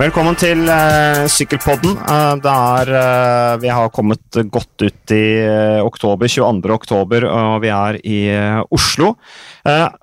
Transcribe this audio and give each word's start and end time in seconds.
Velkommen 0.00 0.32
til 0.40 0.62
uh, 0.64 1.26
Sykkelpodden. 1.28 1.98
Uh, 2.08 2.38
det 2.40 2.48
er, 2.48 2.90
uh, 2.94 3.56
vi 3.60 3.68
har 3.68 3.90
kommet 3.92 4.38
godt 4.48 4.84
ut 4.86 5.12
i 5.12 5.24
oktober, 5.84 6.30
22. 6.30 6.70
oktober, 6.72 7.26
og 7.28 7.58
vi 7.60 7.68
er 7.68 7.98
i 8.08 8.20
Oslo. 8.72 9.10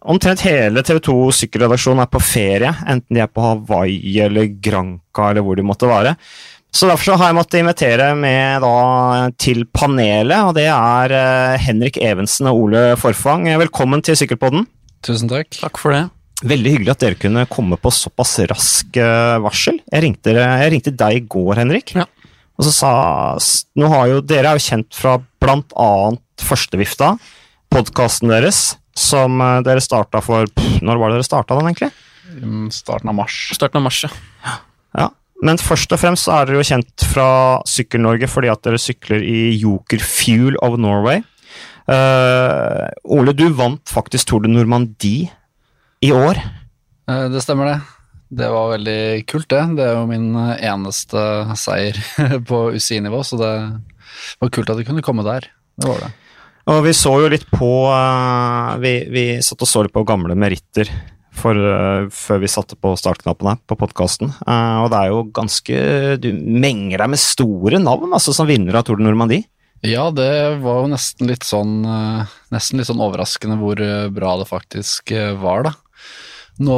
omtrent 0.05 0.43
hele 0.45 0.83
TV 0.85 0.99
2 1.07 1.15
Sykkelredaksjonen 1.39 2.03
er 2.03 2.11
på 2.13 2.21
ferie, 2.21 2.69
enten 2.85 3.17
de 3.17 3.23
er 3.23 3.31
på 3.31 3.41
Hawaii 3.41 4.13
eller 4.21 4.51
Granca 4.61 5.31
eller 5.31 5.45
hvor 5.47 5.57
de 5.57 5.65
måtte 5.65 5.89
være. 5.89 6.13
Så 6.69 6.85
Derfor 6.91 7.13
så 7.13 7.17
har 7.17 7.31
jeg 7.31 7.39
måttet 7.39 7.61
invitere 7.63 8.11
med 8.19 8.61
da, 8.61 8.75
til 9.39 9.65
panelet, 9.73 10.37
og 10.43 10.53
det 10.59 10.67
er 10.69 11.57
Henrik 11.63 11.97
Evensen 11.97 12.51
og 12.51 12.67
Ole 12.67 12.83
Forfang. 13.01 13.49
Velkommen 13.63 14.05
til 14.05 14.19
Sykkelpodden. 14.19 14.67
Tusen 15.01 15.31
takk. 15.31 15.57
Takk 15.57 15.81
for 15.81 15.95
det. 15.95 16.03
Veldig 16.45 16.73
hyggelig 16.75 16.91
at 16.93 17.01
dere 17.01 17.17
kunne 17.17 17.47
komme 17.49 17.79
på 17.81 17.89
såpass 17.89 18.35
rask 18.51 18.97
eh, 19.01 19.37
varsel. 19.41 19.79
Jeg 19.89 20.03
ringte, 20.03 20.35
jeg 20.37 20.71
ringte 20.73 20.93
deg 20.93 21.17
i 21.17 21.23
går, 21.25 21.63
Henrik. 21.63 21.95
Ja. 21.97 22.05
Og 22.57 22.67
så 22.67 22.73
sa 22.73 22.91
nå 23.77 23.89
har 23.89 24.11
jo, 24.11 24.21
Dere 24.25 24.51
er 24.51 24.59
jo 24.59 24.65
kjent 24.65 24.93
fra 24.97 25.17
annet 25.17 26.23
Førstevifta, 26.37 27.15
podkasten 27.73 28.29
deres, 28.29 28.75
som 28.93 29.41
eh, 29.41 29.61
dere 29.65 29.81
starta 29.81 30.21
for 30.21 30.45
Når 30.85 31.01
var 31.01 31.09
det 31.09 31.17
dere 31.17 31.25
starta 31.25 31.57
den, 31.57 31.71
egentlig? 31.71 31.89
Starten 32.75 33.09
av 33.09 33.17
mars. 33.17 33.37
Starten 33.57 33.79
av 33.79 33.87
mars, 33.87 34.03
ja. 34.05 34.53
ja. 34.99 35.07
Men 35.41 35.57
først 35.61 35.93
og 35.95 36.01
fremst 36.01 36.29
er 36.29 36.45
dere 36.45 36.59
jo 36.61 36.67
kjent 36.69 37.07
fra 37.13 37.29
Sykkel-Norge 37.69 38.29
fordi 38.29 38.51
at 38.53 38.61
dere 38.67 38.81
sykler 38.81 39.25
i 39.25 39.55
Joker 39.57 40.05
Fuel 40.05 40.57
of 40.65 40.77
Norway. 40.81 41.23
Uh, 41.87 42.85
Ole, 43.15 43.33
du 43.33 43.47
vant 43.55 43.81
faktisk 43.89 44.27
Tour 44.29 44.43
de 44.43 44.51
Normandie 44.51 45.31
i 46.03 46.11
år. 46.11 46.39
Eh, 47.09 47.25
det 47.31 47.41
stemmer, 47.41 47.65
det. 47.71 47.79
Det 48.29 48.47
var 48.51 48.73
veldig 48.75 49.01
kult, 49.29 49.49
det. 49.49 49.63
Det 49.79 49.85
er 49.87 49.93
jo 49.95 50.07
min 50.09 50.29
eh, 50.35 50.63
eneste 50.69 51.21
seier 51.59 51.99
på 52.49 52.63
UCI-nivå, 52.75 53.23
så 53.23 53.39
det 53.39 53.51
var 54.41 54.53
kult 54.53 54.71
at 54.71 54.79
det 54.79 54.87
kunne 54.89 55.05
komme 55.05 55.25
der. 55.27 55.47
Det 55.77 55.89
var 55.89 56.03
det. 56.03 56.13
Og 56.67 56.81
vi 56.83 56.91
så 56.91 57.13
jo 57.23 57.29
litt 57.31 57.45
på 57.47 57.69
uh, 57.87 58.75
vi, 58.83 58.97
vi, 59.07 59.27
satt 59.45 59.61
og 59.63 59.69
så 59.71 59.85
litt 59.85 59.93
på 59.95 60.03
gamle 60.07 60.35
meritter 60.35 60.89
for, 61.31 61.55
før 62.11 62.41
vi 62.41 62.49
satte 62.51 62.75
på 62.75 62.91
startknappen 62.99 63.47
her 63.47 63.59
på 63.69 63.77
podkasten. 63.79 64.33
Og 64.41 64.87
det 64.89 64.99
er 64.99 65.11
jo 65.13 65.19
ganske 65.29 65.77
Du 66.17 66.31
menger 66.33 67.03
deg 67.03 67.11
med 67.13 67.21
store 67.21 67.77
navn 67.79 68.09
altså, 68.09 68.33
som 68.33 68.49
vinner 68.49 68.75
av 68.75 68.87
Tour 68.87 68.97
de 68.97 69.05
Normandie. 69.05 69.45
Ja, 69.85 70.09
det 70.09 70.57
var 70.63 70.81
jo 70.81 70.89
nesten 70.89 71.29
litt 71.29 71.45
sånn 71.45 71.85
Nesten 71.85 72.81
litt 72.81 72.89
sånn 72.89 73.05
overraskende 73.05 73.59
hvor 73.61 73.83
bra 74.17 74.33
det 74.41 74.49
faktisk 74.49 75.13
var, 75.45 75.69
da. 75.69 75.75
Nå 76.63 76.77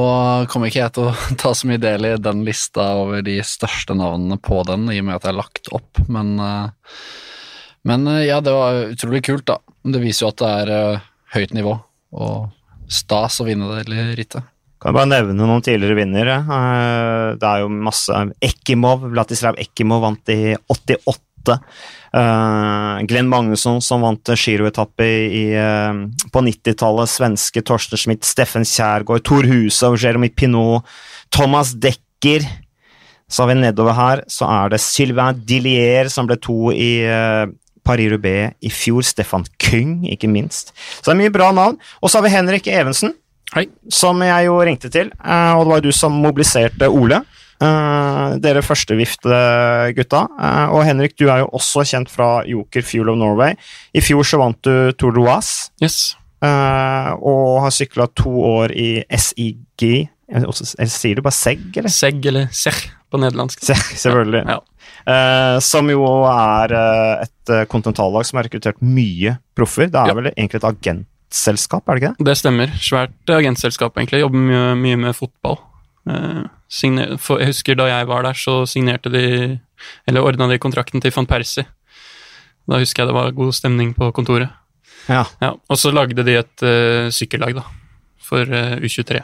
kommer 0.52 0.68
ikke 0.68 0.82
jeg 0.82 0.94
til 0.98 1.08
å 1.08 1.16
ta 1.42 1.54
så 1.56 1.70
mye 1.70 1.82
del 1.82 2.08
i 2.08 2.14
den 2.20 2.44
lista 2.48 2.92
over 3.00 3.24
de 3.26 3.40
største 3.46 3.96
navnene 3.98 4.40
på 4.44 4.62
den, 4.68 4.90
i 4.92 5.00
og 5.00 5.08
med 5.08 5.20
at 5.20 5.28
jeg 5.28 5.34
har 5.34 5.40
lagt 5.40 5.72
opp, 5.76 6.02
men, 6.12 6.36
eh, 6.44 6.94
men 7.88 8.08
eh, 8.12 8.26
ja, 8.28 8.40
det 8.44 8.56
var 8.56 8.84
utrolig 8.90 9.24
kult, 9.30 9.48
da. 9.50 9.60
Det 9.90 10.04
viser 10.04 10.26
jo 10.26 10.32
at 10.34 10.42
det 10.42 10.54
er 10.64 10.74
eh, 10.76 11.10
høyt 11.38 11.56
nivå, 11.56 11.76
og 12.20 12.90
stas 12.92 13.40
å 13.40 13.48
vinne 13.48 13.70
det 13.86 14.10
rittet. 14.18 14.56
Kan 14.80 14.94
jeg 14.94 14.96
bare 14.96 15.12
nevne 15.12 15.44
noen 15.44 15.64
tidligere 15.64 15.98
vinnere. 15.98 16.36
Det 17.36 17.44
er 17.44 17.66
jo 17.66 17.72
masse 17.84 18.16
Ekimov, 18.40 19.02
Vlatislav 19.12 19.58
Ekimov 19.60 20.06
vant 20.06 20.32
i 20.32 20.54
88. 20.56 21.18
Uh, 22.10 23.06
Glenn 23.06 23.30
Magnusson 23.30 23.78
som 23.86 24.02
vant 24.02 24.32
giroetappe 24.34 25.08
uh, 25.54 26.02
på 26.34 26.44
90-tallet. 26.46 27.12
Svenske 27.12 27.64
Torsten 27.66 28.02
Schmidt, 28.02 28.26
Steffen 28.28 28.66
Kjærgaard, 28.66 29.24
Tor 29.28 29.46
Hushov, 29.50 30.00
Jeremy 30.02 30.32
Pinot, 30.34 30.88
Thomas 31.34 31.76
Decker. 31.78 32.48
Så 33.30 33.44
har 33.44 33.52
vi 33.52 33.60
nedover 33.62 33.94
her, 33.94 34.24
så 34.26 34.48
er 34.50 34.74
det 34.74 34.82
Sylvain 34.82 35.38
Dillier 35.46 36.10
som 36.10 36.26
ble 36.30 36.40
to 36.42 36.74
i 36.74 37.06
uh, 37.06 37.46
Paris-Roubais 37.86 38.58
i 38.66 38.74
fjor. 38.74 39.06
Stefan 39.06 39.46
Kyng, 39.62 40.02
ikke 40.10 40.30
minst. 40.32 40.74
Så 41.00 41.12
det 41.12 41.16
er 41.16 41.24
mye 41.24 41.34
bra 41.34 41.52
navn. 41.54 41.78
Og 42.02 42.10
så 42.10 42.20
har 42.20 42.26
vi 42.26 42.34
Henrik 42.34 42.70
Evensen, 42.74 43.14
Hei. 43.54 43.68
som 43.90 44.18
jeg 44.26 44.50
jo 44.50 44.58
ringte 44.66 44.90
til. 44.94 45.14
og 45.22 45.62
det 45.66 45.74
var 45.76 45.86
du 45.86 45.92
som 45.94 46.18
mobiliserte 46.26 46.90
Ole. 46.90 47.22
Uh, 47.60 48.38
dere 48.40 48.62
førstevift-gutta. 48.64 50.20
Uh, 50.32 50.44
eh, 50.48 50.70
og 50.72 50.86
Henrik, 50.88 51.18
du 51.20 51.26
er 51.28 51.42
jo 51.42 51.50
også 51.58 51.84
kjent 51.90 52.12
fra 52.12 52.40
Joker 52.48 52.86
Fuel 52.88 53.12
of 53.12 53.18
Norway. 53.20 53.58
I 53.92 54.04
fjor 54.04 54.24
så 54.28 54.40
vant 54.40 54.60
du 54.64 54.94
Tour 54.96 55.18
de 55.18 55.26
Oise. 55.26 55.68
Yes. 55.84 55.98
Uh, 56.40 57.12
og 57.20 57.66
har 57.66 57.74
sykla 57.76 58.08
to 58.16 58.32
år 58.32 58.72
i 58.72 59.02
SIG. 59.12 60.08
Sier 60.30 61.20
du 61.20 61.26
bare 61.26 61.36
SEG, 61.36 61.68
eller? 61.82 61.92
SEG, 61.92 62.22
eller 62.32 62.48
SEG 62.56 62.86
på 63.12 63.20
nederlandsk. 63.20 63.66
SEG, 63.66 63.82
selvfølgelig. 64.06 64.46
Ja. 64.48 64.60
som 65.66 65.90
jo 65.90 66.04
er 66.30 66.74
et 67.26 67.52
kontinentallag 67.72 68.28
som 68.28 68.38
har 68.38 68.46
rekruttert 68.46 68.78
mye 68.86 69.34
proffer. 69.58 69.90
Det 69.90 70.00
er 70.00 70.14
ja. 70.14 70.16
vel 70.16 70.30
egentlig 70.30 70.62
et 70.62 70.68
agentselskap, 70.70 71.84
er 71.90 71.98
det 71.98 72.04
ikke 72.04 72.14
det? 72.14 72.28
Det 72.30 72.38
stemmer. 72.40 72.78
Svært 72.78 73.34
agentselskap, 73.36 73.98
egentlig. 73.98 74.22
Jobber 74.22 74.46
mye, 74.46 74.64
mye 74.80 75.02
med 75.08 75.18
fotball. 75.18 75.58
Uh, 76.08 76.46
for, 76.70 77.42
jeg 77.42 77.50
husker 77.50 77.78
da 77.80 77.88
jeg 77.90 78.08
var 78.08 78.24
der, 78.24 78.38
så 78.38 78.62
signerte 78.70 79.10
de 79.10 79.60
Eller 80.08 80.22
ordna 80.22 80.48
de 80.48 80.60
kontrakten 80.60 81.02
til 81.02 81.14
van 81.16 81.26
Persie. 81.26 81.66
Da 82.70 82.78
husker 82.78 83.04
jeg 83.04 83.10
det 83.10 83.16
var 83.16 83.32
god 83.32 83.54
stemning 83.56 83.94
på 83.96 84.12
kontoret. 84.12 84.52
Ja. 85.08 85.24
ja 85.42 85.56
og 85.56 85.80
så 85.80 85.92
lagde 85.96 86.24
de 86.24 86.36
et 86.38 86.64
uh, 86.66 87.10
sykkellag, 87.10 87.56
da, 87.58 87.64
for 88.22 88.44
uh, 88.44 88.76
U23. 88.84 89.22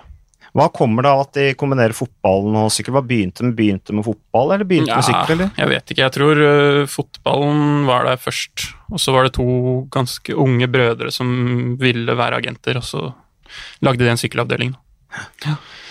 Hva 0.56 0.70
kommer 0.72 1.04
det 1.04 1.12
av 1.12 1.22
at 1.26 1.36
de 1.36 1.50
kombinerer 1.60 1.94
fotballen 1.94 2.56
og 2.62 2.70
sykkel? 2.72 2.96
Hva 2.96 3.04
begynte 3.04 3.44
med, 3.44 3.58
begynte 3.58 3.94
med 3.94 4.06
fotball, 4.08 4.54
eller 4.56 4.68
begynte 4.70 4.94
ja, 4.94 5.02
med 5.02 5.08
sykkel? 5.10 5.36
eller? 5.36 5.52
Jeg 5.60 5.72
vet 5.74 5.92
ikke. 5.92 6.06
Jeg 6.06 6.16
tror 6.16 6.42
uh, 6.42 6.86
fotballen 6.90 7.84
var 7.90 8.08
der 8.08 8.24
først. 8.24 8.70
Og 8.90 9.04
så 9.04 9.14
var 9.14 9.28
det 9.28 9.36
to 9.36 9.50
ganske 9.94 10.40
unge 10.46 10.72
brødre 10.72 11.12
som 11.12 11.76
ville 11.82 12.16
være 12.16 12.40
agenter, 12.40 12.80
og 12.80 12.88
så 12.88 13.10
lagde 13.84 14.06
de 14.06 14.14
en 14.14 14.22
sykkelavdeling. 14.24 14.74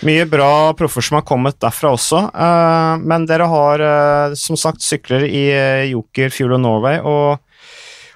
Mye 0.05 0.25
bra 0.29 0.73
proffer 0.77 1.05
som 1.05 1.19
har 1.19 1.25
kommet 1.27 1.57
derfra 1.63 1.93
også. 1.95 2.27
Uh, 2.35 3.01
men 3.01 3.25
dere 3.29 3.47
har 3.49 3.81
uh, 3.81 4.35
som 4.37 4.59
sagt 4.59 4.83
sykler 4.85 5.25
i 5.25 5.47
uh, 5.55 5.87
Joker 5.89 6.33
Fuel 6.33 6.57
of 6.57 6.63
Norway. 6.63 6.99
og 7.01 7.41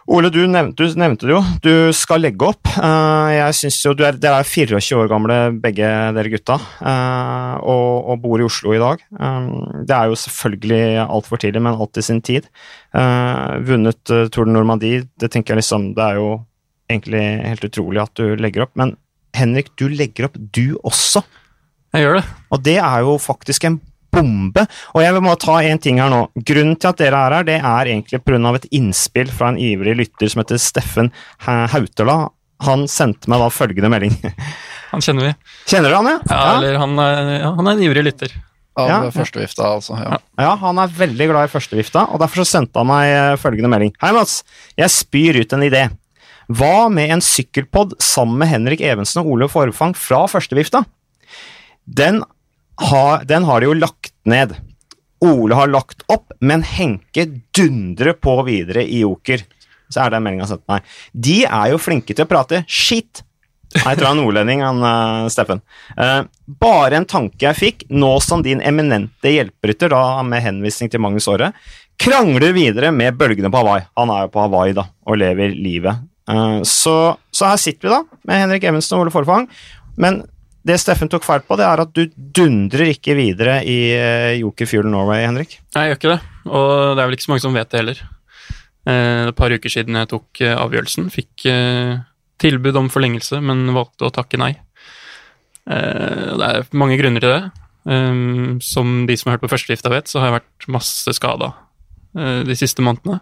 Ole, 0.10 0.32
du 0.34 0.40
nevnte, 0.50 0.88
du 0.90 0.98
nevnte, 0.98 1.28
det 1.30 1.36
jo. 1.36 1.40
Du 1.62 1.74
skal 1.94 2.24
legge 2.24 2.48
opp. 2.48 2.66
jeg 2.74 3.54
synes 3.54 3.76
jo, 3.84 3.92
er, 4.02 4.16
Dere 4.18 4.40
er 4.42 4.48
24 4.48 4.98
år 4.98 5.12
gamle 5.12 5.36
begge 5.62 5.86
dere 6.18 6.32
gutta, 6.34 6.56
og, 7.62 8.08
og, 8.10 8.16
bor 8.24 8.42
i 8.42 8.48
Oslo 8.48 8.74
i 8.74 8.80
dag. 8.82 9.04
det 9.86 9.94
er 9.94 10.10
jo 10.10 10.18
selvfølgelig 10.18 11.04
altfor 11.04 11.44
tidlig, 11.44 11.62
men 11.62 11.78
alt 11.78 12.02
i 12.02 12.06
sin 12.08 12.24
tid. 12.26 12.50
vunnet 13.70 14.02
Tour 14.34 14.50
de 14.50 14.56
Normandie, 14.56 15.04
det 15.22 15.30
tenker 15.30 15.54
jeg 15.54 15.62
liksom, 15.62 15.92
det 15.94 16.08
er 16.08 16.18
jo 16.18 16.32
egentlig 16.90 17.24
helt 17.46 17.70
utrolig 17.70 18.02
at 18.02 18.18
du 18.18 18.34
legger 18.42 18.66
opp. 18.66 18.74
Men 18.82 18.96
Henrik, 19.38 19.72
du 19.80 19.88
legger 19.92 20.30
opp, 20.30 20.38
du 20.38 20.78
også. 20.84 21.24
Jeg 21.94 22.06
gjør 22.06 22.20
det. 22.20 22.26
Og 22.54 22.66
det 22.66 22.78
er 22.82 23.06
jo 23.06 23.16
faktisk 23.22 23.66
en 23.70 23.80
bombe. 24.14 24.66
Og 24.96 25.04
jeg 25.04 25.16
vil 25.16 25.24
må 25.26 25.36
ta 25.42 25.60
en 25.66 25.82
ting 25.82 26.02
her 26.02 26.12
nå. 26.12 26.24
Grunnen 26.48 26.78
til 26.80 26.92
at 26.92 27.00
dere 27.02 27.22
er 27.28 27.38
her, 27.38 27.48
det 27.48 27.60
er 27.60 27.94
egentlig 27.94 28.22
pga. 28.26 28.56
et 28.56 28.68
innspill 28.72 29.32
fra 29.32 29.54
en 29.54 29.62
ivrig 29.62 29.96
lytter 29.98 30.30
som 30.30 30.44
heter 30.44 30.62
Steffen 30.62 31.12
Hautela. 31.46 32.30
Han 32.66 32.88
sendte 32.92 33.30
meg 33.32 33.40
da 33.40 33.50
følgende 33.54 33.92
melding. 33.92 34.16
Han 34.92 35.04
kjenner 35.06 35.30
vi. 35.30 35.34
Kjenner 35.70 35.94
du 35.94 35.96
han, 36.00 36.08
ja? 36.10 36.20
Ja, 36.26 36.46
eller 36.58 36.80
han 36.82 36.96
er, 36.98 37.28
ja, 37.36 37.50
han 37.54 37.68
er 37.68 37.76
en 37.76 37.82
ivrig 37.86 38.02
lytter. 38.08 38.32
Av 38.74 38.90
ja. 38.90 38.98
førstevifta, 39.14 39.68
altså. 39.76 40.00
Ja. 40.02 40.18
ja, 40.42 40.54
han 40.58 40.80
er 40.82 40.96
veldig 40.98 41.28
glad 41.30 41.46
i 41.46 41.52
førstevifta, 41.52 42.08
og 42.10 42.24
derfor 42.24 42.42
så 42.42 42.56
sendte 42.56 42.82
han 42.82 42.90
meg 42.90 43.12
eh, 43.12 43.36
følgende 43.38 43.70
melding. 43.70 43.92
Hei, 44.02 44.10
Mats. 44.18 44.40
Jeg 44.80 44.90
spyr 44.96 45.38
ut 45.44 45.54
en 45.54 45.68
idé. 45.68 45.84
Hva 46.50 46.90
med 46.90 47.14
en 47.14 47.22
sykkelpod 47.22 47.94
sammen 48.02 48.40
med 48.42 48.50
Henrik 48.50 48.82
Evensen 48.82 49.22
og 49.22 49.36
Ole 49.36 49.50
Forfang 49.52 49.94
fra 49.98 50.24
førstevifta? 50.32 50.82
Den 51.86 52.24
har, 52.90 53.24
den 53.30 53.46
har 53.46 53.62
de 53.62 53.70
jo 53.70 53.78
lagt 53.78 54.14
ned. 54.26 54.56
Ole 55.26 55.58
har 55.58 55.70
lagt 55.70 56.02
opp, 56.10 56.32
men 56.42 56.64
Henke 56.66 57.28
dundrer 57.56 58.16
på 58.18 58.40
videre 58.48 58.82
i 58.82 59.04
Joker. 59.04 59.44
Så 59.94 60.02
er 60.02 60.14
det 60.14 60.24
meldinga 60.26 60.48
sendt 60.50 60.66
meg. 60.70 60.86
De 61.14 61.44
er 61.46 61.74
jo 61.74 61.82
flinke 61.82 62.16
til 62.16 62.26
å 62.26 62.30
prate 62.30 62.64
shit. 62.66 63.22
Jeg 63.76 64.00
tror 64.00 64.08
han 64.08 64.18
er 64.18 64.24
nordlending, 64.24 64.66
han 64.66 64.82
uh, 64.82 65.30
Steffen. 65.30 65.62
Uh, 65.94 66.24
bare 66.62 66.98
en 66.98 67.06
tanke 67.10 67.46
jeg 67.46 67.60
fikk, 67.60 67.90
nå 67.94 68.16
som 68.26 68.42
din 68.46 68.64
eminente 68.66 69.36
hjelperytter, 69.36 69.94
da 69.94 70.24
med 70.26 70.42
henvisning 70.42 70.90
til 70.90 71.04
Magnus 71.04 71.30
Aare, 71.30 71.52
krangler 72.02 72.56
videre 72.58 72.90
med 72.96 73.20
bølgene 73.20 73.52
på 73.54 73.62
Hawaii. 73.62 73.86
Han 74.00 74.14
er 74.16 74.26
jo 74.26 74.34
på 74.34 74.48
Hawaii 74.48 74.74
da, 74.78 74.90
og 75.06 75.22
lever 75.22 75.54
livet 75.54 76.09
så, 76.68 76.96
så, 77.32 77.48
her 77.48 77.58
sitter 77.58 77.88
vi 77.88 77.94
da, 77.94 78.20
med 78.30 78.44
Henrik 78.44 78.68
Evensen 78.70 78.98
og 78.98 79.06
Ole 79.06 79.14
Forfang. 79.14 79.48
Men 80.00 80.22
det 80.68 80.78
Steffen 80.82 81.10
tok 81.10 81.26
feil 81.26 81.42
på, 81.46 81.58
det 81.58 81.66
er 81.66 81.82
at 81.82 81.92
du 81.96 82.04
dundrer 82.36 82.92
ikke 82.94 83.16
videre 83.18 83.60
i 83.68 83.80
uh, 83.96 84.36
Joker 84.38 84.70
Fuel 84.70 84.90
Norway, 84.92 85.24
Henrik. 85.26 85.58
Nei, 85.76 85.88
jeg 85.88 85.94
gjør 85.94 86.00
ikke 86.00 86.14
det, 86.14 86.20
og 86.50 86.72
det 86.94 87.02
er 87.02 87.06
vel 87.10 87.18
ikke 87.18 87.26
så 87.26 87.34
mange 87.34 87.46
som 87.46 87.56
vet 87.58 87.72
det 87.72 87.82
heller. 87.82 88.02
Uh, 88.88 89.30
et 89.30 89.38
par 89.40 89.56
uker 89.56 89.74
siden 89.74 89.98
jeg 89.98 90.12
tok 90.12 90.44
avgjørelsen, 90.50 91.10
fikk 91.14 91.48
tilbud 92.40 92.78
om 92.80 92.92
forlengelse, 92.92 93.40
men 93.44 93.66
valgte 93.76 94.08
å 94.08 94.14
takke 94.16 94.40
nei. 94.40 94.54
det 95.68 96.46
er 96.46 96.70
mange 96.72 96.96
grunner 97.02 97.24
til 97.24 97.34
det. 97.34 97.42
Som 98.64 98.94
de 99.10 99.18
som 99.20 99.28
har 99.28 99.36
hørt 99.36 99.44
på 99.44 99.50
førstevifta 99.52 99.92
vet, 99.92 100.08
så 100.08 100.22
har 100.22 100.30
jeg 100.30 100.38
vært 100.38 100.70
masse 100.72 101.14
skada 101.18 101.52
de 102.16 102.56
siste 102.56 102.86
månedene. 102.86 103.20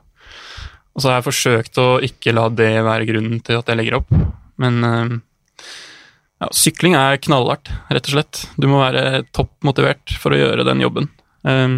Og 0.98 1.04
så 1.04 1.12
har 1.12 1.20
jeg 1.20 1.28
forsøkt 1.28 1.78
å 1.78 1.88
ikke 2.02 2.34
la 2.34 2.48
det 2.50 2.72
være 2.82 3.06
grunnen 3.06 3.42
til 3.46 3.60
at 3.60 3.68
jeg 3.70 3.78
legger 3.78 4.00
opp. 4.00 4.10
Men 4.58 4.80
uh, 4.82 5.12
ja, 6.42 6.50
sykling 6.58 6.98
er 6.98 7.20
knallhardt, 7.22 7.70
rett 7.94 8.10
og 8.10 8.16
slett. 8.16 8.42
Du 8.58 8.66
må 8.72 8.82
være 8.82 9.22
topp 9.30 9.54
motivert 9.68 10.16
for 10.18 10.34
å 10.34 10.40
gjøre 10.42 10.66
den 10.66 10.82
jobben. 10.82 11.12
Um, 11.46 11.78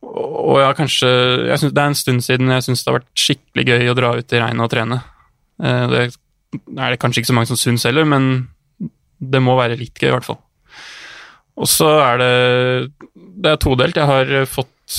og 0.00 0.62
ja, 0.62 0.72
kanskje 0.76 1.08
jeg 1.50 1.60
synes, 1.60 1.72
Det 1.74 1.82
er 1.82 1.90
en 1.90 1.98
stund 1.98 2.24
siden 2.24 2.52
jeg 2.52 2.64
syns 2.66 2.82
det 2.84 2.90
har 2.90 2.98
vært 3.00 3.20
skikkelig 3.20 3.64
gøy 3.68 3.92
å 3.92 3.96
dra 3.98 4.10
ut 4.16 4.32
i 4.32 4.40
regnet 4.40 4.64
og 4.64 4.72
trene. 4.72 5.00
Uh, 5.60 5.84
det 5.92 6.02
er 6.08 6.94
det 6.94 7.00
kanskje 7.04 7.20
ikke 7.20 7.34
så 7.34 7.36
mange 7.36 7.52
som 7.52 7.60
syns 7.60 7.84
heller, 7.84 8.08
men 8.08 8.46
det 9.20 9.44
må 9.44 9.60
være 9.60 9.76
litt 9.76 10.00
gøy, 10.00 10.08
i 10.08 10.16
hvert 10.16 10.32
fall. 10.32 10.40
Og 11.60 11.68
så 11.70 11.86
er 12.02 12.16
det 12.18 12.34
Det 13.14 13.50
er 13.52 13.58
todelt. 13.62 13.96
Jeg 13.96 14.08
har 14.08 14.46
fått 14.48 14.94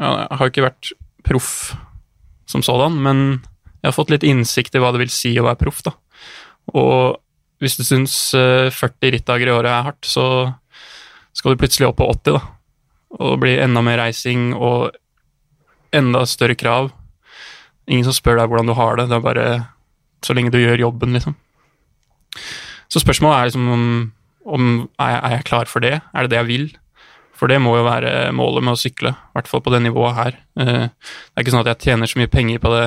ja, 0.00 0.24
Jeg 0.24 0.38
har 0.40 0.50
ikke 0.50 0.70
vært 0.72 0.94
proff 1.24 1.50
som 2.50 2.62
sådan, 2.64 2.96
men 3.02 3.20
jeg 3.80 3.90
har 3.90 3.96
fått 3.96 4.12
litt 4.12 4.26
innsikt 4.26 4.74
i 4.74 4.82
hva 4.82 4.92
det 4.94 5.02
vil 5.04 5.12
si 5.12 5.34
å 5.38 5.46
være 5.46 5.60
proff, 5.60 5.82
da. 5.84 5.94
Og 6.72 7.20
hvis 7.62 7.76
du 7.78 7.84
syns 7.86 8.16
40 8.34 9.14
rittdager 9.14 9.50
i 9.50 9.54
året 9.54 9.70
er 9.70 9.88
hardt, 9.88 10.08
så 10.08 10.26
skal 11.36 11.54
du 11.54 11.60
plutselig 11.60 11.88
opp 11.90 11.98
på 12.00 12.08
80, 12.10 12.38
da. 12.38 12.42
Og 13.14 13.34
det 13.34 13.40
blir 13.44 13.62
enda 13.62 13.82
mer 13.84 14.00
reising 14.00 14.52
og 14.56 14.94
enda 15.94 16.24
større 16.26 16.56
krav. 16.58 16.90
Ingen 17.86 18.08
som 18.08 18.16
spør 18.16 18.40
deg 18.40 18.50
hvordan 18.50 18.70
du 18.70 18.76
har 18.78 18.98
det, 18.98 19.08
det 19.10 19.18
er 19.18 19.24
bare 19.24 19.48
så 20.24 20.34
lenge 20.36 20.54
du 20.54 20.58
gjør 20.62 20.86
jobben, 20.86 21.14
liksom. 21.16 21.36
Så 22.90 23.02
spørsmålet 23.02 23.36
er 23.36 23.50
liksom 23.50 23.68
om, 23.74 23.84
om 24.44 24.64
er, 24.98 25.10
jeg, 25.12 25.20
er 25.20 25.36
jeg 25.36 25.46
klar 25.50 25.70
for 25.70 25.84
det? 25.84 25.98
Er 26.00 26.24
det 26.24 26.32
det 26.32 26.40
jeg 26.40 26.50
vil? 26.50 26.66
For 27.34 27.50
det 27.50 27.58
må 27.62 27.74
jo 27.78 27.86
være 27.86 28.30
målet 28.36 28.64
med 28.64 28.76
å 28.76 28.78
sykle, 28.78 29.10
i 29.10 29.36
hvert 29.36 29.50
fall 29.50 29.62
på 29.64 29.72
det 29.74 29.82
nivået 29.82 30.18
her. 30.18 30.36
Eh, 30.60 30.86
det 30.86 31.34
er 31.34 31.44
ikke 31.44 31.54
sånn 31.54 31.64
at 31.64 31.72
jeg 31.72 31.88
tjener 31.88 32.10
så 32.10 32.20
mye 32.20 32.30
penger 32.30 32.60
på, 32.62 32.70
det, 32.74 32.86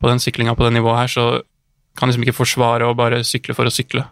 på 0.00 0.10
den 0.10 0.20
syklinga 0.22 0.56
på 0.58 0.66
det 0.66 0.74
nivået 0.76 1.02
her, 1.02 1.12
så 1.14 1.26
kan 1.98 2.10
liksom 2.10 2.26
ikke 2.26 2.36
forsvare 2.36 2.88
å 2.88 2.96
bare 2.96 3.22
sykle 3.26 3.56
for 3.56 3.68
å 3.68 3.72
sykle. 3.72 4.04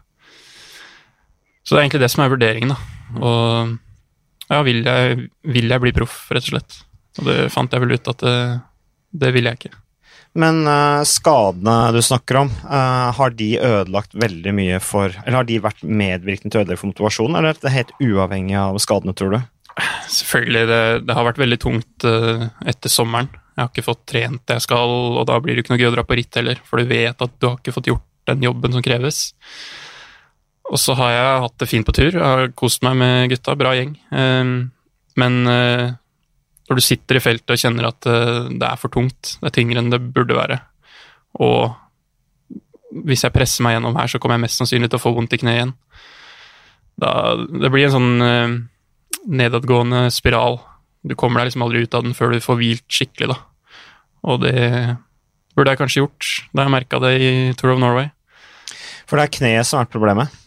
Så 1.62 1.74
det 1.74 1.80
er 1.80 1.84
egentlig 1.84 2.02
det 2.06 2.12
som 2.14 2.24
er 2.24 2.32
vurderingen, 2.32 2.72
da. 2.72 2.78
Og 3.20 3.76
ja, 4.48 4.62
vil 4.64 4.80
jeg, 4.86 5.28
vil 5.44 5.68
jeg 5.68 5.84
bli 5.84 5.92
proff, 5.96 6.22
rett 6.32 6.48
og 6.48 6.54
slett? 6.54 6.80
Og 7.20 7.28
det 7.28 7.36
fant 7.52 7.72
jeg 7.72 7.84
vel 7.84 7.92
ut 7.98 8.10
at 8.14 8.24
det, 8.24 8.38
det 9.24 9.34
vil 9.36 9.50
jeg 9.50 9.60
ikke. 9.60 9.74
Men 10.38 10.62
uh, 10.68 11.02
skadene 11.08 11.76
du 11.94 11.98
snakker 12.04 12.44
om, 12.44 12.50
uh, 12.70 13.10
har 13.16 13.34
de 13.34 13.50
ødelagt 13.58 14.14
veldig 14.14 14.54
mye 14.54 14.78
for 14.82 15.10
Eller 15.24 15.40
har 15.40 15.48
de 15.48 15.58
vært 15.64 15.82
medvirkende 15.82 16.52
til 16.52 16.60
å 16.60 16.64
ødelegge 16.64 16.82
for 16.82 16.92
motivasjonen, 16.92 17.38
eller 17.38 17.54
er 17.54 17.62
det 17.64 17.74
helt 17.74 17.94
uavhengig 17.98 18.58
av 18.60 18.78
skadene, 18.82 19.16
tror 19.18 19.34
du? 19.34 19.40
Selvfølgelig. 20.18 20.64
Det, 20.70 20.80
det 21.08 21.18
har 21.18 21.26
vært 21.26 21.42
veldig 21.42 21.60
tungt 21.62 22.06
uh, 22.06 22.46
etter 22.70 22.92
sommeren. 22.92 23.30
Jeg 23.56 23.64
har 23.64 23.72
ikke 23.72 23.88
fått 23.88 24.04
trent 24.06 24.44
det 24.46 24.60
jeg 24.60 24.66
skal, 24.68 24.94
og 25.18 25.24
da 25.26 25.40
blir 25.42 25.56
det 25.56 25.64
ikke 25.64 25.74
noe 25.74 25.82
gøy 25.82 25.90
å 25.90 25.96
dra 25.96 26.06
på 26.06 26.18
ritt 26.18 26.38
heller, 26.38 26.62
for 26.66 26.78
du 26.78 26.90
vet 26.90 27.26
at 27.26 27.38
du 27.42 27.48
har 27.48 27.58
ikke 27.58 27.74
fått 27.74 27.90
gjort 27.90 28.06
den 28.30 28.44
jobben 28.46 28.76
som 28.76 28.84
kreves. 28.84 29.22
Og 30.68 30.78
så 30.78 30.94
har 31.00 31.14
jeg 31.16 31.42
hatt 31.46 31.56
det 31.58 31.70
fint 31.70 31.88
på 31.88 31.94
tur. 31.96 32.12
Jeg 32.12 32.22
har 32.22 32.52
kost 32.54 32.84
meg 32.86 32.98
med 33.00 33.32
gutta, 33.32 33.56
bra 33.58 33.72
gjeng. 33.74 33.96
men 35.18 35.48
når 36.68 36.78
du 36.78 36.84
sitter 36.84 37.18
i 37.18 37.24
feltet 37.24 37.54
og 37.54 37.60
kjenner 37.60 37.88
at 37.88 38.08
eh, 38.08 38.48
det 38.52 38.68
er 38.68 38.80
for 38.80 38.92
tungt, 38.92 39.36
det 39.40 39.50
er 39.50 39.54
tyngre 39.56 39.82
enn 39.82 39.92
det 39.92 40.02
burde 40.14 40.36
være, 40.36 40.60
og 41.44 41.76
hvis 43.04 43.24
jeg 43.24 43.34
presser 43.34 43.64
meg 43.64 43.76
gjennom 43.76 43.96
her, 43.98 44.08
så 44.08 44.20
kommer 44.20 44.38
jeg 44.38 44.46
mest 44.46 44.60
sannsynlig 44.60 44.90
til 44.90 44.98
å 45.00 45.02
få 45.02 45.12
vondt 45.16 45.34
i 45.36 45.40
kneet 45.42 45.58
igjen. 45.58 45.74
Da, 46.98 47.10
det 47.36 47.70
blir 47.70 47.86
en 47.86 47.94
sånn 47.94 48.24
uh, 48.24 48.54
nedadgående 49.28 50.06
spiral. 50.14 50.58
Du 51.06 51.14
kommer 51.18 51.42
deg 51.42 51.50
liksom 51.50 51.66
aldri 51.66 51.84
ut 51.84 51.94
av 51.94 52.06
den 52.06 52.16
før 52.16 52.32
du 52.32 52.40
får 52.42 52.58
hvilt 52.62 52.86
skikkelig, 52.90 53.34
da. 53.34 53.38
Og 54.28 54.40
det 54.42 54.56
burde 55.54 55.74
jeg 55.74 55.80
kanskje 55.82 56.02
gjort 56.02 56.30
da 56.56 56.64
jeg 56.64 56.74
merka 56.74 57.00
det 57.04 57.14
i 57.20 57.30
Tour 57.60 57.76
of 57.76 57.82
Norway. 57.82 58.08
For 59.08 59.20
det 59.20 59.28
er 59.28 59.36
kneet 59.38 59.68
som 59.68 59.78
har 59.78 59.86
vært 59.86 59.94
problemet? 59.94 60.38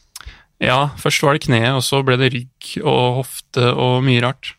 Ja, 0.61 0.91
først 1.01 1.23
var 1.25 1.37
det 1.37 1.45
kneet, 1.47 1.71
og 1.73 1.81
så 1.85 2.03
ble 2.05 2.19
det 2.21 2.33
rygg 2.35 2.73
og 2.83 3.21
hofte 3.21 3.71
og 3.71 4.03
mye 4.05 4.21
rart. 4.25 4.53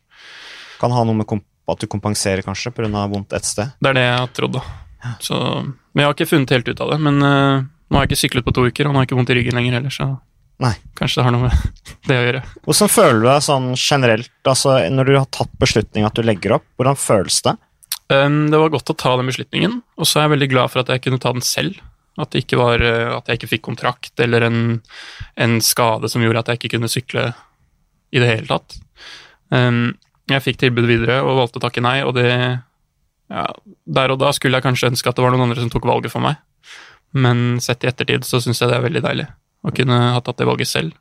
Kan 0.81 0.95
ha 0.95 1.05
noe 1.07 1.19
med 1.19 1.29
komp 1.31 1.47
at 1.71 1.83
du 1.83 1.87
kompenserer 1.91 2.43
kanskje 2.47 2.73
pga. 2.75 3.07
vondt 3.11 3.33
et 3.37 3.47
sted? 3.47 3.71
Det 3.79 3.93
er 3.93 3.99
det 3.99 4.07
jeg 4.09 4.19
har 4.19 4.35
trodd, 4.35 4.59
da. 4.59 4.65
Så, 5.23 5.37
men 5.37 6.03
jeg 6.03 6.09
har 6.09 6.17
ikke 6.17 6.31
funnet 6.31 6.53
helt 6.55 6.69
ut 6.69 6.83
av 6.83 6.93
det. 6.93 6.99
Men 7.03 7.23
uh, 7.23 7.63
nå 7.63 7.99
har 7.99 8.05
jeg 8.05 8.13
ikke 8.13 8.23
syklet 8.25 8.47
på 8.47 8.55
to 8.57 8.67
uker, 8.69 8.89
og 8.89 8.95
nå 8.95 9.01
har 9.01 9.07
jeg 9.07 9.13
ikke 9.13 9.19
vondt 9.19 9.33
i 9.35 9.39
ryggen 9.39 9.59
lenger 9.59 9.79
heller, 9.79 9.95
så 9.95 10.09
Nei. 10.63 10.75
kanskje 10.99 11.21
det 11.21 11.27
har 11.27 11.35
noe 11.35 11.49
med 11.49 11.83
det 12.09 12.19
å 12.19 12.25
gjøre. 12.27 12.43
Hvordan 12.67 12.93
føler 12.95 13.21
du 13.21 13.29
deg 13.29 13.47
sånn 13.49 13.69
generelt, 13.75 14.35
altså 14.55 14.79
når 14.95 15.11
du 15.11 15.15
har 15.19 15.31
tatt 15.35 15.55
beslutning 15.63 16.07
at 16.09 16.19
du 16.19 16.25
legger 16.27 16.59
opp? 16.59 16.67
Hvordan 16.81 16.99
føles 16.99 17.41
det? 17.47 17.57
Um, 18.13 18.45
det 18.53 18.61
var 18.61 18.75
godt 18.75 18.93
å 18.93 18.99
ta 18.99 19.15
den 19.19 19.31
beslutningen, 19.31 19.81
og 19.97 20.09
så 20.09 20.21
er 20.21 20.27
jeg 20.27 20.35
veldig 20.37 20.53
glad 20.53 20.73
for 20.73 20.83
at 20.83 20.93
jeg 20.93 21.05
kunne 21.07 21.21
ta 21.23 21.33
den 21.35 21.45
selv. 21.47 21.81
At, 22.21 22.29
det 22.35 22.43
ikke 22.43 22.59
var, 22.61 22.83
eh, 22.85 23.09
at 23.09 23.29
jeg 23.31 23.39
ikke 23.39 23.49
fikk 23.55 23.63
kontrakt 23.71 24.21
eller 24.21 24.45
en, 24.45 24.59
en, 25.41 25.55
skade 25.65 26.11
som 26.13 26.21
gjorde 26.21 26.43
at 26.43 26.51
jeg 26.53 26.59
ikke 26.61 26.75
kunne 26.75 26.91
sykle 26.93 27.23
i 28.13 28.21
det 28.21 28.29
hele 28.29 28.51
tatt. 28.51 28.77
Um, 29.49 29.95
jeg 30.31 30.45
fikk 30.45 30.61
tilbud 30.63 30.87
videre 30.87 31.21
og 31.25 31.39
valgte 31.41 31.59
å 31.59 31.65
takke 31.65 31.83
nei, 31.85 32.01
og 32.07 32.15
det 32.19 32.29
ja, 33.33 33.45
Der 33.85 34.13
og 34.13 34.21
da 34.21 34.33
skulle 34.37 34.59
jeg 34.59 34.67
kanskje 34.67 34.91
ønske 34.93 35.09
at 35.09 35.17
det 35.17 35.25
var 35.25 35.33
noen 35.33 35.49
andre 35.49 35.63
som 35.63 35.71
tok 35.73 35.87
valget 35.89 36.13
for 36.13 36.25
meg, 36.25 36.37
men 37.17 37.61
sett 37.65 37.85
i 37.85 37.91
ettertid 37.91 38.27
så 38.29 38.43
syns 38.43 38.61
jeg 38.61 38.71
det 38.71 38.77
er 38.79 38.85
veldig 38.85 39.03
deilig 39.05 39.29
å 39.63 39.73
kunne 39.75 39.99
ha 40.15 40.21
tatt 40.25 40.41
det 40.43 40.49
valget 40.49 40.71
selv. 40.71 40.93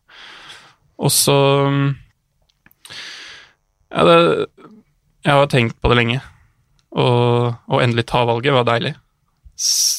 Og 1.01 1.11
så 1.13 1.37
Ja, 3.91 4.03
det 4.07 4.47
Jeg 5.25 5.37
har 5.37 5.47
tenkt 5.47 5.77
på 5.81 5.89
det 5.91 5.97
lenge, 5.99 6.21
og 6.97 7.53
å 7.69 7.81
endelig 7.81 8.07
ta 8.09 8.23
valget 8.25 8.55
var 8.55 8.65
deilig. 8.65 8.95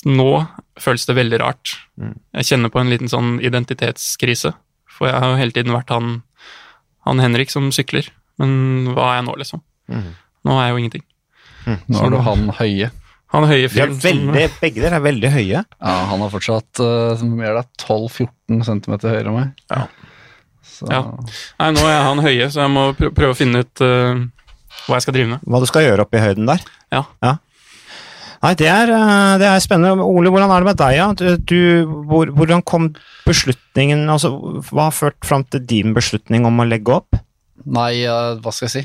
Nå 0.05 0.47
føles 0.81 1.07
det 1.07 1.15
veldig 1.15 1.39
rart. 1.39 1.77
Mm. 1.95 2.17
Jeg 2.41 2.49
kjenner 2.49 2.73
på 2.75 2.81
en 2.81 2.91
liten 2.91 3.09
sånn 3.13 3.37
identitetskrise, 3.39 4.51
for 4.91 5.07
jeg 5.07 5.15
har 5.15 5.31
jo 5.31 5.39
hele 5.39 5.55
tiden 5.55 5.77
vært 5.77 5.93
han, 5.95 6.25
han 7.07 7.23
Henrik 7.23 7.55
som 7.55 7.71
sykler. 7.71 8.11
Men 8.41 8.93
hva 8.93 9.11
er 9.11 9.21
jeg 9.21 9.27
nå, 9.29 9.37
liksom? 9.43 9.63
Mm. 9.93 10.11
Nå 10.49 10.57
er 10.57 10.67
jeg 10.67 10.75
jo 10.75 10.83
ingenting. 10.83 11.07
Mm. 11.67 11.79
Nå 11.93 12.03
er 12.03 12.15
du 12.15 12.19
han 12.27 12.45
høye. 12.59 12.91
Han 13.33 13.49
høye 13.49 13.69
fyren. 13.73 13.95
Veldig, 14.03 14.47
begge 14.61 14.83
dere 14.85 14.99
er 14.99 15.05
veldig 15.07 15.31
høye. 15.33 15.63
Ja, 15.65 15.93
han 16.11 16.25
har 16.25 16.33
fortsatt 16.33 16.83
uh, 16.85 17.23
mer 17.25 17.57
da, 17.61 17.65
12-14 17.81 18.65
cm 18.69 18.97
høyere 19.07 19.31
enn 19.31 19.39
meg. 19.39 19.63
Ja. 19.73 19.87
ja. 20.91 21.01
Nei, 21.63 21.71
nå 21.79 21.87
er 21.89 22.05
han 22.09 22.21
høye, 22.25 22.51
så 22.53 22.67
jeg 22.67 22.75
må 22.75 22.91
prøve 22.99 23.33
å 23.33 23.39
finne 23.39 23.65
ut 23.65 23.85
uh, 23.85 24.21
hva 24.85 24.99
jeg 24.99 25.07
skal 25.07 25.17
drive 25.17 25.33
med. 25.37 25.49
Hva 25.49 25.63
du 25.63 25.71
skal 25.71 25.87
gjøre 25.87 26.05
oppe 26.05 26.21
i 26.21 26.25
høyden 26.25 26.51
der? 26.51 26.69
Ja. 26.93 27.07
ja. 27.25 27.39
Nei, 28.43 28.57
det 28.59 28.67
er, 28.67 28.91
eh, 28.91 29.33
det 29.39 29.47
er, 29.47 29.61
spennende. 29.63 30.03
Ole, 30.03 30.31
hvordan 30.35 30.51
er 30.51 30.65
det 30.65 30.67
med 30.73 30.79
deg? 30.81 30.97
Ja? 30.97 31.09
Du, 31.15 31.27
du, 31.47 31.59
hvor, 32.11 32.31
hvordan 32.35 32.65
kom 32.67 32.89
beslutningen 33.23 34.09
altså, 34.11 34.33
Hva 34.67 34.89
har 34.89 34.97
ført 34.97 35.21
fram 35.23 35.45
til 35.47 35.63
din 35.63 35.95
beslutning 35.95 36.49
om 36.49 36.59
å 36.59 36.67
legge 36.67 36.97
opp? 36.97 37.21
Nei, 37.63 38.03
hva 38.05 38.53
skal 38.55 38.67
jeg 38.67 38.73
si. 38.73 38.83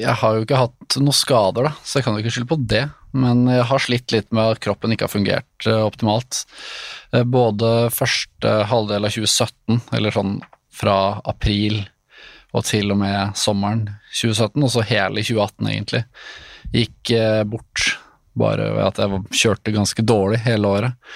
Jeg 0.00 0.14
har 0.20 0.36
jo 0.36 0.44
ikke 0.46 0.60
hatt 0.60 0.96
noen 1.00 1.16
skader, 1.16 1.68
da, 1.68 1.72
så 1.84 1.98
jeg 1.98 2.06
kan 2.06 2.16
jo 2.16 2.22
ikke 2.22 2.32
skylde 2.36 2.50
på 2.52 2.58
det. 2.72 2.84
Men 3.16 3.46
jeg 3.50 3.66
har 3.70 3.82
slitt 3.82 4.12
litt 4.14 4.28
med 4.34 4.56
at 4.56 4.62
kroppen 4.64 4.92
ikke 4.92 5.06
har 5.08 5.12
fungert 5.12 5.68
uh, 5.68 5.82
optimalt. 5.86 6.44
Uh, 7.14 7.24
både 7.24 7.90
første 7.94 8.54
halvdel 8.70 9.08
av 9.08 9.14
2017, 9.16 9.80
eller 9.96 10.16
sånn 10.16 10.38
fra 10.76 10.96
april 11.28 11.82
og 12.56 12.64
til 12.68 12.92
og 12.92 13.00
med 13.00 13.36
sommeren 13.36 13.86
2017, 14.10 14.64
og 14.64 14.72
så 14.72 14.84
hele 14.88 15.24
2018 15.24 15.70
egentlig, 15.72 16.02
gikk 16.76 17.14
uh, 17.16 17.42
bort 17.48 17.96
bare 18.36 18.70
ved 18.76 18.84
at 18.84 19.00
jeg 19.00 19.22
kjørte 19.40 19.76
ganske 19.76 20.04
dårlig 20.04 20.42
hele 20.44 20.72
året. 20.78 21.12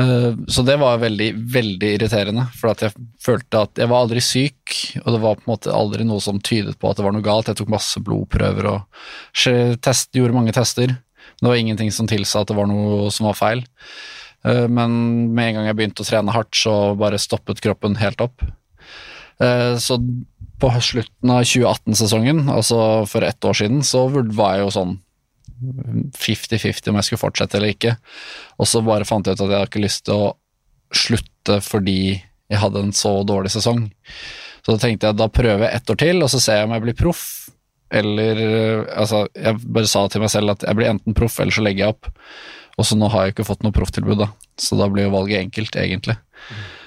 Eh, 0.00 0.32
så 0.48 0.62
det 0.64 0.78
var 0.80 1.02
veldig, 1.02 1.28
veldig 1.52 1.90
irriterende, 1.96 2.46
for 2.56 2.72
jeg 2.72 2.94
følte 3.22 3.64
at 3.66 3.82
jeg 3.82 3.90
var 3.90 4.06
aldri 4.06 4.22
syk, 4.24 4.76
og 5.02 5.08
det 5.12 5.20
var 5.24 5.36
på 5.36 5.44
en 5.44 5.52
måte 5.52 5.76
aldri 5.76 6.06
noe 6.08 6.22
som 6.24 6.40
tydet 6.40 6.78
på 6.80 6.90
at 6.90 6.98
det 6.98 7.06
var 7.06 7.16
noe 7.16 7.24
galt. 7.24 7.50
Jeg 7.50 7.60
tok 7.60 7.72
masse 7.72 8.00
blodprøver 8.04 8.70
og 8.72 9.04
test, 9.84 10.12
gjorde 10.16 10.38
mange 10.38 10.56
tester, 10.56 10.96
men 10.96 11.44
det 11.44 11.52
var 11.52 11.60
ingenting 11.60 11.92
som 11.94 12.08
tilsa 12.10 12.42
at 12.42 12.50
det 12.50 12.58
var 12.58 12.70
noe 12.70 13.10
som 13.12 13.28
var 13.28 13.38
feil. 13.38 13.64
Eh, 14.48 14.66
men 14.68 14.98
med 15.34 15.50
en 15.50 15.60
gang 15.60 15.70
jeg 15.70 15.80
begynte 15.80 16.04
å 16.04 16.08
trene 16.08 16.34
hardt, 16.34 16.56
så 16.56 16.94
bare 16.98 17.20
stoppet 17.20 17.62
kroppen 17.64 18.00
helt 18.00 18.24
opp. 18.24 18.44
Eh, 19.42 19.76
så 19.82 20.00
på 20.62 20.70
slutten 20.78 21.30
av 21.34 21.42
2018-sesongen, 21.42 22.46
altså 22.52 23.04
for 23.10 23.26
ett 23.26 23.44
år 23.44 23.56
siden, 23.58 23.82
så 23.84 24.06
var 24.12 24.56
jeg 24.56 24.64
jo 24.64 24.74
sånn 24.76 25.00
50-50 26.18 26.90
om 26.90 26.98
jeg 26.98 27.08
skulle 27.08 27.22
fortsette 27.22 27.58
eller 27.58 27.74
ikke. 27.74 27.96
Og 28.58 28.68
så 28.68 28.82
bare 28.84 29.08
fant 29.08 29.26
jeg 29.26 29.36
ut 29.36 29.42
at 29.42 29.48
jeg 29.48 29.58
hadde 29.58 29.70
ikke 29.70 29.84
lyst 29.84 30.04
til 30.08 30.18
å 30.18 30.32
slutte 30.92 31.58
fordi 31.64 32.00
jeg 32.52 32.60
hadde 32.60 32.82
en 32.84 32.94
så 32.96 33.14
dårlig 33.26 33.52
sesong. 33.54 33.86
Så 34.62 34.74
da 34.74 34.82
tenkte 34.82 35.08
jeg 35.08 35.18
da 35.18 35.28
prøver 35.32 35.66
jeg 35.66 35.78
ett 35.78 35.92
år 35.92 36.00
til, 36.02 36.22
og 36.22 36.30
så 36.30 36.40
ser 36.42 36.60
jeg 36.60 36.68
om 36.68 36.74
jeg 36.76 36.84
blir 36.84 36.98
proff. 36.98 37.24
Eller 37.92 38.42
Altså, 38.88 39.26
jeg 39.36 39.60
bare 39.64 39.90
sa 39.90 40.04
til 40.08 40.22
meg 40.24 40.32
selv 40.32 40.54
at 40.54 40.66
jeg 40.66 40.78
blir 40.78 40.90
enten 40.92 41.16
proff, 41.16 41.38
eller 41.40 41.54
så 41.54 41.64
legger 41.64 41.86
jeg 41.86 41.96
opp. 41.96 42.10
Og 42.80 42.88
så 42.88 42.96
nå 42.96 43.08
har 43.12 43.26
jeg 43.26 43.34
ikke 43.34 43.48
fått 43.48 43.64
noe 43.66 43.74
profftilbud, 43.74 44.20
da. 44.22 44.28
Så 44.60 44.78
da 44.80 44.88
blir 44.88 45.08
jo 45.08 45.16
valget 45.16 45.42
enkelt, 45.42 45.76
egentlig. 45.76 46.16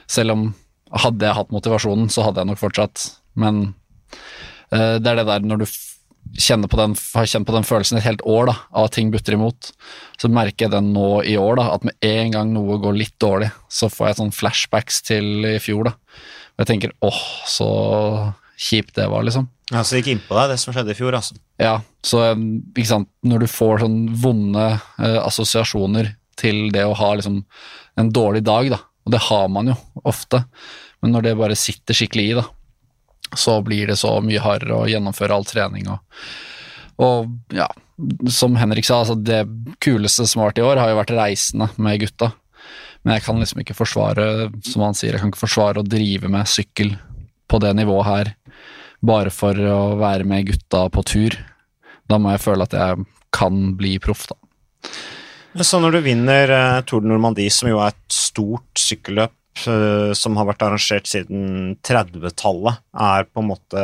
Selv 0.10 0.36
om 0.36 0.48
hadde 0.96 1.28
jeg 1.28 1.38
hatt 1.38 1.54
motivasjonen, 1.54 2.10
så 2.14 2.26
hadde 2.26 2.42
jeg 2.42 2.52
nok 2.52 2.62
fortsatt. 2.62 3.06
Men 3.42 3.62
uh, 4.72 4.98
det 5.02 5.12
er 5.12 5.20
det 5.20 5.28
der 5.30 5.46
når 5.46 5.64
du 5.64 5.68
kjenner 6.42 6.70
på 6.72 6.78
den, 6.80 6.96
har 7.16 7.28
kjent 7.30 7.48
på 7.48 7.56
den 7.56 7.66
følelsen 7.68 8.00
et 8.00 8.06
helt 8.08 8.24
år 8.28 8.50
da, 8.50 8.56
av 8.76 8.90
at 8.90 8.96
ting 8.98 9.12
butter 9.14 9.38
imot, 9.38 9.72
så 10.20 10.30
merker 10.32 10.66
jeg 10.66 10.74
den 10.76 10.92
nå 10.96 11.22
i 11.24 11.38
år, 11.40 11.60
da, 11.60 11.68
at 11.76 11.86
med 11.88 12.08
en 12.08 12.34
gang 12.34 12.54
noe 12.56 12.80
går 12.84 12.98
litt 12.98 13.16
dårlig, 13.22 13.52
så 13.72 13.90
får 13.92 14.10
jeg 14.10 14.20
sånn 14.22 14.34
flashbacks 14.36 15.02
til 15.08 15.48
i 15.48 15.58
fjor. 15.64 15.92
da. 15.92 15.96
Og 16.56 16.64
jeg 16.64 16.72
tenker 16.72 16.96
åh, 17.06 17.22
så 17.50 17.70
kjipt 18.60 18.96
det 19.00 19.08
var, 19.12 19.26
liksom. 19.28 19.50
Ja, 19.72 19.82
Så 19.82 19.96
det 19.96 20.04
gikk 20.04 20.12
innpå 20.16 20.36
deg, 20.38 20.54
det 20.54 20.60
som 20.62 20.76
skjedde 20.76 20.94
i 20.94 20.98
fjor, 20.98 21.16
altså. 21.18 21.40
Ja, 21.62 21.80
så 22.06 22.22
ikke 22.36 22.90
sant, 22.90 23.10
når 23.26 23.46
du 23.46 23.50
får 23.50 23.82
sånn 23.82 24.00
vonde 24.22 24.68
eh, 24.76 25.20
assosiasjoner 25.24 26.14
til 26.40 26.68
det 26.76 26.84
å 26.86 26.96
ha 27.00 27.14
liksom 27.18 27.42
en 28.00 28.12
dårlig 28.14 28.44
dag, 28.46 28.70
da, 28.76 28.82
og 29.06 29.16
det 29.16 29.24
har 29.30 29.48
man 29.52 29.72
jo 29.72 29.76
ofte, 30.06 30.44
men 31.02 31.16
når 31.16 31.28
det 31.28 31.40
bare 31.40 31.58
sitter 31.60 31.98
skikkelig 31.98 32.28
i, 32.30 32.38
da, 32.38 32.46
så 33.40 33.60
blir 33.66 33.92
det 33.92 33.98
så 34.02 34.18
mye 34.24 34.44
hardere 34.44 34.78
å 34.78 34.90
gjennomføre 34.90 35.36
all 35.36 35.48
trening 35.48 35.90
og, 35.92 36.24
og 37.02 37.56
ja, 37.56 37.68
som 38.32 38.56
Henrik 38.60 38.88
sa, 38.88 39.02
altså 39.02 39.16
det 39.16 39.44
kuleste 39.84 40.28
som 40.28 40.42
har 40.42 40.52
vært 40.52 40.62
i 40.62 40.66
år, 40.68 40.82
har 40.82 40.92
jo 40.92 41.00
vært 41.00 41.16
reisende 41.16 41.70
med 41.80 42.02
gutta. 42.04 42.32
Men 43.04 43.18
jeg 43.18 43.26
kan 43.28 43.40
liksom 43.40 43.62
ikke 43.62 43.78
forsvare, 43.78 44.26
som 44.66 44.84
han 44.84 44.98
sier, 44.98 45.14
jeg 45.16 45.24
kan 45.24 45.32
ikke 45.32 45.46
forsvare 45.46 45.82
å 45.82 45.88
drive 45.88 46.32
med 46.32 46.50
sykkel 46.50 46.96
på 47.48 47.60
det 47.64 47.76
nivået 47.78 48.10
her 48.10 48.32
bare 49.06 49.32
for 49.34 49.60
å 49.60 49.96
være 50.00 50.26
med 50.28 50.48
gutta 50.50 50.88
på 50.90 51.04
tur. 51.06 51.38
Da 52.10 52.18
må 52.22 52.34
jeg 52.34 52.44
føle 52.44 52.66
at 52.66 52.74
jeg 52.76 53.06
kan 53.36 53.76
bli 53.78 53.96
proff, 54.02 54.26
da. 54.32 54.40
Så 55.64 55.80
når 55.80 55.98
du 55.98 56.00
vinner 56.10 56.52
eh, 56.52 56.82
Tour 56.88 57.04
de 57.04 57.10
Normandie, 57.10 57.52
som 57.54 57.70
jo 57.70 57.80
er 57.80 57.94
et 57.94 58.12
stort 58.12 58.80
sykkelløp 58.80 59.34
som 59.58 60.36
har 60.40 60.50
vært 60.50 60.64
arrangert 60.66 61.08
siden 61.08 61.76
30-tallet, 61.86 62.82
er 63.06 63.28
på 63.30 63.40
en 63.42 63.48
måte 63.50 63.84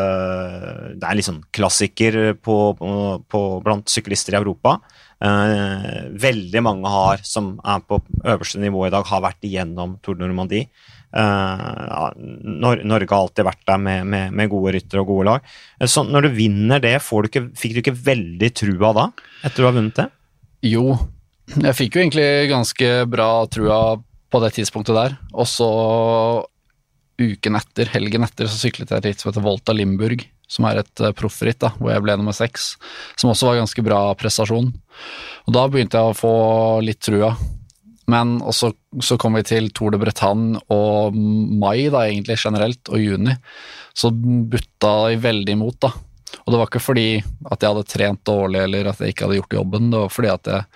Det 1.00 1.08
er 1.08 1.18
liksom 1.18 1.42
klassiker 1.56 2.18
på, 2.36 2.58
på, 2.80 2.92
på 3.32 3.42
blant 3.64 3.88
syklister 3.90 4.36
i 4.36 4.42
Europa. 4.42 4.78
Eh, 5.22 6.08
veldig 6.18 6.64
mange 6.66 6.90
har, 6.90 7.22
som 7.24 7.54
er 7.62 7.84
på 7.86 8.02
øverste 8.26 8.62
nivå 8.62 8.88
i 8.88 8.94
dag, 8.94 9.06
har 9.06 9.22
vært 9.24 9.46
igjennom 9.46 10.00
Tour 10.02 10.18
de 10.18 10.26
Normandie. 10.26 10.68
Eh, 11.14 12.06
Nor 12.18 12.82
Norge 12.88 13.12
har 13.12 13.28
alltid 13.28 13.46
vært 13.46 13.66
der 13.70 13.82
med, 13.84 14.08
med, 14.10 14.34
med 14.34 14.50
gode 14.52 14.74
ryttere 14.78 15.04
og 15.04 15.12
gode 15.12 15.28
lag. 15.30 15.50
Eh, 15.80 15.88
Så 15.88 16.04
når 16.08 16.28
du 16.28 16.36
vinner 16.40 16.82
det, 16.82 16.96
du 17.00 17.30
ikke, 17.30 17.48
fikk 17.58 17.76
du 17.76 17.82
ikke 17.84 17.98
veldig 18.12 18.52
trua 18.58 18.94
da, 18.98 19.10
etter 19.44 19.62
du 19.62 19.70
har 19.70 19.78
vunnet 19.78 20.00
det? 20.02 20.08
Jo, 20.72 20.98
jeg 21.54 21.78
fikk 21.78 21.96
jo 21.96 22.04
egentlig 22.06 22.30
ganske 22.52 22.90
bra 23.10 23.30
trua 23.52 23.82
på 24.32 24.42
det 24.44 24.54
tidspunktet 24.56 24.98
der. 24.98 25.16
Og 25.36 25.48
så 25.50 25.70
uken 27.22 27.58
etter, 27.60 27.90
helgen 27.94 28.26
etter, 28.26 28.50
så 28.50 28.58
syklet 28.58 28.92
jeg 28.92 29.02
et 29.02 29.10
ritt 29.12 29.24
som 29.24 29.30
heter 29.30 29.46
Volta 29.46 29.76
Limburg, 29.76 30.24
som 30.52 30.68
er 30.68 30.82
et 30.82 31.04
eh, 31.04 31.14
proffritt, 31.16 31.64
hvor 31.78 31.94
jeg 31.94 32.04
ble 32.04 32.18
nummer 32.20 32.36
seks. 32.36 32.76
Som 33.20 33.32
også 33.32 33.52
var 33.52 33.62
ganske 33.62 33.86
bra 33.86 34.04
prestasjon. 34.20 34.72
Og 35.48 35.56
da 35.56 35.66
begynte 35.72 36.00
jeg 36.00 36.12
å 36.12 36.18
få 36.18 36.36
litt 36.86 37.02
trua. 37.04 37.36
Men 38.12 38.40
også, 38.44 38.74
så 39.04 39.16
kom 39.22 39.38
vi 39.38 39.46
til 39.48 39.70
Tour 39.76 39.94
de 39.94 40.00
Bretagne 40.02 40.60
og 40.74 41.16
mai, 41.16 41.88
da, 41.94 42.08
egentlig 42.08 42.40
generelt, 42.42 42.82
og 42.92 43.00
juni. 43.00 43.38
Så 43.96 44.12
butta 44.12 44.96
jeg 45.12 45.22
veldig 45.24 45.56
imot, 45.56 45.80
da. 45.86 45.94
Og 46.42 46.52
det 46.52 46.60
var 46.60 46.70
ikke 46.70 46.84
fordi 46.84 47.08
at 47.22 47.62
jeg 47.62 47.70
hadde 47.72 47.90
trent 47.92 48.22
dårlig 48.28 48.64
eller 48.66 48.90
at 48.92 49.02
jeg 49.04 49.14
ikke 49.14 49.28
hadde 49.28 49.40
gjort 49.42 49.58
jobben, 49.60 49.90
det 49.92 50.00
var 50.04 50.14
fordi 50.14 50.32
at 50.32 50.50
jeg, 50.52 50.68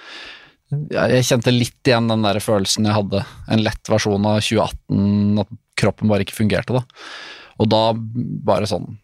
jeg, 0.71 1.25
kjente 1.27 1.53
litt 1.53 1.87
igjen 1.87 2.09
den 2.09 2.25
der 2.25 2.39
følelsen 2.43 2.87
jeg 2.87 2.97
hadde, 2.97 3.21
en 3.51 3.63
lett 3.63 3.91
versjon 3.91 4.25
av 4.25 4.39
2018, 4.41 5.43
at 5.43 5.51
kroppen 5.77 6.09
bare 6.11 6.25
ikke 6.25 6.39
fungerte, 6.39 6.79
da. 6.79 6.83
Og 7.61 7.69
da 7.71 7.81
bare 7.95 8.67
sånn 8.67 8.97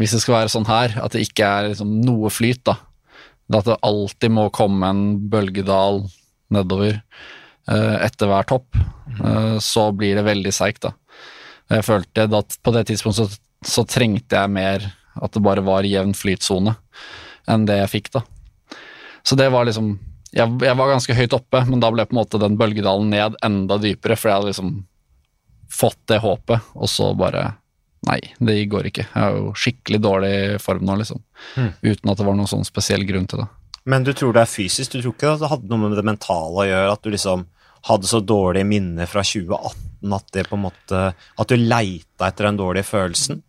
Hvis 0.00 0.14
det 0.16 0.22
skal 0.22 0.34
være 0.40 0.50
sånn 0.50 0.64
her, 0.66 0.94
at 0.98 1.12
det 1.12 1.26
ikke 1.26 1.44
er 1.44 1.68
liksom 1.70 1.98
noe 2.06 2.30
flyt, 2.32 2.62
da. 2.64 2.78
At 3.52 3.68
det 3.68 3.76
alltid 3.84 4.32
må 4.32 4.46
komme 4.54 4.88
en 4.88 5.02
bølgedal 5.28 6.06
nedover 6.52 6.96
eh, 6.96 7.96
etter 8.00 8.30
hver 8.30 8.48
topp, 8.48 8.78
eh, 8.78 9.58
så 9.60 9.90
blir 9.92 10.16
det 10.16 10.24
veldig 10.24 10.54
seigt, 10.56 10.86
da. 10.86 10.94
Jeg 11.72 11.84
følte 11.84 12.24
at 12.38 12.56
på 12.64 12.72
det 12.72 12.86
tidspunktet 12.88 13.34
så, 13.34 13.42
så 13.60 13.84
trengte 13.88 14.40
jeg 14.40 14.54
mer 14.56 14.88
at 15.20 15.36
det 15.36 15.44
bare 15.44 15.64
var 15.64 15.84
jevn 15.84 16.14
flytsone 16.16 16.72
enn 17.52 17.68
det 17.68 17.76
jeg 17.82 17.92
fikk, 17.98 18.10
da. 18.16 18.24
Så 19.22 19.36
det 19.38 19.50
var 19.52 19.68
liksom 19.68 19.92
jeg, 20.32 20.52
jeg 20.64 20.78
var 20.78 20.92
ganske 20.94 21.16
høyt 21.16 21.34
oppe, 21.36 21.62
men 21.68 21.82
da 21.82 21.90
ble 21.92 22.06
på 22.08 22.16
en 22.16 22.20
måte 22.22 22.40
den 22.40 22.56
bølgedalen 22.60 23.10
ned 23.12 23.36
enda 23.44 23.78
dypere, 23.80 24.16
for 24.16 24.30
jeg 24.30 24.40
hadde 24.40 24.52
liksom 24.52 24.70
fått 25.72 26.00
det 26.10 26.22
håpet, 26.24 26.72
og 26.76 26.90
så 26.90 27.12
bare 27.16 27.50
Nei, 28.02 28.18
det 28.42 28.56
går 28.66 28.88
ikke. 28.88 29.04
Jeg 29.06 29.22
er 29.22 29.36
jo 29.36 29.50
skikkelig 29.54 29.98
dårlig 30.02 30.30
i 30.34 30.58
form 30.58 30.80
nå, 30.88 30.96
liksom. 30.98 31.20
Mm. 31.54 31.68
Uten 31.86 32.10
at 32.10 32.18
det 32.18 32.24
var 32.26 32.34
noen 32.34 32.50
sånn 32.50 32.66
spesiell 32.66 33.04
grunn 33.06 33.28
til 33.30 33.44
det. 33.44 33.46
Men 33.86 34.02
du 34.02 34.10
tror 34.10 34.34
det 34.34 34.42
er 34.42 34.50
fysisk? 34.50 34.96
Du 34.96 35.04
tror 35.04 35.14
ikke 35.14 35.34
at 35.36 35.44
det 35.44 35.50
hadde 35.52 35.70
noe 35.70 35.84
med 35.84 35.94
det 35.94 36.04
mentale 36.08 36.64
å 36.64 36.66
gjøre? 36.66 36.96
At 36.96 37.06
du 37.06 37.12
liksom 37.14 37.44
hadde 37.86 38.10
så 38.10 38.18
dårlige 38.26 38.66
minner 38.66 39.06
fra 39.10 39.22
2018 39.22 40.16
at 40.18 40.34
det 40.34 40.44
på 40.48 40.58
en 40.58 40.64
måte 40.64 41.00
At 41.14 41.50
du 41.50 41.54
leita 41.58 42.28
etter 42.28 42.48
den 42.48 42.58
dårlige 42.58 42.86
følelsen? 42.90 43.42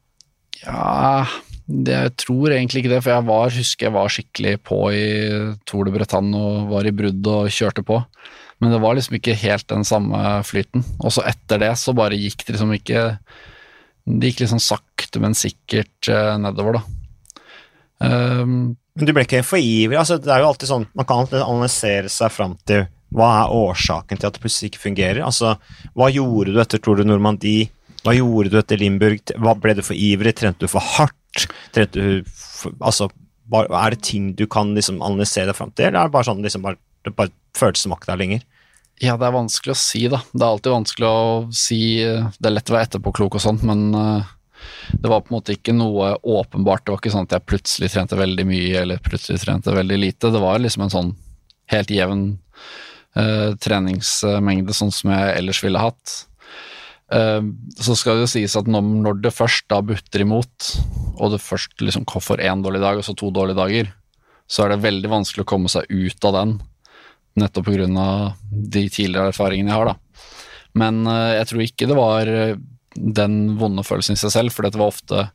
Ja, 0.63 1.25
jeg 1.67 2.11
tror 2.19 2.51
egentlig 2.51 2.83
ikke 2.83 2.91
det, 2.91 3.01
for 3.05 3.13
jeg 3.13 3.25
var, 3.27 3.53
husker 3.55 3.87
jeg 3.87 3.95
var 3.95 4.11
skikkelig 4.11 4.53
på 4.67 4.79
i 4.91 5.03
Tour 5.69 5.87
de 5.87 5.93
Bretagne 5.95 6.35
og 6.35 6.71
var 6.73 6.87
i 6.87 6.91
brudd 6.95 7.29
og 7.31 7.51
kjørte 7.53 7.85
på. 7.87 8.01
Men 8.59 8.73
det 8.73 8.81
var 8.83 8.97
liksom 8.97 9.15
ikke 9.17 9.35
helt 9.39 9.67
den 9.71 9.87
samme 9.87 10.19
flyten. 10.47 10.83
Og 11.03 11.15
så 11.15 11.23
etter 11.27 11.61
det 11.63 11.73
så 11.79 11.95
bare 11.95 12.19
gikk 12.19 12.45
det 12.45 12.55
liksom 12.55 12.73
ikke 12.75 13.03
Det 14.03 14.29
gikk 14.31 14.43
liksom 14.43 14.59
sakte, 14.59 15.19
men 15.23 15.35
sikkert 15.35 16.09
eh, 16.11 16.33
nedover, 16.43 16.79
da. 16.79 16.83
Um, 18.03 18.75
Men 18.95 19.07
du 19.07 19.13
ble 19.15 19.23
ikke 19.23 19.45
for 19.47 19.61
ivrig? 19.63 19.95
altså 19.95 20.17
Det 20.19 20.27
er 20.27 20.41
jo 20.43 20.49
alltid 20.49 20.67
sånn, 20.67 20.85
Man 20.91 21.07
kan 21.07 21.21
alltid 21.23 21.39
analysere 21.39 22.11
seg 22.11 22.33
fram 22.35 22.57
til 22.67 22.83
hva 23.13 23.29
er 23.43 23.53
årsaken 23.53 24.17
til 24.17 24.27
at 24.27 24.35
det 24.35 24.41
plutselig 24.41 24.71
ikke 24.71 24.87
fungerer. 24.87 25.19
Altså, 25.21 25.53
Hva 25.93 26.07
gjorde 26.09 26.51
du 26.51 26.59
etter 26.59 26.81
Tour 26.81 26.97
de 26.97 27.05
Normandie? 27.05 27.69
Hva 28.03 28.15
gjorde 28.17 28.49
du 28.49 28.57
etter 28.59 28.81
Limburg? 28.81 29.21
Hva 29.37 29.53
Ble 29.55 29.75
du 29.77 29.83
for 29.85 29.93
ivrig? 29.93 30.33
Trente 30.39 30.65
du 30.65 30.71
for 30.71 30.81
hardt? 30.81 31.15
Trente 31.73 32.23
altså, 32.77 33.09
Er 33.57 33.95
det 33.95 34.03
ting 34.05 34.33
du 34.37 34.45
kan 34.47 34.73
liksom 34.77 35.01
analysere 35.01 35.49
deg 35.49 35.57
fram 35.57 35.73
til, 35.73 35.89
eller 35.89 36.03
er 36.03 36.09
det 36.09 36.15
bare 36.15 36.29
sånn 36.29 36.43
liksom 36.45 36.65
bare, 36.65 36.79
det 37.05 37.15
bare 37.17 37.33
føles 37.57 37.83
som 37.83 37.93
makta 37.95 38.17
lenger? 38.19 38.43
Ja, 39.01 39.17
det 39.17 39.25
er 39.25 39.35
vanskelig 39.35 39.73
å 39.73 39.79
si, 39.79 40.05
da. 40.11 40.21
Det 40.31 40.43
er 40.43 40.51
alltid 40.51 40.75
vanskelig 40.75 41.09
å 41.09 41.25
si 41.57 41.81
Det 42.05 42.47
er 42.47 42.53
lett 42.53 42.69
å 42.69 42.75
være 42.75 42.87
etterpåklok 42.87 43.39
og 43.39 43.43
sånt, 43.43 43.65
men 43.65 43.89
eh, 43.97 44.31
det 44.93 45.09
var 45.11 45.23
på 45.23 45.33
en 45.33 45.37
måte 45.39 45.55
ikke 45.57 45.75
noe 45.75 46.13
åpenbart. 46.21 46.85
Det 46.85 46.93
var 46.93 47.01
ikke 47.01 47.13
sånn 47.13 47.27
at 47.27 47.35
jeg 47.35 47.49
plutselig 47.49 47.91
trente 47.93 48.19
veldig 48.19 48.45
mye 48.47 48.83
eller 48.83 49.03
plutselig 49.03 49.41
trente 49.43 49.73
veldig 49.75 49.99
lite. 49.99 50.31
Det 50.31 50.41
var 50.43 50.61
liksom 50.61 50.85
en 50.85 50.93
sånn 50.93 51.11
helt 51.73 51.91
jevn 51.91 52.23
uh, 53.17 53.55
treningsmengde, 53.63 54.75
sånn 54.75 54.93
som 54.93 55.11
jeg 55.13 55.33
ellers 55.39 55.61
ville 55.65 55.81
hatt. 55.81 56.15
Eh, 57.13 57.41
så 57.77 57.95
skal 57.97 58.17
det 58.17 58.25
jo 58.25 58.33
sies 58.33 58.57
at 58.57 58.69
når, 58.69 59.19
det 59.21 59.33
først 59.35 59.67
da 59.71 59.81
butter 59.85 60.25
imot, 60.25 60.69
og 61.19 61.33
det 61.35 61.43
først 61.43 61.83
liksom 61.83 62.07
får 62.09 62.41
én 62.41 62.63
dårlig 62.65 62.81
dag 62.83 62.99
og 62.99 63.05
så 63.05 63.15
to 63.17 63.29
dårlige 63.33 63.59
dager, 63.59 63.91
så 64.49 64.65
er 64.65 64.73
det 64.73 64.83
veldig 64.83 65.11
vanskelig 65.11 65.45
å 65.45 65.51
komme 65.53 65.71
seg 65.71 65.89
ut 65.89 66.29
av 66.29 66.37
den 66.39 66.57
nettopp 67.39 67.65
pga. 67.65 67.87
de 68.51 68.83
tidligere 68.89 69.31
erfaringene 69.31 69.71
jeg 69.71 69.79
har. 69.79 69.93
da. 69.93 70.29
Men 70.77 71.05
eh, 71.07 71.33
jeg 71.39 71.49
tror 71.49 71.65
ikke 71.65 71.89
det 71.89 71.97
var 71.97 72.29
eh, 72.29 72.55
den 72.93 73.57
vonde 73.57 73.85
følelsen 73.85 74.17
i 74.17 74.21
seg 74.21 74.33
selv, 74.33 74.53
for 74.53 74.65
det 74.65 74.79
var 74.79 74.93
ofte, 74.93 75.27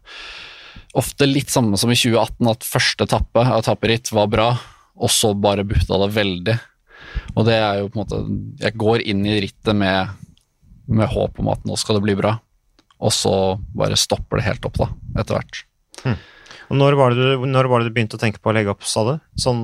ofte 0.98 1.26
litt 1.26 1.50
samme 1.50 1.78
som 1.78 1.90
i 1.90 1.98
2018, 1.98 2.50
at 2.50 2.66
første 2.66 3.08
etappe 3.08 3.44
av 3.44 3.60
etapperitt 3.62 4.12
var 4.14 4.30
bra, 4.30 4.48
og 4.98 5.12
så 5.14 5.32
bare 5.34 5.66
butta 5.66 5.98
det 6.04 6.10
veldig. 6.14 6.56
Og 7.34 7.44
det 7.46 7.58
er 7.58 7.80
jo 7.80 7.88
på 7.88 7.98
en 7.98 8.02
måte 8.02 8.18
Jeg 8.60 8.76
går 8.78 9.02
inn 9.10 9.22
i 9.26 9.38
rittet 9.42 9.76
med, 9.76 10.10
med 10.88 11.10
håp 11.12 11.38
om 11.42 11.52
at 11.52 11.64
nå 11.68 11.76
skal 11.80 11.98
det 11.98 12.06
bli 12.06 12.16
bra, 12.18 12.38
og 12.98 13.14
så 13.14 13.32
bare 13.76 13.98
stopper 14.00 14.40
det 14.40 14.48
helt 14.48 14.66
opp, 14.68 14.80
da, 14.80 14.88
etter 15.20 15.38
hvert. 15.38 15.62
Og 16.68 16.76
når 16.76 16.96
var, 17.00 17.14
det 17.16 17.24
du, 17.24 17.44
når 17.48 17.68
var 17.70 17.80
det 17.80 17.88
du 17.88 17.94
begynte 17.96 18.18
å 18.18 18.20
tenke 18.20 18.40
på 18.44 18.50
å 18.50 18.54
legge 18.56 18.72
opp, 18.74 18.84
sa 18.84 19.04
du? 19.06 19.14
Sånn 19.40 19.62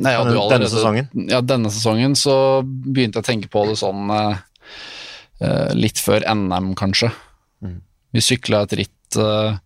Nei, 0.00 0.14
ja, 0.14 0.22
du 0.24 0.32
allerede, 0.32 0.54
denne 0.54 0.70
sesongen? 0.72 1.10
Ja, 1.28 1.42
denne 1.44 1.72
sesongen 1.72 2.16
så 2.16 2.36
begynte 2.64 3.20
jeg 3.20 3.26
å 3.26 3.28
tenke 3.28 3.50
på 3.52 3.66
det 3.68 3.76
sånn 3.80 4.08
eh, 4.14 4.40
eh, 5.44 5.74
litt 5.76 6.00
før 6.00 6.24
NM, 6.24 6.72
kanskje. 6.78 7.10
Mm. 7.64 7.82
Vi 8.16 8.24
sykla 8.24 8.62
et 8.64 8.78
ritt 8.80 9.20
eh, 9.20 9.58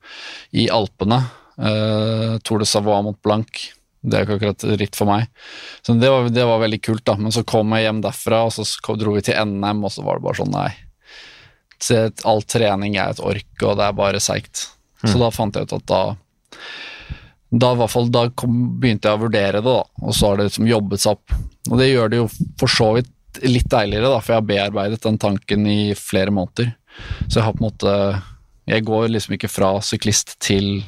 i 0.58 0.66
Alpene, 0.74 1.20
eh, 1.54 2.34
Tour 2.42 2.64
de 2.64 2.68
Savoie 2.68 3.06
mot 3.06 3.20
Blanc. 3.22 3.62
Det 4.02 4.18
er 4.18 4.26
ikke 4.26 4.40
akkurat 4.40 4.66
ritt 4.80 4.98
for 4.98 5.06
meg. 5.06 5.28
Så 5.86 5.94
det 5.94 6.10
var, 6.10 6.26
det 6.34 6.46
var 6.48 6.64
veldig 6.64 6.80
kult, 6.82 7.04
da. 7.06 7.14
Men 7.14 7.34
så 7.34 7.44
kom 7.46 7.70
jeg 7.76 7.86
hjem 7.86 8.02
derfra, 8.02 8.42
og 8.48 8.56
så 8.58 8.66
dro 8.98 9.14
vi 9.14 9.22
til 9.22 9.38
NM, 9.38 9.86
og 9.86 9.94
så 9.94 10.02
var 10.02 10.18
det 10.18 10.26
bare 10.26 10.42
sånn, 10.42 10.50
nei. 10.50 10.72
Så 11.82 12.04
All 12.28 12.42
trening 12.46 12.96
er 12.96 13.12
et 13.12 13.22
ork, 13.22 13.52
og 13.62 13.78
det 13.78 13.86
er 13.88 13.98
bare 13.98 14.22
seigt. 14.22 14.68
Så 15.02 15.16
da 15.18 15.32
fant 15.34 15.56
jeg 15.58 15.66
ut 15.66 15.76
at 15.80 15.86
da 15.90 16.02
da, 17.52 17.88
fall, 17.88 18.06
da 18.08 18.28
kom, 18.30 18.78
begynte 18.80 19.10
jeg 19.10 19.18
å 19.18 19.22
vurdere 19.26 19.60
det, 19.60 19.66
da, 19.66 19.82
og 20.00 20.14
så 20.16 20.30
har 20.30 20.38
det 20.38 20.46
liksom 20.48 20.68
jobbet 20.70 21.02
seg 21.02 21.18
opp. 21.18 21.34
Og 21.68 21.74
det 21.80 21.90
gjør 21.90 22.12
det 22.12 22.20
jo 22.22 22.28
for 22.60 22.72
så 22.72 22.86
vidt 22.96 23.42
litt 23.44 23.68
deiligere, 23.72 24.08
da, 24.08 24.20
for 24.22 24.32
jeg 24.32 24.40
har 24.40 24.48
bearbeidet 24.48 25.02
den 25.04 25.18
tanken 25.20 25.66
i 25.68 25.92
flere 25.98 26.32
måneder. 26.32 26.72
Så 27.26 27.38
jeg 27.38 27.46
har 27.46 27.56
på 27.56 27.62
en 27.62 27.70
måte 27.70 27.92
Jeg 28.68 28.84
går 28.84 29.08
liksom 29.08 29.32
ikke 29.34 29.48
fra 29.50 29.68
syklist 29.82 30.36
til 30.44 30.84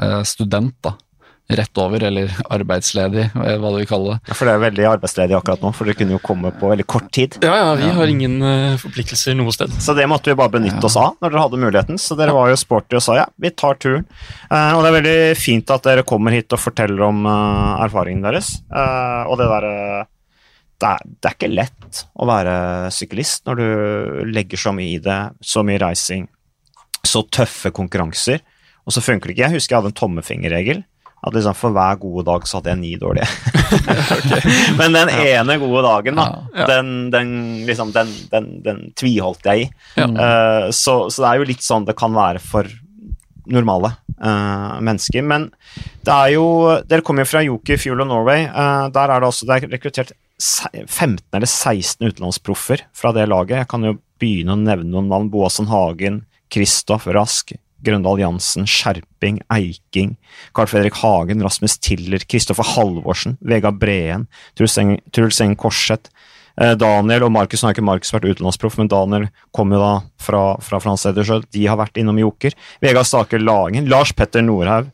eh, 0.00 0.22
student, 0.24 0.76
da. 0.80 0.94
Rett 1.50 1.78
over, 1.82 2.02
eller 2.06 2.30
arbeidsledig, 2.54 3.24
eh, 3.34 3.56
hva 3.58 3.70
du 3.72 3.78
vil 3.80 3.88
kalle 3.90 4.12
det. 4.14 4.18
Ja, 4.30 4.34
For 4.38 4.46
det 4.46 4.52
er 4.54 4.62
veldig 4.62 4.84
arbeidsledig 4.92 5.34
akkurat 5.38 5.64
nå, 5.64 5.72
for 5.74 5.88
dere 5.88 5.98
kunne 5.98 6.14
jo 6.14 6.20
komme 6.22 6.52
på 6.54 6.68
veldig 6.70 6.86
kort 6.86 7.08
tid. 7.16 7.38
Ja, 7.42 7.56
ja, 7.58 7.72
vi 7.80 7.88
har 7.96 8.12
ingen 8.12 8.36
uh, 8.44 8.76
forpliktelser 8.78 9.34
noe 9.38 9.50
sted. 9.56 9.72
Så 9.82 9.96
det 9.98 10.06
måtte 10.10 10.30
vi 10.30 10.36
bare 10.38 10.52
benytte 10.54 10.86
oss 10.86 10.96
av 11.00 11.16
når 11.18 11.32
dere 11.34 11.42
hadde 11.46 11.60
muligheten. 11.64 11.98
Så 11.98 12.14
dere 12.20 12.36
var 12.36 12.52
jo 12.52 12.60
sporty 12.60 12.96
og 13.00 13.02
sa 13.02 13.16
ja, 13.18 13.26
vi 13.42 13.50
tar 13.50 13.80
turen. 13.82 14.06
Uh, 14.46 14.76
og 14.78 14.84
det 14.84 14.92
er 14.92 14.96
veldig 15.00 15.18
fint 15.42 15.74
at 15.74 15.86
dere 15.90 16.06
kommer 16.06 16.36
hit 16.38 16.54
og 16.54 16.62
forteller 16.62 17.02
om 17.08 17.24
uh, 17.26 17.82
erfaringen 17.82 18.22
deres. 18.24 18.52
Eh, 18.70 19.22
og 19.26 19.36
det 19.40 19.48
derre 19.50 19.74
det, 20.80 20.88
er- 20.88 21.02
det 21.20 21.28
er 21.28 21.34
ikke 21.36 21.50
lett 21.52 22.04
å 22.16 22.26
være 22.30 22.54
syklist 22.94 23.44
når 23.48 23.58
du 23.60 23.66
legger 24.32 24.60
så 24.62 24.72
mye 24.72 24.94
i 24.94 25.00
det, 25.02 25.18
så 25.44 25.60
mye 25.66 25.80
reising, 25.82 26.28
så 27.04 27.20
tøffe 27.32 27.72
konkurranser, 27.74 28.40
og 28.86 28.94
så 28.94 29.02
funker 29.04 29.28
det 29.28 29.34
ikke. 29.36 29.44
Jeg 29.48 29.56
husker 29.58 29.74
jeg 29.74 29.82
hadde 29.82 29.90
en 29.92 29.98
tommefingerregel. 30.00 30.80
At 31.20 31.34
liksom 31.36 31.56
For 31.58 31.74
hver 31.76 31.98
gode 32.00 32.24
dag 32.24 32.46
så 32.48 32.58
hadde 32.58 32.72
jeg 32.72 32.80
ni 32.80 32.92
dårlige. 33.00 33.28
Men 34.78 34.96
den 34.96 35.10
ene 35.12 35.58
gode 35.60 35.82
dagen, 35.86 36.20
da, 36.20 36.28
Ja. 36.56 36.68
Den, 36.70 37.10
den, 37.12 37.32
liksom, 37.68 37.92
den, 37.92 38.12
den, 38.32 38.46
den 38.64 38.84
tviholdt 38.98 39.46
jeg 39.46 39.66
i. 39.66 39.72
Ja. 40.00 40.06
Uh, 40.08 40.70
så, 40.72 41.02
så 41.12 41.24
det 41.24 41.30
er 41.30 41.42
jo 41.42 41.50
litt 41.52 41.66
sånn 41.66 41.86
det 41.88 41.98
kan 41.98 42.16
være 42.16 42.42
for 42.42 42.68
normale 43.50 43.92
uh, 44.22 44.80
mennesker. 44.84 45.24
Men 45.26 45.50
det 46.06 46.14
er 46.14 46.34
jo 46.36 46.46
Dere 46.88 47.04
kommer 47.06 47.26
jo 47.26 47.32
fra 47.32 47.44
Yoki 47.44 47.78
Fuel 47.80 48.04
of 48.04 48.10
Norway. 48.10 48.46
Uh, 48.48 48.88
der 48.94 49.12
er 49.12 49.22
det 49.22 49.30
også 49.30 49.48
det 49.48 49.58
er 49.58 49.72
rekruttert 49.76 50.14
15 50.40 51.36
eller 51.36 51.48
16 51.48 52.06
utenlandsproffer 52.06 52.86
fra 52.96 53.12
det 53.16 53.28
laget. 53.28 53.60
Jeg 53.60 53.70
kan 53.70 53.84
jo 53.84 53.98
begynne 54.20 54.56
å 54.56 54.60
nevne 54.60 54.88
noen 54.88 55.10
navn. 55.12 55.28
Boasen 55.32 55.68
Hagen, 55.70 56.22
Kristoff 56.52 57.08
Rask, 57.12 57.52
Grøndal 57.84 58.20
Jansen, 58.20 58.66
Skjerping, 58.68 59.40
Eiking, 59.52 60.16
Carl 60.56 60.68
Fredrik 60.70 60.98
Hagen, 61.00 61.42
Rasmus 61.44 61.78
Tiller, 61.80 62.22
Kristoffer 62.28 62.66
Halvorsen, 62.74 63.38
Vegard 63.40 63.78
Breen, 63.80 64.26
Truls 64.58 64.76
Eng- 64.78 65.00
Truls 65.12 65.40
Korseth, 65.56 66.10
eh, 66.60 66.74
Daniel 66.74 67.24
og 67.24 67.32
Markus 67.32 67.62
har 67.62 67.72
ikke 67.74 67.86
Markus 67.86 68.12
vært 68.12 68.28
utenlandsproff, 68.28 68.76
men 68.78 68.88
Daniel 68.92 69.28
kom 69.56 69.72
jo 69.72 69.80
da 69.80 69.92
fra, 70.20 70.56
fra 70.60 70.80
Frans 70.82 71.06
Edersjø. 71.08 71.40
De 71.50 71.66
har 71.66 71.80
vært 71.80 71.96
innom 72.00 72.18
Joker. 72.20 72.52
Vegard 72.82 73.08
Staker 73.08 73.40
Lagen, 73.40 73.88
Lars 73.88 74.12
Petter 74.12 74.44
Nordhaug 74.44 74.90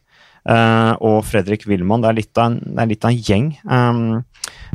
eh, 0.49 0.93
og 1.01 1.25
Fredrik 1.27 1.67
Wilman. 1.67 2.03
Det 2.05 2.13
er 2.13 2.21
litt 2.21 2.39
av 2.39 2.53
en, 2.53 2.89
litt 2.89 3.05
av 3.05 3.11
en 3.11 3.19
gjeng. 3.19 3.53
Um, 3.67 4.25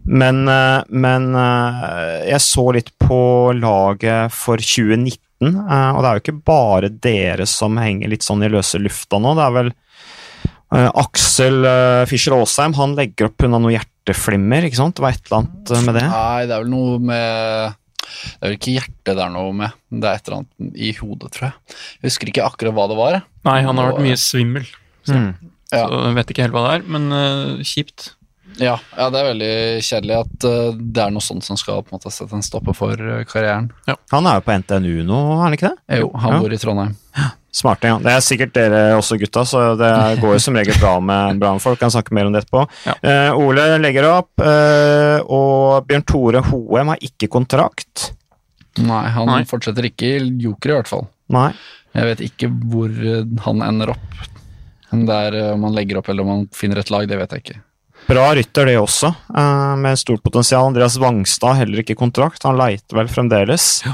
men 0.04 0.48
eh, 0.50 0.84
men 0.90 1.32
jeg 2.28 2.44
så 2.44 2.72
litt 2.76 2.92
på 3.00 3.54
laget 3.56 4.34
for 4.36 4.60
2019, 4.60 5.22
eh, 5.50 5.92
og 5.96 6.02
det 6.04 6.08
er 6.10 6.18
jo 6.20 6.24
ikke 6.26 6.42
bare 6.48 6.90
dere 7.04 7.48
som 7.50 7.78
henger 7.82 8.12
litt 8.12 8.26
sånn 8.26 8.44
i 8.46 8.50
løse 8.52 8.80
lufta 8.82 9.20
nå. 9.22 9.34
Det 9.40 9.46
er 9.48 9.56
vel 9.58 9.72
eh, 9.72 10.90
Aksel 11.02 11.60
uh, 11.66 12.04
Fischer 12.10 12.36
Aasheim, 12.38 12.76
han 12.78 12.96
legger 13.00 13.30
opp 13.32 13.46
unna 13.48 13.60
noe 13.62 13.74
hjerteflimmer, 13.76 14.68
ikke 14.70 14.80
sant? 14.80 14.98
Det 15.00 15.06
var 15.06 15.16
et 15.18 15.26
eller 15.28 15.40
annet 15.42 15.74
eh, 15.76 15.86
med 15.88 15.98
det? 16.00 16.06
Nei, 16.14 16.42
det 16.50 16.56
er 16.58 16.64
vel 16.66 16.74
noe 16.76 17.00
med 17.12 17.78
Det 18.12 18.42
er 18.42 18.48
vel 18.52 18.58
ikke 18.60 18.76
hjertet 18.78 19.16
det 19.18 19.26
er 19.26 19.34
noe 19.34 19.54
med, 19.64 19.76
det 19.90 20.08
er 20.12 20.20
et 20.20 20.30
eller 20.30 20.42
annet 20.42 20.80
i 20.88 20.94
hodet, 21.00 21.32
tror 21.36 21.48
jeg. 21.50 21.78
Jeg 22.02 22.10
husker 22.12 22.32
ikke 22.34 22.48
akkurat 22.48 22.76
hva 22.78 22.88
det 22.92 23.00
var. 23.00 23.20
Nei, 23.48 23.60
han 23.66 23.80
har 23.82 23.92
vært 23.94 24.06
mye 24.08 24.20
svimmel, 24.20 24.70
Mm. 25.10 25.32
Ja. 25.72 25.88
så 25.88 25.98
jeg 26.04 26.16
vet 26.18 26.32
ikke 26.34 26.44
helt 26.44 26.54
hva 26.54 26.62
det 26.68 26.72
er, 26.76 26.82
men 26.94 27.06
uh, 27.10 27.62
kjipt. 27.66 28.12
Ja, 28.60 28.76
ja, 28.98 29.06
det 29.14 29.20
er 29.22 29.28
veldig 29.32 29.54
kjedelig 29.88 30.16
at 30.20 30.46
uh, 30.50 30.72
det 30.76 31.04
er 31.06 31.12
noe 31.16 31.24
sånt 31.24 31.46
som 31.46 31.58
skal 31.58 31.84
på 31.86 31.94
en 31.94 32.00
måte 32.00 32.12
sette 32.14 32.36
en 32.36 32.44
stopper 32.46 32.76
for 32.76 33.00
uh, 33.00 33.22
karrieren. 33.30 33.70
Han 34.12 34.28
er 34.28 34.40
jo 34.40 34.44
på 34.48 34.58
NTNU 34.60 35.04
nå, 35.08 35.20
er 35.38 35.44
han 35.46 35.56
ikke 35.56 35.70
det? 35.72 36.00
Jo, 36.02 36.10
han 36.20 36.36
Ja. 36.36 36.40
bor 36.44 36.54
i 36.54 36.60
Trondheim. 36.62 36.98
Smarting, 37.52 37.90
ja. 37.92 37.98
Det 38.00 38.12
er 38.16 38.22
sikkert 38.24 38.54
dere 38.56 38.82
også, 38.96 39.18
gutta, 39.20 39.42
så 39.48 39.62
det 39.80 39.92
går 40.22 40.38
jo 40.38 40.40
som 40.40 40.56
regel 40.56 40.78
bra 40.80 40.94
med, 41.04 41.40
bra 41.42 41.50
med 41.58 41.60
folk. 41.64 41.80
Kan 41.82 41.92
snakke 41.92 42.14
mer 42.16 42.30
om 42.30 42.32
det 42.32 42.46
etterpå. 42.46 42.62
Ja. 42.88 42.94
Eh, 43.04 43.36
Ole 43.36 43.66
legger 43.84 44.08
opp, 44.08 44.40
eh, 44.40 45.18
og 45.28 45.84
Bjørn 45.90 46.06
Tore 46.08 46.42
Hoem 46.48 46.94
har 46.94 47.02
ikke 47.04 47.28
kontrakt. 47.28 48.14
Nei, 48.80 49.02
han 49.12 49.28
Nei. 49.28 49.42
fortsetter 49.50 49.84
ikke 49.90 50.14
i 50.16 50.30
Joker 50.46 50.72
i 50.72 50.78
hvert 50.78 50.88
fall. 50.94 51.04
Nei. 51.36 51.50
Jeg 51.92 52.08
vet 52.08 52.24
ikke 52.30 52.48
hvor 52.72 52.96
han 53.50 53.66
ender 53.68 53.92
opp. 53.98 54.22
Om 54.96 55.04
det 55.12 55.20
er 55.28 55.38
om 55.52 55.68
han 55.68 55.76
legger 55.76 56.00
opp 56.00 56.08
eller 56.12 56.24
om 56.24 56.32
han 56.38 56.48
finner 56.56 56.80
et 56.80 56.90
lag, 56.94 57.04
det 57.12 57.20
vet 57.20 57.36
jeg 57.36 57.44
ikke. 57.44 57.60
Bra 58.10 58.30
rytter, 58.36 58.66
det 58.68 58.78
også, 58.82 59.12
uh, 59.38 59.76
med 59.80 60.00
stort 60.00 60.24
potensial. 60.26 60.66
Andreas 60.72 60.98
Wangstad 61.00 61.60
heller 61.62 61.84
ikke 61.84 61.96
kontrakt, 62.00 62.44
han 62.48 62.58
leiter 62.60 62.98
vel 62.98 63.12
fremdeles. 63.12 63.68
Ja. 63.86 63.94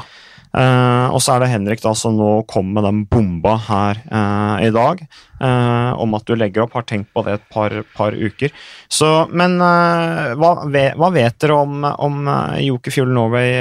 Uh, 0.58 1.12
og 1.13 1.20
så 1.22 1.36
er 1.36 1.43
det 1.43 1.50
Henrik 1.52 1.82
da 1.84 1.91
som 1.93 2.15
nå 2.17 2.30
kom 2.50 2.72
med 2.74 2.86
den 2.88 3.02
bomba 3.12 3.58
her 3.67 4.00
uh, 4.10 4.56
i 4.63 4.72
dag, 4.74 5.04
uh, 5.43 5.91
om 6.02 6.15
at 6.17 6.26
du 6.26 6.34
legger 6.39 6.63
opp. 6.63 6.74
Har 6.80 6.88
tenkt 6.89 7.12
på 7.13 7.22
det 7.28 7.36
et 7.38 7.46
par, 7.54 7.76
par 7.93 8.15
uker. 8.17 8.56
Så, 8.89 9.12
men 9.38 9.60
hva, 9.60 10.52
ve- 10.72 10.96
hva 10.98 11.12
vet 11.13 11.38
dere 11.43 11.60
om, 11.60 11.84
om 11.86 12.32
Joker 12.63 12.96
Fuel 12.96 13.13
Norway 13.13 13.60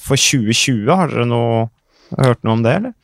for 0.00 0.18
2020? 0.18 0.90
Har 0.90 1.12
dere 1.12 1.28
noe, 1.28 1.68
hørt 2.18 2.42
noe 2.42 2.56
om 2.58 2.66
det, 2.66 2.74
eller? 2.80 2.96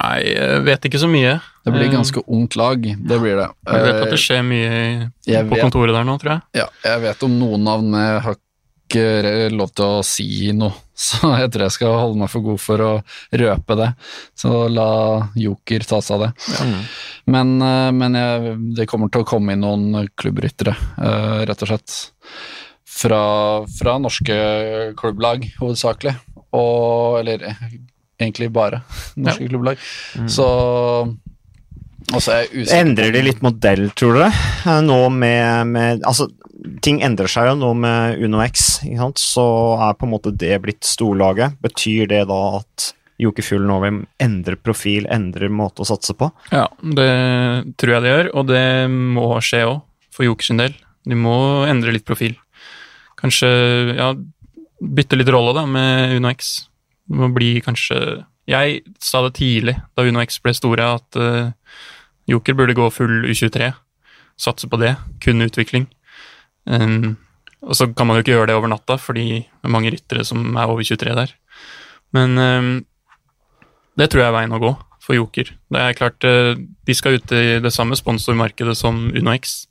Nei, 0.00 0.16
jeg 0.32 0.64
vet 0.66 0.90
ikke 0.90 1.00
så 1.04 1.08
mye. 1.12 1.38
Det 1.64 1.72
blir 1.74 1.88
Eh, 1.88 1.92
ganske 1.92 2.22
ungt 2.26 2.56
lag, 2.56 2.80
det 2.82 3.18
blir 3.20 3.36
det. 3.36 3.48
Jeg 3.68 3.82
vet 3.84 3.94
at 3.94 4.06
Eh, 4.06 4.10
det 4.14 4.18
skjer 4.22 4.42
mye 4.42 5.10
jeg 5.26 5.44
på 5.48 5.54
vet- 5.56 5.62
kontoret 5.66 5.92
der 5.92 6.04
nå, 6.08 6.14
tror 6.20 6.30
jeg. 6.32 6.42
Ja, 6.62 6.68
jeg 6.84 7.00
vet 7.02 7.22
om 7.26 7.34
noen 7.38 7.64
navn, 7.64 7.90
jeg 7.92 8.22
har 8.24 8.36
ikke 8.90 9.50
lov 9.54 9.70
til 9.74 9.84
å 9.84 10.04
si 10.04 10.52
noe. 10.52 10.72
Så 11.00 11.30
jeg 11.38 11.50
tror 11.52 11.62
jeg 11.64 11.72
skal 11.76 11.94
holde 12.00 12.18
meg 12.20 12.28
for 12.28 12.40
god 12.44 12.60
for 12.60 12.78
å 12.84 12.88
røpe 13.32 13.76
det. 13.76 13.90
Så 14.36 14.68
la 14.72 15.28
Joker 15.36 15.80
ta 15.88 16.00
seg 16.04 16.16
av 16.16 16.24
det. 16.26 16.32
Men, 17.26 17.54
eh, 17.62 17.90
men 17.92 18.14
jeg, 18.18 18.56
det 18.76 18.88
kommer 18.88 19.08
til 19.12 19.22
å 19.22 19.28
komme 19.28 19.52
inn 19.52 19.60
noen 19.64 20.08
klubbryttere, 20.16 20.74
eh, 20.98 21.44
rett 21.48 21.62
og 21.62 21.68
slett. 21.72 21.94
Fra, 22.90 23.20
fra 23.78 23.98
norske 24.02 24.34
klubblag, 24.98 25.46
hovedsakelig. 25.60 26.16
Og 26.52 27.20
Eller 27.20 27.44
eh, 27.52 27.62
egentlig 28.20 28.50
bare 28.52 28.82
norske 29.16 29.46
klubblag. 29.48 29.78
Så 30.26 30.28
så 30.40 30.48
Endrer 32.74 33.12
de 33.14 33.22
litt 33.24 33.42
modell, 33.44 33.88
tror 33.96 34.18
dere? 34.18 34.30
Eh, 34.66 34.80
Nå 34.86 34.98
med, 35.14 35.66
med 35.70 36.02
Altså, 36.08 36.26
ting 36.84 37.00
endrer 37.06 37.30
seg 37.30 37.48
jo 37.50 37.54
nå 37.60 37.70
med 37.78 38.20
Uno 38.24 38.40
X, 38.44 38.80
ikke 38.84 38.98
sant? 39.00 39.20
så 39.22 39.44
er 39.88 39.94
på 39.98 40.08
en 40.08 40.12
måte 40.14 40.32
det 40.36 40.56
blitt 40.64 40.84
storlaget. 40.86 41.54
Betyr 41.64 42.08
det 42.10 42.24
da 42.30 42.40
at 42.58 42.90
Joke 43.20 43.44
Fuel 43.44 43.66
Norway 43.68 43.98
endrer 44.22 44.56
profil, 44.56 45.06
endrer 45.12 45.52
måte 45.52 45.84
å 45.84 45.88
satse 45.88 46.14
på? 46.16 46.30
Ja, 46.52 46.66
det 46.80 47.08
tror 47.80 47.94
jeg 47.96 48.04
det 48.06 48.12
gjør, 48.14 48.30
og 48.40 48.46
det 48.48 48.64
må 48.90 49.26
skje 49.44 49.62
òg, 49.68 49.80
for 50.12 50.24
Joker 50.26 50.48
sin 50.50 50.60
del. 50.60 50.76
De 51.08 51.16
må 51.16 51.34
endre 51.68 51.92
litt 51.96 52.06
profil. 52.08 52.34
Kanskje 53.20 53.50
ja, 53.98 54.10
bytte 54.80 55.18
litt 55.20 55.28
rolle 55.32 55.52
da, 55.56 55.66
med 55.68 56.16
Uno 56.16 56.32
X. 56.32 56.54
Det 57.10 57.18
må 57.20 57.28
bli 57.34 57.54
kanskje 57.64 57.96
Jeg 58.50 58.80
sa 59.02 59.20
det 59.26 59.34
tidlig, 59.36 59.76
da 59.96 60.04
Uno 60.08 60.22
X 60.24 60.40
ble 60.42 60.52
store, 60.56 60.86
at 60.96 61.18
eh, 61.20 61.52
Joker 62.30 62.56
burde 62.58 62.76
gå 62.78 62.86
full 62.94 63.24
U23. 63.28 63.72
Satse 64.40 64.68
på 64.70 64.78
det. 64.80 64.94
Kun 65.24 65.44
utvikling. 65.44 65.88
Um, 66.64 67.16
og 67.60 67.76
så 67.76 67.90
kan 67.92 68.08
man 68.08 68.16
jo 68.16 68.24
ikke 68.24 68.34
gjøre 68.36 68.50
det 68.50 68.56
over 68.56 68.70
natta, 68.72 68.96
fordi 69.00 69.26
det 69.42 69.68
er 69.68 69.74
mange 69.74 69.92
ryttere 69.92 70.24
som 70.24 70.54
er 70.56 70.70
over 70.70 70.86
23 70.86 71.16
der. 71.18 71.34
Men 72.16 72.38
um, 72.38 72.70
det 74.00 74.08
tror 74.10 74.24
jeg 74.24 74.30
er 74.30 74.38
veien 74.38 74.56
å 74.56 74.62
gå 74.62 74.70
for 75.00 75.16
Joker. 75.16 75.50
Det 75.72 75.82
er 75.82 75.96
klart, 75.98 76.24
eh, 76.24 76.54
de 76.56 76.96
skal 76.96 77.18
ut 77.18 77.32
i 77.32 77.58
det 77.62 77.72
samme 77.74 77.96
sponsormarkedet 77.98 78.76
som 78.78 79.08
Uno 79.16 79.34
X. 79.34 79.66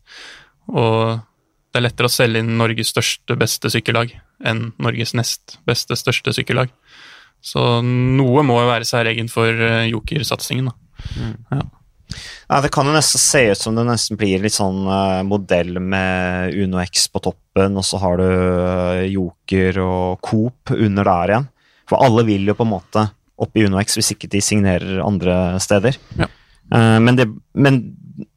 Og 0.68 1.22
det 1.70 1.80
er 1.80 1.86
lettere 1.86 2.10
å 2.10 2.14
selge 2.14 2.42
inn 2.42 2.58
Norges 2.58 2.92
største, 2.94 3.38
beste 3.38 3.70
sykkellag 3.70 4.16
enn 4.46 4.72
Norges 4.82 5.14
nest 5.18 5.60
beste, 5.70 5.98
største 6.00 6.34
sykkellag. 6.36 6.72
Så 7.42 7.62
noe 7.86 8.44
må 8.44 8.58
jo 8.60 8.70
være 8.72 8.88
særegent 8.88 9.32
for 9.32 9.48
eh, 9.48 9.90
Joker-satsingen, 9.94 10.72
da. 10.72 10.76
Ja, 11.54 11.62
det 12.50 12.72
kan 12.74 12.88
jo 12.90 12.96
nesten 12.96 13.22
se 13.22 13.44
ut 13.52 13.62
som 13.62 13.76
det 13.78 13.86
nesten 13.86 14.18
blir 14.18 14.42
litt 14.42 14.56
sånn 14.56 14.82
uh, 14.90 15.22
modell 15.28 15.78
med 15.78 16.56
Uno 16.58 16.80
X 16.82 17.06
på 17.14 17.22
toppen, 17.22 17.78
og 17.78 17.86
så 17.86 18.00
har 18.02 18.18
du 18.18 18.26
uh, 18.26 19.04
Joker 19.06 19.78
og 19.84 20.20
Coop 20.26 20.74
under 20.74 21.06
der 21.06 21.34
igjen. 21.36 21.50
For 21.90 22.02
alle 22.06 22.26
vil 22.26 22.50
jo 22.50 22.58
på 22.58 22.66
en 22.66 22.74
måte 22.74 23.06
opp 23.40 23.58
i 23.58 23.68
Uno 23.68 23.78
X 23.82 24.00
hvis 24.00 24.14
ikke 24.16 24.32
de 24.34 24.42
signerer 24.44 25.04
andre 25.06 25.36
steder. 25.62 26.00
Ja. 26.18 26.30
Uh, 26.74 26.98
men, 27.06 27.20
det, 27.20 27.28
men 27.54 27.84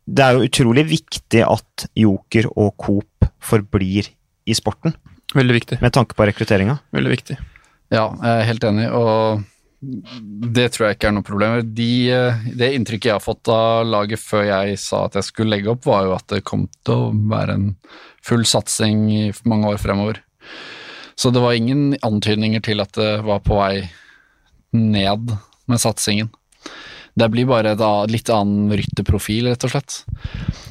det 0.05 0.27
er 0.27 0.37
jo 0.37 0.51
utrolig 0.51 0.85
viktig 0.93 1.45
at 1.47 1.87
Joker 1.97 2.51
og 2.53 2.75
Coop 2.81 3.31
forblir 3.43 4.13
i 4.45 4.55
sporten, 4.59 4.93
Veldig 5.33 5.57
viktig. 5.57 5.81
med 5.81 5.95
tanke 5.95 6.19
på 6.19 6.27
rekrutteringa. 6.29 6.77
Veldig 6.93 7.15
viktig. 7.15 7.39
Ja, 7.93 8.11
jeg 8.11 8.33
er 8.33 8.49
helt 8.49 8.65
enig, 8.69 8.91
og 8.93 9.43
det 9.83 10.69
tror 10.71 10.87
jeg 10.87 10.97
ikke 10.97 11.09
er 11.11 11.15
noe 11.17 11.27
problem. 11.27 11.57
De, 11.75 11.93
eh, 12.15 12.43
det 12.55 12.71
inntrykket 12.77 13.11
jeg 13.11 13.17
har 13.17 13.25
fått 13.25 13.51
av 13.51 13.87
laget 13.89 14.23
før 14.23 14.45
jeg 14.47 14.79
sa 14.79 15.07
at 15.09 15.19
jeg 15.19 15.27
skulle 15.27 15.57
legge 15.57 15.73
opp, 15.73 15.87
var 15.89 16.07
jo 16.07 16.15
at 16.15 16.29
det 16.31 16.45
kom 16.47 16.69
til 16.87 17.09
å 17.09 17.09
være 17.33 17.57
en 17.59 17.67
full 18.23 18.47
satsing 18.47 19.09
i 19.11 19.25
mange 19.49 19.73
år 19.73 19.83
fremover. 19.83 20.23
Så 21.19 21.33
det 21.35 21.43
var 21.43 21.59
ingen 21.59 21.97
antydninger 22.07 22.63
til 22.65 22.83
at 22.85 22.95
det 22.99 23.11
var 23.27 23.43
på 23.45 23.59
vei 23.59 23.89
ned 24.73 25.35
med 25.69 25.83
satsingen. 25.83 26.31
Det 27.19 27.29
blir 27.29 27.51
bare 27.51 27.75
et 27.75 27.83
litt 28.09 28.31
annen 28.33 28.71
rytterprofil, 28.73 29.51
rett 29.51 29.67
og 29.67 29.75
slett. 29.75 29.99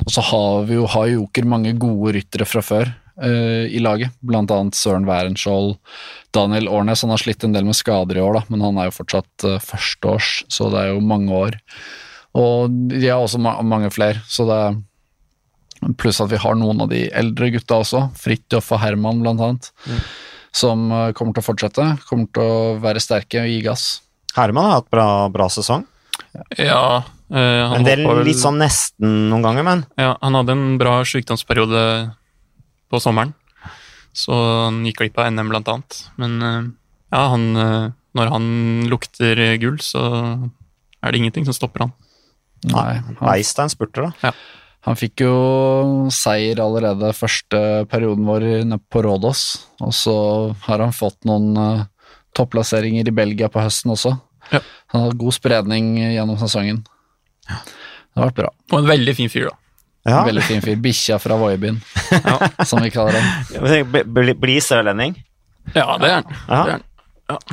Og 0.08 0.10
så 0.16 0.24
har 0.32 0.64
vi 0.66 0.80
jo, 0.80 0.88
har 0.90 1.12
Joker 1.12 1.46
mange 1.46 1.76
gode 1.78 2.16
ryttere 2.16 2.48
fra 2.50 2.64
før 2.66 2.96
eh, 3.22 3.66
i 3.72 3.80
laget, 3.84 4.12
blant 4.26 4.52
annet 4.52 4.78
Søren 4.78 5.06
Wærenskiold, 5.08 5.76
Daniel 6.34 6.68
Årnes. 6.70 7.02
Han 7.06 7.14
har 7.14 7.22
slitt 7.22 7.44
en 7.48 7.54
del 7.56 7.66
med 7.68 7.78
skader 7.78 8.18
i 8.18 8.24
år, 8.24 8.40
da, 8.40 8.44
men 8.50 8.62
han 8.66 8.78
er 8.82 8.90
jo 8.90 8.96
fortsatt 8.98 9.46
uh, 9.48 9.58
førsteårs, 9.64 10.32
så 10.52 10.70
det 10.74 10.80
er 10.84 10.94
jo 10.94 11.02
mange 11.06 11.32
år. 11.36 11.58
Og 12.40 12.72
de 12.92 13.06
har 13.08 13.20
også 13.20 13.42
ma 13.44 13.58
mange 13.62 13.90
flere, 13.92 14.22
så 14.28 14.48
det 14.50 14.58
er 14.68 14.80
Pluss 15.98 16.20
at 16.22 16.30
vi 16.30 16.38
har 16.38 16.54
noen 16.54 16.84
av 16.84 16.92
de 16.92 17.08
eldre 17.18 17.48
gutta 17.56 17.80
også, 17.82 18.04
Fridtjof 18.22 18.68
og 18.76 18.84
Herman 18.84 19.24
blant 19.24 19.42
annet, 19.42 19.72
som 20.54 20.84
uh, 20.94 21.08
kommer 21.18 21.34
til 21.34 21.42
å 21.42 21.48
fortsette. 21.48 21.86
Kommer 22.06 22.28
til 22.36 22.44
å 22.46 22.60
være 22.84 23.02
sterke 23.02 23.42
og 23.42 23.50
gi 23.50 23.64
gass. 23.66 23.88
Herman 24.38 24.68
har 24.70 24.78
hatt 24.80 24.92
bra, 24.94 25.08
bra 25.34 25.48
sesong. 25.50 25.88
Ja, 26.60 27.02
eh, 27.34 27.64
han 27.66 27.80
En 27.82 27.84
del 27.88 28.06
hoppa 28.06 28.20
vel- 28.20 28.30
litt 28.30 28.40
sånn 28.40 28.62
nesten 28.62 29.26
noen 29.32 29.42
ganger, 29.44 29.66
men 29.68 29.82
Ja, 30.00 30.14
han 30.22 30.38
hadde 30.38 30.54
en 30.54 30.78
bra 30.80 31.02
sykdomsperiode 31.08 31.82
på 32.92 33.00
sommeren, 33.04 33.34
så 34.12 34.36
han 34.68 34.82
gikk 34.86 35.02
glipp 35.02 35.20
av 35.22 35.32
NM 35.32 35.52
blant 35.54 35.72
annet. 35.72 36.00
Men 36.22 36.38
eh, 36.44 36.62
ja, 37.16 37.26
han, 37.34 37.50
eh, 37.56 37.92
når 38.18 38.34
han 38.36 38.48
lukter 38.92 39.42
gull, 39.62 39.80
så 39.84 40.04
er 41.02 41.12
det 41.12 41.22
ingenting 41.22 41.48
som 41.48 41.58
stopper 41.58 41.88
han. 41.88 41.94
Nei, 42.70 43.00
han, 43.02 43.18
Beistein 43.22 43.72
spurter, 43.74 44.12
da. 44.12 44.34
han 44.86 44.98
fikk 45.00 45.24
jo 45.24 45.34
seier 46.14 46.62
allerede 46.62 47.10
første 47.18 47.62
perioden 47.90 48.28
vår 48.28 48.46
på 48.92 49.02
Rådås, 49.08 49.46
og 49.82 49.96
så 49.98 50.18
har 50.68 50.84
han 50.84 50.94
fått 50.94 51.24
noen 51.30 51.56
eh, 51.58 51.88
topplasseringer 52.38 53.08
i 53.08 53.16
Belgia 53.16 53.50
på 53.52 53.64
høsten 53.64 53.96
også. 53.96 54.14
Ja. 54.52 54.62
Han 54.92 55.02
har 55.02 55.10
hatt 55.10 55.22
god 55.24 55.36
spredning 55.36 55.96
gjennom 55.98 56.38
sesongen. 56.40 56.84
Det 57.48 58.20
har 58.20 58.30
vært 58.30 58.40
bra. 58.44 58.52
Og 58.72 58.80
en 58.82 58.90
veldig 58.92 59.16
fin 59.18 59.32
fyr, 59.32 59.50
da. 59.50 59.61
Ja. 60.08 60.24
Veldig 60.26 60.44
fin 60.48 60.62
fyr. 60.66 60.80
Bikkja 60.82 61.20
fra 61.22 61.36
Voiebyen, 61.38 61.78
Ja, 62.12 62.38
som 62.66 62.82
vi 62.82 62.90
kaller 62.94 63.20
ham. 63.22 63.92
Bli, 64.42 64.56
sørlending. 64.66 65.14
ja 65.76 65.86
det 66.02 66.10
er 66.10 66.16
han. 66.16 66.32
Ja. 66.48 66.62
Det 66.64 66.72
er 66.72 66.72
han. 66.72 66.88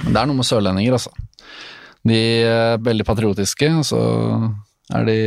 Det 0.08 0.16
er 0.22 0.30
noe 0.30 0.38
med 0.38 0.48
sørlendinger, 0.48 0.96
altså. 0.96 1.12
De 2.08 2.16
er 2.48 2.80
veldig 2.82 3.04
patriotiske, 3.06 3.68
og 3.78 3.84
så 3.86 4.00
er 4.96 5.04
de 5.06 5.18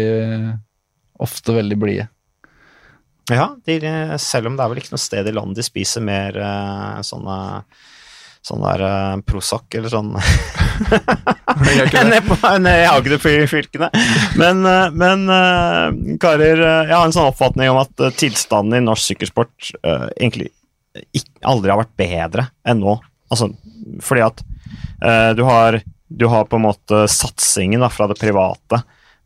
ofte 1.22 1.54
veldig 1.54 1.78
blide. 1.78 2.08
Ja, 3.32 3.52
de, 3.70 3.78
selv 4.20 4.50
om 4.50 4.58
det 4.58 4.64
er 4.66 4.72
vel 4.74 4.82
ikke 4.82 4.96
noe 4.96 5.04
sted 5.06 5.30
i 5.30 5.36
landet 5.36 5.62
de 5.62 5.64
spiser 5.64 6.02
mer 6.04 6.36
eh, 6.42 6.98
sånne 7.06 7.38
Sånn 8.42 8.64
der 8.66 8.82
uh, 8.82 9.20
Prozac 9.26 9.76
eller 9.78 9.92
sånn 9.94 10.16
Jeg. 11.62 11.92
Nede 11.94 12.22
på- 12.26 12.38
i 12.58 12.86
Agder-fylkene. 12.90 13.92
Men, 14.42 14.64
uh, 14.66 14.88
men 14.98 15.28
uh, 15.30 16.16
karer, 16.22 16.64
jeg 16.90 16.96
har 16.96 17.06
en 17.06 17.14
sånn 17.14 17.30
oppfatning 17.30 17.70
om 17.70 17.82
at 17.84 18.02
tilstanden 18.18 18.80
i 18.80 18.86
norsk 18.86 19.12
sykkelsport 19.12 19.72
egentlig 19.86 20.50
ikke, 21.14 21.30
aldri 21.48 21.72
har 21.72 21.84
vært 21.84 21.94
bedre 22.02 22.48
enn 22.68 22.82
nå. 22.82 22.98
Altså, 23.32 23.52
fordi 24.04 24.26
at 24.26 24.42
du, 25.38 25.42
har, 25.48 25.78
du 26.12 26.26
har 26.30 26.50
på 26.50 26.58
en 26.60 26.66
måte 26.66 27.06
satsingen 27.10 27.82
da, 27.82 27.88
fra 27.90 28.10
det 28.12 28.18
private 28.20 28.82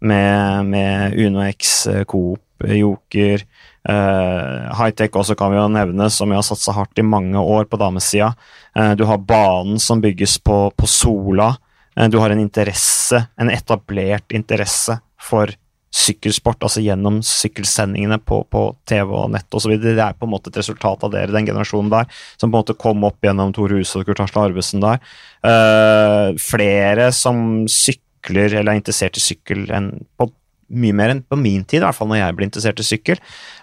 med, 0.06 0.70
med 0.70 1.18
UnoX, 1.18 1.74
Coop, 2.08 2.44
Joker, 2.70 3.44
Uh, 3.86 4.72
Hightech 4.74 5.14
også 5.14 5.36
kan 5.38 5.54
vi 5.54 5.60
jo 5.60 5.68
nevne, 5.70 6.08
som 6.10 6.32
vi 6.32 6.38
har 6.38 6.46
satsa 6.46 6.74
hardt 6.74 6.98
i 6.98 7.06
mange 7.06 7.38
år 7.38 7.68
på 7.70 7.78
damesida. 7.78 8.32
Uh, 8.78 8.94
du 8.98 9.06
har 9.06 9.22
banen 9.22 9.78
som 9.82 10.02
bygges 10.02 10.40
på, 10.42 10.58
på 10.74 10.90
Sola. 10.90 11.52
Uh, 11.94 12.08
du 12.10 12.18
har 12.22 12.34
en 12.34 12.42
interesse, 12.42 13.22
en 13.38 13.52
etablert 13.54 14.34
interesse 14.34 14.98
for 15.22 15.54
sykkelsport, 15.96 16.60
altså 16.66 16.82
gjennom 16.84 17.22
sykkelsendingene 17.24 18.18
på, 18.20 18.42
på 18.52 18.64
TV 18.90 19.14
og 19.16 19.30
nett 19.36 19.56
osv. 19.56 19.78
Det 19.80 19.94
er 19.96 20.18
på 20.18 20.28
en 20.28 20.34
måte 20.34 20.52
et 20.52 20.60
resultat 20.60 21.06
av 21.06 21.14
dere, 21.14 21.32
den 21.32 21.48
generasjonen 21.48 21.94
der, 21.94 22.10
som 22.36 22.50
på 22.50 22.58
en 22.58 22.64
måte 22.66 22.76
kom 22.80 23.06
opp 23.08 23.24
gjennom 23.24 23.54
Tore 23.56 23.80
Huse 23.80 24.02
og 24.02 24.10
Kurt 24.10 24.24
Asle 24.26 24.48
Arvesen 24.50 24.84
der. 24.84 25.00
Uh, 25.46 26.34
flere 26.42 27.12
som 27.16 27.64
sykler 27.72 28.50
eller 28.50 28.74
er 28.74 28.82
interessert 28.82 29.22
i 29.22 29.24
sykkel 29.24 29.70
enn 29.72 29.94
på 30.20 30.28
mye 30.74 30.96
mer 30.98 31.12
enn 31.14 31.22
på 31.22 31.38
min 31.38 31.64
tid, 31.68 31.82
i 31.82 31.86
hvert 31.86 31.98
fall 31.98 32.10
når 32.10 32.20
jeg 32.20 32.36
ble 32.38 32.48
interessert 32.48 32.82
i 32.82 32.86
sykkel. 32.86 33.20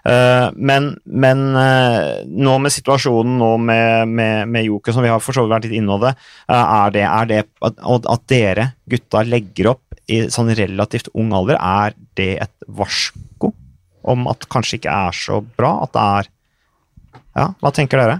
Eh, 0.08 0.46
men 0.54 0.92
men 1.04 1.44
eh, 1.58 2.22
nå 2.28 2.56
med 2.62 2.74
situasjonen 2.74 3.38
nå 3.40 3.50
med, 3.62 4.12
med, 4.12 4.50
med 4.52 4.68
Joker, 4.68 4.94
som 4.94 5.04
vi 5.04 5.10
har 5.10 5.22
for 5.22 5.34
så 5.34 5.44
vidt 5.44 5.54
vært 5.54 5.68
litt 5.68 5.80
inne 5.80 5.98
det, 6.02 6.12
eh, 6.48 6.62
er 6.62 6.94
det, 6.94 7.06
er 7.08 7.30
det 7.30 7.40
at, 7.42 7.80
at 8.14 8.26
dere 8.30 8.68
gutta 8.90 9.24
legger 9.26 9.72
opp 9.74 9.98
i 10.10 10.24
sånn 10.34 10.52
relativt 10.58 11.10
ung 11.18 11.32
alder, 11.34 11.58
er 11.58 11.96
det 12.18 12.32
et 12.44 12.68
varsko 12.68 13.52
om 14.02 14.26
at 14.30 14.46
kanskje 14.50 14.80
ikke 14.80 14.94
er 15.08 15.16
så 15.16 15.40
bra? 15.42 15.76
At 15.86 15.94
det 15.94 16.06
er 16.18 16.30
Ja, 17.32 17.46
hva 17.62 17.70
tenker 17.72 17.96
dere? 18.02 18.18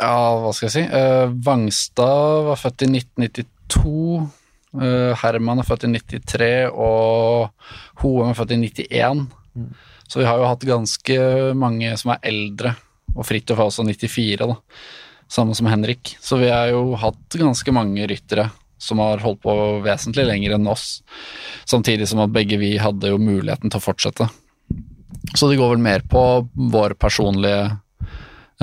Ja, 0.00 0.14
hva 0.42 0.50
skal 0.56 0.66
jeg 0.66 0.72
si? 0.74 1.02
Vangstad 1.44 2.46
var 2.48 2.58
født 2.58 2.86
i 2.86 2.88
1992. 2.88 4.39
eh, 4.78 5.12
Herman 5.22 5.62
er 5.62 5.68
født 5.68 5.88
i 5.88 5.92
93, 5.96 6.70
og 6.70 7.50
Hoem 8.02 8.30
er 8.30 8.38
født 8.38 8.54
i 8.56 8.60
91. 8.62 9.26
Så 10.10 10.22
vi 10.22 10.26
har 10.26 10.40
jo 10.40 10.48
hatt 10.48 10.66
ganske 10.66 11.18
mange 11.58 11.92
som 12.00 12.14
er 12.14 12.24
eldre, 12.32 12.74
og 13.14 13.26
Fridtjof 13.26 13.60
er 13.60 13.70
også 13.70 13.86
94, 13.86 14.46
da. 14.46 14.58
Samme 15.30 15.54
som 15.54 15.68
Henrik. 15.70 16.16
Så 16.18 16.40
vi 16.40 16.48
har 16.50 16.72
jo 16.72 16.96
hatt 16.98 17.38
ganske 17.38 17.74
mange 17.74 18.08
ryttere 18.10 18.48
som 18.80 18.98
har 18.98 19.20
holdt 19.22 19.42
på 19.44 19.54
vesentlig 19.84 20.24
lenger 20.26 20.56
enn 20.56 20.70
oss. 20.70 21.02
Samtidig 21.68 22.08
som 22.10 22.22
at 22.24 22.32
begge 22.34 22.58
vi 22.58 22.72
hadde 22.80 23.12
jo 23.12 23.20
muligheten 23.20 23.70
til 23.70 23.78
å 23.78 23.84
fortsette. 23.84 24.26
Så 25.36 25.50
det 25.50 25.60
går 25.60 25.74
vel 25.74 25.84
mer 25.84 26.02
på 26.08 26.22
vår 26.72 26.96
personlige 26.98 27.76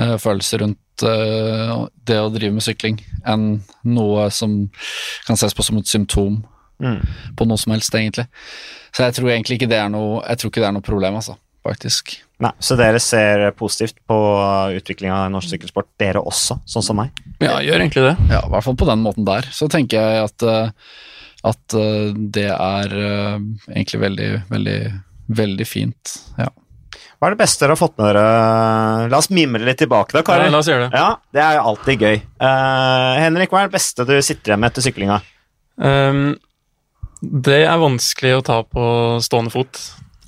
eh, 0.00 0.16
følelse 0.20 0.60
rundt 0.64 0.80
eh, 1.06 1.72
det 2.08 2.18
å 2.20 2.30
drive 2.34 2.52
med 2.56 2.62
sykling, 2.64 3.00
enn 3.26 3.60
noe 3.84 4.30
som 4.34 4.70
kan 5.26 5.36
ses 5.38 5.54
på 5.54 5.64
som 5.66 5.78
et 5.78 5.86
symptom 5.90 6.44
Mm. 6.78 7.00
på 7.34 7.42
noe 7.44 7.58
som 7.58 7.72
helst, 7.72 7.90
egentlig. 7.98 8.28
Så 8.94 9.02
jeg 9.02 9.14
tror 9.16 9.30
egentlig 9.32 9.56
ikke 9.58 9.66
det 9.68 9.80
er 9.82 9.88
noe, 9.90 10.20
jeg 10.28 10.38
tror 10.38 10.50
ikke 10.52 10.60
det 10.62 10.68
er 10.68 10.74
noe 10.76 10.84
problem, 10.86 11.16
altså, 11.18 11.34
faktisk. 11.66 12.12
Nei, 12.38 12.52
Så 12.62 12.76
dere 12.78 13.00
ser 13.02 13.50
positivt 13.58 13.96
på 14.06 14.18
utviklinga 14.78 15.24
i 15.26 15.32
norsk 15.34 15.50
sykkelsport, 15.50 15.88
dere 15.98 16.22
også, 16.22 16.60
sånn 16.70 16.84
som 16.86 17.00
meg? 17.00 17.10
Ja, 17.42 17.56
gjør 17.58 17.82
egentlig 17.82 18.04
det. 18.06 18.14
Ja, 18.30 18.44
i 18.46 18.52
hvert 18.54 18.62
fall 18.62 18.76
på 18.78 18.86
den 18.86 19.02
måten 19.02 19.26
der. 19.26 19.42
Så 19.50 19.66
tenker 19.68 19.98
jeg 19.98 20.22
at, 20.28 20.42
eh, 20.46 20.70
at 21.50 21.74
eh, 21.74 22.12
det 22.14 22.46
er 22.46 22.94
egentlig 23.74 24.00
veldig, 24.00 24.30
veldig, 24.54 24.78
veldig 25.34 25.66
fint. 25.66 26.14
Ja. 26.38 26.46
Hva 27.18 27.26
er 27.26 27.34
det 27.34 27.40
beste 27.40 27.64
dere 27.64 27.74
har 27.74 27.80
fått 27.80 27.96
med 27.98 28.06
dere? 28.06 28.26
La 29.10 29.18
oss 29.18 29.30
mimre 29.34 29.66
litt 29.66 29.80
tilbake, 29.82 30.14
da, 30.14 30.22
Ja, 30.22 30.50
la 30.54 30.60
oss 30.60 30.68
gjøre 30.70 30.86
det. 30.86 31.00
Ja, 31.00 31.08
det 31.34 31.42
er 31.42 31.56
jo 31.58 31.64
alltid 31.72 32.04
gøy. 32.04 32.20
Uh, 32.38 33.14
Henrik, 33.18 33.50
hva 33.50 33.64
er 33.64 33.70
det 33.70 33.74
beste 33.74 34.06
du 34.06 34.12
sitter 34.22 34.52
igjen 34.52 34.62
med 34.62 34.70
etter 34.70 34.86
syklinga? 34.86 35.16
Um, 35.82 36.28
det 37.18 37.64
er 37.64 37.80
vanskelig 37.82 38.36
å 38.36 38.44
ta 38.46 38.60
på 38.62 38.84
stående 39.24 39.50
fot. 39.50 39.80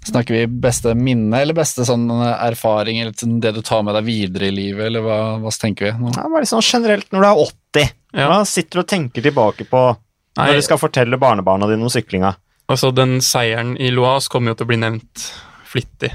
Snakker 0.09 0.35
vi 0.35 0.43
beste 0.65 0.97
minne, 0.99 1.45
eller 1.45 1.55
beste 1.55 1.87
sånn 1.87 2.09
erfaring, 2.11 2.99
eller 2.99 3.15
sånn 3.15 3.39
det 3.45 3.53
du 3.55 3.63
tar 3.63 3.85
med 3.87 3.95
deg 3.95 4.09
videre 4.09 4.49
i 4.49 4.57
livet, 4.57 4.89
eller 4.89 5.05
hva, 5.05 5.21
hva 5.45 5.55
tenker 5.55 5.93
vi 5.93 5.93
nå? 6.01 6.11
Ja, 6.17 6.27
bare 6.33 6.49
sånn 6.51 6.65
generelt 6.65 7.13
når 7.15 7.23
du 7.23 7.29
er 7.29 7.45
80. 7.45 7.95
Ja. 8.19 8.27
Hva 8.33 8.41
sitter 8.49 8.81
du 8.81 8.83
og 8.83 8.91
tenker 8.91 9.29
tilbake 9.29 9.69
på 9.71 9.85
Nei, 10.41 10.49
når 10.49 10.59
du 10.59 10.67
skal 10.67 10.81
fortelle 10.83 11.21
barnebarna 11.21 11.71
dine 11.71 11.87
om 11.87 11.93
syklinga? 11.93 12.35
altså 12.71 12.93
Den 12.95 13.19
seieren 13.23 13.77
i 13.83 13.91
Loas 13.91 14.29
kommer 14.31 14.53
jo 14.53 14.61
til 14.61 14.67
å 14.67 14.71
bli 14.71 14.79
nevnt 14.83 15.25
flittig. 15.71 16.11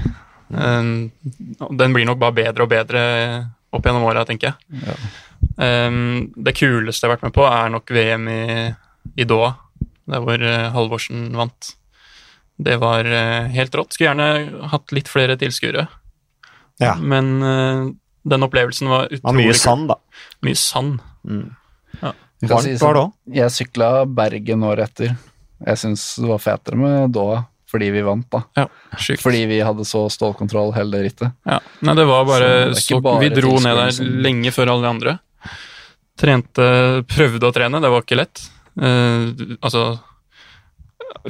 Um, 0.48 1.10
den 1.76 1.94
blir 1.96 2.06
nok 2.06 2.20
bare 2.22 2.36
bedre 2.36 2.66
og 2.66 2.70
bedre 2.70 3.00
opp 3.74 3.86
gjennom 3.86 4.06
åra, 4.06 4.24
tenker 4.28 4.52
jeg. 4.52 4.82
Ja. 4.86 4.96
Um, 5.88 6.28
det 6.36 6.54
kuleste 6.58 7.04
jeg 7.04 7.10
har 7.10 7.16
vært 7.16 7.26
med 7.28 7.34
på, 7.36 7.44
er 7.48 7.72
nok 7.72 7.90
VM 7.92 8.28
i, 8.30 8.42
i 9.18 9.26
Doha, 9.28 9.54
der 10.06 10.22
hvor 10.24 10.42
uh, 10.46 10.70
Halvorsen 10.76 11.28
vant. 11.36 11.72
Det 12.56 12.78
var 12.80 13.04
uh, 13.10 13.50
helt 13.52 13.74
rått. 13.76 13.96
Skulle 13.96 14.12
gjerne 14.12 14.66
hatt 14.72 14.94
litt 14.96 15.10
flere 15.12 15.36
tilskuere, 15.40 15.86
Ja. 16.80 16.94
men 17.00 17.32
uh, 17.42 17.90
den 18.26 18.42
opplevelsen 18.46 18.88
var 18.90 19.06
utrolig 19.10 19.24
var 19.26 19.36
mye 19.38 19.56
sand, 19.56 19.90
da. 19.92 19.98
Mye 20.46 20.58
sand. 20.58 21.00
Mm. 21.26 21.44
Ja. 22.00 22.12
Varmt 22.46 22.52
var 22.52 22.64
det 22.66 22.78
sånn, 22.80 22.98
òg. 23.02 23.12
Jeg 23.38 23.54
sykla 23.54 23.90
Bergen 24.12 24.64
året 24.68 24.90
etter. 24.90 25.14
Jeg 25.66 25.80
syns 25.80 26.02
det 26.20 26.28
var 26.28 26.42
fetere 26.42 26.76
med 26.80 27.14
Doha, 27.16 27.44
fordi 27.70 27.90
vi 27.90 28.02
vant, 28.06 28.26
da. 28.30 28.42
Ja, 28.54 28.66
sykt. 28.98 29.22
Fordi 29.24 29.44
vi 29.50 29.60
hadde 29.64 29.84
så 29.88 30.04
stålkontroll 30.12 30.72
hele 30.76 30.94
det 30.94 31.04
rittet. 31.08 31.34
Ja, 31.48 31.58
nei, 31.86 31.94
det 31.98 32.04
var 32.06 32.26
bare, 32.28 32.50
Så 32.74 32.82
så, 32.96 33.00
bare 33.02 33.24
Vi 33.24 33.30
dro 33.34 33.56
ned 33.58 33.76
der 33.76 33.90
som- 33.96 34.06
lenge 34.22 34.52
før 34.54 34.70
alle 34.74 34.86
de 34.86 34.92
andre. 34.92 35.18
Trente, 36.16 36.68
prøvde 37.10 37.44
å 37.44 37.52
trene, 37.52 37.80
det 37.82 37.90
var 37.90 38.02
ikke 38.02 38.20
lett. 38.22 38.44
Uh, 38.76 39.32
altså 39.64 39.98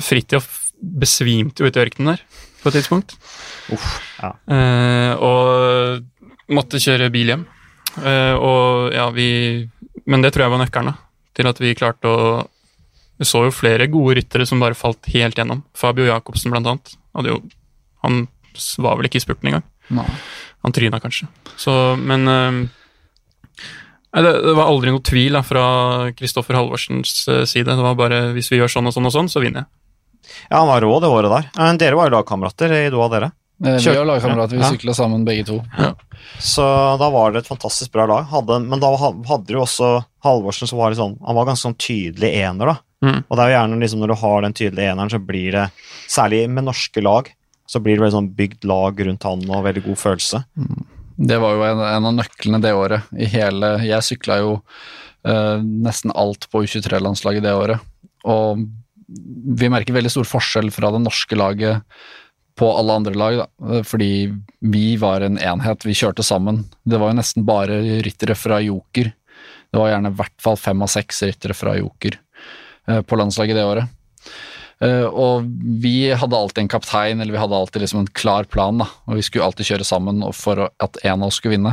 Fridtjof 0.02 0.72
besvimte 0.76 1.62
jo 1.62 1.70
ute 1.70 1.78
i 1.78 1.84
ørkenen 1.86 2.12
der 2.14 2.22
på 2.62 2.68
et 2.68 2.76
tidspunkt. 2.80 3.14
Uff, 3.72 3.86
ja. 4.20 4.32
uh, 4.50 5.12
og 5.22 6.52
måtte 6.52 6.82
kjøre 6.82 7.10
bil 7.14 7.32
hjem. 7.32 7.46
Uh, 7.96 8.34
og 8.36 8.92
ja, 8.92 9.08
vi 9.14 9.68
Men 10.04 10.20
det 10.22 10.34
tror 10.34 10.44
jeg 10.46 10.52
var 10.52 10.60
nøkkelen 10.60 10.90
da, 10.92 10.98
til 11.34 11.48
at 11.48 11.60
vi 11.62 11.74
klarte 11.74 12.10
å 12.10 12.18
Vi 13.18 13.24
så 13.24 13.44
jo 13.46 13.52
flere 13.54 13.86
gode 13.88 14.18
ryttere 14.18 14.46
som 14.46 14.60
bare 14.60 14.76
falt 14.76 15.06
helt 15.14 15.38
gjennom. 15.38 15.62
Fabio 15.76 16.04
Jacobsen, 16.08 16.52
blant 16.52 16.66
annet. 16.68 16.96
Hadde 17.16 17.32
jo, 17.32 17.38
han 18.04 18.26
var 18.84 18.96
vel 18.98 19.08
ikke 19.08 19.20
i 19.20 19.24
spurten 19.24 19.48
engang. 19.50 19.64
Nei. 19.96 20.08
Han 20.66 20.74
tryna 20.74 21.00
kanskje. 21.00 21.28
Så, 21.56 21.72
men 21.96 22.26
eh, 22.28 22.60
det, 24.16 24.32
det 24.46 24.54
var 24.56 24.68
aldri 24.70 24.92
noe 24.94 25.04
tvil 25.04 25.36
da, 25.36 25.42
fra 25.46 25.64
Kristoffer 26.16 26.56
Halvorsens 26.58 27.26
eh, 27.32 27.42
side. 27.48 27.68
Det 27.72 27.84
var 27.84 27.96
bare 27.98 28.20
hvis 28.36 28.48
vi 28.52 28.60
gjør 28.60 28.72
sånn 28.72 28.88
og 28.90 28.94
sånn 28.96 29.08
og 29.08 29.14
sånn, 29.14 29.28
så 29.32 29.42
vinner 29.44 29.64
jeg. 29.64 29.72
Ja, 30.50 30.58
han 30.62 30.68
var 30.70 30.82
rå 30.82 30.94
det 31.02 31.10
året 31.12 31.30
der. 31.32 31.50
Men 31.56 31.78
dere 31.80 31.98
var 31.98 32.08
jo 32.10 32.16
lagkamerater 32.18 32.72
i 32.80 32.86
Doha, 32.92 33.08
dere. 33.12 33.28
Eh, 33.64 33.76
Vi 33.80 33.92
var 33.96 34.08
lagkamerater, 34.08 34.56
vi 34.58 34.64
Ja. 34.64 34.70
sykla 34.74 34.94
sammen 34.96 35.24
begge 35.24 35.46
to. 35.48 35.60
Så 36.42 36.64
da 37.00 37.08
var 37.12 37.32
det 37.32 37.44
et 37.44 37.48
fantastisk 37.48 37.92
bra 37.94 38.04
lag. 38.10 38.26
Hadde, 38.32 38.58
men 38.66 38.80
da 38.82 38.90
hadde 38.98 39.46
du 39.46 39.54
jo 39.54 39.62
også 39.64 40.04
Halvorsen 40.26 40.68
som 40.68 40.78
var 40.80 40.90
litt 40.90 40.98
sånn 40.98 41.14
Han 41.24 41.36
var 41.38 41.46
ganske 41.46 41.68
sånn 41.68 41.78
tydelig 41.78 42.32
ener, 42.42 42.66
da. 42.74 42.76
Mm. 43.04 43.22
Og 43.28 43.32
det 43.36 43.42
er 43.42 43.50
jo 43.50 43.56
gjerne 43.56 43.80
liksom 43.82 44.02
når 44.02 44.12
du 44.12 44.18
har 44.22 44.44
den 44.44 44.56
tydelige 44.56 44.92
eneren, 44.92 45.12
så 45.12 45.20
blir 45.22 45.56
det 45.58 45.66
Særlig 46.06 46.44
med 46.48 46.68
norske 46.68 47.02
lag, 47.02 47.28
så 47.66 47.80
blir 47.82 47.96
det 47.96 48.04
veldig 48.04 48.14
sånn 48.14 48.34
bygd 48.38 48.64
lag 48.70 49.00
rundt 49.08 49.24
han 49.26 49.40
og 49.50 49.64
veldig 49.66 49.82
god 49.88 49.98
følelse. 49.98 50.38
Det 51.16 51.38
var 51.42 51.56
jo 51.56 51.64
en, 51.66 51.80
en 51.82 52.06
av 52.06 52.14
nøklene 52.14 52.60
det 52.62 52.70
året. 52.78 53.08
I 53.10 53.26
hele, 53.32 53.72
jeg 53.82 54.06
sykla 54.06 54.36
jo 54.38 54.52
eh, 55.26 55.64
nesten 55.64 56.14
alt 56.14 56.46
på 56.52 56.62
U23-landslaget 56.62 57.42
det 57.42 57.56
året. 57.58 57.82
Og 58.22 58.62
vi 59.58 59.70
merker 59.72 59.96
veldig 59.96 60.12
stor 60.14 60.30
forskjell 60.30 60.70
fra 60.74 60.92
det 60.94 61.02
norske 61.02 61.38
laget 61.38 61.82
på 62.56 62.70
alle 62.70 63.00
andre 63.00 63.18
lag, 63.18 63.40
da. 63.42 63.48
Eh, 63.66 63.82
fordi 63.82 64.12
vi 64.62 64.86
var 65.02 65.26
en 65.26 65.40
enhet, 65.42 65.88
vi 65.88 65.96
kjørte 65.98 66.22
sammen. 66.26 66.62
Det 66.86 67.02
var 67.02 67.10
jo 67.10 67.18
nesten 67.18 67.48
bare 67.50 67.82
ryttere 68.06 68.38
fra 68.38 68.62
Joker. 68.62 69.10
Det 69.66 69.82
var 69.82 69.90
gjerne 69.90 70.14
i 70.14 70.20
hvert 70.22 70.38
fall 70.38 70.60
fem 70.60 70.86
av 70.86 70.94
seks 70.94 71.24
ryttere 71.26 71.58
fra 71.58 71.74
Joker 71.80 72.20
på 72.86 73.18
landslaget 73.18 73.58
det 73.58 73.66
året. 73.66 73.96
Uh, 74.76 75.08
og 75.08 75.46
vi 75.80 76.10
hadde 76.12 76.36
alltid 76.36 76.66
en 76.66 76.68
kaptein, 76.68 77.20
eller 77.20 77.32
vi 77.32 77.40
hadde 77.40 77.56
alltid 77.56 77.80
liksom 77.80 78.02
en 78.02 78.10
klar 78.12 78.44
plan, 78.44 78.76
da. 78.82 78.88
Og 79.08 79.16
vi 79.16 79.24
skulle 79.24 79.46
alltid 79.46 79.70
kjøre 79.70 79.86
sammen 79.88 80.20
for 80.36 80.66
at 80.68 80.98
en 81.02 81.22
av 81.22 81.30
oss 81.30 81.38
skulle 81.40 81.56
vinne. 81.56 81.72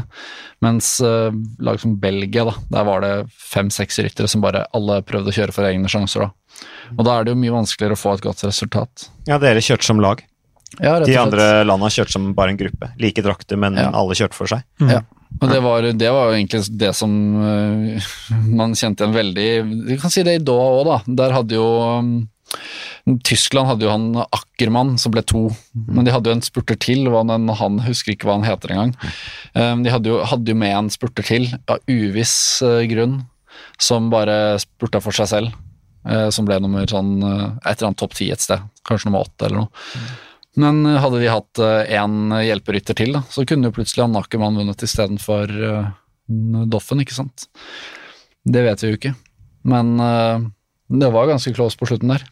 Mens 0.63 0.95
uh, 1.03 1.33
lag 1.59 1.81
som 1.83 1.97
Belgia, 1.99 2.47
da, 2.47 2.55
der 2.71 2.87
var 2.87 3.03
det 3.03 3.13
fem-seks 3.35 3.99
ryttere 4.05 4.31
som 4.31 4.43
bare 4.45 4.65
alle 4.71 5.01
prøvde 5.03 5.33
å 5.33 5.35
kjøre 5.35 5.55
for 5.55 5.67
egne 5.67 5.91
sjanser, 5.91 6.29
da. 6.29 6.63
Og 6.95 7.03
da 7.03 7.17
er 7.17 7.25
det 7.25 7.33
jo 7.33 7.41
mye 7.41 7.57
vanskeligere 7.57 7.97
å 7.97 7.99
få 7.99 8.15
et 8.15 8.23
godt 8.23 8.45
resultat. 8.47 9.09
Ja, 9.27 9.39
dere 9.41 9.63
kjørte 9.63 9.89
som 9.89 9.99
lag. 10.03 10.23
Ja, 10.79 10.95
rett 10.97 11.05
og 11.05 11.09
De 11.11 11.17
andre 11.21 11.47
landa 11.67 11.89
kjørte 11.93 12.15
som 12.15 12.31
bare 12.37 12.53
en 12.53 12.57
gruppe. 12.57 12.89
Like 13.01 13.21
drakter, 13.25 13.59
men 13.59 13.77
Ja. 13.77 13.91
alle 13.93 14.15
kjørte 14.17 14.37
for 14.37 14.49
seg. 14.49 14.63
Ja. 14.81 15.03
Og 15.41 15.49
det 15.49 15.59
var, 15.65 15.81
det 15.97 16.09
var 16.13 16.29
jo 16.29 16.37
egentlig 16.37 16.61
det 16.77 16.91
som 16.95 17.09
uh, 17.41 18.11
man 18.59 18.75
kjente 18.77 19.01
igjen 19.01 19.15
veldig 19.15 19.47
Vi 19.89 19.97
kan 20.01 20.11
si 20.13 20.21
det 20.25 20.35
i 20.37 20.43
Doha 20.45 20.67
òg, 20.77 20.85
da. 20.85 20.97
Der 21.23 21.33
hadde 21.33 21.57
jo 21.57 21.65
um, 21.97 22.11
Tyskland 23.25 23.67
hadde 23.67 23.87
jo 23.87 23.91
han 23.91 24.05
Ackermann 24.29 24.93
som 25.01 25.11
ble 25.11 25.23
to, 25.25 25.47
men 25.73 26.05
de 26.05 26.13
hadde 26.13 26.29
jo 26.29 26.35
en 26.37 26.45
spurter 26.45 26.77
til. 26.79 27.09
Han, 27.11 27.49
han 27.49 27.79
husker 27.83 28.13
ikke 28.13 28.29
hva 28.29 28.37
han 28.37 28.45
heter 28.47 28.71
engang. 28.75 28.93
Um, 29.57 29.81
de 29.83 29.91
hadde 29.91 30.11
jo, 30.11 30.19
hadde 30.29 30.53
jo 30.53 30.59
med 30.61 30.75
en 30.77 30.91
spurter 30.93 31.25
til, 31.27 31.49
av 31.67 31.81
uviss 31.89 32.35
uh, 32.63 32.83
grunn, 32.87 33.23
som 33.81 34.11
bare 34.13 34.59
spurta 34.61 35.01
for 35.03 35.17
seg 35.17 35.31
selv. 35.33 35.57
Uh, 36.05 36.29
som 36.35 36.45
ble 36.47 36.59
nummer 36.61 36.85
sånn 36.87 37.15
et 37.23 37.73
eller 37.73 37.89
annet 37.89 37.99
topp 37.99 38.13
ti 38.19 38.29
et 38.31 38.43
sted, 38.43 38.61
kanskje 38.87 39.09
nummer 39.09 39.25
åtte 39.25 39.49
eller 39.49 39.63
noe. 39.65 39.83
Men 40.59 40.85
eh, 40.85 40.99
hadde 41.01 41.21
de 41.23 41.31
hatt 41.31 41.63
én 41.63 42.37
hjelperytter 42.43 42.97
til, 42.99 43.15
da, 43.17 43.23
så 43.29 43.45
kunne 43.49 43.69
jo 43.69 43.75
plutselig 43.75 44.05
han 44.05 44.19
Ackermann 44.19 44.59
vunnet 44.59 44.85
istedenfor 44.85 45.53
uh, 45.63 45.91
Doffen, 46.69 47.01
ikke 47.03 47.15
sant. 47.15 47.47
Det 48.43 48.63
vet 48.65 48.83
vi 48.83 48.91
jo 48.91 48.99
ikke. 48.99 49.13
Men 49.63 49.99
eh, 49.99 50.39
det 50.87 51.11
var 51.11 51.27
ganske 51.27 51.53
close 51.55 51.79
på 51.79 51.87
slutten 51.89 52.13
der. 52.13 52.25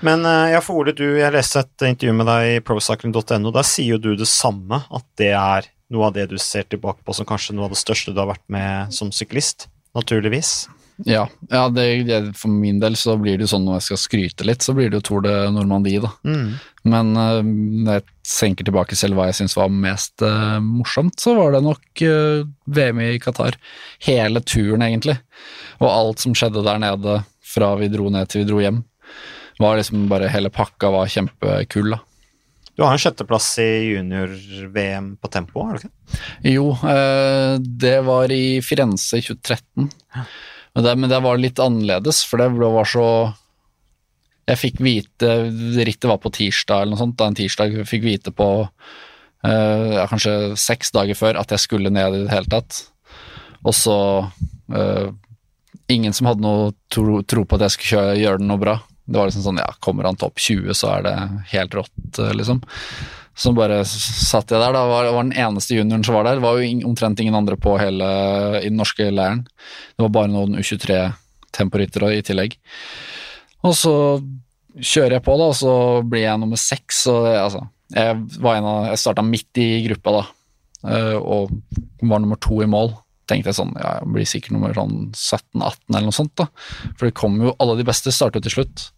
Men 0.00 0.24
eh, 0.26 0.54
ja, 0.54 0.62
for 0.64 0.82
Ole, 0.82 0.94
du, 0.96 1.06
jeg 1.18 1.34
leste 1.34 1.64
et 1.64 1.86
intervju 1.90 2.16
med 2.18 2.28
deg 2.30 2.50
i 2.54 2.62
procycling.no. 2.64 3.54
Der 3.54 3.66
sier 3.66 3.96
jo 3.96 4.02
du 4.02 4.14
det 4.18 4.30
samme, 4.30 4.84
at 4.90 5.06
det 5.20 5.32
er 5.38 5.70
noe 5.94 6.08
av 6.08 6.16
det 6.16 6.28
du 6.32 6.38
ser 6.40 6.66
tilbake 6.66 7.04
på 7.04 7.14
som 7.14 7.28
kanskje 7.28 7.54
noe 7.54 7.68
av 7.68 7.74
det 7.74 7.82
største 7.82 8.14
du 8.14 8.22
har 8.22 8.32
vært 8.32 8.46
med 8.50 8.94
som 8.94 9.12
syklist. 9.14 9.68
Naturligvis. 9.94 10.64
Ja, 11.02 11.24
ja 11.50 11.64
det, 11.74 11.86
det, 12.06 12.20
for 12.38 12.52
min 12.52 12.78
del 12.82 12.94
så 12.98 13.16
blir 13.18 13.38
det 13.38 13.48
jo 13.48 13.54
sånn 13.54 13.64
når 13.66 13.80
jeg 13.80 13.86
skal 13.88 14.00
skryte 14.04 14.46
litt, 14.46 14.62
så 14.62 14.74
blir 14.76 14.90
det 14.90 15.00
jo 15.00 15.06
Tour 15.08 15.24
de 15.26 15.34
Normandie, 15.54 16.02
da. 16.04 16.12
Mm. 16.22 16.54
Men 16.92 17.12
uh, 17.18 17.40
når 17.42 17.98
jeg 17.98 18.06
senker 18.28 18.68
tilbake 18.68 18.96
selv 18.98 19.18
hva 19.18 19.26
jeg 19.30 19.40
syns 19.40 19.56
var 19.58 19.72
mest 19.72 20.22
uh, 20.22 20.60
morsomt, 20.62 21.18
så 21.20 21.34
var 21.38 21.56
det 21.56 21.64
nok 21.66 22.04
uh, 22.06 22.46
VM 22.78 23.02
i 23.02 23.10
Qatar. 23.22 23.58
Hele 24.06 24.44
turen, 24.46 24.86
egentlig. 24.86 25.18
Og 25.82 25.90
alt 25.90 26.22
som 26.22 26.36
skjedde 26.36 26.64
der 26.66 26.82
nede 26.82 27.20
fra 27.54 27.74
vi 27.80 27.90
dro 27.92 28.08
ned 28.12 28.30
til 28.30 28.44
vi 28.44 28.50
dro 28.52 28.62
hjem, 28.62 28.82
var 29.62 29.78
liksom 29.78 30.08
bare 30.10 30.30
Hele 30.32 30.50
pakka 30.50 30.90
var 30.94 31.10
kjempekul, 31.10 31.94
da. 31.94 32.02
Du 32.74 32.82
har 32.82 32.96
en 32.96 32.98
sjetteplass 32.98 33.52
i 33.62 33.68
junior-VM 33.92 35.12
på 35.22 35.28
tempo, 35.30 35.62
har 35.62 35.76
du 35.76 35.84
ikke? 35.84 35.92
Jo, 36.56 36.72
eh, 36.90 37.54
det 37.62 38.00
var 38.06 38.32
i 38.34 38.58
Firenze 38.66 39.20
i 39.20 39.22
2013. 39.22 39.92
Men 40.74 40.84
det, 40.84 40.94
men 40.98 41.10
det 41.10 41.22
var 41.22 41.40
litt 41.40 41.62
annerledes, 41.62 42.24
for 42.26 42.42
det 42.42 42.50
var 42.58 42.88
så 42.88 43.08
Jeg 44.50 44.60
fikk 44.60 44.80
vite 44.84 45.30
Rittet 45.86 46.08
var 46.10 46.18
på 46.20 46.32
tirsdag 46.34 46.82
eller 46.82 46.94
noe 46.94 47.00
sånt. 47.00 47.16
Da 47.18 47.30
en 47.30 47.38
tirsdag 47.38 47.76
fikk 47.88 48.02
vite 48.04 48.34
på 48.34 48.48
eh, 49.46 50.00
kanskje 50.10 50.54
seks 50.60 50.92
dager 50.94 51.16
før 51.18 51.38
at 51.40 51.54
jeg 51.54 51.62
skulle 51.62 51.92
ned 51.94 52.18
i 52.18 52.24
det 52.24 52.34
hele 52.34 52.50
tatt. 52.50 52.82
Og 53.64 53.76
så 53.76 53.98
eh, 54.74 55.12
Ingen 55.92 56.14
som 56.16 56.30
hadde 56.30 56.40
noe 56.40 56.70
tro, 56.88 57.18
tro 57.28 57.42
på 57.44 57.56
at 57.58 57.66
jeg 57.66 57.74
skulle 57.74 58.14
gjøre 58.16 58.40
det 58.40 58.46
noe 58.48 58.60
bra. 58.60 58.78
Det 59.04 59.18
var 59.18 59.28
liksom 59.28 59.42
sånn, 59.44 59.58
ja, 59.60 59.68
Kommer 59.84 60.08
han 60.08 60.16
topp 60.16 60.40
20, 60.40 60.72
så 60.72 60.94
er 60.94 61.04
det 61.04 61.14
helt 61.50 61.76
rått, 61.76 62.20
eh, 62.22 62.32
liksom. 62.32 62.62
Så 63.34 63.50
bare 63.56 63.80
satt 63.88 64.52
jeg 64.52 64.62
der, 64.62 64.74
da 64.76 64.84
var, 64.86 65.08
var 65.10 65.26
den 65.26 65.34
eneste 65.34 65.74
junioren 65.74 66.04
som 66.06 66.14
var 66.14 66.28
der. 66.28 66.38
Det 66.38 66.44
var 66.44 66.60
jo 66.60 66.88
omtrent 66.88 67.20
ingen 67.20 67.34
andre 67.34 67.58
på 67.58 67.74
hele 67.80 68.06
i 68.60 68.68
den 68.68 68.78
norske 68.78 69.08
leiren. 69.10 69.42
Det 69.96 70.06
var 70.06 70.12
bare 70.14 70.30
noen 70.30 70.54
U23-temporyttere 70.60 72.12
i 72.14 72.22
tillegg. 72.26 72.54
Og 73.66 73.74
så 73.74 73.94
kjører 74.78 75.18
jeg 75.18 75.24
på, 75.26 75.36
da, 75.40 75.50
og 75.50 75.58
så 75.58 75.74
blir 76.06 76.26
jeg 76.26 76.42
nummer 76.42 76.60
seks. 76.60 77.04
Og 77.10 77.26
det, 77.26 77.34
altså, 77.40 77.64
jeg 77.94 78.18
var 78.42 78.58
en 78.58 78.70
av, 78.70 78.88
jeg 78.92 79.02
starta 79.02 79.26
midt 79.26 79.62
i 79.62 79.68
gruppa 79.88 80.18
da, 80.18 80.24
eh, 80.92 81.16
og 81.18 81.54
var 82.02 82.22
nummer 82.22 82.40
to 82.42 82.60
i 82.62 82.70
mål. 82.70 82.94
Tenkte 83.30 83.50
jeg 83.50 83.58
sånn, 83.58 83.72
ja, 83.80 83.98
jeg 84.02 84.14
blir 84.14 84.28
sikkert 84.28 84.54
nummer 84.56 84.74
sånn 84.76 84.98
17-18 85.10 85.96
eller 85.96 86.10
noe 86.10 86.16
sånt, 86.22 86.34
da. 86.38 86.50
For 86.92 87.08
det 87.08 87.16
kommer 87.18 87.50
jo, 87.50 87.56
alle 87.58 87.78
de 87.80 87.88
beste 87.88 88.12
starter 88.14 88.44
til 88.44 88.60
slutt. 88.60 88.90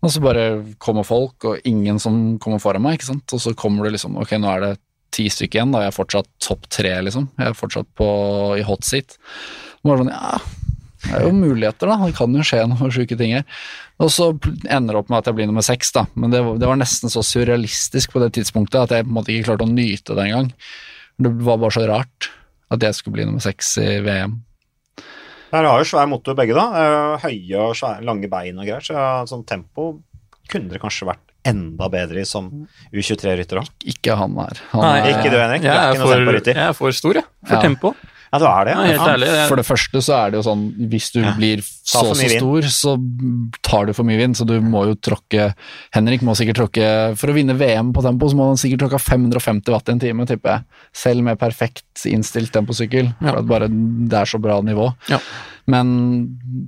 Og 0.00 0.12
så 0.12 0.22
bare 0.24 0.44
kommer 0.80 1.04
folk, 1.04 1.44
og 1.44 1.66
ingen 1.68 1.98
som 2.00 2.38
kommer 2.40 2.62
foran 2.62 2.84
meg, 2.84 2.98
ikke 2.98 3.10
sant. 3.10 3.34
Og 3.36 3.42
så 3.42 3.52
kommer 3.58 3.84
du 3.84 3.94
liksom, 3.94 4.16
ok, 4.20 4.38
nå 4.40 4.48
er 4.54 4.64
det 4.64 4.72
ti 5.14 5.26
stykker 5.32 5.58
igjen, 5.58 5.74
da 5.74 5.84
Jeg 5.84 5.92
er 5.92 5.98
fortsatt 5.98 6.30
topp 6.40 6.68
tre, 6.72 6.94
liksom. 7.04 7.28
Jeg 7.36 7.52
er 7.52 7.58
fortsatt 7.58 7.88
på, 7.98 8.08
i 8.56 8.64
hot 8.64 8.86
seat. 8.86 9.18
Bare 9.84 10.00
sånn, 10.00 10.12
ja, 10.14 10.40
det 11.04 11.14
er 11.16 11.26
jo 11.26 11.36
muligheter, 11.36 11.90
da. 11.90 11.98
Det 12.06 12.16
kan 12.16 12.36
jo 12.36 12.46
skje 12.46 12.64
noen 12.70 12.92
sjuke 12.94 13.16
ting 13.20 13.36
her. 13.36 13.64
Og 14.00 14.12
så 14.12 14.30
ender 14.32 14.94
det 14.94 15.00
opp 15.02 15.12
med 15.12 15.20
at 15.20 15.30
jeg 15.30 15.36
blir 15.36 15.48
nummer 15.50 15.64
seks, 15.64 15.92
da. 15.96 16.06
Men 16.14 16.32
det, 16.32 16.42
det 16.60 16.68
var 16.68 16.80
nesten 16.80 17.12
så 17.12 17.24
surrealistisk 17.26 18.14
på 18.14 18.22
det 18.24 18.32
tidspunktet 18.38 18.80
at 18.86 18.94
jeg 18.96 19.06
på 19.08 19.12
en 19.12 19.18
måte 19.20 19.34
ikke 19.34 19.50
klarte 19.50 19.68
å 19.68 19.72
nyte 19.72 20.16
det 20.16 20.28
engang. 20.28 20.52
Det 21.20 21.32
var 21.44 21.60
bare 21.60 21.76
så 21.76 21.84
rart 21.88 22.30
at 22.70 22.84
jeg 22.86 22.96
skulle 22.96 23.18
bli 23.18 23.26
nummer 23.28 23.44
seks 23.44 23.74
i 23.82 23.90
VM. 24.04 24.38
Dere 25.50 25.66
har 25.72 25.82
jo 25.82 25.88
svær 25.90 26.06
motor 26.10 26.36
begge, 26.38 26.54
da. 26.54 26.66
Eh, 26.78 27.24
Høye 27.24 27.58
og 27.64 27.74
svære, 27.78 28.04
lange 28.06 28.28
bein 28.30 28.58
og 28.60 28.68
greier. 28.68 28.84
Så 28.86 28.94
sånn 29.30 29.44
tempo 29.48 29.92
kunne 30.50 30.70
dere 30.70 30.82
kanskje 30.82 31.06
vært 31.10 31.26
enda 31.46 31.86
bedre 31.88 32.20
i 32.20 32.26
som 32.28 32.48
U23-rytter 32.92 33.60
òg. 33.62 33.68
Ikke 33.88 34.14
han 34.18 34.34
her. 34.36 34.58
Han 34.74 34.82
Nei, 34.84 34.96
er, 35.00 35.10
Ikke 35.14 35.30
du, 35.32 35.38
Henrik. 35.40 35.62
Jeg 35.64 35.72
er 35.72 35.94
jeg 36.54 36.74
for 36.76 36.92
stor, 36.92 37.14
jeg. 37.20 37.24
For 37.46 37.54
Ja. 37.56 37.60
tempo. 37.64 37.94
Ja, 38.30 38.38
det 38.38 38.46
er 38.46 38.64
det? 38.68 38.74
Ja, 38.76 38.82
helt 38.94 39.08
ærlig. 39.10 39.28
Jeg, 39.34 39.48
For 39.50 39.58
det 39.58 39.66
første 39.66 40.00
så 40.06 40.12
er 40.20 40.30
det 40.30 40.38
jo 40.38 40.44
sånn, 40.46 40.60
hvis 40.92 41.08
du 41.10 41.18
Ja. 41.20 41.32
blir 41.34 41.62
så 41.66 42.04
for 42.06 42.14
så 42.14 42.28
stor, 42.30 42.62
så 42.70 42.92
tar 43.66 43.86
du 43.86 43.92
for 43.92 44.06
mye 44.06 44.20
vind, 44.20 44.36
så 44.38 44.46
du 44.46 44.60
må 44.62 44.84
jo 44.86 44.94
tråkke 44.94 45.48
Henrik 45.92 46.22
må 46.22 46.36
sikkert 46.38 46.60
tråkke 46.60 47.16
For 47.18 47.32
å 47.32 47.34
vinne 47.34 47.56
VM 47.58 47.92
på 47.92 48.04
tempo, 48.06 48.28
så 48.30 48.36
må 48.38 48.46
han 48.52 48.60
sikkert 48.60 48.84
tråkke 48.84 49.00
550 49.02 49.72
watt 49.74 49.88
i 49.88 49.92
en 49.96 49.98
time, 49.98 50.26
tipper 50.30 50.50
jeg. 50.54 50.64
Selv 50.94 51.22
med 51.26 51.38
perfekt 51.42 51.82
innstilt 52.06 52.52
temposykkel. 52.54 53.10
Ja. 53.20 53.32
For 53.32 53.38
at 53.42 53.48
bare 53.50 53.68
det 53.68 54.14
er 54.22 54.30
så 54.30 54.38
bra 54.40 54.60
nivå. 54.62 54.94
Ja. 55.10 55.18
Men 55.66 55.90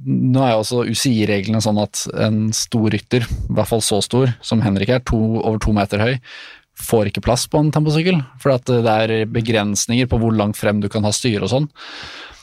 nå 0.07 0.42
er 0.42 0.53
jo 0.57 0.62
også 0.62 0.83
UCI-reglene 0.90 1.62
sånn 1.62 1.79
at 1.83 2.07
en 2.22 2.51
stor 2.53 2.90
rytter, 2.90 3.22
i 3.22 3.53
hvert 3.55 3.70
fall 3.70 3.81
så 3.85 4.03
stor 4.05 4.35
som 4.42 4.61
Henrik 4.62 4.88
er, 4.94 4.98
to, 5.07 5.18
over 5.42 5.59
to 5.62 5.72
meter 5.72 5.98
høy, 6.03 6.18
får 6.78 7.11
ikke 7.11 7.22
plass 7.24 7.46
på 7.50 7.61
en 7.61 7.70
temposykkel. 7.74 8.20
For 8.42 8.54
at 8.56 8.64
det 8.68 8.96
er 8.96 9.26
begrensninger 9.30 10.08
på 10.11 10.18
hvor 10.22 10.35
langt 10.37 10.58
frem 10.58 10.80
du 10.82 10.88
kan 10.92 11.04
ha 11.04 11.12
styre 11.14 11.46
og 11.46 11.52
sånn. 11.52 11.68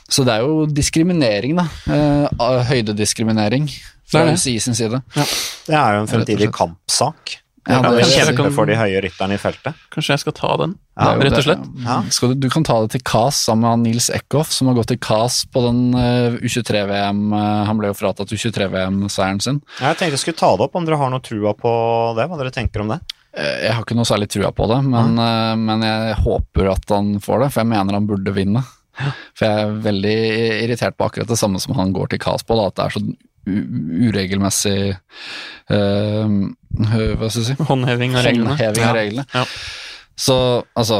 Så 0.09 0.25
det 0.25 0.39
er 0.39 0.45
jo 0.45 0.65
diskriminering, 0.65 1.59
da. 1.59 1.67
Eh, 1.93 2.63
høydediskriminering 2.71 3.67
fra. 4.09 4.25
UCI 4.33 4.57
sin 4.59 4.73
side. 4.77 5.03
Det 5.13 5.75
er 5.75 5.99
jo 5.99 6.01
en 6.01 6.09
fremtidig 6.09 6.49
kampsak. 6.55 7.37
Ja, 7.69 7.81
det- 7.83 8.07
kjempe 8.07 8.51
for 8.55 8.65
de 8.65 8.73
høye 8.73 9.01
rytterne 9.03 9.35
i 9.35 9.37
feltet. 9.37 9.75
Kanskje 9.93 10.15
jeg 10.15 10.19
skal 10.23 10.33
ta 10.33 10.57
den, 10.57 10.79
Ja, 10.97 11.13
jo 11.13 11.21
rett 11.21 11.37
og 11.37 11.43
slett. 11.43 11.67
Ja. 11.85 12.01
Du, 12.09 12.33
du 12.33 12.49
kan 12.49 12.63
ta 12.63 12.81
det 12.81 12.91
til 12.91 13.01
KAS 13.01 13.35
sammen 13.45 13.83
med 13.83 13.91
Nils 13.91 14.09
Eckhoff, 14.09 14.51
som 14.51 14.67
har 14.67 14.75
gått 14.75 14.87
til 14.87 14.97
KAS 14.97 15.45
på 15.45 15.61
den 15.67 15.93
eh, 15.93 16.39
U23-VM 16.41 17.31
eh, 17.33 17.65
Han 17.67 17.77
ble 17.77 17.91
jo 17.91 17.93
fratatt 17.93 18.33
U23-VM-seieren 18.33 19.41
sin. 19.41 19.61
Jeg 19.79 19.97
tenkte 19.99 20.17
jeg 20.17 20.23
skulle 20.23 20.39
ta 20.41 20.55
det 20.57 20.65
opp, 20.65 20.75
om 20.75 20.85
dere 20.85 20.97
har 20.97 21.11
noe 21.13 21.21
trua 21.21 21.53
på 21.53 21.71
det? 22.17 22.25
Hva 22.27 22.39
dere 22.41 22.51
tenker 22.51 22.81
om 22.81 22.87
det? 22.95 22.99
Eh, 23.37 23.65
Jeg 23.67 23.73
har 23.75 23.83
ikke 23.83 23.97
noe 23.97 24.07
særlig 24.09 24.29
trua 24.33 24.51
på 24.55 24.67
det, 24.71 24.79
men, 24.89 25.17
eh, 25.21 25.55
men 25.59 25.85
jeg 25.85 26.15
håper 26.23 26.71
at 26.73 26.89
han 26.95 27.15
får 27.23 27.43
det, 27.45 27.49
for 27.53 27.61
jeg 27.63 27.71
mener 27.71 27.97
han 27.99 28.07
burde 28.09 28.33
vinne. 28.35 28.63
For 29.37 29.45
jeg 29.45 29.63
er 29.63 29.75
veldig 29.85 30.15
irritert 30.65 30.97
på 30.99 31.05
akkurat 31.07 31.29
det 31.29 31.37
samme 31.39 31.59
som 31.63 31.75
han 31.77 31.93
går 31.95 32.09
til 32.11 32.19
CAS 32.19 32.43
på, 32.43 32.57
da, 32.59 32.65
at 32.67 32.75
det 32.75 32.85
er 32.85 32.95
så 32.97 33.03
uregelmessig 33.49 34.97
uh, 35.71 36.27
Hva 36.75 37.29
skal 37.31 37.39
jeg 37.39 37.47
si? 37.47 37.55
Håndheving 37.69 38.17
av 38.19 38.25
reglene. 38.27 38.51
Håndheving 38.51 38.85
av 38.85 38.97
reglene. 38.97 39.25
Ja. 39.33 39.45
Så 40.19 40.35
altså 40.77 40.99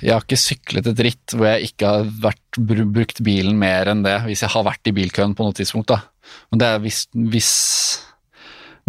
Jeg 0.00 0.14
har 0.16 0.24
ikke 0.24 0.40
syklet 0.40 0.88
et 0.90 1.02
ritt 1.04 1.34
hvor 1.36 1.50
jeg 1.50 1.70
ikke 1.70 1.92
har 1.92 2.08
vært, 2.24 2.60
brukt 2.96 3.20
bilen 3.26 3.58
mer 3.60 3.90
enn 3.92 4.02
det, 4.06 4.16
hvis 4.24 4.42
jeg 4.46 4.54
har 4.54 4.64
vært 4.66 4.88
i 4.88 4.94
bilkøen 4.96 5.36
på 5.36 5.44
noe 5.44 5.56
tidspunkt. 5.56 5.92
da. 5.92 6.00
Men 6.50 6.62
det 6.62 6.70
er 6.72 6.80
hvis, 6.86 7.02
hvis, 7.12 7.52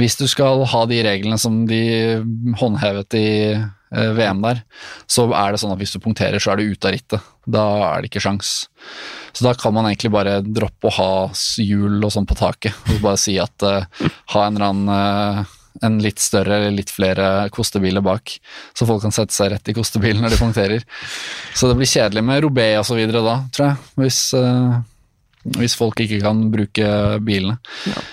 hvis 0.02 0.18
du 0.20 0.26
skal 0.30 0.66
ha 0.68 0.82
de 0.90 1.00
reglene 1.06 1.38
som 1.42 1.62
de 1.70 1.84
håndhevet 2.60 3.18
i 3.20 3.30
eh, 3.54 4.12
VM 4.18 4.42
der, 4.44 4.64
så 5.10 5.28
er 5.30 5.54
det 5.54 5.62
sånn 5.62 5.74
at 5.76 5.82
hvis 5.82 5.96
du 5.96 6.02
punkterer, 6.04 6.42
så 6.42 6.54
er 6.54 6.62
du 6.62 6.74
ute 6.74 6.90
av 6.90 6.96
rittet. 6.96 7.32
Da 7.46 7.66
er 7.92 8.02
det 8.02 8.12
ikke 8.12 8.24
sjans. 8.24 8.52
Så 9.32 9.46
da 9.46 9.56
kan 9.58 9.76
man 9.76 9.88
egentlig 9.90 10.12
bare 10.14 10.40
droppe 10.44 10.90
å 10.90 10.96
ha 10.98 11.12
hjul 11.62 12.02
og 12.02 12.12
sånn 12.14 12.30
på 12.30 12.38
taket, 12.40 12.76
og 12.92 13.02
bare 13.06 13.22
si 13.22 13.38
at 13.42 13.66
uh, 13.66 14.08
ha 14.34 14.46
en 14.46 14.58
eller 14.58 14.72
annen 14.72 14.92
uh, 14.92 15.58
en 15.82 15.98
litt 16.04 16.20
større 16.22 16.58
eller 16.58 16.76
litt 16.76 16.92
flere 16.94 17.50
kostebiler 17.54 18.04
bak, 18.06 18.34
så 18.78 18.88
folk 18.88 19.02
kan 19.06 19.14
sette 19.16 19.34
seg 19.34 19.54
rett 19.54 19.72
i 19.72 19.76
kostebilen 19.76 20.22
når 20.24 20.36
de 20.36 20.42
punkterer. 20.42 20.86
Så 21.56 21.70
det 21.70 21.78
blir 21.80 21.90
kjedelig 21.90 22.24
med 22.28 22.44
Robé 22.46 22.68
og 22.80 22.86
så 22.88 22.98
videre 22.98 23.24
da, 23.26 23.38
tror 23.56 23.70
jeg, 23.70 23.80
hvis, 24.04 24.20
eh, 24.38 24.76
hvis 25.58 25.74
folk 25.78 26.00
ikke 26.04 26.20
kan 26.22 26.44
bruke 26.54 26.88
bilene. 27.26 27.58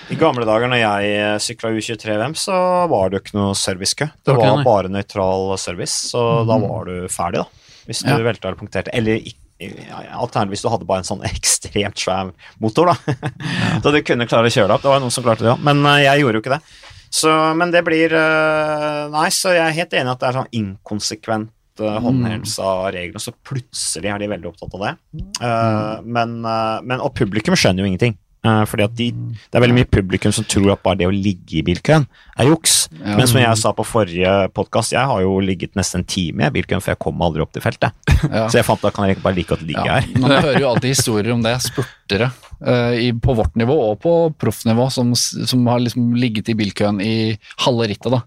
I 0.09 0.17
gamle 0.19 0.47
dager 0.49 0.71
når 0.71 0.81
jeg 0.81 1.43
sykla 1.45 1.71
U23-VM, 1.75 2.33
så 2.37 2.55
var 2.89 3.09
det 3.09 3.19
jo 3.19 3.23
ikke 3.25 3.37
noe 3.37 3.57
servicekø. 3.57 4.09
Det 4.25 4.35
var 4.37 4.55
var 4.57 4.65
bare 4.65 4.93
nøytral 4.93 5.53
service, 5.61 6.09
så 6.09 6.43
da 6.49 6.57
var 6.61 6.89
du 6.89 7.05
ferdig, 7.11 7.43
da. 7.43 7.75
Hvis 7.89 8.03
du 8.05 8.09
Ja. 8.09 8.17
velta 8.17 8.49
eller 8.49 8.59
punkterte. 8.59 8.93
Eller 8.93 9.21
Alternativt 9.59 10.53
hvis 10.53 10.61
du 10.63 10.69
hadde 10.71 10.85
bare 10.87 11.03
en 11.03 11.09
sånn 11.09 11.23
ekstremt 11.27 11.99
svær 11.99 12.31
motor, 12.63 12.93
da. 12.93 13.15
Så 13.83 13.91
du 13.91 14.01
kunne 14.07 14.27
klare 14.29 14.47
å 14.47 14.53
kjøre 14.53 14.69
deg 14.69 14.75
opp. 14.77 14.85
Det 14.85 14.91
var 14.91 15.01
jo 15.01 15.03
noen 15.03 15.11
som 15.11 15.25
klarte 15.25 15.43
det 15.43 15.51
òg, 15.51 15.63
men 15.67 15.83
eh, 15.85 16.05
jeg 16.05 16.23
gjorde 16.23 16.39
jo 16.39 16.43
ikke 16.45 16.53
det. 16.55 16.61
Så, 17.11 17.33
men 17.57 17.71
det 17.73 17.81
blir 17.83 18.13
uh, 18.13 19.09
Nei, 19.09 19.29
så 19.33 19.49
jeg 19.55 19.63
er 19.65 19.77
helt 19.79 19.95
enig 19.97 20.11
i 20.11 20.13
at 20.13 20.21
det 20.21 20.27
er 20.29 20.35
sånn 20.37 20.51
inkonsekvent 20.53 21.49
håndhevelse 21.79 22.63
av 22.65 22.87
reglene, 22.95 23.21
så 23.23 23.31
plutselig 23.45 24.09
er 24.11 24.19
de 24.19 24.27
veldig 24.31 24.49
opptatt 24.51 24.73
av 24.75 24.81
det. 24.87 24.95
Eh, 25.41 26.01
men, 26.03 26.39
eh, 26.45 26.81
men, 26.83 26.99
og 26.99 27.13
publikum 27.15 27.55
skjønner 27.55 27.85
jo 27.85 27.91
ingenting. 27.91 28.17
Eh, 28.39 28.61
fordi 28.71 28.83
at 28.85 28.93
de, 28.95 29.11
Det 29.11 29.57
er 29.57 29.63
veldig 29.65 29.75
mye 29.75 29.89
publikum 29.91 30.31
som 30.31 30.45
tror 30.47 30.71
at 30.71 30.83
bare 30.83 30.95
det 31.01 31.07
å 31.09 31.11
ligge 31.11 31.59
i 31.59 31.63
bilkøen 31.67 32.05
er 32.39 32.47
juks. 32.47 32.87
Ja. 32.95 33.17
Men 33.17 33.27
som 33.27 33.41
jeg 33.41 33.57
sa 33.59 33.73
på 33.75 33.83
forrige 33.83 34.35
podkast, 34.55 34.93
jeg 34.95 35.03
har 35.11 35.21
jo 35.21 35.39
ligget 35.43 35.75
nesten 35.75 35.99
en 36.01 36.07
time 36.07 36.47
i 36.47 36.53
bilkøen, 36.55 36.79
for 36.79 36.93
jeg 36.93 36.99
kom 37.03 37.19
aldri 37.21 37.43
opp 37.43 37.51
til 37.51 37.61
feltet. 37.65 37.91
Ja. 38.19 38.47
Så 38.47 38.59
jeg 38.59 38.67
fant 38.67 38.81
da 38.83 38.91
kan 38.91 39.07
jeg 39.07 39.19
bare 39.23 39.35
like 39.35 39.47
godt 39.51 39.63
ligge 39.67 39.83
Ja, 39.85 39.99
her. 39.99 40.19
man 40.19 40.31
hører 40.31 40.59
jo 40.59 40.69
alltid 40.71 40.95
historier 40.95 41.31
om 41.35 41.43
det, 41.43 41.57
spurtere 41.63 42.31
i, 42.59 43.11
på 43.15 43.33
vårt 43.37 43.53
nivå 43.55 43.75
og 43.91 43.99
på 44.03 44.13
proffnivå 44.35 44.89
som, 44.91 45.13
som 45.15 45.67
har 45.71 45.79
liksom 45.79 46.09
ligget 46.19 46.49
i 46.51 46.55
bilkøen 46.59 46.97
i 46.99 47.13
halve 47.63 47.87
rittet. 47.87 48.11
da. 48.11 48.19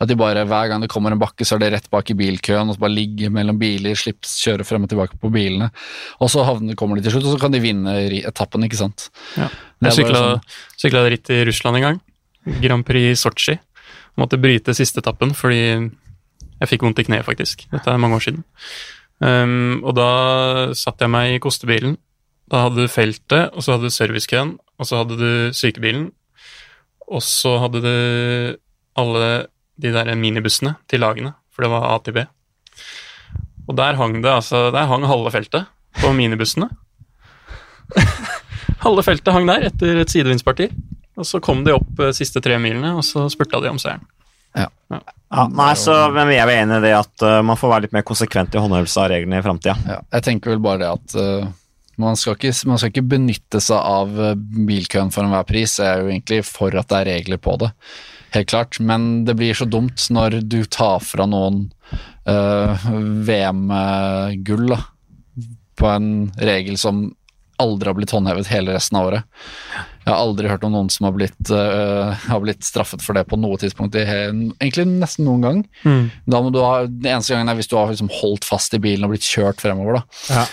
At 0.00 0.10
de 0.10 0.16
bare 0.20 0.42
hver 0.44 0.68
gang 0.68 0.82
det 0.84 0.90
kommer 0.92 1.14
en 1.14 1.20
bakke, 1.22 1.46
så 1.48 1.56
er 1.56 1.62
det 1.62 1.70
rett 1.72 1.88
bak 1.90 2.10
i 2.12 2.16
bilkøen, 2.18 2.68
og 2.68 2.76
så 2.76 2.82
bare 2.84 2.92
ligge 2.96 3.30
mellom 3.32 3.56
biler, 3.60 3.96
slipp 3.96 4.28
kjøre 4.28 4.66
frem 4.68 4.84
og 4.84 4.92
tilbake 4.92 5.16
på 5.20 5.30
bilene. 5.32 5.70
Og 6.20 6.28
så 6.32 6.44
havner, 6.44 6.76
kommer 6.76 6.98
de 7.00 7.06
til 7.06 7.16
slutt, 7.16 7.30
og 7.30 7.36
så 7.38 7.40
kan 7.46 7.54
de 7.56 7.62
vinne 7.64 7.94
etappen, 8.20 8.66
ikke 8.68 8.80
sant. 8.80 9.08
Ja. 9.38 9.48
Jeg 9.88 9.96
sykla, 10.00 10.20
sånn- 10.20 10.60
sykla 10.84 11.06
ritt 11.08 11.30
i 11.32 11.40
Russland 11.48 11.80
en 11.80 11.86
gang. 11.88 12.00
Grand 12.60 12.84
Prix 12.86 13.20
Sotsji. 13.24 13.56
Måtte 14.18 14.40
bryte 14.40 14.74
siste 14.74 15.00
etappen 15.00 15.30
fordi 15.36 15.62
jeg 16.58 16.68
fikk 16.72 16.82
vondt 16.82 16.98
i 16.98 17.06
kneet, 17.06 17.24
faktisk. 17.24 17.64
Dette 17.70 17.92
er 17.92 18.00
mange 18.02 18.18
år 18.18 18.24
siden. 18.24 18.44
Um, 19.20 19.80
og 19.82 19.96
da 19.98 20.08
satte 20.78 21.06
jeg 21.06 21.10
meg 21.14 21.36
i 21.36 21.40
kostebilen. 21.42 21.96
Da 22.48 22.64
hadde 22.64 22.86
du 22.86 22.90
feltet, 22.92 23.52
og 23.52 23.64
så 23.64 23.74
hadde 23.74 23.90
du 23.90 23.94
servicekøen, 23.94 24.56
og 24.78 24.88
så 24.88 25.02
hadde 25.02 25.18
du 25.20 25.30
sykebilen. 25.56 26.08
Og 27.08 27.22
så 27.24 27.56
hadde 27.62 27.82
du 27.84 27.94
alle 28.98 29.30
de 29.78 29.92
der 29.94 30.10
minibussene 30.18 30.74
til 30.90 31.02
lagene, 31.04 31.34
for 31.54 31.64
det 31.64 31.72
var 31.72 31.88
A 31.92 31.96
til 32.04 32.16
B. 32.16 32.24
Og 33.68 33.76
der 33.76 33.98
hang 34.00 34.22
det 34.24 34.30
altså 34.32 34.70
Der 34.72 34.88
hang 34.88 35.04
halve 35.04 35.30
feltet 35.30 35.68
på 36.00 36.12
minibussene. 36.16 36.70
halve 38.84 39.04
feltet 39.04 39.34
hang 39.34 39.48
der 39.48 39.68
etter 39.68 40.00
et 40.02 40.12
sidevindsparti. 40.12 40.70
Og 41.18 41.26
så 41.26 41.40
kom 41.42 41.64
de 41.66 41.74
opp 41.74 42.00
eh, 42.00 42.14
siste 42.16 42.40
tre 42.40 42.56
milene, 42.62 42.94
og 42.96 43.04
så 43.04 43.26
spurta 43.32 43.60
de 43.60 43.72
om 43.72 43.80
seieren. 43.82 44.06
Ja, 44.56 45.44
nei, 45.52 45.72
så 45.76 45.94
men 46.14 46.30
jeg 46.32 46.40
er 46.40 46.62
enig 46.62 46.78
i 46.80 46.84
det 46.86 46.94
at 46.96 47.24
uh, 47.24 47.40
man 47.44 47.58
får 47.60 47.70
være 47.70 47.84
litt 47.84 47.94
mer 47.94 48.04
konsekvent 48.08 48.54
i 48.56 48.62
håndhevelse 48.62 49.02
av 49.02 49.10
reglene 49.12 49.38
i 49.38 49.44
framtida. 49.44 49.74
Ja, 49.84 49.98
jeg 50.16 50.24
tenker 50.24 50.54
vel 50.54 50.62
bare 50.64 50.80
det 50.80 50.88
at 50.88 51.16
eh, 51.20 51.50
man, 51.98 52.18
skal 52.18 52.36
ikke, 52.36 52.52
man 52.70 52.80
skal 52.80 52.92
ikke 52.92 53.08
benytte 53.10 53.60
seg 53.62 53.78
av 53.78 54.14
eh, 54.22 54.36
bilkøen 54.68 55.10
for 55.14 55.26
enhver 55.26 55.46
pris. 55.48 55.78
Jeg 55.80 55.90
er 55.90 56.04
jo 56.04 56.12
egentlig 56.12 56.44
for 56.48 56.74
at 56.78 56.90
det 56.90 57.00
er 57.00 57.10
regler 57.12 57.42
på 57.42 57.56
det, 57.62 57.72
helt 58.36 58.50
klart. 58.52 58.78
Men 58.80 59.26
det 59.28 59.36
blir 59.38 59.58
så 59.58 59.68
dumt 59.68 60.08
når 60.14 60.40
du 60.46 60.62
tar 60.64 61.02
fra 61.04 61.26
noen 61.28 61.66
uh, 62.28 62.88
VM-gull 63.26 64.74
på 65.78 65.92
en 65.92 66.10
regel 66.42 66.78
som 66.80 67.06
aldri 67.58 67.90
har 67.90 67.96
blitt 67.98 68.12
håndhevet 68.14 68.50
hele 68.52 68.74
resten 68.76 69.00
av 69.00 69.08
året. 69.08 69.38
Jeg 70.04 70.12
har 70.12 70.20
aldri 70.22 70.50
hørt 70.50 70.62
om 70.64 70.72
noen 70.72 70.90
som 70.92 71.08
har 71.08 71.14
blitt, 71.16 71.50
uh, 71.50 72.14
har 72.28 72.42
blitt 72.44 72.62
straffet 72.66 73.02
for 73.02 73.18
det 73.18 73.26
på 73.28 73.38
noe 73.40 73.58
tidspunkt, 73.58 73.98
egentlig 73.98 74.86
nesten 74.92 75.26
noen 75.26 75.46
gang. 75.46 75.62
Da 76.30 76.42
må 76.44 76.54
du 76.54 76.60
ha, 76.62 76.84
det 76.86 77.10
eneste 77.10 77.34
gangen 77.34 77.50
er 77.50 77.58
hvis 77.58 77.70
du 77.70 77.74
har 77.78 77.90
liksom 77.90 78.12
holdt 78.20 78.46
fast 78.46 78.76
i 78.78 78.82
bilen 78.82 79.08
og 79.08 79.16
blitt 79.16 79.26
kjørt 79.26 79.64
fremover. 79.64 79.98
da. 79.98 80.20
Ja. 80.36 80.46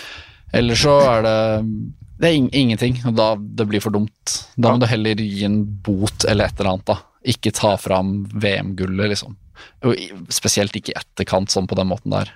Eller 0.54 0.78
så 0.78 0.98
er 1.16 1.24
det 1.26 1.36
det 2.16 2.30
er 2.30 2.36
in 2.38 2.46
ingenting, 2.56 2.96
og 3.04 3.16
da 3.18 3.34
det 3.36 3.66
blir 3.68 3.82
for 3.84 3.92
dumt. 3.92 4.36
Da 4.56 4.72
må 4.72 4.80
du 4.80 4.86
heller 4.88 5.18
gi 5.20 5.44
en 5.44 5.58
bot 5.84 6.24
eller 6.24 6.48
et 6.48 6.60
eller 6.60 6.70
annet. 6.72 6.86
da. 6.88 6.96
Ikke 7.28 7.52
ta 7.52 7.74
fram 7.76 8.22
VM-gullet, 8.32 9.10
liksom. 9.12 9.34
Og 9.84 10.00
spesielt 10.32 10.76
ikke 10.78 10.94
i 10.94 10.96
etterkant, 10.96 11.52
sånn 11.52 11.68
på 11.68 11.76
den 11.76 11.90
måten 11.90 12.14
der. 12.14 12.30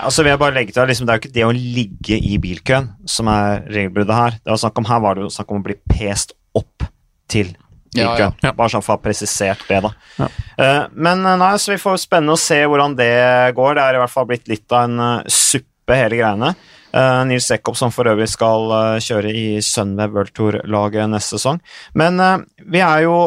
Altså 0.00 0.22
vil 0.22 0.32
jeg 0.32 0.40
bare 0.42 0.54
legge 0.54 0.74
til, 0.74 0.86
liksom, 0.86 1.06
Det 1.06 1.12
er 1.12 1.18
jo 1.18 1.22
ikke 1.24 1.36
det 1.36 1.46
å 1.46 1.54
ligge 1.54 2.18
i 2.18 2.36
bilkøen 2.42 2.90
som 3.10 3.30
er 3.30 3.64
regelbruddet 3.70 4.14
her. 4.18 4.36
Det 4.42 4.50
var 4.52 4.60
snakk 4.62 4.82
om, 4.82 4.90
her 4.90 5.02
var 5.06 5.14
det 5.18 5.24
jo 5.26 5.32
snakk 5.34 5.50
om 5.50 5.62
å 5.62 5.66
bli 5.66 5.78
pest 5.90 6.34
opp 6.54 6.86
til 7.30 7.52
Ja, 7.94 8.10
bilkøen. 8.10 8.34
ja. 8.42 8.50
Ja. 8.50 8.52
Bare 8.58 8.70
sånn 8.70 8.82
for 8.86 8.94
å 8.94 8.98
ha 8.98 9.02
presisert 9.02 9.62
det, 9.70 9.80
da. 9.86 9.90
Ja. 10.18 10.28
Uh, 10.58 10.84
men 10.94 11.24
eh, 11.26 11.38
nei, 11.38 11.54
så 11.58 11.72
vi 11.72 11.80
får 11.82 12.02
spennende 12.02 12.34
å 12.34 12.42
se 12.42 12.60
hvordan 12.66 12.94
det 12.98 13.10
går. 13.58 13.74
Det 13.78 13.86
er 13.86 13.98
i 13.98 14.02
hvert 14.02 14.14
fall 14.14 14.28
blitt 14.30 14.50
litt 14.50 14.70
av 14.74 14.86
en 14.86 15.00
uh, 15.02 15.30
suppe, 15.30 15.94
hele 15.98 16.18
greiene. 16.18 16.52
Uh, 16.90 17.22
Nils 17.28 17.50
Eckhoff, 17.54 17.78
som 17.78 17.92
for 17.94 18.08
øvrig 18.10 18.26
skal 18.30 18.72
uh, 18.72 19.02
kjøre 19.02 19.30
i 19.30 19.44
Sunweb 19.62 20.16
World 20.16 20.32
Tour-laget 20.34 21.10
neste 21.12 21.38
sesong. 21.38 21.60
Men 21.98 22.18
uh, 22.22 22.40
vi 22.66 22.82
er 22.84 23.06
jo 23.06 23.20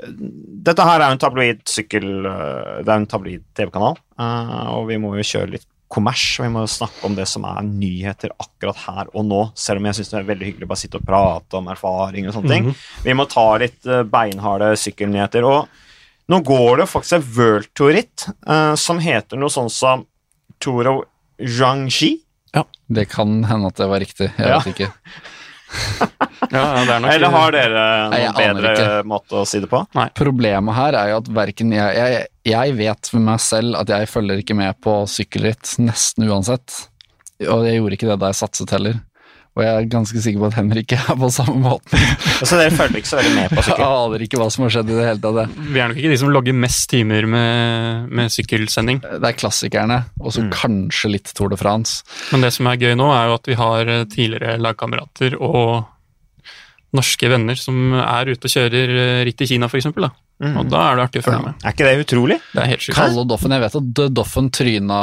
Dette 0.00 0.84
her 0.86 1.02
er 1.02 1.10
jo 1.10 1.16
en 1.16 1.20
tabloid 1.20 1.58
sykkel... 1.68 2.04
det 2.24 2.88
er 2.88 2.94
en 2.94 3.08
tabloid 3.10 3.42
TV-kanal, 3.58 3.98
og 4.72 4.86
vi 4.88 4.96
må 5.02 5.10
jo 5.18 5.24
kjøre 5.26 5.50
litt 5.56 5.66
kommers, 5.92 6.22
og 6.38 6.46
vi 6.46 6.52
må 6.54 6.62
jo 6.62 6.70
snakke 6.72 7.04
om 7.04 7.18
det 7.18 7.26
som 7.28 7.44
er 7.44 7.66
nyheter 7.66 8.32
akkurat 8.32 8.80
her 8.86 9.10
og 9.12 9.26
nå, 9.28 9.42
selv 9.60 9.82
om 9.82 9.90
jeg 9.90 9.98
syns 9.98 10.12
det 10.14 10.18
er 10.22 10.30
veldig 10.30 10.48
hyggelig 10.48 10.68
å 10.68 10.70
bare 10.70 10.82
sitte 10.84 11.02
og 11.02 11.04
prate 11.10 11.58
om 11.58 11.68
erfaring 11.74 12.30
og 12.30 12.36
sånne 12.38 12.54
ting. 12.54 12.70
Vi 13.04 13.16
må 13.18 13.28
ta 13.28 13.44
litt 13.60 13.90
beinharde 14.14 14.70
sykkelnyheter. 14.80 15.48
Og 15.50 16.30
nå 16.30 16.38
går 16.46 16.78
det 16.78 16.86
faktisk 16.86 17.16
et 17.16 17.30
World 17.36 17.70
Tour-ritt 17.74 18.26
eh, 18.30 18.74
som 18.78 19.00
heter 19.02 19.40
noe 19.40 19.50
sånn 19.50 19.70
som 19.72 20.04
Tour 20.62 20.86
of 20.86 21.00
Jiangxi. 21.42 22.12
Det 22.90 23.04
kan 23.12 23.44
hende 23.46 23.70
at 23.70 23.78
det 23.78 23.86
var 23.88 24.00
riktig, 24.02 24.30
jeg 24.36 24.48
Ja. 24.50 24.58
vet 24.58 24.74
ikke. 24.74 24.90
Ja, 26.50 26.62
det 26.82 26.90
er 26.90 26.98
nok 27.04 27.12
Eller 27.12 27.30
har 27.30 27.52
dere 27.54 27.82
noen 28.10 28.10
nei, 28.10 28.30
bedre 28.34 28.70
ikke. 28.74 28.94
måte 29.06 29.36
å 29.38 29.44
si 29.46 29.60
det 29.62 29.68
på? 29.70 29.84
Problemet 30.18 30.74
her 30.74 30.96
er 30.98 31.10
jo 31.12 31.18
at 31.20 31.28
verken 31.36 31.70
jeg, 31.76 31.94
jeg 31.94 32.24
Jeg 32.50 32.74
vet 32.80 33.10
med 33.14 33.22
meg 33.28 33.38
selv 33.44 33.76
at 33.78 33.92
jeg 33.92 34.08
følger 34.10 34.40
ikke 34.42 34.56
med 34.58 34.80
på 34.82 34.96
sykkelritt 35.06 35.76
nesten 35.78 36.26
uansett. 36.26 36.88
Og 37.46 37.62
jeg 37.68 37.78
gjorde 37.78 37.94
ikke 38.00 38.08
det 38.10 38.18
da 38.24 38.32
jeg 38.32 38.40
satset 38.40 38.74
heller. 38.74 38.98
Og 39.58 39.64
jeg 39.66 39.70
er 39.74 39.86
ganske 39.90 40.20
sikker 40.22 40.38
på 40.44 40.46
at 40.46 40.54
Henrik 40.60 40.92
er 40.94 41.08
på 41.18 41.28
samme 41.34 41.56
måten. 41.64 41.98
Altså, 42.40 42.56
dere 42.56 42.70
følger 42.72 43.00
ikke 43.02 43.10
så 43.10 43.18
veldig 43.18 43.32
med 43.36 43.50
på 43.52 43.62
sykkel? 43.66 43.82
Jeg 43.82 43.96
aner 44.00 44.22
ikke 44.24 44.38
hva 44.40 44.46
som 44.54 44.62
har 44.64 44.70
skjedd 44.72 44.90
i 44.92 44.94
det 44.96 45.06
hele 45.10 45.20
tatt. 45.20 45.56
Vi 45.74 45.80
er 45.82 45.90
nok 45.90 45.98
ikke 46.00 46.12
de 46.14 46.18
som 46.22 46.30
logger 46.32 46.54
mest 46.56 46.86
timer 46.88 47.26
med, 47.28 48.06
med 48.16 48.32
sykkelsending. 48.32 49.00
Det 49.04 49.28
er 49.28 49.36
klassikerne, 49.36 49.98
og 50.22 50.32
så 50.32 50.44
Mm. 50.46 50.52
kanskje 50.54 51.10
litt 51.12 51.32
Tour 51.36 51.50
de 51.52 51.58
France. 51.60 52.00
Men 52.32 52.40
det 52.46 52.52
som 52.56 52.70
er 52.70 52.78
gøy 52.80 52.94
nå, 52.96 53.10
er 53.12 53.26
jo 53.28 53.34
at 53.36 53.50
vi 53.50 53.58
har 53.60 53.90
eh, 53.92 54.04
tidligere 54.08 54.54
lagkamerater 54.62 55.36
og 55.36 55.84
norske 56.96 57.28
venner 57.30 57.54
som 57.60 57.92
er 58.00 58.32
ute 58.32 58.48
og 58.48 58.54
kjører 58.56 58.94
eh, 59.04 59.20
ritt 59.28 59.44
i 59.44 59.50
Kina, 59.52 59.68
f.eks. 59.70 59.90
Mm. 59.92 60.56
Og 60.56 60.70
da 60.72 60.86
er 60.88 60.96
det 60.96 61.04
artig 61.10 61.20
å 61.20 61.26
følge 61.28 61.42
Ja. 61.42 61.44
med. 61.50 61.60
Er 61.68 61.74
ikke 61.76 61.90
det 61.90 62.06
utrolig? 62.06 62.40
Det 62.54 62.62
er 62.64 62.70
helt 62.72 62.86
sjukt. 62.86 62.96
Kalle 62.96 63.26
Doffen, 63.28 63.52
jeg 63.58 63.66
vet 63.66 63.76
at 63.82 64.02
Doffen 64.16 64.48
tryna 64.50 65.02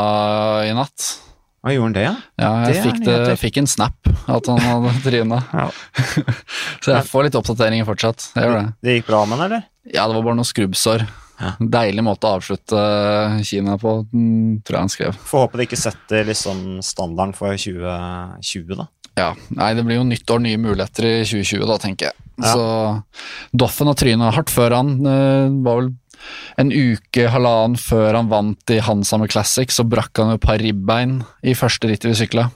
i 0.65 0.73
natt. 0.75 1.11
Hva 1.65 1.73
gjorde 1.73 1.87
han 1.89 1.95
det, 1.97 2.03
ja? 2.05 2.15
Ja, 2.39 2.49
jeg 2.67 2.73
Det 2.75 2.81
fikk, 2.85 2.99
det, 3.05 3.37
fikk 3.41 3.57
en 3.63 3.67
snap 3.67 4.09
at 4.29 4.49
han 4.51 4.59
hadde 4.61 4.91
tryna. 5.07 5.39
Ja. 5.51 5.69
Så 6.83 6.93
jeg 6.93 7.07
får 7.09 7.27
litt 7.27 7.37
oppdateringer 7.39 7.87
fortsatt. 7.87 8.29
Det. 8.35 8.51
Det 8.85 8.99
gikk 8.99 9.07
bra 9.09 9.23
med 9.25 9.37
han, 9.41 9.47
eller? 9.49 9.65
Ja, 9.87 10.05
det 10.07 10.15
var 10.19 10.23
bare 10.29 10.37
noen 10.39 10.47
skrubbsår. 10.47 11.07
Ja. 11.37 11.51
Deilig 11.61 12.01
måte 12.05 12.25
å 12.29 12.37
avslutte 12.39 12.79
Kina 13.45 13.75
på, 13.81 13.91
tror 14.65 14.77
jeg 14.77 14.83
han 14.85 14.89
skrev. 14.93 15.17
Får 15.29 15.43
håpe 15.45 15.59
det 15.59 15.67
ikke 15.67 15.77
setter 15.81 16.25
liksom 16.29 16.79
standarden 16.85 17.35
for 17.37 17.53
2020, 17.53 18.73
da. 18.79 18.87
Ja, 19.17 19.31
Nei, 19.57 19.71
det 19.73 19.81
blir 19.85 19.97
jo 19.97 20.05
nytt 20.05 20.29
år, 20.29 20.41
nye 20.45 20.59
muligheter 20.61 21.05
i 21.09 21.13
2020, 21.25 21.63
da, 21.69 21.77
tenker 21.81 22.09
jeg. 22.11 22.25
Ja. 22.37 22.51
Så 22.53 23.57
Doffen 23.57 23.89
har 23.89 23.97
tryna 23.97 24.31
hardt 24.33 24.51
før 24.53 24.75
han. 24.77 24.91
eh, 25.09 25.47
var 25.65 25.79
vel 25.81 25.87
en 26.57 26.71
uke, 26.73 27.27
halvannen 27.33 27.77
før 27.81 28.15
han 28.19 28.29
vant 28.31 28.73
i 28.73 28.79
Hanshammer 28.83 29.29
Classic, 29.31 29.69
så 29.73 29.85
brakk 29.87 30.17
han 30.17 30.35
et 30.35 30.41
par 30.43 30.57
ribbein 30.63 31.19
i 31.43 31.53
første 31.57 31.89
rittet 31.89 32.11
vi 32.11 32.17
sykla. 32.25 32.49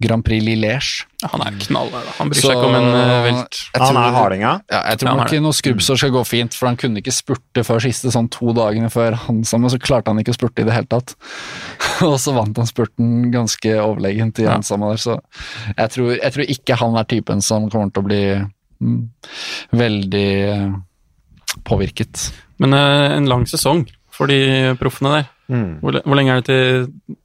Grand 0.00 0.22
Prix 0.24 0.44
Lillers. 0.44 0.88
Han 1.24 1.42
er 1.42 1.56
knall. 1.66 1.90
Han 2.18 2.30
bryr 2.30 2.38
Så- 2.38 2.48
seg 2.48 2.56
ikke 2.56 2.68
om 2.68 2.74
en 2.78 2.94
eh, 2.94 3.22
velt. 3.26 3.58
Jeg 3.74 3.82
Han 3.82 3.96
er 3.96 4.12
hardinga. 4.14 4.52
Ja, 4.70 4.80
jeg 4.90 4.98
tror 4.98 5.08
han 5.08 5.18
nok 5.18 5.32
er 5.32 5.40
noe 5.40 5.52
skrubbsår 5.52 5.98
skal 5.98 6.10
gå 6.14 6.22
fint, 6.24 6.54
for 6.54 6.66
han 6.70 6.76
kunne 6.76 7.02
ikke 7.02 7.12
spurte 7.12 7.64
før 7.66 7.82
siste 7.82 8.12
sånn 8.14 8.30
to 8.30 8.52
dagene 8.56 8.88
før 8.92 9.16
Hanshammer, 9.26 9.68
så 9.68 9.80
klarte 9.82 10.06
han 10.08 10.18
ikke 10.22 10.32
å 10.32 10.38
spurte 10.38 10.62
i 10.62 10.64
det 10.64 10.72
hele 10.72 10.86
tatt. 10.86 11.14
og 12.08 12.16
så 12.22 12.32
vant 12.36 12.56
han 12.56 12.66
spurten 12.70 13.30
ganske 13.34 13.74
overlegent 13.82 14.38
i 14.38 14.46
Ja. 14.46 14.54
Hanshammer 14.54 14.94
der, 14.94 15.02
så 15.02 15.20
jeg 15.76 15.90
tror, 15.90 16.14
jeg 16.22 16.32
tror 16.32 16.54
ikke 16.56 16.76
han 16.80 16.96
er 16.96 17.04
typen 17.04 17.42
som 17.42 17.68
kommer 17.68 17.92
til 17.92 18.02
å 18.02 18.06
bli 18.06 18.22
mm, 18.80 19.10
veldig 19.72 20.28
eh, 20.46 20.72
påvirket. 21.64 22.30
Men 22.62 22.76
eh, 22.76 23.16
en 23.18 23.28
lang 23.30 23.46
sesong 23.48 23.84
for 24.16 24.30
de 24.32 24.74
proffene 24.80 25.12
der. 25.12 25.30
Mm. 25.52 25.78
Hvor, 25.82 26.00
hvor 26.02 26.18
lenge 26.18 26.34
er 26.34 26.42
det 26.42 26.48
til 26.48 27.16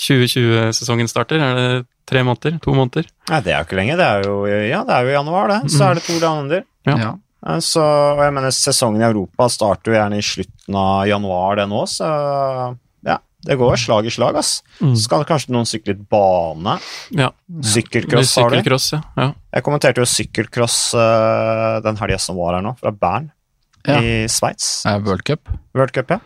2020-sesongen 0.00 1.08
starter? 1.10 1.42
Er 1.42 1.58
det 1.58 1.68
tre 2.08 2.22
måneder? 2.26 2.58
To 2.64 2.74
måneder? 2.76 3.08
Nei, 3.30 3.40
det 3.44 3.52
er 3.52 3.60
jo 3.62 3.68
ikke 3.68 3.78
lenge. 3.80 3.98
Det 3.98 4.06
er 4.06 4.26
jo, 4.28 4.40
ja, 4.46 4.82
det 4.86 4.96
er 4.96 5.06
jo 5.06 5.12
i 5.12 5.16
januar, 5.16 5.52
det. 5.52 5.60
Så 5.74 5.84
er 5.88 5.98
det 5.98 6.06
to 6.06 6.18
runder. 6.22 6.66
Ja. 6.86 6.96
Ja. 7.02 7.12
Eh, 7.46 7.60
Så, 7.64 7.82
og 7.82 8.22
jeg 8.24 8.34
mener, 8.36 8.54
sesongen 8.54 9.02
i 9.02 9.08
Europa 9.08 9.48
starter 9.52 9.92
jo 9.92 9.98
gjerne 9.98 10.20
i 10.20 10.26
slutten 10.26 10.80
av 10.80 11.06
januar, 11.10 11.56
det 11.60 11.68
nå, 11.70 11.84
så 11.90 12.10
ja. 13.06 13.18
Det 13.46 13.54
går 13.60 13.76
slag 13.78 14.08
i 14.08 14.10
slag, 14.10 14.34
ass. 14.40 14.56
Så 14.80 15.04
skal 15.04 15.22
det 15.22 15.28
kanskje 15.28 15.52
noen 15.54 15.68
sykle 15.68 15.92
litt 15.94 16.06
bane. 16.10 16.78
Ja. 17.14 17.28
Sykkelcross 17.62 18.32
har 18.40 18.50
de. 18.50 18.58
Sykkelcross, 18.58 18.88
ja. 18.96 19.00
ja. 19.20 19.26
Jeg 19.54 19.66
kommenterte 19.66 20.02
jo 20.02 20.08
sykkelcross 20.10 20.78
uh, 20.98 21.78
den 21.84 22.00
helga 22.00 22.18
som 22.18 22.40
var 22.40 22.56
her 22.58 22.64
nå, 22.66 22.72
fra 22.80 22.90
Bern 22.90 23.28
Ja. 23.86 24.00
i 24.02 24.26
Sveits. 24.30 24.84
World 25.06 25.24
Cup? 25.26 25.48
World 25.76 25.92
Cup, 25.96 26.10
ja. 26.10 26.18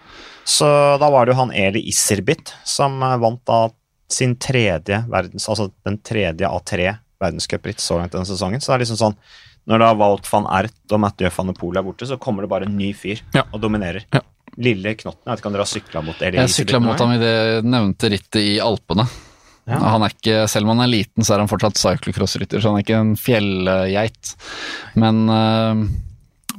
Så 0.45 0.67
da 0.99 1.11
var 1.13 1.27
det 1.29 1.35
jo 1.35 1.41
han 1.43 1.53
Eli 1.55 1.83
Iserbit 1.91 2.55
som 2.67 2.99
eh, 3.03 3.17
vant 3.23 3.43
da 3.49 3.69
sin 4.11 4.33
tredje 4.43 5.05
verdens, 5.11 5.47
altså 5.49 5.69
den 5.87 6.01
tredje 6.03 6.49
av 6.49 6.65
tre 6.67 6.97
verdenscupritt 7.21 7.79
så 7.85 8.01
langt 8.01 8.13
denne 8.17 8.27
sesongen. 8.27 8.61
Så 8.61 8.73
det 8.73 8.79
er 8.81 8.85
liksom 8.87 8.99
sånn 8.99 9.17
når 9.71 9.83
da 9.85 9.91
Walt 10.01 10.27
van 10.33 10.47
Ert 10.57 10.95
og 10.97 11.03
Mathieu 11.05 11.31
van 11.37 11.51
de 11.53 11.55
Poel 11.55 11.77
er 11.79 11.85
borte, 11.87 12.09
så 12.09 12.17
kommer 12.19 12.43
det 12.43 12.51
bare 12.51 12.67
en 12.67 12.77
ny 12.81 12.91
fyr 12.97 13.21
Ja. 13.37 13.45
og 13.53 13.61
dominerer. 13.63 14.07
Ja. 14.11 14.23
Lille 14.59 14.97
Knotten, 14.99 15.23
jeg 15.23 15.31
vet 15.31 15.43
ikke 15.43 15.47
om 15.51 15.55
dere 15.55 15.63
har 15.63 15.71
sykla 15.71 16.01
mot 16.03 16.23
Eli 16.27 16.41
Jeg 16.41 16.51
sykla 16.57 16.81
mot 16.83 16.99
ham 16.99 17.13
i 17.15 17.19
det 17.21 17.35
nevnte 17.69 18.11
rittet 18.11 18.41
i 18.43 18.57
Alpene. 18.65 19.05
Ja. 19.69 19.79
Han 19.93 20.03
er 20.03 20.11
ikke, 20.17 20.49
selv 20.51 20.67
om 20.67 20.73
han 20.75 20.89
er 20.89 20.91
liten, 20.91 21.23
så 21.23 21.37
er 21.37 21.45
han 21.45 21.51
fortsatt 21.53 21.79
cyclocross-rytter, 21.79 22.59
så 22.59 22.73
han 22.73 22.81
er 22.81 22.83
ikke 22.83 22.99
en 22.99 23.13
fjellgeit. 23.21 24.33
Men, 24.99 25.21
øh, 25.31 25.85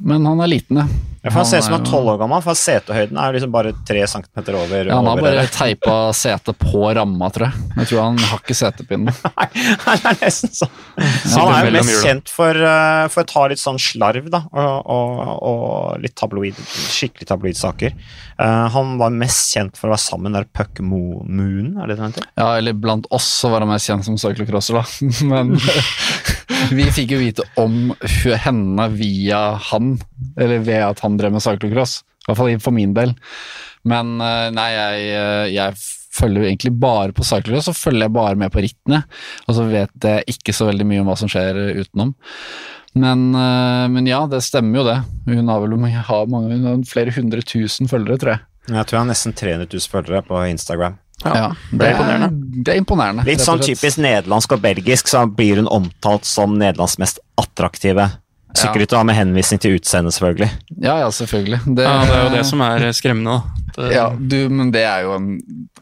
men 0.00 0.26
han 0.26 0.40
er 0.40 0.52
liten, 0.52 0.82
ja. 0.82 0.86
For 1.22 1.38
han 1.38 1.46
ser 1.46 1.60
ut 1.60 1.64
som 1.68 1.74
han 1.76 1.84
er 1.84 1.86
tolv 1.86 2.08
år 2.10 2.16
gammel, 2.18 2.40
for 2.42 2.58
setehøyden 2.58 3.18
er 3.22 3.36
liksom 3.36 3.52
bare 3.54 3.70
tre 3.86 4.00
centimeter 4.10 4.56
over. 4.58 4.88
Ja, 4.88 4.96
han 4.98 5.06
har 5.06 5.20
bare 5.22 5.44
teipa 5.54 5.94
setet 6.18 6.58
på 6.58 6.88
ramma, 6.98 7.28
tror 7.30 7.46
jeg. 7.46 7.66
Jeg 7.76 7.90
tror 7.92 8.00
han 8.02 8.18
har 8.26 8.40
ikke 8.42 8.56
setepinne. 8.58 9.14
Nei, 9.38 9.46
han 9.84 10.08
er 10.10 10.18
nesten 10.18 10.50
sånn. 10.58 10.72
Så 10.98 11.44
Han 11.44 11.52
er 11.54 11.68
jo 11.68 11.76
mest 11.76 12.02
kjent 12.02 12.32
for, 12.32 12.58
eh, 12.58 13.04
for 13.14 13.22
å 13.22 13.30
ta 13.30 13.44
litt 13.52 13.62
sånn 13.62 13.78
slarv, 13.82 14.26
da, 14.34 14.42
og, 14.50 14.90
og, 14.96 15.22
og 15.52 16.02
litt 16.02 16.16
tabloid, 16.18 16.58
skikkelig 16.90 17.30
tabloidsaker. 17.30 17.94
Uh, 18.42 18.66
han 18.74 18.96
var 18.98 19.14
mest 19.14 19.54
kjent 19.54 19.78
for 19.78 19.86
å 19.86 19.94
være 19.94 20.02
sammen 20.02 20.34
med 20.34 20.50
Puck 20.56 20.82
Moon, 20.82 21.76
er 21.78 21.86
det 21.86 21.94
det 21.94 22.02
han 22.02 22.16
heter? 22.16 22.30
Ja, 22.34 22.48
eller 22.58 22.74
blant 22.74 23.06
oss 23.14 23.28
så 23.38 23.52
var 23.52 23.62
han 23.62 23.70
mest 23.70 23.86
kjent 23.86 24.08
som 24.08 24.18
cyclocrosser, 24.18 24.80
da. 24.80 24.84
Men 25.30 25.54
vi 26.72 26.86
fikk 26.94 27.14
jo 27.14 27.20
vite 27.22 27.46
om 27.60 27.92
henne 28.44 28.88
via 28.96 29.42
han, 29.70 29.96
eller 30.36 30.64
ved 30.66 30.86
at 30.92 31.02
han 31.04 31.18
drev 31.20 31.34
med 31.36 31.44
cyclocross. 31.44 32.00
I 32.22 32.30
hvert 32.30 32.38
fall 32.38 32.62
for 32.62 32.76
min 32.76 32.94
del. 32.94 33.16
Men 33.88 34.14
eh, 34.22 34.48
nei, 34.54 34.68
jeg, 34.76 35.06
eh, 35.18 35.46
jeg 35.56 35.78
følger 36.12 36.46
egentlig 36.46 36.74
bare 36.82 37.14
på 37.16 37.26
cyclocross, 37.26 37.70
så 37.70 37.76
følger 37.76 38.06
jeg 38.06 38.14
bare 38.14 38.38
med 38.38 38.52
på 38.54 38.62
rittene. 38.62 39.02
Og 39.48 39.58
så 39.58 39.66
vet 39.70 40.06
jeg 40.06 40.36
ikke 40.36 40.54
så 40.54 40.68
veldig 40.70 40.86
mye 40.88 41.02
om 41.02 41.10
hva 41.10 41.18
som 41.18 41.30
skjer 41.32 41.58
utenom. 41.82 42.14
Men, 42.92 43.28
eh, 43.34 43.86
men 43.90 44.08
ja, 44.08 44.22
det 44.30 44.42
stemmer 44.44 44.82
jo 44.82 44.88
det. 44.88 44.98
Hun 45.26 45.50
har 45.50 45.62
vel 45.64 45.78
mange, 45.80 46.80
flere 46.88 47.14
hundre 47.16 47.42
tusen 47.42 47.90
følgere, 47.90 48.20
tror 48.20 48.36
jeg. 48.36 48.46
Jeg 48.70 48.86
tror 48.86 48.96
jeg 48.96 49.02
har 49.02 49.10
nesten 49.10 49.34
300 49.34 49.66
000 49.72 49.90
følgere 49.90 50.22
på 50.28 50.42
Instagram. 50.52 51.00
Ja, 51.24 51.52
det 51.70 51.86
er 51.86 51.94
imponerende. 51.94 52.30
Det 52.62 52.74
er 52.74 52.80
imponerende. 52.80 53.26
Litt 53.28 53.44
sånn 53.44 53.62
typisk 53.62 54.00
nederlandsk 54.02 54.56
og 54.56 54.64
belgisk, 54.64 55.10
så 55.10 55.24
blir 55.30 55.60
hun 55.62 55.70
omtalt 55.70 56.26
som 56.28 56.58
Nederlands 56.58 56.98
mest 57.02 57.22
attraktive 57.40 58.10
sykkelrytter, 58.58 58.96
ja. 58.96 59.06
med 59.08 59.16
henvisning 59.16 59.60
til 59.62 59.76
utseendet, 59.78 60.14
selvfølgelig. 60.16 60.50
Ja, 60.82 60.98
ja, 61.00 61.10
selvfølgelig. 61.14 61.60
Det, 61.66 61.86
ja, 61.86 61.94
det 62.08 62.16
er 62.16 62.24
jo 62.26 62.32
det 62.34 62.42
som 62.48 62.64
er 62.64 62.86
eh, 62.88 62.94
skremmende, 62.96 63.36
da. 63.38 63.66
At, 63.72 63.78
eh, 63.78 63.94
Ja, 63.96 64.06
du, 64.18 64.38
men 64.52 64.72
det 64.74 64.84
er 64.88 65.06
jo 65.06 65.14
en 65.16 65.28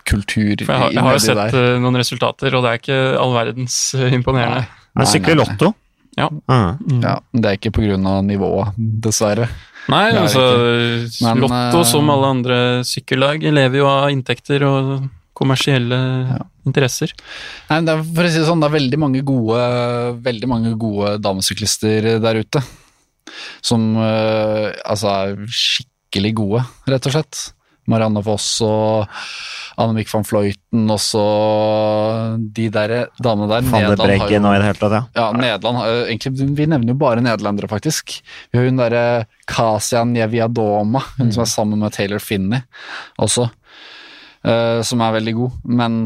kultur 0.06 0.54
jeg 0.54 0.66
har, 0.68 0.90
jeg 0.94 1.04
har 1.04 1.16
jo 1.16 1.22
sett 1.24 1.40
der. 1.40 1.58
eh, 1.58 1.78
noen 1.82 1.98
resultater, 2.00 2.54
og 2.54 2.64
det 2.64 2.72
er 2.72 2.82
ikke 2.82 3.00
all 3.20 3.34
verdens 3.34 3.78
imponerende. 3.98 4.66
Men 4.94 5.06
Nei, 5.06 5.10
sykler 5.10 5.36
nei, 5.36 5.44
nei. 5.44 5.56
Lotto? 5.56 5.72
Ja. 6.18 6.28
Mm. 6.30 7.02
Ja, 7.02 7.16
det 7.32 7.50
er 7.50 7.58
ikke 7.58 7.72
av 7.96 8.24
nivået, 8.26 8.74
dessverre. 8.76 9.48
Nei, 9.90 10.10
altså 10.14 10.42
Men, 11.24 11.40
Lotto, 11.40 11.82
som 11.88 12.10
alle 12.12 12.26
andre 12.36 12.58
sykkellag, 12.86 13.42
lever 13.42 13.80
jo 13.80 13.88
av 13.88 14.10
inntekter 14.12 14.62
og 14.66 15.08
kommersielle 15.40 15.98
interesser. 16.68 17.12
Nei, 17.70 17.78
men 17.80 17.88
det 17.88 17.94
er, 17.96 18.02
for 18.14 18.28
å 18.28 18.32
si 18.32 18.42
det 18.42 18.48
sånn, 18.48 18.60
det 18.62 18.68
er 18.70 18.76
veldig 18.76 19.00
mange 19.00 19.22
gode, 19.26 19.62
veldig 20.26 20.50
mange 20.50 20.74
gode 20.80 21.16
damesyklister 21.24 22.12
der 22.22 22.42
ute. 22.44 22.62
Som 23.64 23.94
uh, 23.98 24.68
altså 24.84 25.10
er 25.14 25.40
skikkelig 25.54 26.34
gode, 26.42 26.66
rett 26.90 27.08
og 27.10 27.16
slett. 27.16 27.48
Marianne 27.90 28.20
Foss 28.22 28.46
og 28.62 29.08
Annemiek 29.80 30.10
van 30.12 30.26
Fløyten 30.26 30.90
og 30.92 30.98
så 31.02 31.22
de 32.38 32.68
der 32.70 32.92
damene 33.22 33.48
der. 33.50 33.64
Nederland 33.66 34.00
har 34.02 34.12
jo- 34.12 34.18
Breggen 34.20 34.46
og 34.46 34.54
i 34.54 34.58
det 34.60 34.66
hele 34.68 34.80
tatt, 34.82 34.92
ja. 34.92 35.02
Ja, 35.16 35.32
Nederland 35.32 35.80
har 35.80 35.88
egentlig, 36.06 36.56
Vi 36.60 36.66
nevner 36.66 36.92
jo 36.92 36.98
bare 37.00 37.24
nederlendere, 37.24 37.70
faktisk. 37.70 38.20
Vi 38.52 38.58
har 38.58 38.66
hun 38.68 38.76
derre 38.76 39.26
Kasia 39.46 40.04
Njeviadoma, 40.04 41.02
hun 41.18 41.32
som 41.32 41.42
er 41.42 41.50
sammen 41.50 41.78
med 41.80 41.92
Taylor 41.96 42.20
Finney 42.20 42.62
også, 43.18 43.50
eh, 44.44 44.80
som 44.86 45.02
er 45.04 45.16
veldig 45.18 45.34
god. 45.36 45.58
Men, 45.80 46.00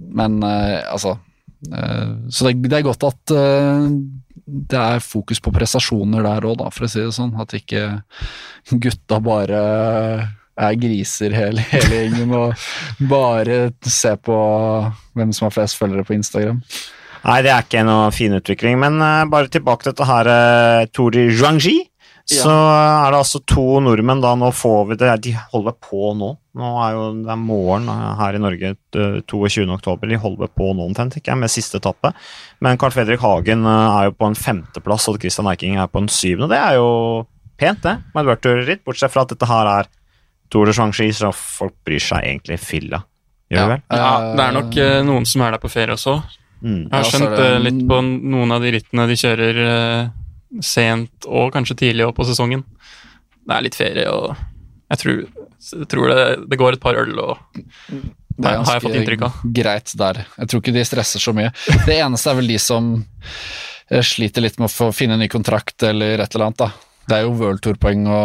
men 0.00 0.40
uh, 0.42 0.80
altså 0.90 1.16
eh, 1.70 2.16
Så 2.32 2.48
det, 2.48 2.56
det 2.66 2.80
er 2.80 2.88
godt 2.88 3.06
at 3.10 3.34
det 4.50 4.78
er 4.78 5.04
fokus 5.04 5.38
på 5.38 5.52
prestasjoner 5.54 6.24
der 6.26 6.46
òg, 6.48 6.62
for 6.74 6.86
å 6.86 6.90
si 6.90 7.02
det 7.04 7.12
sånn. 7.14 7.36
At 7.38 7.54
ikke 7.54 7.84
gutta 8.70 9.20
bare 9.22 9.60
er 10.60 10.78
griser 10.80 11.32
hele, 11.36 11.62
hele 11.70 12.00
gjengen 12.00 12.32
og 12.34 12.64
bare 13.08 13.70
ser 13.86 14.18
på 14.18 14.34
hvem 15.14 15.30
som 15.36 15.46
har 15.46 15.54
flest 15.54 15.78
følgere 15.78 16.04
på 16.08 16.16
Instagram. 16.18 16.58
Nei, 17.20 17.38
det 17.44 17.52
er 17.52 17.62
ikke 17.62 17.84
noe 17.86 18.10
fin 18.16 18.34
utvikling, 18.34 18.80
men 18.80 18.98
bare 19.30 19.52
tilbake 19.52 19.86
til 19.86 19.94
dette 19.94 20.08
her 20.08 20.32
Tour 20.96 21.14
de 21.14 21.28
Juangji. 21.28 21.78
Ja. 22.30 22.42
Så 22.44 22.50
er 22.52 23.10
det 23.10 23.18
altså 23.22 23.40
to 23.48 23.64
nordmenn 23.82 24.20
da, 24.22 24.34
nå 24.38 24.50
får 24.54 24.84
vi 24.90 24.96
det, 25.00 25.14
de 25.24 25.32
holder 25.52 25.74
på 25.82 26.12
nå. 26.18 26.28
Nå 26.60 26.68
er 26.84 26.92
jo 26.94 27.02
det 27.24 27.30
er 27.32 27.40
morgen 27.40 27.88
eh, 27.90 28.04
her 28.20 28.36
i 28.38 28.42
Norge 28.42 28.70
eh, 28.74 29.16
22. 29.30 29.64
oktober, 29.74 30.06
de 30.10 30.18
holder 30.20 30.50
på 30.54 30.68
nå 30.76 30.84
omtrent, 30.90 31.16
ikke 31.18 31.32
jeg, 31.32 31.40
med 31.40 31.50
siste 31.50 31.80
etappe. 31.80 32.12
Men 32.60 32.78
Carl 32.78 32.94
Fredrik 32.94 33.22
Hagen 33.24 33.64
eh, 33.66 33.96
er 34.00 34.10
jo 34.10 34.16
på 34.18 34.28
en 34.30 34.38
femteplass, 34.38 35.08
og 35.10 35.18
Christian 35.22 35.48
Eiking 35.50 35.78
er 35.80 35.90
på 35.90 36.02
en 36.04 36.10
syvende. 36.12 36.50
Det 36.52 36.58
er 36.60 36.78
jo 36.78 36.90
pent, 37.60 37.82
det, 37.86 37.96
med 38.14 38.22
et 38.22 38.30
worldtour-ritt, 38.30 38.84
bortsett 38.86 39.12
fra 39.14 39.24
at 39.26 39.34
dette 39.34 39.48
her 39.50 39.72
er 39.78 39.90
Tour 40.50 40.66
de 40.66 40.72
Juangji, 40.74 41.10
så 41.14 41.30
folk 41.34 41.76
bryr 41.86 42.02
seg 42.02 42.24
egentlig 42.26 42.58
filla. 42.62 43.02
Gjør 43.50 43.66
de 43.66 43.74
vel? 43.74 43.82
Ja, 43.98 44.12
det 44.38 44.44
er 44.46 44.54
nok 44.60 44.76
eh, 44.78 45.00
noen 45.06 45.26
som 45.26 45.42
er 45.46 45.56
der 45.56 45.62
på 45.62 45.70
ferie 45.70 45.94
også. 45.96 46.20
Mm. 46.60 46.80
Jeg 46.84 46.90
har 46.92 47.04
Ja, 47.04 47.10
skjønt 47.10 47.36
det- 47.38 47.50
eh, 47.54 47.60
litt 47.64 47.78
på 47.88 47.98
noen 48.06 48.52
av 48.52 48.62
de 48.62 48.70
rittene 48.76 49.06
de 49.10 49.16
kjører 49.18 49.60
eh, 49.66 50.10
sent 50.64 51.26
og 51.28 51.52
kanskje 51.54 51.76
tidlig 51.84 52.06
opp 52.08 52.18
på 52.18 52.26
sesongen. 52.28 52.64
Det 53.46 53.56
er 53.56 53.64
litt 53.66 53.78
ferie, 53.78 54.06
og 54.10 54.34
jeg 54.90 55.02
tror, 55.02 55.20
jeg 55.78 55.88
tror 55.90 56.10
det, 56.10 56.24
det 56.50 56.58
går 56.58 56.76
et 56.76 56.82
par 56.82 56.98
øl 56.98 57.14
og 57.22 57.38
Det 57.90 58.48
er 58.50 58.58
har 58.64 58.78
jeg 58.78 58.84
fått 58.86 58.98
inntrykk 58.98 59.22
av. 59.28 59.38
greit 59.60 59.94
der. 60.00 60.22
Jeg 60.38 60.50
tror 60.50 60.62
ikke 60.62 60.74
de 60.74 60.84
stresser 60.88 61.22
så 61.22 61.34
mye. 61.36 61.52
Det 61.86 61.96
eneste 62.00 62.32
er 62.32 62.38
vel 62.40 62.50
de 62.50 62.58
som 62.62 62.92
eh, 62.98 64.02
sliter 64.06 64.42
litt 64.44 64.58
med 64.58 64.70
å 64.70 64.72
få 64.72 64.90
finne 64.96 65.18
en 65.18 65.22
ny 65.22 65.28
kontrakt 65.30 65.82
eller 65.86 66.18
et 66.18 66.34
eller 66.34 66.48
annet. 66.50 66.62
da. 66.64 66.70
Det 67.06 67.18
er 67.18 67.26
jo 67.26 67.34
World 67.38 67.62
Tour-poeng 67.64 68.06
å, 68.10 68.22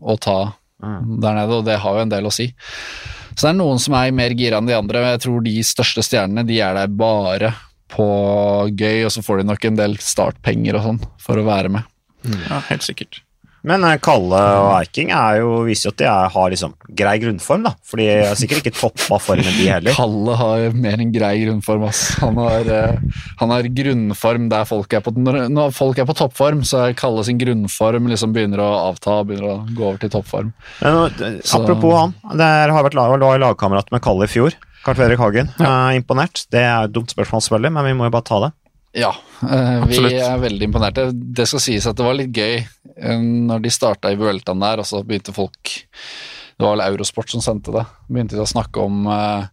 å 0.00 0.18
ta 0.22 0.38
der 0.78 1.34
nede, 1.34 1.56
og 1.56 1.64
det 1.66 1.78
har 1.82 1.96
jo 1.96 2.04
en 2.04 2.12
del 2.12 2.28
å 2.28 2.34
si. 2.34 2.52
Så 3.32 3.46
det 3.46 3.50
er 3.50 3.58
noen 3.58 3.80
som 3.82 3.94
er 3.98 4.12
mer 4.14 4.34
gira 4.34 4.58
enn 4.58 4.68
de 4.68 4.76
andre, 4.76 5.00
men 5.02 5.12
jeg 5.16 5.24
tror 5.24 5.42
de 5.42 5.54
største 5.66 6.04
stjernene 6.06 6.44
de 6.46 6.60
er 6.62 6.74
der 6.78 6.90
bare 6.90 7.52
på 7.92 8.08
gøy, 8.78 9.04
og 9.06 9.14
så 9.14 9.22
får 9.24 9.40
de 9.42 9.48
nok 9.52 9.64
en 9.70 9.78
del 9.80 9.96
startpenger 10.02 10.78
og 10.80 10.84
sånn 10.88 11.00
for 11.22 11.40
å 11.40 11.46
være 11.48 11.72
med. 11.78 11.88
Ja, 12.48 12.60
helt 12.68 12.84
sikkert. 12.86 13.22
Men 13.66 13.82
eh, 13.84 13.96
Kalle 14.00 14.38
og 14.62 14.68
Eiking 14.78 15.08
er 15.12 15.40
jo, 15.40 15.48
viser 15.66 15.88
jo 15.88 15.92
at 15.92 15.98
de 15.98 16.06
er, 16.06 16.28
har 16.30 16.52
liksom 16.52 16.74
grei 16.96 17.16
grunnform, 17.20 17.64
da. 17.66 17.72
For 17.84 17.98
de 18.00 18.06
er 18.12 18.36
sikkert 18.38 18.62
ikke 18.62 18.78
toppa 18.78 19.18
formen, 19.20 19.48
de 19.58 19.66
heller. 19.66 19.96
Kalle 19.98 20.36
har 20.38 20.76
mer 20.78 21.02
enn 21.02 21.10
grei 21.12 21.32
grunnform, 21.42 21.88
ass. 21.88 22.04
Han 22.22 22.38
har, 22.38 22.70
eh, 22.70 23.18
han 23.42 23.52
har 23.52 23.68
grunnform 23.80 24.46
der 24.52 24.68
folk 24.68 24.94
er 24.94 25.02
på 25.04 25.12
Når, 25.18 25.40
når 25.52 25.74
folk 25.76 25.98
er 25.98 26.06
på 26.08 26.16
toppform, 26.20 26.62
så 26.68 26.84
er 26.86 26.96
Kalle 26.98 27.26
sin 27.26 27.40
grunnform 27.42 28.06
liksom 28.12 28.32
begynner 28.36 28.62
å 28.62 28.70
avta 28.92 29.18
og 29.18 29.28
begynner 29.32 29.50
å 29.56 29.58
gå 29.74 29.88
over 29.90 30.00
til 30.04 30.14
toppform. 30.14 30.54
Men, 30.84 31.00
eh, 31.18 31.40
Så- 31.42 31.58
apropos 31.58 31.98
han, 31.98 32.14
der 32.38 32.70
har 32.70 32.86
vært 32.86 32.94
lag, 32.94 33.18
lagkamerat 33.42 33.90
med 33.90 34.06
Kalle 34.06 34.30
i 34.30 34.32
fjor. 34.32 34.54
Karl 34.88 34.96
Fredrik 34.96 35.18
Hagen. 35.20 35.50
Eh, 35.60 35.96
imponert. 35.98 36.46
Det 36.48 36.62
er 36.64 36.86
et 36.86 36.92
dumt 36.94 37.10
spørsmål, 37.12 37.42
selvfølgelig, 37.44 37.72
men 37.76 37.84
vi 37.84 37.96
må 37.98 38.06
jo 38.08 38.12
bare 38.14 38.24
ta 38.24 38.38
det. 38.46 38.54
Ja, 38.96 39.10
eh, 39.44 39.82
vi 39.84 39.98
er 40.16 40.38
veldig 40.40 40.64
imponerte. 40.64 41.10
Det 41.12 41.44
skal 41.50 41.60
sies 41.60 41.86
at 41.86 41.98
det 41.98 42.06
var 42.06 42.16
litt 42.16 42.32
gøy 42.32 42.54
eh, 42.56 43.18
når 43.20 43.60
de 43.66 43.72
starta 43.74 44.08
i 44.08 44.16
Vueltaen 44.16 44.64
der, 44.64 44.80
og 44.80 44.88
så 44.88 45.02
begynte 45.04 45.34
folk 45.36 45.74
Det 46.58 46.64
var 46.64 46.72
vel 46.72 46.86
Eurosport 46.86 47.28
som 47.28 47.44
sendte 47.44 47.74
det. 47.74 47.84
Begynte 48.08 48.38
de 48.38 48.42
å 48.46 48.48
snakke 48.48 48.80
om 48.80 49.04
eh, 49.12 49.44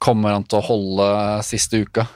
Kommer 0.00 0.32
han 0.32 0.48
til 0.48 0.62
å 0.62 0.66
holde 0.70 1.10
siste 1.44 1.82
uka? 1.84 2.06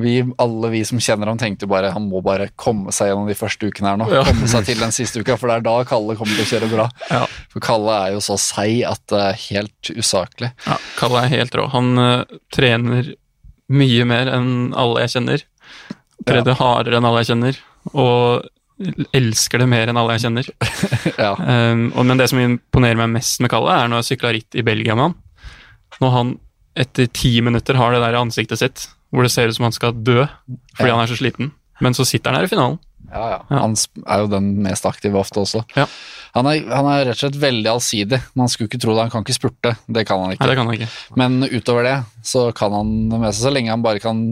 Vi, 0.00 0.14
alle 0.42 0.70
vi 0.72 0.80
som 0.86 1.00
kjenner 1.02 1.30
ham, 1.30 1.38
tenkte 1.38 1.68
bare 1.70 1.92
han 1.94 2.06
må 2.10 2.22
bare 2.24 2.48
komme 2.60 2.92
seg 2.94 3.10
gjennom 3.10 3.28
de 3.30 3.36
første 3.38 3.68
ukene 3.68 3.92
her 3.92 4.00
nå. 4.00 4.08
Ja. 4.12 4.22
Komme 4.26 4.48
seg 4.50 4.66
til 4.68 4.80
den 4.82 4.94
siste 4.94 5.22
uka, 5.22 5.36
for 5.40 5.50
det 5.50 5.58
er 5.58 5.66
da 5.66 5.74
Kalle 5.88 6.16
kommer 6.18 6.34
til 6.36 6.46
å 6.46 6.50
kjøre 6.50 6.70
bra. 6.72 6.88
Ja. 7.10 7.24
For 7.52 7.64
Kalle 7.64 7.98
er 8.06 8.14
jo 8.16 8.22
så 8.24 8.38
seig 8.40 8.82
at 8.88 9.02
det 9.12 9.20
er 9.20 9.42
helt 9.48 9.92
usaklig. 9.94 10.50
Ja, 10.66 10.78
Kalle 10.98 11.24
er 11.24 11.34
helt 11.36 11.54
rå. 11.58 11.68
Han 11.74 11.92
uh, 12.00 12.40
trener 12.54 13.12
mye 13.72 14.08
mer 14.08 14.32
enn 14.32 14.50
alle 14.78 15.04
jeg 15.04 15.16
kjenner. 15.16 15.46
Trener 16.24 16.58
hardere 16.58 16.98
enn 16.98 17.08
alle 17.08 17.22
jeg 17.22 17.32
kjenner, 17.32 17.60
og 17.92 18.50
elsker 19.14 19.62
det 19.62 19.68
mer 19.70 19.90
enn 19.90 19.98
alle 20.00 20.16
jeg 20.16 20.26
kjenner. 20.26 20.50
Ja. 21.20 21.34
Um, 21.36 21.90
og, 21.92 22.02
men 22.08 22.18
det 22.18 22.26
som 22.30 22.40
imponerer 22.40 22.98
meg 22.98 23.12
mest 23.18 23.42
med 23.44 23.52
Kalle, 23.52 23.76
er 23.76 23.90
når 23.90 24.02
jeg 24.02 24.14
sykla 24.14 24.32
ritt 24.34 24.56
i 24.58 24.64
Belgia 24.66 24.96
med 24.96 25.10
han. 25.10 25.16
Når 26.02 26.14
han 26.14 26.32
etter 26.74 27.06
ti 27.14 27.36
minutter 27.44 27.78
har 27.78 27.94
det 27.94 28.00
der 28.02 28.16
i 28.16 28.22
ansiktet 28.24 28.58
sitt, 28.58 28.86
hvor 29.14 29.22
det 29.26 29.30
ser 29.32 29.48
ut 29.48 29.56
som 29.56 29.68
han 29.68 29.72
skal 29.76 29.94
dø 29.94 30.24
fordi 30.76 30.88
Ja. 30.90 30.96
han 30.96 31.04
er 31.04 31.10
så 31.12 31.16
sliten. 31.20 31.52
Men 31.80 31.94
så 31.94 32.04
sitter 32.06 32.30
han 32.30 32.40
her 32.40 32.46
i 32.48 32.50
finalen. 32.50 32.78
Ja, 33.12 33.28
ja. 33.30 33.38
Han 33.60 33.74
er 34.06 34.18
jo 34.24 34.26
den 34.32 34.62
mest 34.64 34.86
aktive 34.86 35.18
ofte 35.20 35.38
også. 35.42 35.62
Ja. 35.76 35.86
Han, 36.34 36.48
er, 36.50 36.64
han 36.66 36.88
er 36.90 37.04
rett 37.08 37.18
og 37.18 37.22
slett 37.22 37.38
veldig 37.38 37.70
allsidig. 37.70 38.18
Man 38.34 38.50
skulle 38.50 38.66
ikke 38.70 38.80
tro 38.82 38.94
det. 38.96 39.04
Han 39.06 39.12
kan 39.12 39.22
ikke 39.26 39.36
spurte, 39.36 39.74
det 39.86 40.02
kan 40.08 40.18
han 40.18 40.32
Nei, 40.32 40.38
ikke. 40.38 40.48
det 40.50 40.56
kan 40.58 40.66
han 40.70 40.78
ikke. 40.80 40.88
Men 41.20 41.36
utover 41.46 41.86
det 41.86 41.96
så 42.24 42.46
kan 42.56 42.72
han 42.72 42.88
med 43.12 43.28
seg, 43.34 43.42
Så 43.44 43.50
lenge 43.52 43.70
han 43.70 43.82
bare 43.84 44.00
kan 44.00 44.22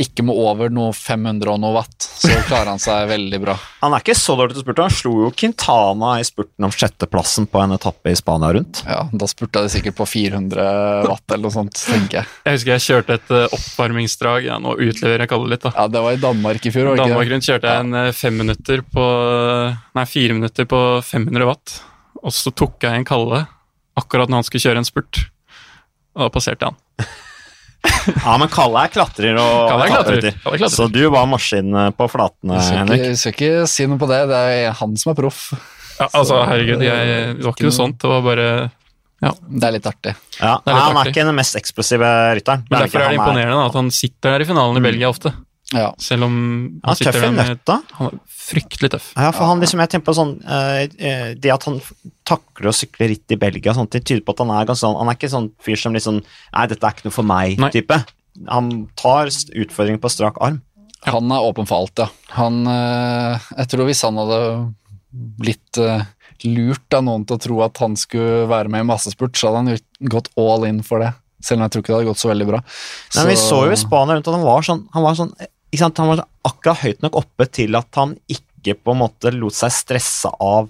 ikke 0.00 0.24
må 0.24 0.32
over 0.38 0.70
noe 0.72 0.94
500 0.96 1.50
og 1.52 1.58
noe 1.60 1.74
watt, 1.74 1.96
så 2.00 2.30
klarer 2.48 2.70
han 2.72 2.80
seg 2.82 3.08
veldig 3.10 3.40
bra. 3.42 3.56
Han 3.82 3.94
er 3.94 4.02
ikke 4.02 4.14
så 4.18 4.34
dårlig 4.38 4.54
til 4.54 4.62
å 4.62 4.64
spurte. 4.64 4.84
Han 4.86 4.94
slo 4.94 5.12
jo 5.24 5.30
Quintana 5.34 6.12
i 6.18 6.24
spurten 6.26 6.66
om 6.66 6.72
sjetteplassen 6.74 7.48
på 7.50 7.60
en 7.62 7.74
etappe 7.76 8.10
i 8.12 8.16
Spania 8.18 8.52
rundt. 8.54 8.80
Ja, 8.86 9.00
Da 9.10 9.28
spurta 9.30 9.62
de 9.64 9.70
sikkert 9.72 9.96
på 9.98 10.06
400 10.06 10.64
watt 11.08 11.34
eller 11.34 11.44
noe 11.48 11.54
sånt, 11.54 11.78
tenker 11.82 12.20
jeg. 12.20 12.30
Jeg 12.46 12.58
husker 12.58 12.72
jeg 12.74 12.84
kjørte 12.86 13.18
et 13.18 13.34
eh, 13.34 13.56
oppvarmingsdrag. 13.58 14.46
Ja, 14.48 14.58
nå 14.62 14.74
utleverer 14.78 15.26
jeg 15.26 15.32
Kalle 15.34 15.50
litt, 15.52 15.66
da. 15.66 15.74
Ja, 15.76 15.86
Det 15.90 16.04
var 16.06 16.16
i 16.16 16.22
Danmark 16.22 16.66
i 16.70 16.72
fjor, 16.74 16.88
var 16.88 16.94
det 16.94 17.02
ikke 17.02 17.12
Danmark 17.14 17.32
rundt 17.34 17.48
kjørte 17.50 17.74
jeg 17.74 17.86
en 17.86 17.98
eh, 18.02 18.10
fem 18.22 18.38
minutter 18.42 18.84
på 18.94 19.06
Nei, 19.98 20.06
fire 20.06 20.38
minutter 20.38 20.68
på 20.70 20.80
500 21.28 21.48
watt. 21.48 21.78
Og 22.24 22.34
så 22.34 22.50
tok 22.56 22.82
jeg 22.82 22.98
en 22.98 23.06
Kalle 23.08 23.44
akkurat 23.98 24.30
når 24.30 24.40
han 24.42 24.46
skulle 24.46 24.64
kjøre 24.64 24.82
en 24.82 24.88
spurt. 24.88 25.22
Og 26.16 26.26
da 26.26 26.30
passerte 26.34 26.66
jeg 26.66 26.72
han. 26.74 27.08
Ja, 28.08 28.32
men 28.40 28.48
Kalle 28.50 28.80
er 28.88 28.90
klatrer 28.90 29.36
og 29.38 29.68
Kalle 29.70 29.84
er 29.84 29.90
klatrer. 29.92 30.24
Kalle 30.42 30.56
er 30.56 30.60
klatrer. 30.64 30.72
Så 30.74 30.88
du 30.90 31.02
var 31.14 31.28
maskin 31.30 31.68
eh, 31.78 31.90
på 31.94 32.08
flatene, 32.10 32.56
Vi 32.58 32.64
skal 32.66 32.80
Henrik. 32.80 33.04
ikke, 33.04 33.18
skal 33.20 33.34
ikke 33.36 33.68
si 33.70 33.86
noe 33.88 34.00
på 34.00 34.08
det. 34.10 34.18
Det 34.32 34.40
er 34.56 34.72
han 34.80 34.96
som 34.98 35.12
er 35.12 35.18
proff. 35.20 35.42
Ja, 35.98 36.08
altså, 36.08 36.40
herregud, 36.48 36.82
jeg, 36.82 37.12
det 37.38 37.46
var 37.46 37.54
ikke 37.54 37.68
noe 37.68 37.76
sånt. 37.78 38.00
Det 38.02 38.10
var 38.10 38.24
bare 38.26 38.48
Det 39.22 39.68
er 39.68 39.74
litt 39.76 39.86
artig. 39.90 40.14
Ja, 40.40 40.56
er 40.56 40.58
litt 40.58 40.74
han 40.74 40.96
er 40.96 41.00
artig. 41.04 41.12
ikke 41.14 41.26
den 41.30 41.38
mest 41.38 41.58
eksplosive 41.60 42.10
rytteren. 42.38 42.66
Men 42.70 42.82
derfor 42.84 43.04
er 43.04 43.14
det 43.14 43.20
imponerende 43.20 43.62
at 43.70 43.78
han 43.78 43.92
sitter 43.94 44.34
der 44.34 44.44
i 44.44 44.48
finalen 44.50 44.80
i 44.80 44.84
Belgia 44.88 45.12
ofte. 45.14 45.32
Ja. 45.74 45.90
Selv 46.00 46.24
om 46.24 46.34
Han 46.34 46.80
han 46.82 46.94
er 46.94 46.96
tøff 46.96 46.98
sitter 46.98 47.18
i 47.18 47.24
der 47.26 47.34
med 47.36 47.50
nøtta. 47.52 47.74
Han 47.98 48.06
er 48.08 48.20
fryktelig 48.48 48.90
tøff. 48.94 49.08
Ja, 49.18 49.32
for 49.36 49.50
han 49.50 49.60
liksom, 49.60 49.82
jeg 49.84 49.92
tenker 49.92 50.06
på 50.06 50.14
sånn 50.16 50.30
eh, 50.40 50.84
eh, 50.96 51.26
Det 51.36 51.52
at 51.52 51.66
han 51.68 51.76
takler 52.28 52.70
å 52.70 52.76
sykle 52.76 53.10
ritt 53.12 53.34
i 53.34 53.40
Belgia, 53.40 53.74
sånt, 53.76 53.92
det 53.92 54.06
tyder 54.08 54.24
på 54.24 54.32
at 54.32 54.40
han 54.44 54.54
er 54.54 54.68
ganske 54.68 54.86
sånn 54.86 54.96
Han 54.96 55.10
er 55.10 55.18
ikke 55.18 55.32
sånn 55.32 55.50
fyr 55.64 55.80
som 55.80 55.96
liksom 55.96 56.22
Nei, 56.22 56.64
dette 56.70 56.80
er 56.80 56.96
ikke 56.96 57.08
noe 57.10 57.18
for 57.18 57.28
meg-type. 57.28 58.00
Han 58.48 58.72
tar 58.96 59.28
utfordringer 59.28 60.00
på 60.00 60.12
strak 60.14 60.40
arm. 60.44 60.62
Han 61.06 61.30
er 61.34 61.44
åpen 61.44 61.68
for 61.68 61.84
alt, 61.84 62.00
ja. 62.00 62.08
Han 62.38 62.62
eh, 62.70 63.50
Jeg 63.58 63.72
tror 63.74 63.90
hvis 63.90 64.04
han 64.08 64.20
hadde 64.22 64.40
blitt 65.12 65.82
lurt 66.46 66.94
av 66.94 67.02
noen 67.04 67.24
til 67.26 67.36
å 67.36 67.42
tro 67.42 67.60
at 67.66 67.80
han 67.82 67.96
skulle 67.98 68.46
være 68.50 68.70
med 68.70 68.84
i 68.84 68.88
massespurt, 68.88 69.36
så 69.36 69.50
hadde 69.50 69.62
han 69.64 70.10
gått 70.12 70.28
all 70.38 70.66
in 70.68 70.80
for 70.86 71.02
det. 71.02 71.12
Selv 71.44 71.60
om 71.60 71.66
jeg 71.66 71.74
tror 71.74 71.82
ikke 71.82 71.92
det 71.92 71.98
hadde 71.98 72.10
gått 72.10 72.22
så 72.22 72.30
veldig 72.30 72.48
bra. 72.48 72.60
Men 73.16 73.30
vi 73.30 73.36
så 73.38 73.60
jo 73.66 73.74
i 73.74 73.78
Spania 73.78 74.16
rundt 74.16 74.30
at 74.30 74.36
han 74.36 74.46
var 74.46 74.66
sånn 74.66 74.84
Han 74.94 75.04
var 75.04 75.18
sånn 75.18 75.32
sant, 75.76 75.96
Han 75.98 76.08
var 76.16 76.24
akkurat 76.44 76.78
høyt 76.78 77.02
nok 77.02 77.16
oppe 77.16 77.46
til 77.52 77.76
at 77.76 77.88
han 77.94 78.16
ikke 78.28 78.74
på 78.82 78.92
en 78.94 78.98
måte 79.02 79.32
lot 79.36 79.52
seg 79.52 79.70
stresse 79.70 80.30
av 80.40 80.68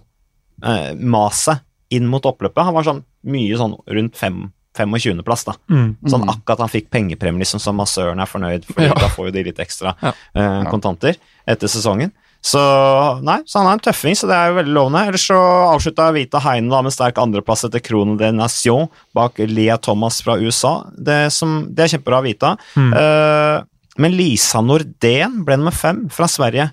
eh, 0.64 0.94
maset 0.98 1.60
inn 1.90 2.06
mot 2.10 2.22
oppløpet. 2.22 2.64
Han 2.64 2.74
var 2.74 2.82
sånn 2.84 3.04
mye 3.24 3.56
sånn 3.56 3.76
rundt 3.86 4.14
25.-plass, 4.18 5.44
da. 5.46 5.54
Sånn 5.68 6.22
Mm. 6.24 6.28
akkurat 6.28 6.58
han 6.58 6.68
fikk 6.68 6.90
pengepremie, 6.90 7.38
liksom, 7.40 7.60
så 7.60 7.72
massøren 7.74 8.20
er 8.20 8.26
fornøyd, 8.26 8.64
for 8.64 8.82
Ja. 8.82 8.92
da 8.94 9.08
får 9.08 9.26
jo 9.26 9.30
de 9.32 9.44
litt 9.44 9.56
ekstra 9.58 9.94
Ja. 10.02 10.12
eh, 10.34 10.64
kontanter 10.70 11.16
etter 11.46 11.66
sesongen. 11.68 12.12
Så 12.42 13.20
nei, 13.22 13.40
så 13.46 13.58
han 13.58 13.66
er 13.66 13.72
en 13.72 13.80
tøffing, 13.80 14.14
så 14.14 14.28
det 14.28 14.34
er 14.36 14.48
jo 14.52 14.62
veldig 14.62 14.74
lovende. 14.74 15.06
Ellers 15.08 15.26
så 15.26 15.34
avslutta 15.74 16.12
Vita 16.14 16.38
Heine 16.38 16.70
da 16.70 16.82
med 16.82 16.92
sterk 16.92 17.14
andreplass 17.18 17.64
etter 17.64 17.80
Krone 17.80 18.16
de 18.16 18.30
Nation 18.32 18.88
bak 19.12 19.38
Lea 19.38 19.76
Thomas 19.76 20.20
fra 20.22 20.36
USA. 20.38 20.84
Det, 20.96 21.32
som, 21.32 21.66
det 21.74 21.84
er 21.92 21.98
kjempebra 21.98 22.22
Vita. 22.22 22.56
Mm. 22.76 22.92
Eh, 22.94 23.62
men 23.98 24.14
Lisa 24.16 24.62
Nordén 24.64 25.42
ble 25.46 25.58
nummer 25.58 25.74
fem 25.74 26.06
fra 26.12 26.28
Sverige. 26.30 26.70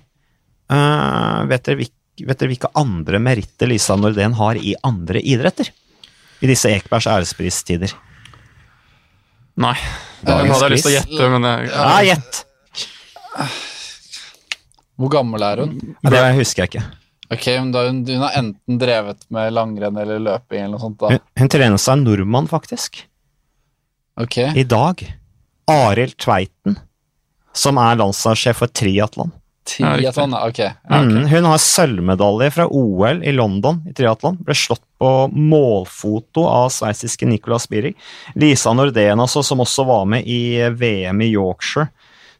Uh, 0.70 1.44
vet, 1.50 1.64
dere, 1.66 1.86
vet 2.22 2.40
dere 2.40 2.50
hvilke 2.52 2.70
andre 2.78 3.20
meritter 3.22 3.70
Lisa 3.70 3.96
Nordén 3.98 4.36
har 4.38 4.58
i 4.58 4.74
andre 4.86 5.22
idretter? 5.22 5.70
I 6.42 6.50
disse 6.50 6.70
Ekebergs 6.70 7.08
ærespristider. 7.10 7.94
Nei. 9.56 9.76
hun 10.26 10.52
hadde 10.52 10.66
jeg 10.66 10.74
lyst 10.74 10.86
til 10.86 10.92
å 10.92 10.96
gjette, 10.98 11.30
men 11.32 11.48
jeg, 11.48 11.70
Ja, 11.72 11.96
gjett! 12.04 12.42
Hvor 14.96 15.12
gammel 15.12 15.44
er 15.44 15.64
hun? 15.64 15.74
Det 16.04 16.22
husker 16.38 16.64
jeg 16.64 16.72
ikke. 16.72 16.86
Ok, 17.26 17.46
men 17.58 17.70
da 17.74 17.82
hun, 17.88 18.00
hun 18.06 18.22
har 18.22 18.36
enten 18.38 18.78
drevet 18.80 19.24
med 19.34 19.50
langrenn 19.56 19.96
eller 19.98 20.20
løping 20.22 20.62
eller 20.62 20.76
noe 20.76 20.82
sånt, 20.84 20.98
da. 21.00 21.10
Hun, 21.16 21.24
hun 21.40 21.50
trener 21.52 21.80
seg 21.82 21.98
en 21.98 22.04
nordmann, 22.06 22.48
faktisk. 22.50 23.00
Ok, 24.20 24.38
I 24.54 24.64
dag. 24.68 25.02
Arild 25.66 26.14
Tveiten, 26.22 26.76
som 27.56 27.78
er 27.80 27.96
landslagssjef 28.00 28.58
for 28.62 28.68
triatlon. 28.76 29.32
triatlon, 29.66 30.34
ja, 30.36 30.42
ok. 30.46 30.58
Ja, 30.62 30.72
okay. 30.84 31.06
Mm, 31.08 31.26
hun 31.32 31.48
har 31.50 31.58
sølvmedalje 31.58 32.50
fra 32.54 32.66
OL 32.70 33.22
i 33.26 33.32
London 33.34 33.80
i 33.88 33.94
triatlon. 33.96 34.36
Ble 34.46 34.54
slått 34.54 34.82
på 35.00 35.10
målfoto 35.34 36.44
av 36.46 36.68
sveitsiske 36.70 37.26
Nicolas 37.26 37.66
Bierig. 37.68 37.96
Lisa 38.38 38.72
Nordén, 38.76 39.18
altså, 39.20 39.42
som 39.44 39.64
også 39.64 39.86
var 39.88 40.04
med 40.06 40.22
i 40.28 40.60
VM 40.70 41.20
i 41.26 41.32
Yorkshire. 41.32 41.88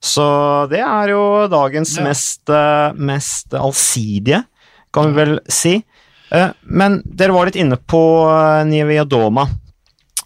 Så 0.01 0.23
det 0.71 0.83
er 0.85 1.09
jo 1.11 1.49
dagens 1.51 1.97
Ja. 1.97 2.05
mest, 2.05 2.49
eh, 2.53 2.93
mest 2.95 3.51
allsidige, 3.57 4.45
kan 4.93 5.09
vi 5.13 5.25
vel 5.25 5.41
si. 5.49 5.83
Eh, 6.31 6.51
Men 6.65 7.03
dere 7.05 7.33
var 7.33 7.47
litt 7.47 7.57
inne 7.57 7.77
på 7.77 8.01
eh, 8.29 8.65
Nivea 8.65 9.05
Doma, 9.05 9.49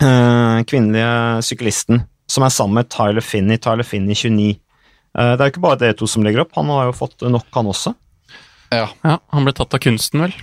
eh, 0.00 0.62
kvinnelige 0.64 1.42
syklisten, 1.44 2.04
som 2.28 2.44
er 2.44 2.50
sammen 2.50 2.74
med 2.74 2.88
Tyler 2.90 3.20
Finney. 3.22 3.56
Tyler 3.58 3.84
Finney 3.84 4.14
29. 4.14 4.58
Eh, 5.18 5.32
Det 5.36 5.40
er 5.40 5.48
jo 5.48 5.52
ikke 5.54 5.64
bare 5.66 5.80
dere 5.80 5.96
to 5.98 6.06
som 6.10 6.22
legger 6.26 6.44
opp, 6.44 6.52
han 6.54 6.70
har 6.70 6.90
jo 6.90 6.92
fått 7.00 7.22
nok, 7.26 7.46
han 7.56 7.66
også. 7.72 7.94
Ja, 8.70 8.86
ja, 9.02 9.16
han 9.32 9.44
ble 9.48 9.52
tatt 9.56 9.74
av 9.74 9.80
kunsten, 9.82 10.20
vel. 10.22 10.34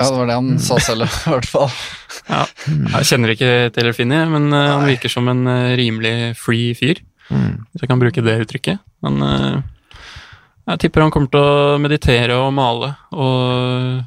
ja, 0.00 0.08
det 0.10 0.16
var 0.16 0.26
det 0.26 0.34
han 0.40 0.58
sa 0.58 0.78
selv, 0.82 1.04
i 1.06 1.30
hvert 1.30 1.46
fall. 1.46 1.70
Ja. 2.30 2.44
Jeg 2.96 3.06
kjenner 3.12 3.34
ikke 3.36 3.50
Taylor 3.74 3.92
Finney, 3.94 4.24
men 4.32 4.48
Nei. 4.50 4.64
han 4.66 4.86
virker 4.88 5.12
som 5.12 5.28
en 5.30 5.46
eh, 5.46 5.76
rimelig 5.78 6.14
free 6.40 6.72
fyr. 6.74 6.98
Hvis 7.30 7.84
jeg 7.84 7.88
kan 7.92 8.00
bruke 8.02 8.22
det 8.26 8.40
uttrykket. 8.42 8.80
Men 9.06 9.22
eh, 9.22 9.60
jeg 10.72 10.80
tipper 10.82 11.04
han 11.04 11.12
kommer 11.14 11.30
til 11.30 11.40
å 11.46 11.78
meditere 11.78 12.34
og 12.42 12.50
male. 12.56 12.88
Og 13.14 14.02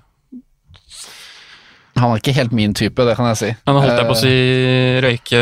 Han 1.95 2.10
er 2.10 2.20
ikke 2.20 2.34
helt 2.36 2.51
min 2.58 2.74
type, 2.76 3.06
det 3.06 3.16
kan 3.16 3.28
jeg 3.32 3.38
si. 3.39 3.49
han 3.68 3.76
holdt 3.78 3.95
jeg 4.01 4.08
på 4.10 4.16
å 4.16 4.18
Eh, 4.18 4.24
si 4.26 4.36
røyke 5.06 5.41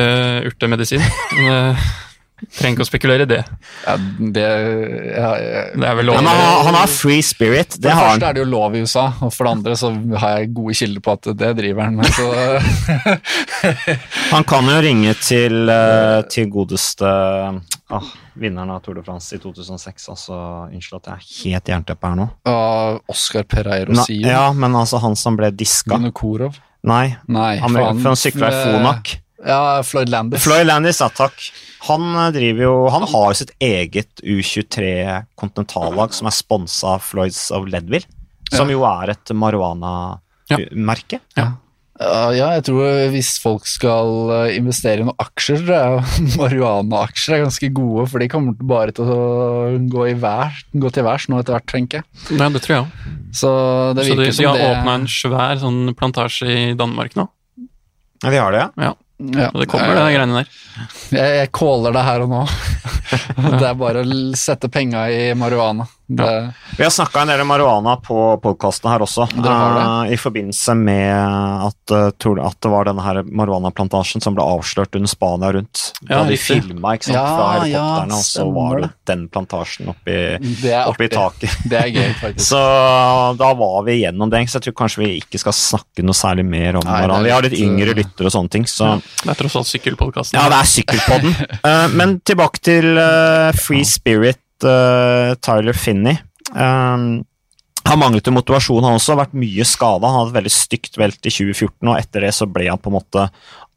urtemedisin. 0.51 1.01
Men, 1.39 1.47
eh, 1.73 1.85
Trenger 2.41 2.73
ikke 2.73 2.85
å 2.85 2.89
spekulere 2.89 3.25
i 3.27 3.29
det. 3.29 3.41
Ja, 3.85 3.93
det 4.35 4.45
ja, 4.45 5.29
ja. 5.37 5.61
Det 5.77 5.87
er 5.87 5.97
vel 5.99 6.07
lov. 6.09 6.17
han, 6.17 6.27
han 6.67 6.77
har 6.79 6.89
free 6.91 7.21
spirit, 7.25 7.75
Det 7.77 7.77
For 7.77 7.85
det 7.85 7.93
har 7.95 8.07
første 8.07 8.25
han. 8.25 8.29
er 8.29 8.37
det 8.37 8.41
jo 8.43 8.49
lov 8.49 8.75
i 8.75 8.81
USA, 8.81 9.05
og 9.21 9.33
for 9.35 9.47
det 9.47 9.51
andre 9.55 9.77
så 9.77 9.91
har 10.23 10.39
jeg 10.39 10.49
gode 10.57 10.75
kilder 10.81 11.05
på 11.05 11.15
at 11.17 11.29
det 11.43 11.51
driver 11.59 11.85
han 11.85 11.99
med. 12.01 12.09
Så 12.17 12.25
Han 14.31 14.47
kan 14.49 14.67
jo 14.71 14.79
ringe 14.83 15.13
til, 15.21 15.69
eh, 15.69 16.17
til 16.33 16.49
godeste 16.51 17.07
ah, 17.07 18.11
vinneren 18.39 18.73
av 18.73 18.81
Tour 18.85 18.97
de 18.99 19.05
France 19.05 19.35
i 19.35 19.41
2006. 19.41 20.09
Altså, 20.11 20.41
unnskyld 20.71 21.01
at 21.01 21.11
jeg 21.11 21.15
er 21.15 21.29
helt 21.53 21.73
jernteppe 21.75 22.11
her 22.11 22.19
nå. 22.19 22.27
Uh, 22.47 22.99
Oscar 23.11 23.45
Pereiro 23.47 23.95
Na, 23.95 24.05
sier 24.07 24.33
ja, 24.33 24.45
men 24.55 24.75
altså 24.77 25.01
han 25.03 25.17
som 25.19 25.37
ble 25.39 25.51
diska. 25.53 25.97
Vinokurov. 25.97 26.57
Nei, 26.87 27.11
Nei, 27.29 27.51
han, 27.61 27.75
for 28.01 28.09
han 28.09 28.17
sykla 28.17 28.49
i 28.49 28.61
Fonak. 28.65 29.19
Ja, 29.47 29.81
Floyd 29.85 30.11
Landis. 30.11 30.43
Floyd 30.43 30.67
Landis, 30.69 31.01
ja 31.01 31.09
takk. 31.13 31.47
Han 31.87 32.11
eh, 32.13 32.29
driver 32.35 32.67
jo 32.67 32.75
Han 32.93 33.07
har 33.09 33.37
sitt 33.37 33.53
eget 33.63 34.21
U23 34.21 34.91
kontinentallag 35.39 36.13
som 36.13 36.29
er 36.29 36.37
sponsa 36.37 36.95
av 36.97 37.05
Floyds 37.05 37.47
of 37.55 37.65
Leadville, 37.71 38.05
som 38.53 38.69
jo 38.69 38.85
er 38.87 39.15
et 39.15 39.33
marihuana-merke. 39.33 41.21
Ja, 41.39 41.51
ja, 42.01 42.47
jeg 42.55 42.63
tror 42.65 42.87
hvis 43.13 43.35
folk 43.41 43.67
skal 43.69 44.31
eh, 44.33 44.55
investere 44.57 45.03
i 45.03 45.05
noen 45.05 45.21
aksjer, 45.21 45.61
så 45.67 45.75
er 45.77 46.15
marihuana-aksjer 46.39 47.37
er 47.37 47.43
ganske 47.43 47.69
gode, 47.77 48.07
for 48.09 48.23
de 48.23 48.29
kommer 48.31 48.55
bare 48.57 48.95
til 48.95 49.11
å 49.11 49.19
gå, 49.91 50.07
i 50.09 50.15
vær, 50.17 50.55
gå 50.73 50.91
til 50.93 51.05
værs 51.05 51.27
nå 51.29 51.41
etter 51.41 51.57
hvert, 51.57 51.67
tenker 51.69 52.01
jeg. 52.01 52.39
Ja, 52.39 52.49
det 52.49 52.63
tror 52.65 52.75
jeg 52.75 52.85
òg. 52.87 53.05
Så 53.37 53.51
det 53.97 54.07
Så 54.07 54.17
de, 54.17 54.31
de 54.31 54.47
har 54.49 54.57
det 54.57 54.71
åpna 54.71 54.97
en 55.01 55.07
svær 55.11 55.61
sånn 55.61 55.93
plantasje 55.97 56.49
i 56.49 56.65
Danmark 56.79 57.15
nå. 57.19 57.27
Ja, 58.21 58.29
de 58.29 58.37
har 58.37 58.55
det, 58.55 58.65
ja. 58.65 58.89
ja. 58.89 58.95
Og 59.21 59.59
det 59.61 59.67
kommer, 59.69 59.95
de 59.95 60.05
greiene 60.15 60.41
der. 60.41 60.51
Jeg, 61.13 61.33
jeg 61.37 61.51
caller 61.55 61.93
det 61.95 62.03
her 62.07 62.23
og 62.25 62.31
nå. 62.31 62.41
det 63.59 63.67
er 63.67 63.79
bare 63.79 64.03
å 64.03 64.21
sette 64.39 64.71
penga 64.73 65.05
i 65.13 65.31
marihuana. 65.37 65.85
Det, 66.17 66.53
Vi 66.77 66.83
har 66.83 66.91
snakka 66.91 67.21
en 67.21 67.31
del 67.31 67.41
om 67.43 67.47
marihuana 67.47 67.95
på 68.03 68.17
podkasten 68.43 68.89
her 68.91 69.03
også, 69.05 69.27
eh, 69.37 70.13
i 70.13 70.17
forbindelse 70.19 70.75
med 70.75 71.13
at, 71.67 71.93
uh, 71.93 72.45
at 72.45 72.57
det 72.61 72.71
var 72.71 72.87
denne 72.89 73.03
her 73.05 73.21
marihuanaplantasjen 73.23 74.23
som 74.23 74.35
ble 74.35 74.43
avslørt 74.43 74.95
under 74.97 75.11
Spania 75.11 75.51
rundt. 75.55 75.83
Da 76.01 76.21
Ja, 76.21 76.23
de 76.27 76.37
filma 76.37 76.95
Ja, 77.07 77.23
fra 77.25 77.47
helikoptrene, 77.59 78.17
og 78.17 78.25
så 78.27 78.45
var 78.53 78.81
det 78.81 78.89
den 79.07 79.27
plantasjen 79.29 79.91
oppi, 79.93 80.17
oppi 80.85 81.09
taket. 81.11 81.57
Det 81.69 81.79
er 81.79 81.91
gøy, 81.91 82.13
faktisk. 82.23 82.49
Så 82.51 82.61
da 83.39 83.53
var 83.57 83.83
vi 83.87 83.99
igjennom 84.01 84.31
det, 84.31 84.43
så 84.49 84.59
jeg 84.59 84.69
tror 84.69 84.77
kanskje 84.83 85.03
vi 85.03 85.11
ikke 85.21 85.41
skal 85.41 85.55
snakke 85.55 86.05
noe 86.05 86.17
særlig 86.17 86.45
mer 86.45 86.79
om 86.79 86.87
Nei. 86.87 87.03
Vi 87.23 87.33
har 87.33 87.45
litt 87.45 87.57
yngre 87.59 87.93
uh, 87.93 87.97
lyttere 88.01 88.29
og 88.29 88.35
sånne 88.35 88.51
ting, 88.57 88.67
så 88.69 88.97
Det 89.01 89.31
er 89.31 89.39
tross 89.39 89.55
alt 89.59 89.69
sykkelpodkasten. 89.69 90.39
ja, 90.39 90.47
det 90.51 90.59
er 90.59 90.71
sykkelpodden. 90.75 91.35
uh, 91.65 91.87
men 91.99 92.19
tilbake 92.27 92.61
til 92.63 92.97
eh, 92.97 93.51
Free 93.57 93.85
Spirit, 93.87 94.39
eh, 94.67 95.33
Tyler 95.43 95.77
Finney. 95.77 96.17
Um, 96.51 97.23
han 97.87 97.99
manglet 97.99 98.27
jo 98.27 98.33
motivasjon, 98.35 98.83
han 98.85 98.97
også. 98.99 99.15
Har 99.15 99.23
vært 99.25 99.39
mye 99.41 99.65
skada. 99.67 100.07
Han 100.07 100.19
hadde 100.19 100.33
et 100.33 100.39
veldig 100.39 100.53
stygt 100.53 100.99
velt 101.01 101.19
i 101.25 101.33
2014, 101.33 101.89
og 101.89 101.97
etter 101.97 102.27
det 102.27 102.33
så 102.37 102.47
ble 102.47 102.69
han 102.69 102.81
på 102.81 102.91
en 102.91 102.97
måte 102.99 103.27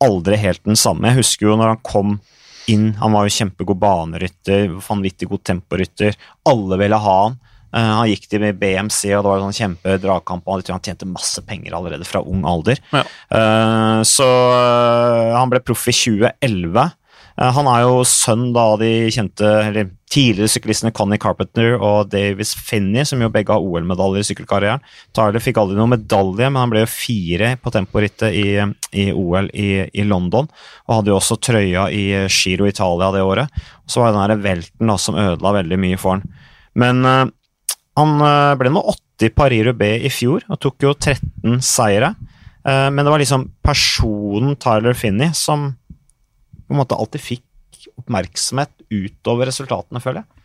aldri 0.04 0.38
helt 0.42 0.62
den 0.66 0.78
samme. 0.78 1.10
Jeg 1.10 1.22
husker 1.22 1.48
jo 1.48 1.58
når 1.58 1.74
han 1.74 1.82
kom 1.86 2.18
inn, 2.70 2.92
han 3.00 3.12
var 3.12 3.26
jo 3.26 3.34
kjempegod 3.34 3.80
banerytter, 3.80 4.68
vanvittig 4.86 5.28
god 5.30 5.44
temporytter. 5.50 6.16
Alle 6.48 6.78
ville 6.80 7.00
ha 7.06 7.16
han. 7.24 7.38
Eh, 7.74 7.92
han 7.98 8.10
gikk 8.10 8.28
til 8.30 8.46
BMC, 8.54 9.00
og 9.16 9.24
det 9.24 9.30
var 9.30 9.40
en 9.40 9.48
sånn 9.48 9.60
kjempedragkamp. 9.60 10.44
og 10.46 10.68
Han 10.70 10.84
tjente 10.84 11.08
masse 11.10 11.42
penger 11.46 11.74
allerede 11.74 12.06
fra 12.08 12.22
ung 12.22 12.44
alder. 12.48 12.80
Ja. 12.92 13.02
Eh, 13.04 14.02
så 14.06 14.28
han 15.34 15.50
ble 15.50 15.62
proff 15.64 15.88
i 15.90 15.96
2011. 15.96 16.92
Eh, 17.40 17.50
Han 17.56 17.66
er 17.66 17.82
jo 17.82 18.02
sønn 18.06 18.52
da 18.54 18.66
de 18.80 19.10
kjente 19.12 19.48
eller 19.68 19.90
tidligere 20.14 20.52
syklistene 20.52 20.92
Connie 20.94 21.18
Carpenter 21.18 21.74
og 21.74 22.12
Davis 22.12 22.54
Finney, 22.54 23.02
som 23.08 23.22
jo 23.22 23.30
begge 23.34 23.50
har 23.54 23.62
OL-medaljer 23.62 24.22
i 24.22 24.28
sykkelkarrieren. 24.28 24.84
Tyler 25.16 25.42
fikk 25.42 25.58
aldri 25.58 25.78
noen 25.78 25.96
medalje, 25.96 26.46
men 26.46 26.60
han 26.60 26.70
ble 26.70 26.84
jo 26.84 26.92
fire 26.92 27.54
på 27.58 27.72
temporittet 27.74 28.36
i, 28.38 28.46
i 28.94 29.08
OL 29.10 29.50
i, 29.50 29.70
i 29.90 30.06
London. 30.06 30.46
Og 30.86 30.98
hadde 31.00 31.10
jo 31.10 31.18
også 31.18 31.40
trøya 31.42 31.88
i 31.90 32.04
Giro 32.30 32.68
Italia 32.70 33.10
det 33.14 33.24
året. 33.26 33.64
Så 33.90 34.00
var 34.00 34.12
det 34.12 34.20
den 34.20 34.34
der 34.36 34.44
velten 34.46 34.92
da 34.92 34.98
som 35.00 35.18
ødela 35.18 35.56
veldig 35.58 35.80
mye 35.82 35.98
for 35.98 36.16
han. 36.16 36.28
Men 36.78 37.02
uh, 37.06 37.24
han 37.94 38.14
eh, 38.26 38.52
ble 38.58 38.70
nå 38.74 38.80
åtte 38.90 39.28
i 39.28 39.30
Paris-Roubais 39.30 40.02
i 40.02 40.10
fjor 40.10 40.42
og 40.50 40.58
tok 40.62 40.82
jo 40.82 40.94
13 40.96 41.60
seire. 41.62 42.14
Uh, 42.66 42.90
men 42.90 43.02
det 43.04 43.10
var 43.12 43.22
liksom 43.22 43.48
personen 43.62 44.56
Tyler 44.58 44.96
Finney 44.98 45.30
som 45.38 45.72
på 46.64 46.74
en 46.74 46.80
måte 46.80 46.96
alltid 46.98 47.22
fikk 47.22 47.88
oppmerksomhet 48.00 48.72
utover 48.92 49.50
resultatene, 49.50 50.00
føler 50.02 50.22
jeg. 50.22 50.44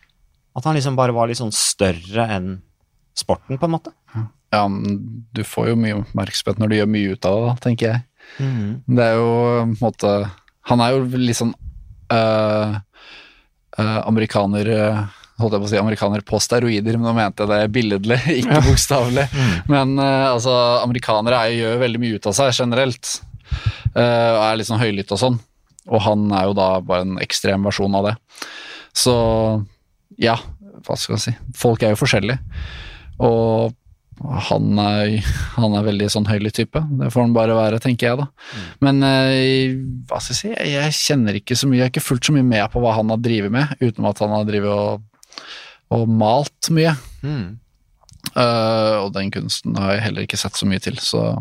At 0.58 0.66
han 0.68 0.76
liksom 0.76 0.98
bare 0.98 1.16
var 1.16 1.30
litt 1.30 1.40
sånn 1.40 1.54
større 1.56 2.26
enn 2.36 2.52
sporten, 3.18 3.60
på 3.60 3.68
en 3.68 3.76
måte. 3.76 3.94
Ja, 4.50 4.64
men 4.68 5.26
du 5.36 5.44
får 5.46 5.72
jo 5.72 5.80
mye 5.80 6.00
oppmerksomhet 6.02 6.60
når 6.62 6.72
du 6.72 6.78
gjør 6.80 6.92
mye 6.96 7.16
ut 7.16 7.28
av 7.30 7.36
det, 7.38 7.46
da, 7.46 7.56
tenker 7.66 7.92
jeg. 7.92 8.06
Det 8.90 9.06
er 9.06 9.16
jo 9.18 9.30
på 9.32 9.62
en 9.64 9.72
måte 9.82 10.10
Han 10.70 10.82
er 10.86 10.92
jo 10.94 11.00
litt 11.18 11.38
sånn 11.40 11.54
øh, 12.14 12.76
øh, 13.82 14.02
amerikaner 14.06 14.70
øh, 14.70 15.00
Holdt 15.40 15.56
jeg 15.56 15.64
på 15.64 15.66
å 15.66 15.72
si 15.72 15.80
amerikaner 15.80 16.24
på 16.28 16.40
steroider, 16.44 16.98
men 17.00 17.08
nå 17.08 17.14
mente 17.16 17.46
jeg 17.46 17.50
det 17.50 17.72
billedlig, 17.72 18.18
ikke 18.42 18.60
bokstavelig. 18.66 19.24
Men 19.72 19.94
øh, 19.96 20.26
altså, 20.34 20.52
amerikanere 20.84 21.38
er, 21.40 21.54
gjør 21.56 21.78
veldig 21.86 22.02
mye 22.04 22.18
ut 22.20 22.28
av 22.28 22.36
seg 22.36 22.52
generelt, 22.58 23.12
øh, 23.94 24.34
og 24.36 24.42
er 24.44 24.60
litt 24.60 24.68
sånn 24.68 24.82
høylytte 24.84 25.16
og 25.16 25.22
sånn. 25.22 25.38
Og 25.90 26.04
han 26.06 26.30
er 26.36 26.50
jo 26.50 26.56
da 26.58 26.70
bare 26.86 27.08
en 27.08 27.20
ekstrem 27.24 27.66
versjon 27.66 27.98
av 27.98 28.10
det. 28.10 28.16
Så 28.96 29.16
ja, 30.22 30.38
hva 30.86 30.98
skal 30.98 31.16
man 31.16 31.24
si. 31.24 31.36
Folk 31.58 31.84
er 31.84 31.94
jo 31.94 32.02
forskjellige. 32.02 32.40
Og 33.26 33.76
han 34.20 34.80
er, 34.84 35.14
han 35.56 35.76
er 35.78 35.86
veldig 35.86 36.10
sånn 36.12 36.28
høylytt 36.28 36.58
type. 36.60 36.82
Det 37.00 37.12
får 37.14 37.24
han 37.24 37.36
bare 37.36 37.56
være, 37.56 37.80
tenker 37.84 38.10
jeg 38.10 38.20
da. 38.20 38.28
Men 38.84 39.00
eh, 39.06 39.78
hva 40.10 40.20
skal 40.24 40.36
jeg 40.36 40.42
si, 40.42 40.52
jeg, 40.74 40.98
kjenner 40.98 41.40
ikke 41.40 41.56
så 41.56 41.70
mye, 41.70 41.80
jeg 41.80 41.88
har 41.88 41.94
ikke 41.94 42.04
fulgt 42.04 42.28
så 42.28 42.36
mye 42.36 42.48
med 42.48 42.66
på 42.74 42.84
hva 42.84 42.98
han 42.98 43.14
har 43.14 43.24
drevet 43.24 43.54
med, 43.54 43.72
utenom 43.80 44.10
at 44.12 44.22
han 44.26 44.36
har 44.36 44.46
drevet 44.50 44.70
og, 44.76 45.48
og 45.96 46.06
malt 46.12 46.72
mye. 46.76 46.94
Eh, 48.36 48.96
og 49.00 49.14
den 49.16 49.32
kunsten 49.34 49.80
har 49.80 49.96
jeg 49.96 50.06
heller 50.10 50.28
ikke 50.28 50.40
sett 50.42 50.60
så 50.60 50.68
mye 50.68 50.84
til, 50.84 51.00
så 51.00 51.32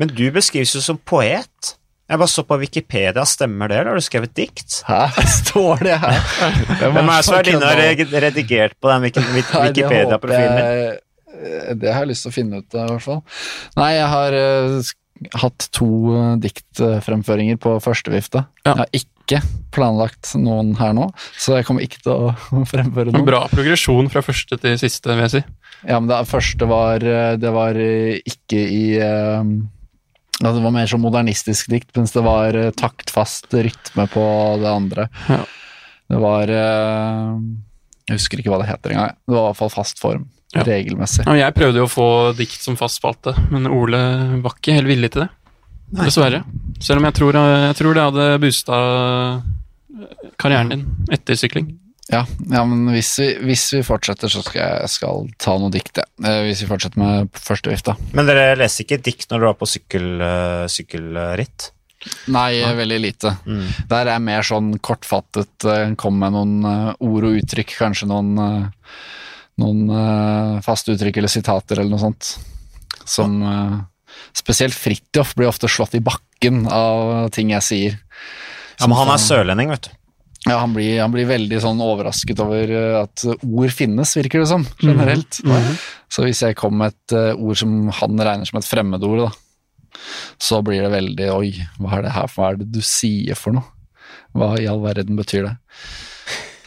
Men 0.00 0.10
du 0.10 0.26
beskrives 0.34 0.74
jo 0.74 0.82
som 0.82 0.98
poet. 0.98 1.76
Jeg 2.06 2.20
bare 2.20 2.30
så 2.30 2.44
på 2.46 2.58
Wikipedia, 2.60 3.24
stemmer 3.26 3.70
det, 3.70 3.80
eller 3.80 3.94
har 3.94 3.98
du 3.98 4.04
skrevet 4.04 4.34
dikt? 4.38 4.80
Hæ? 4.86 5.00
Står 5.40 5.82
det 5.82 5.96
her? 6.02 6.20
Hvem 6.78 7.00
er 7.02 7.08
det 7.08 7.24
som 7.26 7.34
har 7.34 7.50
og 7.56 8.14
redigert 8.26 8.76
på 8.78 8.92
den 8.92 9.08
Wikipedia-profilen 9.08 10.60
din? 10.60 11.02
Det 11.82 11.90
har 11.92 12.04
jeg 12.04 12.12
lyst 12.14 12.24
til 12.24 12.32
å 12.32 12.36
finne 12.36 12.62
ut 12.62 12.78
av, 12.78 12.86
i 12.86 12.94
hvert 12.94 13.04
fall. 13.04 13.18
Nei, 13.76 13.90
jeg 13.96 14.06
har 14.12 14.36
uh, 14.38 14.94
hatt 15.42 15.66
to 15.76 15.90
uh, 16.14 16.30
diktfremføringer 16.40 17.58
på 17.60 17.74
første 17.84 18.14
vifte. 18.14 18.46
Ja. 18.62 18.70
Jeg 18.70 18.78
har 18.78 18.94
ikke 19.02 19.42
planlagt 19.74 20.30
noen 20.38 20.76
her 20.78 20.94
nå, 20.96 21.10
så 21.36 21.58
jeg 21.58 21.66
kommer 21.68 21.84
ikke 21.84 22.00
til 22.06 22.14
å 22.14 22.32
fremføre 22.72 23.10
En 23.10 23.18
noen. 23.18 23.28
bra 23.28 23.42
progresjon 23.50 24.08
fra 24.12 24.22
første 24.24 24.58
til 24.62 24.78
siste, 24.80 25.10
vil 25.10 25.26
jeg 25.26 25.34
si. 25.34 25.44
Ja, 25.84 25.98
men 25.98 26.08
det 26.08 26.22
første 26.30 26.66
var 26.70 27.04
eh, 27.04 27.34
Det 27.36 27.50
var 27.52 27.76
eh, 27.76 28.16
ikke 28.24 28.56
i 28.56 28.84
eh, 29.02 29.50
ja, 30.42 30.52
Det 30.52 30.62
var 30.62 30.74
mer 30.74 30.88
sånn 30.90 31.04
modernistisk 31.04 31.70
dikt, 31.72 31.92
mens 31.96 32.12
det 32.12 32.24
var 32.26 32.56
eh, 32.58 32.72
taktfast 32.76 33.54
rytme 33.54 34.06
på 34.12 34.24
det 34.62 34.70
andre. 34.70 35.08
Ja. 35.30 35.40
Det 36.06 36.18
var 36.22 36.52
eh, 36.52 37.30
Jeg 38.06 38.18
husker 38.20 38.42
ikke 38.42 38.52
hva 38.52 38.60
det 38.62 38.68
heter 38.70 38.94
engang. 38.94 39.16
Det 39.24 39.34
var 39.34 39.46
i 39.46 39.48
hvert 39.50 39.60
fall 39.62 39.72
fast 39.74 40.02
form. 40.02 40.28
Ja. 40.54 40.62
Regelmessig. 40.64 41.24
Ja, 41.26 41.34
jeg 41.40 41.56
prøvde 41.56 41.82
jo 41.82 41.88
å 41.88 41.90
få 41.90 42.08
dikt 42.38 42.62
som 42.62 42.76
fast 42.78 43.00
spalte, 43.00 43.34
men 43.52 43.66
Ole 43.68 43.98
var 44.44 44.54
ikke 44.54 44.76
helt 44.76 44.88
villig 44.88 45.10
til 45.16 45.26
det. 45.26 45.30
Dessverre. 45.96 46.42
Selv 46.82 47.00
om 47.00 47.06
jeg 47.08 47.16
tror, 47.18 47.36
jeg 47.38 47.76
tror 47.78 47.96
det 47.96 48.04
hadde 48.06 48.28
boosta 48.42 48.78
karrieren 50.40 50.72
din 50.72 50.86
etter 51.14 51.38
sykling. 51.38 51.68
Ja, 52.12 52.22
ja 52.52 52.62
men 52.68 52.86
hvis 52.94 53.10
vi, 53.18 53.30
hvis 53.48 53.64
vi 53.74 53.82
fortsetter, 53.86 54.30
så 54.30 54.42
skal 54.46 54.60
jeg 54.62 54.90
skal 54.92 55.24
ta 55.42 55.56
noe 55.58 55.72
dikt, 55.74 55.98
jeg. 55.98 56.06
Eh, 56.22 56.42
Hvis 56.46 56.62
vi 56.62 56.68
fortsetter 56.70 57.02
med 57.02 57.32
første 57.34 57.72
vifta. 57.72 57.96
Men 58.14 58.28
dere 58.28 58.54
leser 58.60 58.86
ikke 58.86 59.00
dikt 59.08 59.32
når 59.32 59.42
dere 59.42 59.54
er 59.54 59.58
på 59.58 59.70
sykkel, 59.70 60.06
eh, 60.22 60.66
sykkelritt? 60.70 61.72
Nei, 62.30 62.60
veldig 62.78 63.00
lite. 63.02 63.32
Mm. 63.48 63.66
Der 63.90 64.12
er 64.12 64.22
mer 64.22 64.46
sånn 64.46 64.76
kortfattet, 64.78 65.66
eh, 65.66 65.96
kom 65.98 66.20
med 66.22 66.36
noen 66.36 66.94
ord 66.94 67.26
og 67.26 67.40
uttrykk, 67.40 67.74
kanskje 67.80 68.06
noen, 68.12 68.70
noen 69.58 70.62
faste 70.62 70.94
uttrykk 70.94 71.18
eller 71.18 71.32
sitater 71.32 71.80
eller 71.80 71.96
noe 71.96 72.04
sånt. 72.06 72.36
Som 73.06 73.40
Spesielt 74.36 74.76
Fridtjof 74.76 75.34
blir 75.36 75.48
ofte 75.50 75.68
slått 75.68 75.96
i 75.98 76.04
bakken 76.04 76.66
av 76.70 77.30
ting 77.34 77.50
jeg 77.50 77.64
sier. 77.64 77.98
Ja, 78.78 78.86
men 78.86 78.96
han 79.00 79.10
er 79.10 79.20
sørlending, 79.20 79.72
vet 79.72 79.88
du. 79.88 79.94
Ja, 80.46 80.60
han 80.62 80.74
blir, 80.76 81.00
han 81.02 81.10
blir 81.10 81.26
veldig 81.26 81.58
sånn 81.62 81.80
overrasket 81.82 82.38
over 82.42 82.70
eh, 82.70 82.96
at 83.00 83.24
ord 83.26 83.72
finnes, 83.74 84.12
virker 84.14 84.44
det 84.44 84.50
som, 84.52 84.62
generelt. 84.78 85.40
Så 86.12 86.22
hvis 86.22 86.42
jeg 86.44 86.54
kom 86.58 86.76
med 86.78 86.94
et 86.94 87.14
eh, 87.18 87.32
ord 87.34 87.58
som 87.58 87.72
han 87.98 88.20
regner 88.28 88.46
som 88.46 88.60
et 88.60 88.68
fremmedord, 88.68 89.24
da, 89.24 89.96
så 90.38 90.60
blir 90.62 90.84
det 90.84 90.92
veldig 90.92 91.30
Oi, 91.34 91.48
hva 91.80 91.96
er 91.96 92.06
det 92.06 92.12
her 92.14 92.28
for 92.30 92.42
hva 92.44 92.50
er 92.52 92.60
det 92.60 92.68
du 92.76 92.78
sier 92.84 93.38
for 93.38 93.56
noe? 93.56 93.66
Hva 94.36 94.52
i 94.60 94.68
all 94.70 94.84
verden 94.84 95.18
betyr 95.18 95.48
det? 95.48 95.54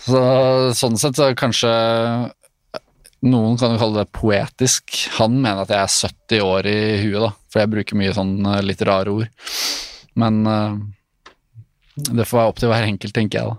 Så, 0.03 0.19
sånn 0.75 0.97
sett 0.99 1.19
så 1.19 1.29
kanskje 1.37 1.71
Noen 3.29 3.57
kan 3.59 3.73
jo 3.75 3.79
kalle 3.81 3.99
det 3.99 4.15
poetisk. 4.15 4.95
Han 5.17 5.41
mener 5.43 5.65
at 5.65 5.71
jeg 5.75 5.83
er 5.83 5.95
70 6.39 6.43
år 6.47 6.69
i 6.71 6.77
huet, 7.03 7.19
da, 7.25 7.31
for 7.51 7.61
jeg 7.61 7.71
bruker 7.75 7.99
mye 7.99 8.15
sånn 8.15 8.35
eh, 8.43 8.61
litt 8.63 8.83
rare 8.87 9.11
ord. 9.11 9.49
Men 10.19 10.43
det 11.99 12.25
får 12.27 12.39
være 12.39 12.51
opp 12.51 12.59
til 12.59 12.71
hver 12.71 12.87
enkelt, 12.87 13.15
tenker 13.15 13.39
jeg 13.39 13.51
da. 13.51 13.57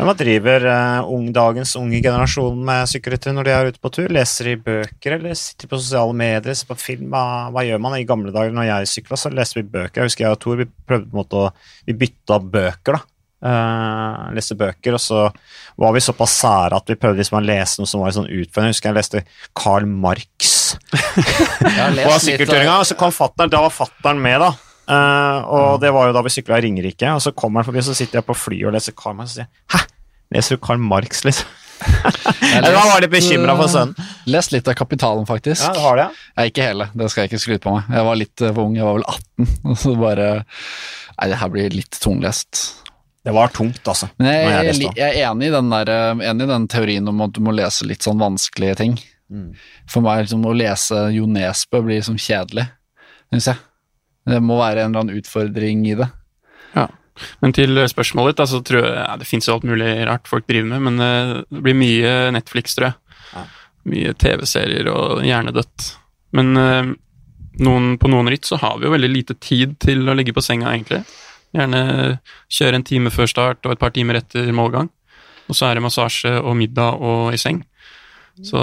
Hva 0.00 0.14
driver 0.16 0.64
uh, 0.64 1.10
ung, 1.12 1.26
dagens 1.34 1.74
unge 1.76 1.98
generasjon 2.00 2.60
med 2.64 2.88
sykkelryttere 2.88 3.34
når 3.36 3.46
de 3.46 3.52
er 3.52 3.70
ute 3.72 3.82
på 3.82 3.90
tur? 3.92 4.08
Leser 4.12 4.48
de 4.48 4.56
bøker, 4.64 5.16
eller 5.16 5.36
sitter 5.36 5.68
på 5.68 5.80
sosiale 5.80 6.16
medier, 6.16 6.56
ser 6.56 6.70
på 6.70 6.78
film? 6.80 7.10
Hva, 7.12 7.50
hva 7.52 7.64
gjør 7.66 7.82
man? 7.84 7.98
I 7.98 8.06
gamle 8.08 8.32
dager 8.34 8.54
når 8.56 8.68
jeg 8.68 8.90
sykla, 8.94 9.18
så 9.20 9.32
leste 9.34 9.60
vi 9.60 9.66
bøker. 9.68 10.00
Jeg 10.00 10.12
husker 10.12 10.26
jeg 10.26 10.38
og 10.38 10.40
Tor 10.40 10.60
vi 10.62 10.68
prøvde 10.68 11.10
på 11.10 11.12
en 11.12 11.20
måte 11.20 11.40
å 11.40 11.50
Vi 11.88 11.96
bytta 12.00 12.40
bøker, 12.40 12.96
da. 12.96 13.02
Uh, 13.40 14.32
leste 14.36 14.56
bøker, 14.60 14.96
og 14.96 15.00
så 15.00 15.26
var 15.80 15.94
vi 15.96 16.04
såpass 16.04 16.38
sære 16.42 16.76
at 16.76 16.90
vi 16.92 16.98
prøvde 17.00 17.22
liksom 17.22 17.38
å 17.38 17.44
lese 17.44 17.80
noe 17.80 17.88
som 17.88 18.04
var 18.04 18.16
sånn 18.16 18.28
utfordrende. 18.28 18.72
Jeg 18.72 18.78
husker 18.78 18.92
jeg 18.92 18.98
leste 19.00 19.22
Karl 19.56 19.88
Marx 19.88 20.56
på 21.60 21.76
lest 21.96 22.26
sykkelturinga, 22.26 22.80
og 22.80 22.88
så 22.88 22.96
kom 23.00 23.12
fatteren, 23.16 23.52
da 23.52 23.64
var 23.64 23.72
fatteren 23.72 24.20
med, 24.20 24.44
da. 24.44 24.69
Eh, 24.90 25.40
og 25.54 25.80
det 25.82 25.92
var 25.94 26.10
jo 26.10 26.16
da 26.16 26.22
vi 26.26 26.32
sykla 26.34 26.58
i 26.58 26.66
Ringerike, 26.66 27.14
og 27.14 27.22
så 27.22 27.32
kommer 27.36 27.62
han 27.62 27.68
forbi, 27.70 27.82
og 27.82 27.88
så 27.90 27.96
sitter 27.96 28.20
jeg 28.20 28.26
på 28.26 28.36
flyet 28.36 28.68
og 28.70 28.76
leser 28.76 28.96
Karl 28.98 29.16
Marx, 29.18 29.34
og 29.34 29.40
sier 29.40 29.46
jeg, 29.46 29.64
Hæ? 29.74 29.82
Leser 30.34 30.56
du 30.56 30.62
Karl 30.66 30.82
Marx, 30.82 31.24
liksom? 31.26 31.56
jeg 31.80 32.60
har 32.60 32.74
var 32.74 33.00
litt 33.00 33.08
lest, 33.08 33.14
bekymra 33.14 33.54
for 33.56 33.72
sønnen. 33.72 34.10
Lest 34.28 34.52
litt 34.52 34.68
av 34.68 34.76
Kapitalen, 34.76 35.24
faktisk. 35.28 35.64
Ja, 35.64 35.72
du 35.74 35.80
har 35.80 35.96
det, 35.96 36.08
ja? 36.10 36.44
Ikke 36.50 36.66
hele, 36.66 36.90
det 36.92 37.08
skal 37.10 37.24
jeg 37.24 37.32
ikke 37.32 37.42
skryte 37.44 37.64
på 37.64 37.72
meg. 37.76 37.88
Jeg 37.96 38.06
var 38.10 38.20
litt 38.20 38.44
eh, 38.44 38.52
for 38.52 38.68
ung, 38.68 38.76
jeg 38.76 38.86
var 38.86 38.98
vel 38.98 39.06
18. 39.08 39.54
Og 39.70 39.80
så 39.80 39.94
bare 40.00 40.28
Nei, 41.20 41.28
det 41.28 41.38
her 41.40 41.50
blir 41.52 41.74
litt 41.74 41.98
tunglest. 42.00 42.60
Det 43.24 43.32
var 43.36 43.50
tungt, 43.52 43.82
altså. 43.84 44.08
Men 44.16 44.30
jeg, 44.30 44.44
jeg 44.44 44.76
jeg, 44.80 44.92
jeg 44.96 45.08
er 45.20 45.30
enig 45.30 45.50
i, 45.50 45.52
den 45.52 45.72
der, 45.72 45.90
eh, 45.92 46.22
enig 46.30 46.46
i 46.46 46.52
den 46.52 46.68
teorien 46.72 47.10
om 47.12 47.24
at 47.26 47.34
du 47.36 47.42
må 47.44 47.52
lese 47.52 47.88
litt 47.88 48.06
sånn 48.06 48.20
vanskelige 48.20 48.78
ting. 48.80 48.94
Mm. 49.30 49.50
For 49.90 50.04
meg 50.04 50.24
liksom, 50.24 50.46
å 50.48 50.54
lese 50.56 51.02
Jo 51.14 51.26
Nesbø 51.30 51.82
blir 51.84 52.00
liksom 52.00 52.16
kjedelig, 52.20 52.66
syns 53.30 53.50
jeg. 53.52 53.60
Det 54.30 54.40
må 54.44 54.58
være 54.60 54.84
en 54.84 54.92
eller 54.92 55.04
annen 55.04 55.20
utfordring 55.20 55.84
i 55.90 55.96
det. 55.98 56.08
Ja. 56.76 56.86
Men 57.42 57.54
til 57.56 57.76
spørsmålet 57.90 58.34
ditt, 58.34 58.42
altså, 58.46 58.62
tror 58.64 58.84
jeg, 58.84 58.96
ja, 58.96 59.14
det 59.20 59.28
fins 59.28 59.48
jo 59.48 59.56
alt 59.56 59.66
mulig 59.68 59.92
rart 60.08 60.28
folk 60.30 60.46
driver 60.48 60.70
med, 60.72 60.84
men 60.88 61.04
eh, 61.04 61.32
det 61.50 61.64
blir 61.66 61.78
mye 61.78 62.12
Netflix, 62.36 62.76
tror 62.76 62.90
jeg. 62.90 63.18
Ja. 63.34 63.46
Mye 63.90 64.14
TV-serier 64.20 64.90
og 64.92 65.24
hjernedødt. 65.26 65.90
Men 66.36 66.60
eh, 66.60 66.92
noen, 67.66 67.96
på 68.00 68.12
noen 68.12 68.30
ritt 68.32 68.48
så 68.48 68.60
har 68.62 68.78
vi 68.78 68.88
jo 68.88 68.94
veldig 68.94 69.10
lite 69.12 69.36
tid 69.42 69.76
til 69.82 70.08
å 70.08 70.16
ligge 70.16 70.34
på 70.36 70.44
senga, 70.44 70.72
egentlig. 70.72 71.02
Gjerne 71.56 71.82
kjøre 72.52 72.78
en 72.78 72.86
time 72.86 73.10
før 73.12 73.28
start 73.30 73.66
og 73.66 73.74
et 73.74 73.82
par 73.82 73.92
timer 73.94 74.20
etter 74.20 74.52
målgang. 74.54 74.88
Og 75.50 75.58
så 75.58 75.66
er 75.66 75.76
det 75.76 75.84
massasje 75.84 76.36
og 76.38 76.54
middag 76.56 77.02
og 77.02 77.34
i 77.34 77.40
seng. 77.40 77.64
Så 78.46 78.58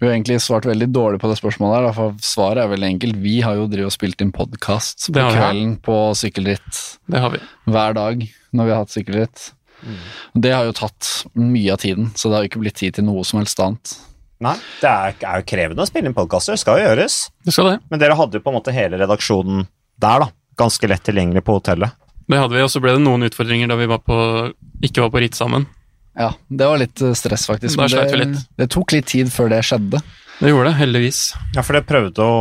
Vi 0.00 0.06
har 0.06 0.14
egentlig 0.14 0.40
svart 0.42 0.66
veldig 0.66 0.88
dårlig 0.90 1.20
på 1.22 1.28
det 1.30 1.36
spørsmålet, 1.38 1.86
her, 1.86 1.96
for 1.96 2.14
svaret 2.24 2.64
er 2.64 2.70
veldig 2.72 2.88
enkelt. 2.94 3.18
Vi 3.22 3.36
har 3.44 3.58
jo 3.58 3.68
drevet 3.70 3.92
og 3.92 3.94
spilt 3.94 4.24
inn 4.24 4.32
podkast 4.34 5.10
på 5.10 5.26
kvelden 5.34 5.76
på 5.84 5.98
sykkelritt 6.18 6.80
det 7.10 7.22
har 7.22 7.34
vi. 7.34 7.42
hver 7.70 7.94
dag 7.94 8.24
når 8.54 8.64
vi 8.64 8.74
har 8.74 8.82
hatt 8.82 8.94
sykkelritt. 8.94 9.44
Mm. 9.84 10.00
Det 10.42 10.52
har 10.54 10.66
jo 10.66 10.74
tatt 10.76 11.12
mye 11.36 11.72
av 11.74 11.82
tiden, 11.82 12.10
så 12.16 12.28
det 12.28 12.36
har 12.36 12.44
jo 12.44 12.52
ikke 12.52 12.64
blitt 12.64 12.80
tid 12.80 12.96
til 12.96 13.06
noe 13.06 13.24
som 13.26 13.40
helst 13.42 13.60
annet. 13.60 13.94
Nei, 14.44 14.56
det 14.80 14.90
er, 14.90 15.14
er 15.20 15.40
jo 15.40 15.48
krevende 15.48 15.84
å 15.84 15.88
spille 15.88 16.10
inn 16.10 16.16
podkaster, 16.16 16.56
det 16.56 16.62
skal 16.62 16.80
jo 16.80 16.88
gjøres. 16.88 17.18
Det 17.46 17.54
skal 17.54 17.70
det. 17.70 17.76
Men 17.92 18.02
dere 18.02 18.16
hadde 18.18 18.40
jo 18.40 18.44
på 18.44 18.52
en 18.52 18.58
måte 18.58 18.74
hele 18.74 18.98
redaksjonen 19.00 19.66
der, 20.00 20.26
da. 20.26 20.32
Ganske 20.58 20.86
lett 20.86 21.02
tilgjengelig 21.06 21.42
på 21.46 21.56
hotellet. 21.56 21.94
Det 22.30 22.38
hadde 22.38 22.56
vi, 22.56 22.62
og 22.64 22.70
så 22.72 22.80
ble 22.82 22.94
det 22.96 23.02
noen 23.02 23.26
utfordringer 23.26 23.68
da 23.70 23.76
vi 23.78 23.88
var 23.90 24.00
på, 24.06 24.18
ikke 24.86 25.02
var 25.04 25.10
på 25.12 25.22
ritt 25.24 25.36
sammen. 25.38 25.66
Ja, 26.18 26.32
det 26.48 26.66
var 26.70 26.78
litt 26.78 27.00
eh, 27.02 27.14
stress, 27.18 27.46
faktisk. 27.50 27.76
Da 27.76 27.82
men 27.84 27.90
sleit 27.92 28.12
vi 28.12 28.20
litt. 28.22 28.44
det 28.60 28.68
tok 28.70 28.92
litt 28.94 29.08
tid 29.10 29.32
før 29.34 29.50
det 29.50 29.62
skjedde. 29.66 29.98
Det 30.40 30.50
gjorde 30.50 30.68
det, 30.72 30.76
heldigvis. 30.80 31.18
Ja, 31.54 31.62
for 31.62 31.76
dere 31.76 31.86
prøvde 31.86 32.24
å 32.26 32.38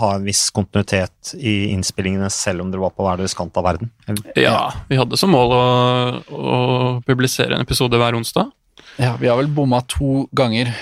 ha 0.00 0.08
en 0.18 0.24
viss 0.26 0.42
kontinuitet 0.52 1.32
i 1.40 1.70
innspillingene 1.72 2.28
selv 2.32 2.60
om 2.64 2.72
dere 2.72 2.82
var 2.84 2.92
på 2.92 3.06
hver 3.06 3.20
deres 3.22 3.32
kant 3.36 3.56
av 3.56 3.64
verden. 3.64 3.88
Eller? 4.06 4.32
Ja, 4.36 4.58
vi 4.90 4.98
hadde 5.00 5.16
som 5.20 5.32
mål 5.32 5.54
å, 5.56 5.62
å 6.28 6.58
publisere 7.08 7.56
en 7.56 7.64
episode 7.64 7.96
hver 8.00 8.16
onsdag. 8.18 8.50
Ja, 9.00 9.14
Vi 9.20 9.30
har 9.32 9.38
vel 9.40 9.48
bomma 9.48 9.80
to 9.88 10.26
ganger. 10.36 10.72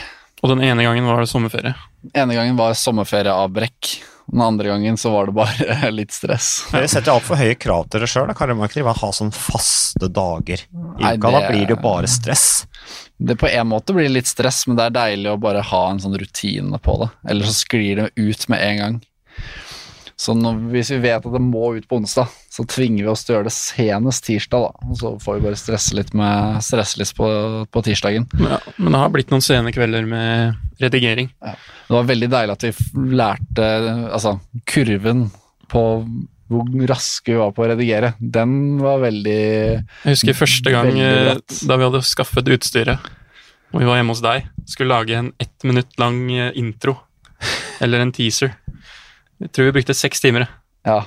Og 0.43 0.51
den 0.55 0.65
ene 0.67 0.83
gangen 0.87 1.07
var 1.07 1.23
det 1.23 1.31
sommerferie. 1.31 1.75
ene 2.17 2.35
gangen 2.35 2.59
var 2.59 2.75
sommerferieavbrekk. 2.75 3.93
Den 4.31 4.43
andre 4.45 4.69
gangen 4.69 4.97
så 4.97 5.11
var 5.11 5.27
det 5.27 5.33
bare 5.33 5.91
litt 5.99 6.13
stress. 6.15 6.51
Dere 6.71 6.89
setter 6.89 7.13
altfor 7.17 7.41
høye 7.41 7.57
krav 7.59 7.89
til 7.89 7.99
dere 7.99 8.11
sjøl. 8.11 8.33
Kan 8.39 8.53
dere 8.53 8.71
ikke 8.71 8.95
ha 9.01 9.13
sånn 9.17 9.33
faste 9.35 10.07
dager 10.07 10.63
i 10.63 11.03
Nei, 11.03 11.17
uka? 11.19 11.33
Da 11.35 11.43
blir 11.49 11.65
det 11.67 11.75
jo 11.75 11.81
bare 11.83 12.11
stress. 12.11 12.47
Det 13.19 13.37
På 13.41 13.51
en 13.51 13.69
måte 13.73 13.93
blir 13.97 14.09
litt 14.09 14.31
stress, 14.31 14.63
men 14.67 14.79
det 14.79 14.87
er 14.89 14.97
deilig 14.97 15.33
å 15.33 15.41
bare 15.41 15.65
ha 15.67 15.83
en 15.91 16.01
sånn 16.01 16.17
rutine 16.19 16.79
på 16.81 16.97
det. 17.03 17.11
Eller 17.29 17.51
så 17.51 17.59
sklir 17.59 18.05
det 18.05 18.11
ut 18.17 18.47
med 18.49 18.63
en 18.65 18.83
gang. 18.85 19.01
Så 20.21 20.35
når, 20.37 20.59
hvis 20.75 20.91
vi 20.93 20.99
vet 21.01 21.25
at 21.25 21.33
det 21.33 21.41
må 21.41 21.71
ut 21.79 21.87
på 21.89 21.97
onsdag, 21.97 22.29
så 22.53 22.65
tvinger 22.69 23.07
vi 23.07 23.09
oss 23.09 23.23
til 23.25 23.33
å 23.33 23.39
gjøre 23.39 23.49
det 23.49 23.55
senest 23.57 24.27
tirsdag. 24.27 24.67
da. 24.67 24.89
Og 24.91 24.99
så 25.01 25.13
får 25.23 25.39
vi 25.39 25.45
bare 25.47 25.61
stresse 25.61 25.97
litt 25.97 26.11
med 26.19 26.59
stresse 26.67 27.01
litt 27.01 27.13
på, 27.17 27.29
på 27.73 27.83
tirsdagen. 27.87 28.27
Ja, 28.37 28.59
men 28.77 28.93
det 28.93 29.01
har 29.01 29.15
blitt 29.15 29.33
noen 29.33 29.45
sene 29.45 29.73
kvelder 29.73 30.05
med 30.09 30.59
redigering. 30.83 31.31
Det 31.41 31.95
var 31.95 32.11
veldig 32.11 32.29
deilig 32.35 32.57
at 32.59 32.67
vi 32.69 33.15
lærte 33.17 33.71
altså, 34.11 34.37
kurven 34.69 35.31
på 35.73 35.87
hvor 36.51 36.67
raske 36.91 37.31
vi 37.31 37.39
var 37.39 37.55
på 37.55 37.65
å 37.65 37.71
redigere. 37.71 38.13
Den 38.19 38.53
var 38.83 39.01
veldig 39.05 39.41
Jeg 39.41 40.11
husker 40.11 40.37
første 40.37 40.73
gang 40.75 40.99
eh, 40.99 41.37
da 41.39 41.79
vi 41.79 41.87
hadde 41.87 42.03
skaffet 42.05 42.51
utstyret, 42.51 43.11
og 43.71 43.79
vi 43.79 43.87
var 43.87 44.01
hjemme 44.01 44.17
hos 44.17 44.25
deg, 44.25 44.51
skulle 44.69 44.99
lage 44.99 45.17
en 45.17 45.31
ett 45.41 45.65
minutt 45.65 45.95
lang 46.03 46.25
eh, 46.35 46.51
intro. 46.59 46.99
Eller 47.81 48.03
en 48.03 48.13
teaser. 48.13 48.51
Jeg 49.41 49.53
tror 49.57 49.71
vi 49.71 49.75
brukte 49.79 49.97
seks 49.97 50.21
timer. 50.21 50.47
Ja. 50.87 51.03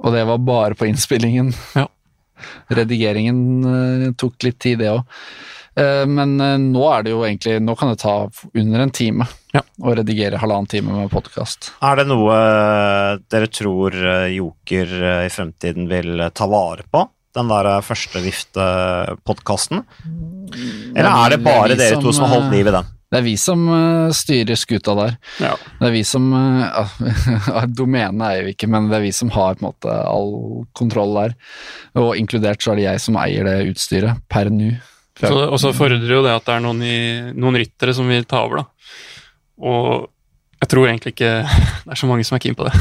Og 0.00 0.14
det 0.14 0.24
var 0.28 0.38
bare 0.42 0.74
på 0.78 0.88
innspillingen. 0.88 1.52
Ja. 1.76 1.86
Redigeringen 2.72 3.40
eh, 3.68 4.12
tok 4.18 4.42
litt 4.46 4.58
tid, 4.62 4.78
det 4.80 4.90
òg. 4.94 5.02
men 6.10 6.32
eh, 6.40 6.56
nå 6.58 6.82
er 6.92 7.04
det 7.06 7.12
jo 7.12 7.20
egentlig 7.22 7.60
Nå 7.62 7.76
kan 7.78 7.92
det 7.92 8.00
ta 8.02 8.14
under 8.58 8.80
en 8.82 8.90
time 8.90 9.26
Ja. 9.54 9.60
å 9.82 9.92
redigere 9.94 10.40
halvannen 10.42 10.66
time 10.68 10.92
med 10.96 11.10
podkast. 11.12 11.70
Er 11.84 12.00
det 12.00 12.08
noe 12.10 12.34
eh, 12.34 13.20
dere 13.30 13.46
tror 13.52 13.94
eh, 13.94 14.26
Joker 14.38 14.92
eh, 15.02 15.24
i 15.28 15.32
fremtiden 15.32 15.88
vil 15.90 16.20
eh, 16.20 16.32
ta 16.34 16.48
vare 16.50 16.86
på? 16.90 17.04
Den 17.36 17.50
der 17.52 17.68
eh, 17.76 17.82
første 17.86 18.22
vifte-podkasten? 18.24 19.84
Eller 20.96 21.10
er 21.10 21.30
det 21.30 21.38
det 21.38 21.44
bare 21.46 21.76
dere 21.78 22.00
to 22.02 22.12
som, 22.12 22.26
har 22.26 22.34
holdt 22.40 22.50
eh, 22.50 22.56
liv 22.58 22.70
i 22.72 22.74
den? 22.78 22.90
Det 23.10 23.18
er 23.18 23.24
vi 23.26 23.34
som 23.40 23.64
eh, 23.74 24.12
styrer 24.14 24.58
skuta 24.58 24.94
der. 24.94 25.16
Ja. 25.42 25.54
Det 25.80 25.88
er 25.88 25.94
vi 25.96 26.04
som 26.06 26.28
uh, 26.30 26.92
Domenet 27.78 28.22
eier 28.28 28.46
vi 28.46 28.54
ikke, 28.54 28.68
men 28.70 28.86
det 28.90 29.00
er 29.00 29.04
vi 29.08 29.10
som 29.14 29.32
har 29.34 29.58
på 29.58 29.64
en 29.64 29.70
måte 29.72 29.96
all 30.06 30.30
kontroll 30.78 31.16
der. 31.18 31.34
Og 31.98 32.14
inkludert 32.20 32.62
så 32.62 32.72
er 32.72 32.80
det 32.80 32.86
jeg 32.86 33.02
som 33.02 33.18
eier 33.18 33.50
det 33.50 33.72
utstyret 33.72 34.22
per 34.30 34.52
nu. 34.54 34.70
Og 35.26 35.58
så 35.60 35.74
fordrer 35.76 36.06
jo 36.06 36.22
det 36.24 36.32
at 36.32 36.46
det 36.46 36.54
er 36.54 36.62
noen, 36.64 36.86
i, 36.86 37.00
noen 37.34 37.58
ryttere 37.60 37.92
som 37.96 38.08
vil 38.08 38.24
ta 38.30 38.44
over, 38.46 38.62
da. 38.62 38.94
Og 39.60 40.06
jeg 40.60 40.70
tror 40.70 40.88
egentlig 40.88 41.14
ikke 41.16 41.34
det 41.84 41.96
er 41.96 42.00
så 42.00 42.08
mange 42.08 42.24
som 42.28 42.38
er 42.38 42.44
keen 42.46 42.56
på 42.56 42.68
det. 42.68 42.74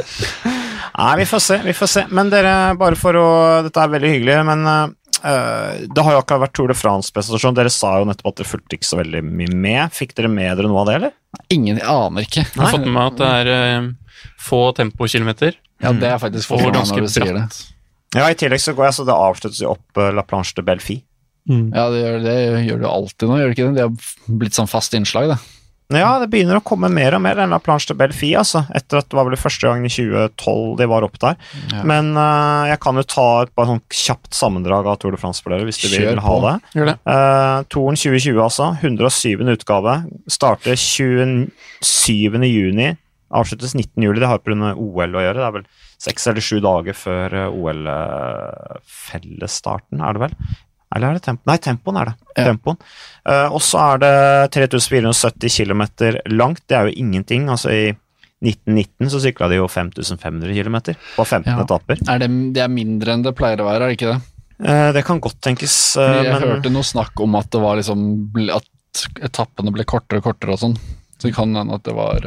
Nei, 0.98 1.14
vi 1.22 1.26
får 1.30 1.42
se, 1.42 1.60
vi 1.62 1.74
får 1.74 1.90
se. 1.90 2.04
Men 2.14 2.30
dere, 2.30 2.74
bare 2.78 2.98
for 2.98 3.18
å 3.18 3.30
Dette 3.66 3.82
er 3.82 3.94
veldig 3.94 4.12
hyggelig, 4.16 4.36
men 4.50 4.68
eh, 4.70 4.92
det 5.24 6.02
har 6.04 6.12
jo 6.12 6.20
akkurat 6.20 6.42
vært 6.42 6.54
Tour 6.58 6.68
de 6.68 6.76
France-presentasjon. 6.76 7.56
Dere 7.56 7.72
sa 7.72 7.94
jo 8.00 8.08
nettopp 8.10 8.32
at 8.32 8.40
dere 8.42 8.50
fulgte 8.50 8.76
ikke 8.76 8.88
så 8.90 8.98
veldig 9.00 9.22
mye 9.24 9.54
med. 9.56 9.94
Fikk 9.96 10.12
dere 10.18 10.28
med 10.32 10.58
dere 10.58 10.68
noe 10.68 10.82
av 10.82 10.90
det, 10.90 10.96
eller? 10.98 11.14
Ingen 11.54 11.80
aner 11.80 12.26
ikke. 12.26 12.44
Jeg 12.44 12.60
har 12.60 12.74
fått 12.74 12.84
med 12.84 12.92
meg 12.96 13.14
at 13.14 13.22
det 13.22 13.30
er 13.38 13.52
uh, 13.54 14.18
få 14.44 14.60
tempokilometer 14.76 15.56
Ja, 15.82 15.94
det 15.96 16.10
er 16.12 16.20
faktisk 16.20 16.52
få 16.52 16.60
ganske 16.68 16.98
når 16.98 17.08
du 17.08 17.14
sier 17.14 17.32
det. 17.38 17.46
Ja, 18.14 18.28
i 18.30 18.36
tillegg 18.38 18.62
så 18.62 18.76
går 18.76 18.88
jeg, 18.88 18.96
så 19.00 19.08
det 19.08 19.16
avsluttes 19.16 19.60
jo 19.64 19.72
opp 19.72 19.98
eh, 19.98 20.12
La 20.14 20.22
Planche 20.22 20.54
de 20.54 20.62
Belfi. 20.66 21.00
Ja, 21.50 21.88
det 21.92 21.98
gjør 22.00 22.20
det 22.24 22.36
gjør 22.64 22.78
det 22.78 22.86
jo 22.86 22.92
alltid 22.92 23.28
nå, 23.28 23.38
gjør 23.40 23.50
det 23.50 23.56
ikke 23.56 23.66
det? 23.66 23.74
Det 23.76 23.84
har 23.84 24.38
blitt 24.40 24.56
sånn 24.56 24.70
fast 24.70 24.94
innslag, 24.96 25.34
det. 25.34 25.38
Ja, 25.92 26.14
det 26.22 26.30
begynner 26.32 26.56
å 26.56 26.64
komme 26.64 26.88
mer 26.88 27.16
og 27.16 27.20
mer 27.24 27.36
denne 27.36 27.52
La 27.52 27.60
Planche 27.60 27.90
de 27.90 27.96
Belfi, 27.98 28.30
altså. 28.38 28.62
Etter 28.74 29.02
at 29.02 29.10
det 29.10 29.18
var 29.18 29.28
vel 29.28 29.36
første 29.36 29.68
gang 29.68 29.84
i 29.84 29.92
2012 29.92 30.78
de 30.80 30.86
var 30.88 31.04
oppe 31.04 31.20
der. 31.20 31.36
Ja. 31.74 31.82
Men 31.90 32.14
uh, 32.16 32.64
jeg 32.70 32.80
kan 32.80 32.96
jo 32.96 33.04
ta 33.04 33.26
et 33.44 33.52
bare 33.52 33.74
sånn 33.74 33.82
kjapt 33.92 34.32
sammendrag 34.36 34.88
av 34.88 34.96
Tour 35.02 35.12
de 35.12 35.20
France 35.20 35.44
for 35.44 35.52
dere, 35.52 35.68
hvis 35.68 35.82
du 35.82 35.90
Kjør 35.92 36.14
vil 36.14 36.24
ha 36.24 36.36
det. 36.46 36.54
Gjør 36.78 36.90
det. 36.92 36.96
Uh, 37.04 37.58
Touren 37.68 38.00
2020, 38.00 38.40
altså. 38.46 38.70
107. 38.80 39.44
utgave. 39.54 39.98
Starter 40.32 40.80
27. 40.80 42.48
juni. 42.48 42.94
Avsluttes 43.34 43.74
19. 43.74 44.04
juli. 44.06 44.20
Det 44.22 44.30
har 44.30 44.38
på 44.40 44.50
grunn 44.50 44.68
av 44.70 44.80
OL 44.80 45.16
å 45.18 45.24
gjøre. 45.24 45.40
Det 45.40 45.46
er 45.46 45.54
vel 45.58 45.66
seks 46.04 46.26
eller 46.30 46.42
sju 46.44 46.58
dager 46.64 46.94
før 46.96 47.34
eh, 47.38 47.58
OL-fellesstarten, 47.58 49.98
er 50.04 50.12
det 50.14 50.20
vel? 50.26 50.34
Eller 50.94 51.10
er 51.10 51.18
det 51.18 51.24
tempoen? 51.26 51.48
Nei, 51.50 51.56
tempoen 51.58 51.96
er 52.00 52.10
det. 52.10 52.14
Ja. 52.36 52.44
Tempoen. 52.50 52.78
Uh, 53.26 53.48
og 53.54 53.60
så 53.64 53.80
er 53.82 54.02
det 54.04 54.14
3470 54.54 55.50
km 55.58 55.82
langt. 56.32 56.62
Det 56.70 56.76
er 56.78 56.88
jo 56.90 56.94
ingenting. 57.02 57.48
Altså 57.50 57.72
i 57.74 57.82
1919 58.44 59.10
så 59.10 59.20
sykla 59.24 59.48
de 59.50 59.58
jo 59.58 59.66
5500 59.70 60.52
km 60.54 60.76
på 61.16 61.24
15 61.24 61.48
Ja. 61.50 61.58
etapper. 61.64 61.98
Er 62.12 62.18
det, 62.22 62.28
det 62.54 62.62
er 62.62 62.68
mindre 62.72 63.14
enn 63.16 63.22
det 63.24 63.34
pleier 63.38 63.62
å 63.62 63.68
være, 63.70 63.86
er 63.86 63.92
det 63.92 63.98
ikke 63.98 64.12
det? 64.12 64.20
Eh, 64.64 64.90
det 64.94 65.02
kan 65.06 65.20
godt 65.24 65.40
tenkes, 65.42 65.96
eh, 65.98 66.22
Jeg 66.22 66.32
men 66.32 66.42
hørte 66.44 66.70
noe 66.70 66.86
snakk 66.86 67.18
om 67.24 67.34
at 67.40 67.48
det 67.50 67.60
var 67.60 67.74
liksom 67.80 68.04
At 68.54 68.68
etappene 69.26 69.72
ble 69.74 69.82
kortere 69.88 70.20
og 70.20 70.28
kortere 70.28 70.54
og 70.54 70.60
sånn. 70.60 70.76
Så 71.18 71.26
det 71.30 71.34
kan 71.34 71.54
hende 71.56 71.74
at 71.74 71.82
det 71.88 71.94
var 71.96 72.20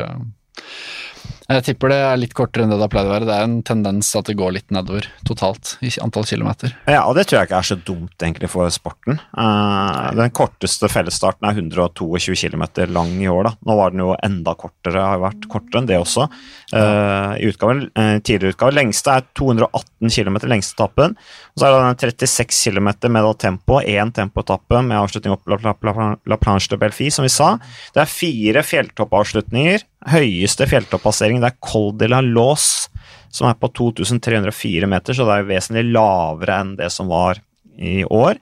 Jeg 1.48 1.64
tipper 1.64 1.93
det 1.93 1.98
er 2.04 2.18
litt 2.20 2.34
kortere 2.36 2.66
enn 2.66 2.74
det 2.74 2.76
det 2.76 2.84
har 2.84 2.91
pleid 2.91 3.08
å 3.08 3.12
være. 3.14 3.28
Det 3.30 3.36
er 3.38 3.45
en 3.45 3.60
tendens 3.64 4.10
at 4.20 4.28
det 4.28 4.36
går 4.36 4.52
litt 4.58 4.74
nedover 4.76 5.06
totalt 5.28 5.78
i 5.80 5.91
antall 6.04 6.26
kilometer. 6.28 6.74
Ja, 6.91 7.06
og 7.08 7.16
det 7.16 7.24
tror 7.30 7.39
jeg 7.39 7.48
ikke 7.48 7.62
er 7.62 7.70
så 7.70 7.78
dumt 7.88 8.26
egentlig 8.28 8.50
for 8.52 8.74
sporten. 8.76 9.22
Uh, 9.32 10.12
den 10.18 10.34
korteste 10.36 10.89
fellesstarten 10.91 11.48
er 11.48 11.56
122 11.56 12.36
km 12.36 12.66
lang 12.91 13.16
i 13.24 13.30
år, 13.32 13.48
da. 13.48 13.54
Nå 13.64 13.78
var 13.80 13.95
den 13.95 14.04
jo 14.04 14.12
enda 14.28 14.58
kortere, 14.60 15.06
har 15.14 15.24
vært 15.24 15.48
kortere 15.48 15.82
enn 15.82 15.88
det 15.88 16.02
også. 16.02 16.28
Uh, 16.74 17.39
I 17.39 17.48
utgaven, 17.48 17.86
uh, 17.95 18.18
tidligere 18.20 18.58
utgave. 18.58 18.76
Lengste 18.76 19.16
er 19.16 19.28
218 19.39 20.12
km, 20.18 20.41
lengste 20.52 20.76
etappen. 20.76 21.16
Og 21.56 21.64
så 21.64 21.70
er 21.72 21.78
det 21.78 22.12
den 22.12 22.12
36 22.12 22.60
km 22.60 22.91
med 23.16 23.32
tempo, 23.39 23.80
én 23.80 24.12
tempoetappe 24.12 24.84
med 24.84 25.00
avslutning 25.00 25.38
opp 25.38 25.48
La, 25.48 25.62
La, 25.64 25.78
La, 25.88 26.12
La 26.28 26.41
Planche 26.43 26.76
de 26.76 26.84
Belfi, 26.84 27.08
som 27.08 27.24
vi 27.24 27.32
sa. 27.32 27.56
Det 27.95 28.04
er 28.04 28.12
fire 28.12 28.68
fjelltoppavslutninger. 28.68 29.88
Høyeste 30.12 30.68
fjelltoppassering 30.70 31.36
det 31.43 31.51
er 31.51 31.59
Col 31.63 31.91
de 31.99 32.09
la 32.11 32.21
Lås, 32.25 32.88
som 33.33 33.49
er 33.49 33.57
på 33.59 33.69
2304 33.75 34.89
meter, 34.89 35.15
så 35.15 35.27
det 35.27 35.35
er 35.35 35.49
vesentlig 35.49 35.85
lavere 35.91 36.61
enn 36.61 36.75
det 36.79 36.89
som 36.93 37.11
var 37.11 37.41
i 37.77 38.01
år. 38.03 38.39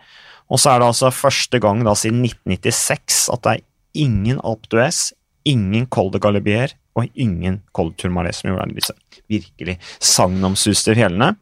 Og 0.51 0.61
så 0.61 0.71
er 0.71 0.81
det 0.81 0.89
altså 0.91 1.11
første 1.13 1.59
gang 1.61 1.81
da 1.85 1.95
siden 1.97 2.23
1996 2.27 3.25
at 3.33 3.45
det 3.45 3.55
er 3.55 3.65
ingen 4.05 4.41
Alpe 4.45 4.69
d'Huez, 4.71 5.09
ingen 5.45 5.87
Col 5.93 6.11
de 6.13 6.21
Galibier 6.21 6.73
og 6.95 7.09
ingen 7.19 7.59
Col 7.75 7.91
de 7.91 7.99
Tourmalet 8.01 8.37
som 8.37 8.51
gjorde 8.51 8.75
disse 8.77 8.95
virkelig 9.31 9.77
sagnomsuste 10.03 10.95
fjellene. 10.97 11.33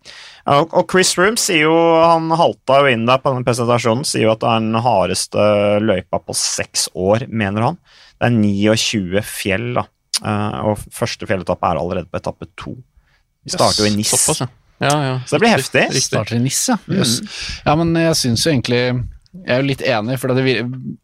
Og 0.49 0.83
Chris 0.91 1.13
Room 1.19 1.37
sier 1.39 1.67
jo, 1.67 1.75
han 2.01 2.31
halta 2.39 2.81
jo 2.83 2.91
inn 2.91 3.05
der 3.07 3.21
på 3.23 3.31
den 3.35 3.45
presentasjonen, 3.47 4.05
sier 4.07 4.27
jo 4.27 4.33
at 4.33 4.41
det 4.43 4.49
er 4.49 4.63
den 4.65 4.83
hardeste 4.87 5.47
løypa 5.83 6.19
på 6.23 6.35
seks 6.37 6.89
år, 6.95 7.27
mener 7.29 7.69
han. 7.69 7.81
Det 8.17 8.29
er 8.29 8.37
29 8.39 9.23
fjell, 9.27 9.69
da. 9.77 9.85
Eh, 10.21 10.59
og 10.67 10.81
første 10.93 11.27
fjelletappe 11.29 11.69
er 11.69 11.79
allerede 11.81 12.11
på 12.11 12.19
etappe 12.19 12.49
to. 12.59 12.75
Vi 13.43 13.53
starter 13.53 13.83
jo 13.83 13.89
i 13.89 13.95
NIS. 13.95 14.13
Såpass, 14.13 14.43
ja. 14.43 14.49
Ja, 14.83 14.93
ja. 15.05 15.15
Så 15.25 15.35
det 15.35 15.43
blir 15.43 15.53
heftig. 15.55 15.81
Riktig. 15.89 16.05
Starter 16.05 16.37
i 16.37 16.43
NIS, 16.43 16.61
ja. 16.69 16.77
Jøss. 16.91 17.17
Ja, 17.65 17.75
men 17.79 17.93
jeg 17.97 18.15
syns 18.19 18.45
jo 18.45 18.53
egentlig 18.53 18.83
Jeg 19.33 19.49
er 19.49 19.61
jo 19.63 19.65
litt 19.65 19.81
enig, 19.81 20.15
for 20.21 20.29
det, 20.37 20.55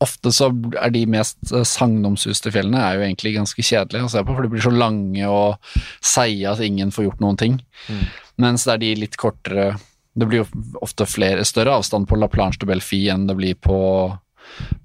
ofte 0.05 0.29
så 0.35 0.51
er 0.77 0.91
de 0.93 0.99
mest 1.09 1.39
eh, 1.49 1.65
sagnomsuste 1.65 2.51
fjellene 2.53 2.77
er 2.77 2.99
jo 2.99 3.05
egentlig 3.07 3.31
ganske 3.33 3.63
kjedelige 3.65 4.05
å 4.05 4.11
se 4.13 4.21
på, 4.21 4.35
for 4.35 4.45
de 4.45 4.51
blir 4.51 4.61
så 4.61 4.69
lange 4.69 5.31
og 5.33 5.71
seige 5.97 6.51
at 6.51 6.61
ingen 6.61 6.93
får 6.93 7.07
gjort 7.07 7.23
noen 7.25 7.39
ting. 7.41 7.55
Mm. 7.87 8.03
Mens 8.45 8.67
det 8.67 8.75
er 8.75 8.83
de 8.83 8.91
litt 9.01 9.17
kortere 9.17 9.71
Det 10.13 10.27
blir 10.29 10.43
jo 10.43 10.77
ofte 10.85 11.07
flere, 11.09 11.41
større 11.47 11.73
avstand 11.79 12.05
på 12.05 12.19
La 12.21 12.29
Planche 12.29 12.61
de 12.61 12.69
Belfi 12.69 13.01
enn 13.09 13.25
det 13.25 13.37
blir 13.39 13.57
på, 13.57 13.79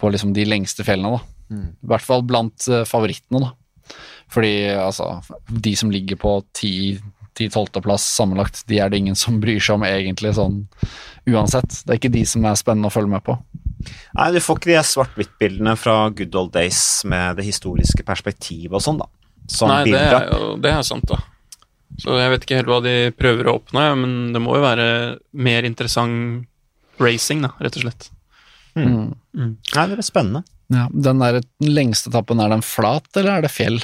på 0.01 0.15
liksom 0.15 0.33
de 0.33 0.49
lengste 0.49 0.87
fjellene, 0.87 1.19
da. 1.19 1.53
Mm. 1.53 1.69
I 1.69 1.93
hvert 1.93 2.09
fall 2.09 2.25
blant 2.25 2.69
eh, 2.73 2.89
favorittene, 2.89 3.45
da. 3.45 3.53
Fordi 4.35 4.55
altså, 4.75 5.21
de 5.49 5.75
som 5.79 5.93
ligger 5.95 6.19
på 6.21 6.37
10-12.-plass 6.59 8.07
sammenlagt, 8.17 8.65
de 8.71 8.81
er 8.83 8.91
det 8.91 9.03
ingen 9.03 9.19
som 9.19 9.41
bryr 9.43 9.63
seg 9.63 9.79
om 9.79 9.87
egentlig 9.87 10.35
sånn 10.39 10.65
uansett. 11.31 11.85
Det 11.85 11.95
er 11.95 12.01
ikke 12.01 12.15
de 12.17 12.25
som 12.29 12.47
er 12.49 12.59
spennende 12.59 12.91
å 12.91 12.95
følge 12.95 13.15
med 13.15 13.25
på. 13.27 13.39
Nei, 14.17 14.31
du 14.33 14.41
får 14.43 14.59
ikke 14.59 14.73
de 14.73 14.81
svart-hvitt-bildene 14.89 15.77
fra 15.79 15.99
good 16.17 16.35
old 16.39 16.55
days 16.55 16.81
med 17.09 17.39
det 17.39 17.47
historiske 17.47 18.07
perspektivet 18.07 18.75
og 18.79 18.83
sånn, 18.85 19.01
da. 19.03 19.09
Som 19.51 19.71
Nei, 19.71 19.85
det 19.93 20.01
er 20.01 20.31
jo 20.33 20.55
det 20.65 20.73
er 20.73 20.85
sant, 20.87 21.05
da. 21.11 21.21
Så 22.01 22.17
jeg 22.19 22.33
vet 22.33 22.47
ikke 22.47 22.59
helt 22.59 22.71
hva 22.73 22.81
de 22.83 22.95
prøver 23.15 23.47
å 23.47 23.59
oppnå, 23.61 23.85
men 24.01 24.15
det 24.35 24.43
må 24.43 24.57
jo 24.57 24.65
være 24.65 24.87
mer 25.47 25.69
interessant 25.69 26.49
racing, 27.03 27.45
da, 27.45 27.53
rett 27.63 27.77
og 27.79 27.87
slett. 27.87 28.09
Mm. 28.75 29.13
Nei, 29.37 29.85
det 29.91 29.99
er 29.99 30.07
spennende. 30.07 30.43
Ja, 30.73 30.89
den 30.91 31.21
der 31.21 31.43
den 31.45 31.75
lengste 31.77 32.11
etappen, 32.11 32.41
er 32.41 32.51
den 32.51 32.65
flat, 32.67 33.07
eller 33.15 33.39
er 33.39 33.47
det 33.47 33.53
fjell? 33.53 33.79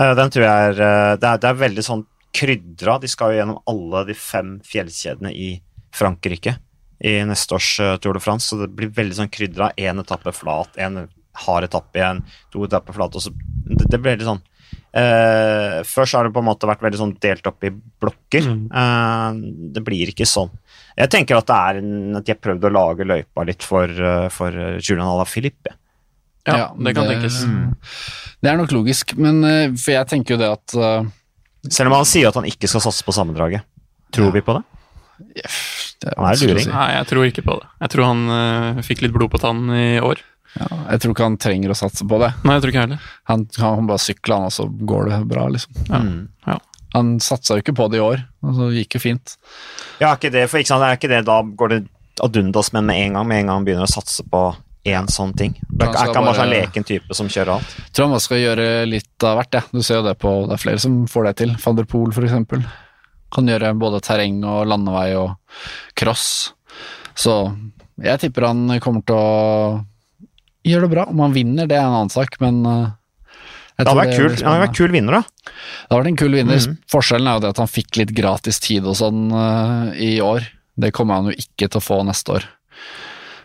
Eh, 0.00 0.14
Den 0.18 0.32
tror 0.32 0.46
jeg 0.46 0.72
er 0.72 0.82
eh, 0.82 1.14
Det 1.20 1.28
er, 1.28 1.40
det 1.42 1.48
er 1.50 1.62
veldig 1.62 1.86
sånn 1.86 2.04
krydra. 2.32 2.98
De 3.00 3.10
skal 3.12 3.32
jo 3.32 3.40
gjennom 3.40 3.58
alle 3.68 4.06
de 4.08 4.16
fem 4.16 4.54
fjellkjedene 4.64 5.34
i 5.36 5.50
Frankrike 5.92 6.56
i 7.02 7.18
neste 7.26 7.56
års 7.58 7.72
eh, 7.82 7.96
Tour 8.00 8.16
de 8.16 8.22
France, 8.22 8.46
så 8.48 8.60
det 8.62 8.70
blir 8.76 8.92
veldig 8.94 9.18
sånn 9.18 9.32
krydra. 9.32 9.72
Én 9.76 10.00
etappe 10.00 10.32
flat, 10.32 10.78
én 10.80 11.02
hard 11.44 11.66
etappe 11.66 11.98
igjen, 11.98 12.22
to 12.52 12.64
etapper 12.64 12.96
flat, 12.96 13.18
og 13.18 13.24
så 13.24 13.32
Det, 13.32 13.86
det 13.88 13.98
blir 13.98 14.14
veldig 14.14 14.30
sånn 14.30 14.42
Uh, 14.92 15.80
Før 15.88 16.08
så 16.08 16.18
har 16.18 16.28
det 16.28 16.34
på 16.36 16.42
en 16.42 16.48
måte 16.50 16.68
vært 16.68 16.82
veldig 16.84 16.98
sånn 17.00 17.14
delt 17.22 17.46
opp 17.48 17.64
i 17.64 17.70
blokker. 17.72 18.44
Mm. 18.44 18.64
Uh, 18.68 19.70
det 19.72 19.82
blir 19.84 20.12
ikke 20.12 20.28
sånn. 20.28 20.52
Jeg 20.98 21.12
tenker 21.12 21.38
at 21.38 21.48
det 21.48 21.56
er 21.56 21.80
en, 21.80 21.92
at 22.18 22.26
de 22.26 22.34
har 22.34 22.42
prøvd 22.44 22.66
å 22.68 22.72
lage 22.72 23.06
løypa 23.08 23.46
litt 23.48 23.64
for, 23.64 23.88
uh, 23.88 24.28
for 24.32 24.52
Julian 24.80 25.08
Alaphilippe. 25.08 25.72
Ja, 26.48 26.72
det 26.74 26.94
kan 26.96 27.06
tenkes. 27.06 27.36
Det 28.42 28.50
er 28.50 28.56
nok 28.58 28.72
logisk, 28.74 29.12
men 29.16 29.44
eh, 29.46 29.68
for 29.78 29.94
jeg 29.94 30.08
tenker 30.10 30.34
jo 30.34 30.40
det 30.40 30.48
at 30.50 30.74
uh, 30.74 31.04
Selv 31.70 31.92
om 31.92 31.94
han 32.00 32.08
sier 32.08 32.26
at 32.32 32.34
han 32.40 32.48
ikke 32.48 32.66
skal 32.66 32.82
satse 32.82 33.04
på 33.06 33.14
sammendraget. 33.14 33.62
Tror 34.12 34.32
Ja. 34.32 34.34
vi 34.34 34.42
på 34.42 34.56
det? 34.58 34.64
det 36.02 36.08
er 36.10 36.16
Han 36.18 36.32
er 36.32 36.40
luring. 36.42 36.64
si. 36.66 36.70
Nei, 36.72 36.88
jeg 36.96 37.06
tror 37.12 37.28
ikke 37.28 37.44
på 37.46 37.54
det. 37.60 37.68
Jeg 37.84 37.92
tror 37.94 38.08
han 38.10 38.22
uh, 38.26 38.82
fikk 38.82 39.04
litt 39.04 39.14
blod 39.14 39.30
på 39.30 39.38
tannen 39.38 39.70
i 39.76 40.00
år. 40.02 40.18
Ja, 40.58 40.66
jeg 40.90 41.00
tror 41.00 41.14
ikke 41.14 41.28
han 41.30 41.38
trenger 41.40 41.70
å 41.72 41.78
satse 41.78 42.04
på 42.04 42.18
det. 42.20 42.32
Nei, 42.44 42.56
jeg 42.58 42.64
tror 42.64 42.72
ikke 42.74 42.82
heller. 42.84 43.06
Han 43.30 43.46
kan 43.54 43.86
bare 43.88 44.02
sykle, 44.02 44.34
han, 44.36 44.50
og 44.50 44.52
så 44.52 44.66
går 44.68 45.08
det 45.08 45.20
bra, 45.30 45.46
liksom. 45.48 45.78
Ja. 45.88 46.02
Mm. 46.02 46.58
Han 46.92 47.14
satsa 47.24 47.56
jo 47.56 47.62
ikke 47.62 47.72
på 47.78 47.86
det 47.88 48.02
i 48.02 48.04
år, 48.04 48.20
og 48.44 48.58
så 48.58 48.66
gikk 48.74 48.98
jo 48.98 49.00
fint. 49.00 49.36
Ja, 50.02 50.10
ikke 50.12 50.28
det, 50.34 50.42
for 50.52 50.60
ikke 50.60 50.68
sant, 50.74 50.84
er 50.84 50.98
ikke 50.98 51.08
det 51.08 51.22
da 51.24 51.38
går 51.40 51.72
det 51.72 51.78
ad 52.20 52.36
undas, 52.36 52.68
men 52.74 52.84
med 52.90 53.00
en 53.06 53.14
gang, 53.16 53.30
med 53.30 53.38
en 53.40 53.46
gang 53.48 53.56
han 53.62 53.64
begynner 53.64 53.88
å 53.88 53.94
satse 53.94 54.26
på 54.28 54.42
én 54.84 55.08
sånn 55.10 55.32
ting. 55.38 55.52
Er 55.78 55.92
ikke 55.92 56.14
han 56.16 56.26
bare 56.26 56.38
sånn 56.40 56.50
leken 56.50 56.86
type 56.86 57.14
som 57.14 57.28
kjører 57.30 57.54
alt? 57.56 57.74
Jeg 57.78 57.94
tror 57.94 58.08
han 58.08 58.14
bare 58.16 58.24
skal 58.24 58.40
gjøre 58.42 58.66
litt 58.90 59.26
av 59.28 59.36
hvert, 59.38 59.58
ja. 59.58 59.62
Du 59.70 59.82
ser 59.82 60.00
jo 60.00 60.06
det 60.08 60.16
på 60.22 60.32
Det 60.48 60.56
er 60.56 60.62
flere 60.64 60.82
som 60.82 60.96
får 61.10 61.28
det 61.28 61.34
til. 61.42 61.52
Van 61.64 61.78
der 61.78 61.86
Poel, 61.88 62.14
for 62.14 62.26
eksempel. 62.26 62.64
Kan 63.32 63.48
gjøre 63.48 63.74
både 63.78 64.02
terreng 64.04 64.42
og 64.44 64.66
landevei 64.70 65.12
og 65.20 65.36
cross. 65.98 66.26
Så 67.14 67.36
jeg 68.02 68.24
tipper 68.24 68.48
han 68.50 68.80
kommer 68.82 69.04
til 69.06 69.18
å 69.18 69.84
gjøre 70.66 70.88
det 70.88 70.94
bra. 70.96 71.06
Om 71.10 71.22
han 71.26 71.36
vinner, 71.36 71.70
det 71.70 71.78
er 71.78 71.86
en 71.86 72.00
annen 72.00 72.12
sak, 72.12 72.40
men 72.42 72.62
jeg 72.62 73.86
Det 73.86 73.88
hadde 73.88 74.00
vært 74.00 74.10
det 74.10 74.16
kul, 74.18 74.32
han 74.44 74.52
hadde 74.52 74.62
vært 74.62 74.74
spennende. 74.74 74.78
kul 74.78 74.92
vinner, 74.92 75.12
da. 75.12 75.22
Det 75.22 75.90
hadde 75.90 76.00
vært 76.02 76.10
en 76.12 76.20
kul 76.20 76.34
vinner. 76.36 76.58
Mhm. 76.58 76.78
Forskjellen 76.92 77.28
er 77.28 77.38
jo 77.38 77.40
det 77.40 77.52
at 77.54 77.62
han 77.62 77.70
fikk 77.70 77.96
litt 77.96 78.12
gratis 78.14 78.60
tid 78.60 78.84
og 78.84 78.96
sånn 78.98 79.32
uh, 79.32 79.92
i 79.96 80.20
år. 80.20 80.48
Det 80.78 80.92
kommer 80.92 81.20
han 81.20 81.30
jo 81.30 81.36
ikke 81.36 81.68
til 81.68 81.80
å 81.80 81.84
få 81.84 82.02
neste 82.04 82.36
år. 82.36 82.44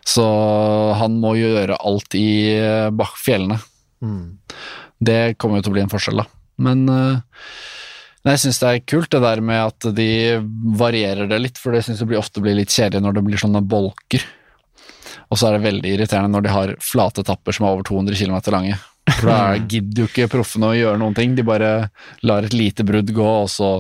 Så 0.08 0.26
han 0.96 1.18
må 1.20 1.34
gjøre 1.36 1.80
alt 1.84 2.16
i 2.16 2.56
fjellene. 3.20 3.60
Mm. 4.00 4.38
Det 4.98 5.36
kommer 5.38 5.60
jo 5.60 5.68
til 5.68 5.74
å 5.74 5.78
bli 5.78 5.84
en 5.84 5.92
forskjell, 5.92 6.22
da. 6.22 6.28
Men 6.64 6.88
eh, 6.90 7.42
jeg 8.28 8.42
syns 8.42 8.60
det 8.62 8.70
er 8.72 8.86
kult 8.90 9.12
det 9.14 9.22
der 9.24 9.42
med 9.46 9.62
at 9.62 9.88
de 9.96 10.10
varierer 10.80 11.30
det 11.30 11.40
litt, 11.44 11.62
for 11.62 11.76
det 11.76 11.84
syns 11.86 12.02
jeg 12.02 12.20
ofte 12.20 12.44
blir 12.44 12.58
litt 12.58 12.74
kjedelig 12.74 13.04
når 13.06 13.18
det 13.18 13.26
blir 13.28 13.42
sånne 13.42 13.64
bolker. 13.64 14.26
Og 15.28 15.40
så 15.40 15.50
er 15.50 15.58
det 15.58 15.68
veldig 15.68 15.94
irriterende 15.94 16.34
når 16.34 16.46
de 16.46 16.54
har 16.54 16.74
flate 16.84 17.24
etapper 17.24 17.56
som 17.56 17.68
er 17.68 17.76
over 17.76 17.88
200 17.88 18.18
km 18.20 18.40
lange. 18.56 18.80
For 19.12 19.30
da 19.30 19.40
gidder 19.72 20.04
jo 20.04 20.10
ikke 20.10 20.32
proffene 20.32 20.72
å 20.72 20.78
gjøre 20.78 21.02
noen 21.04 21.18
ting, 21.18 21.36
de 21.38 21.46
bare 21.48 21.72
lar 22.28 22.48
et 22.48 22.56
lite 22.56 22.88
brudd 22.88 23.12
gå, 23.16 23.28
og 23.44 23.52
så 23.52 23.72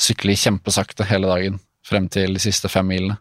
sykler 0.00 0.34
de 0.34 0.40
kjempesakte 0.40 1.06
hele 1.10 1.30
dagen 1.30 1.60
frem 1.86 2.06
til 2.12 2.36
de 2.36 2.42
siste 2.42 2.70
fem 2.70 2.86
milene. 2.86 3.18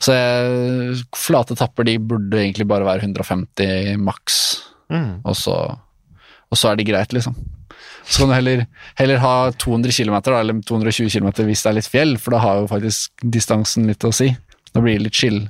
Så 0.00 0.14
jeg, 0.16 1.04
flate 1.16 1.56
tapper 1.60 1.84
de 1.84 1.98
burde 2.00 2.38
egentlig 2.40 2.66
bare 2.70 2.86
være 2.88 3.04
150 3.06 3.96
maks, 4.00 4.40
Mm. 4.90 5.20
og 5.22 5.36
så, 5.38 5.52
og 6.50 6.58
så 6.58 6.72
er 6.72 6.76
de 6.80 6.84
greit, 6.88 7.12
liksom. 7.14 7.36
Så 8.10 8.24
kan 8.24 8.28
du 8.32 8.34
heller, 8.34 8.64
heller 8.98 9.20
ha 9.22 9.34
200 9.54 9.92
km, 9.94 10.16
eller 10.34 10.56
220 10.66 11.10
km 11.12 11.28
hvis 11.46 11.62
det 11.62 11.70
er 11.70 11.76
litt 11.76 11.86
fjell, 11.92 12.16
for 12.18 12.34
da 12.34 12.40
har 12.42 12.56
jo 12.58 12.66
faktisk 12.72 13.22
distansen 13.22 13.86
litt 13.86 14.02
å 14.02 14.10
si. 14.12 14.32
Da 14.74 14.80
blir 14.82 14.96
det 14.98 15.04
litt 15.04 15.14
chill. 15.20 15.44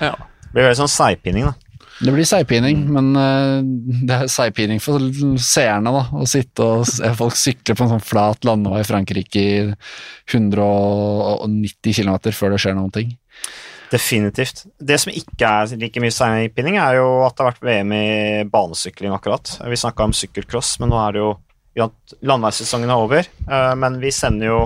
Ja. 0.00 0.14
Det 0.14 0.54
blir 0.54 0.70
veldig 0.70 0.78
sånn 0.86 0.94
seigpining, 0.94 1.50
da. 1.50 1.52
Det 1.98 2.14
blir 2.14 2.24
seigpining, 2.30 2.84
men 2.94 3.10
eh, 3.18 3.60
det 4.08 4.16
er 4.22 4.28
seigpining 4.32 4.80
for 4.80 5.02
seerne, 5.42 5.92
da. 5.92 6.04
Å 6.16 6.24
sitte 6.30 6.64
og 6.64 6.86
se 6.88 7.10
folk 7.18 7.36
sykle 7.36 7.74
på 7.76 7.84
en 7.84 7.92
sånn 7.98 8.06
flat 8.08 8.46
landevei 8.48 8.80
i 8.84 8.88
Frankrike 8.88 9.42
i 9.42 9.74
190 10.32 11.92
km 11.98 12.16
før 12.32 12.54
det 12.54 12.60
skjer 12.62 12.76
noen 12.78 12.94
ting. 12.94 13.12
Definitivt. 13.90 14.66
Det 14.78 14.98
som 15.00 15.12
ikke 15.12 15.48
er 15.48 15.76
like 15.80 16.00
mye 16.02 16.12
seigpining, 16.14 16.76
er 16.80 16.98
jo 17.00 17.06
at 17.26 17.36
det 17.36 17.44
har 17.44 17.52
vært 17.54 17.64
VM 17.68 17.92
i 17.96 18.44
banesykling 18.52 19.14
akkurat. 19.16 19.54
Vi 19.64 19.78
snakka 19.80 20.04
om 20.08 20.12
sykkelcross, 20.16 20.74
men 20.82 20.90
nå 20.92 20.98
er 21.06 21.16
det 21.16 21.22
jo 21.24 21.30
ja, 21.78 21.86
Landeveissesongen 22.26 22.90
er 22.90 22.98
over, 23.06 23.26
eh, 23.48 23.74
men 23.78 24.00
vi 24.02 24.10
sender 24.10 24.46
jo 24.50 24.60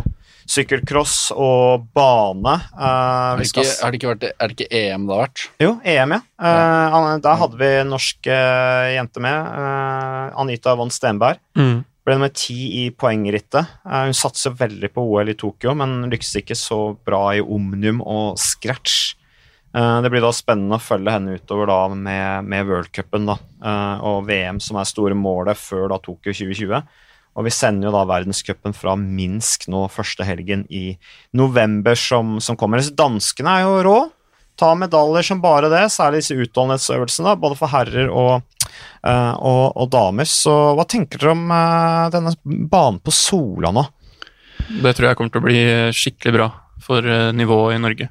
sykkelcross 0.49 1.31
og 1.37 1.85
bane. 1.95 2.55
eh, 2.73 2.83
Er 2.83 3.37
det, 3.39 3.47
ikke, 3.51 3.63
er, 3.69 3.91
det, 3.93 3.99
ikke 4.01 4.11
vært, 4.11 4.25
er 4.33 4.49
det 4.51 4.57
ikke 4.57 4.81
EM 4.81 5.05
det 5.07 5.15
har 5.15 5.23
vært? 5.27 5.45
Jo, 5.63 5.71
EM, 5.85 6.15
ja. 6.17 6.21
ja. 6.43 6.99
An- 6.99 7.23
da 7.23 7.35
hadde 7.39 7.61
vi 7.61 7.71
norsk 7.89 8.27
eh, 8.27 8.89
jente 8.97 9.23
med. 9.23 9.39
eh, 9.63 10.41
Anita 10.43 10.75
von 10.79 10.91
Stenberg. 10.91 11.39
Mm. 11.59 11.85
Ble 12.03 12.17
nummer 12.17 12.33
ti 12.35 12.59
i 12.83 12.85
poengrittet. 12.91 13.79
Eh, 13.87 14.05
hun 14.09 14.17
satser 14.17 14.55
veldig 14.59 14.91
på 14.95 15.05
OL 15.15 15.33
i 15.33 15.39
Tokyo, 15.39 15.75
men 15.79 16.11
lykkes 16.13 16.37
ikke 16.43 16.59
så 16.59 16.81
bra 17.07 17.25
i 17.37 17.43
omnium 17.43 18.03
og 18.03 18.41
scratch. 18.41 19.15
Eh, 19.73 19.99
det 20.05 20.11
blir 20.13 20.25
da 20.25 20.33
spennende 20.35 20.77
å 20.77 20.83
følge 20.83 21.15
henne 21.15 21.39
utover 21.39 21.71
da 21.71 21.79
med, 21.95 22.51
med 22.51 22.69
worldcupen 22.69 23.31
eh, 23.33 24.05
og 24.05 24.27
VM, 24.29 24.61
som 24.61 24.81
er 24.81 24.91
store 24.91 25.17
målet 25.17 25.61
før 25.61 25.89
da 25.93 26.01
Tokyo 26.03 26.35
2020. 26.35 26.83
Og 27.33 27.47
vi 27.47 27.53
sender 27.55 27.89
jo 27.89 27.95
da 27.95 28.03
verdenscupen 28.05 28.75
fra 28.77 28.93
Minsk 28.99 29.71
nå 29.73 29.87
første 29.89 30.27
helgen 30.29 30.67
i 30.69 30.91
november 31.39 31.97
som, 31.97 32.37
som 32.45 32.59
kommer. 32.61 32.83
Så 32.85 32.93
danskene 32.99 33.55
er 33.57 33.65
jo 33.65 33.79
rå. 33.87 33.97
Ta 34.61 34.75
medaljer 34.77 35.31
som 35.31 35.41
bare 35.41 35.71
det, 35.73 35.87
særlig 35.95 36.21
disse 36.21 36.37
utholdenhetsøvelsene, 36.37 37.39
både 37.41 37.57
for 37.57 37.73
herrer 37.73 38.11
og, 38.13 38.43
og, 39.03 39.73
og 39.77 39.89
damer. 39.91 40.29
Så 40.31 40.53
hva 40.79 40.85
tenker 40.89 41.19
dere 41.19 41.33
om 41.35 41.45
eh, 41.51 42.11
denne 42.15 42.33
banen 42.71 43.01
på 43.03 43.11
Sola 43.15 43.73
nå? 43.75 43.83
Det 44.83 44.93
tror 44.95 45.09
jeg 45.11 45.19
kommer 45.19 45.33
til 45.35 45.43
å 45.43 45.47
bli 45.49 45.63
skikkelig 45.97 46.35
bra 46.37 46.49
for 46.83 47.03
eh, 47.07 47.31
nivået 47.35 47.77
i 47.77 47.83
Norge, 47.83 48.09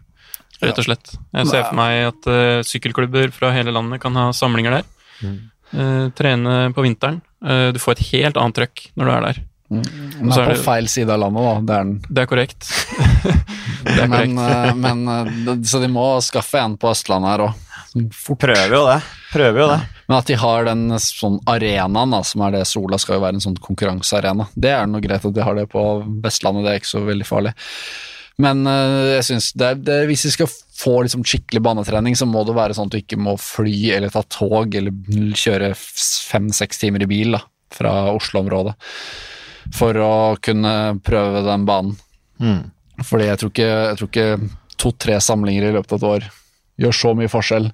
rett 0.62 0.78
og 0.82 0.86
slett. 0.90 1.14
Jeg 1.34 1.48
ser 1.50 1.64
for 1.70 1.78
meg 1.80 2.10
at 2.12 2.28
uh, 2.30 2.60
sykkelklubber 2.68 3.32
fra 3.34 3.50
hele 3.56 3.72
landet 3.74 4.02
kan 4.04 4.16
ha 4.20 4.28
samlinger 4.36 4.76
der. 4.80 4.90
Eh, 5.72 6.10
trene 6.18 6.58
på 6.76 6.84
vinteren. 6.86 7.22
Uh, 7.42 7.72
du 7.74 7.80
får 7.82 7.96
et 7.98 8.04
helt 8.12 8.38
annet 8.38 8.60
trøkk 8.60 8.84
når 9.00 9.08
du 9.08 9.14
er 9.16 9.26
der. 9.30 9.40
Den 9.72 10.32
Så 10.36 10.42
er 10.42 10.44
er 10.44 10.50
på 10.52 10.56
det- 10.58 10.66
feil 10.66 10.88
side 10.92 11.14
av 11.16 11.22
landet, 11.24 11.48
da. 11.48 11.54
Det 11.64 11.76
er 11.80 11.84
den. 11.88 11.94
Det 12.12 12.22
er 12.26 12.28
korrekt. 12.28 12.68
det 13.88 13.98
er 14.04 14.10
Men, 14.12 14.36
korrekt. 14.36 14.68
eh, 14.68 14.74
men, 14.84 15.04
eh, 15.08 15.54
så 15.72 15.80
de 15.82 15.88
må 15.92 16.06
skaffe 16.22 16.60
en 16.60 16.76
på 16.78 16.92
Østlandet 16.92 17.32
her 17.32 17.46
òg. 17.48 17.54
Prøver 18.40 18.76
jo 18.76 18.82
det. 18.90 19.00
Prøver 19.32 19.64
jo 19.64 19.70
det. 19.72 19.80
Men 20.12 20.18
at 20.18 20.28
de 20.28 20.36
har 20.36 20.66
den 20.68 20.90
sånn 21.00 21.38
arenaen, 21.48 22.12
da, 22.12 22.18
som 22.28 22.42
er 22.44 22.52
det 22.52 22.66
Sola 22.68 22.98
skal 23.00 23.16
jo 23.16 23.22
være 23.24 23.38
en 23.38 23.44
sånn 23.46 23.56
konkurransearena, 23.64 24.50
det 24.60 24.74
er 24.76 24.90
noe 24.92 25.00
greit 25.00 25.24
at 25.24 25.38
de 25.38 25.46
har 25.48 25.56
det 25.56 25.70
på 25.72 25.84
Vestlandet, 26.26 26.66
det 26.66 26.74
er 26.74 26.82
ikke 26.82 26.90
så 26.90 27.04
veldig 27.06 27.28
farlig. 27.30 27.54
Men 28.44 28.66
eh, 28.68 29.14
jeg 29.14 29.28
synes 29.30 29.48
det, 29.56 29.70
det, 29.88 30.02
hvis 30.10 30.26
vi 30.28 30.34
skal 30.36 30.50
få 30.52 30.98
liksom 31.06 31.24
skikkelig 31.24 31.62
banetrening, 31.64 32.20
så 32.20 32.28
må 32.28 32.44
det 32.44 32.58
være 32.58 32.76
sånn 32.76 32.92
at 32.92 32.98
du 32.98 33.00
ikke 33.00 33.22
må 33.24 33.38
fly 33.40 33.78
eller 33.96 34.12
ta 34.12 34.26
tog 34.28 34.76
eller 34.76 35.32
kjøre 35.40 35.72
fem-seks 35.80 36.84
timer 36.84 37.08
i 37.08 37.10
bil 37.14 37.38
da, 37.38 37.46
fra 37.72 37.96
Oslo-området 38.12 38.76
for 39.78 39.96
å 40.04 40.12
kunne 40.44 40.76
prøve 41.08 41.46
den 41.48 41.64
banen. 41.72 41.96
Mm. 42.44 42.62
Fordi 43.08 43.32
jeg 43.32 43.40
tror 43.40 43.56
ikke, 43.56 43.72
jeg 43.72 43.98
tror 44.02 44.12
ikke 44.12 44.52
to-tre 44.76 45.24
samlinger 45.24 45.70
i 45.70 45.74
løpet 45.78 45.96
av 45.96 46.02
et 46.02 46.10
år 46.12 46.30
gjør 46.82 46.96
så 46.98 47.12
mye 47.18 47.30
forskjell. 47.32 47.68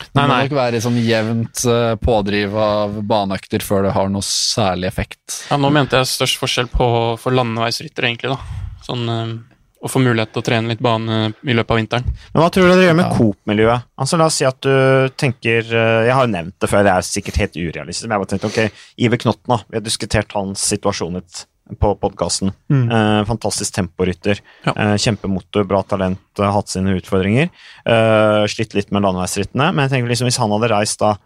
Det 0.00 0.08
Nei, 0.16 0.24
må 0.28 0.38
ikke 0.44 0.54
nok 0.54 0.58
være 0.60 0.78
i 0.80 0.84
sånn 0.84 0.98
jevnt 1.04 1.62
eh, 1.68 1.94
pådriv 2.00 2.56
av 2.60 2.98
baneøkter 3.08 3.64
før 3.64 3.86
det 3.88 3.94
har 3.96 4.08
noe 4.12 4.24
særlig 4.26 4.88
effekt. 4.90 5.42
Ja, 5.50 5.58
nå 5.60 5.70
mente 5.74 6.00
jeg 6.00 6.08
størst 6.12 6.40
forskjell 6.40 6.70
på 6.72 6.90
for 7.20 7.36
landeveisryttere, 7.36 8.08
egentlig. 8.12 8.32
da. 8.36 8.66
Sånn 8.86 9.04
eh, 9.12 9.32
å 9.80 9.88
få 9.88 10.00
mulighet 10.04 10.32
til 10.34 10.42
å 10.42 10.44
trene 10.44 10.68
litt 10.74 10.80
bane 10.84 11.20
i 11.40 11.54
løpet 11.56 11.72
av 11.72 11.78
vinteren. 11.80 12.08
Men 12.34 12.42
hva 12.42 12.48
tror 12.52 12.66
du 12.68 12.74
det 12.76 12.84
gjør 12.88 12.96
med 12.98 13.06
Ja. 13.06 13.14
Coop-miljøet? 13.16 13.86
Altså, 14.04 14.18
la 14.20 14.26
oss 14.28 14.36
si 14.40 14.44
at 14.48 14.58
du 14.60 15.08
tenker 15.16 15.64
eh, 15.72 16.02
Jeg 16.08 16.16
har 16.18 16.26
jo 16.26 16.32
nevnt 16.34 16.56
det 16.60 16.68
før, 16.68 16.84
det 16.84 16.92
er 16.92 17.06
sikkert 17.08 17.38
helt 17.40 17.56
urealistisk, 17.56 18.04
men 18.08 18.16
jeg 18.18 18.24
bare 18.26 18.32
tenkte 18.34 18.50
ok, 18.52 18.82
Iver 19.06 19.22
Knotten, 19.24 19.54
da. 19.54 19.60
Vi 19.70 19.78
har 19.80 19.86
diskutert 19.86 20.36
hans 20.36 20.66
situasjon 20.74 21.16
litt 21.20 21.46
på 21.78 21.94
podkasten. 22.00 22.52
Eh, 22.90 23.24
fantastisk 23.28 23.74
temporytter. 23.76 24.40
Ja. 24.66 24.74
Eh, 24.74 24.96
kjempemotor, 24.96 25.66
bra 25.68 25.82
talent, 25.82 26.22
eh, 26.38 26.52
hatt 26.52 26.68
sine 26.68 26.96
utfordringer. 26.98 27.50
Eh, 27.84 28.46
slitt 28.46 28.74
litt 28.74 28.90
med 28.90 29.02
landeveisrittene, 29.02 29.72
men 29.72 29.84
jeg 29.84 29.90
tenker 29.94 30.08
liksom 30.10 30.30
hvis 30.30 30.40
han 30.42 30.50
hadde 30.50 30.72
reist 30.74 30.98
da 31.00 31.16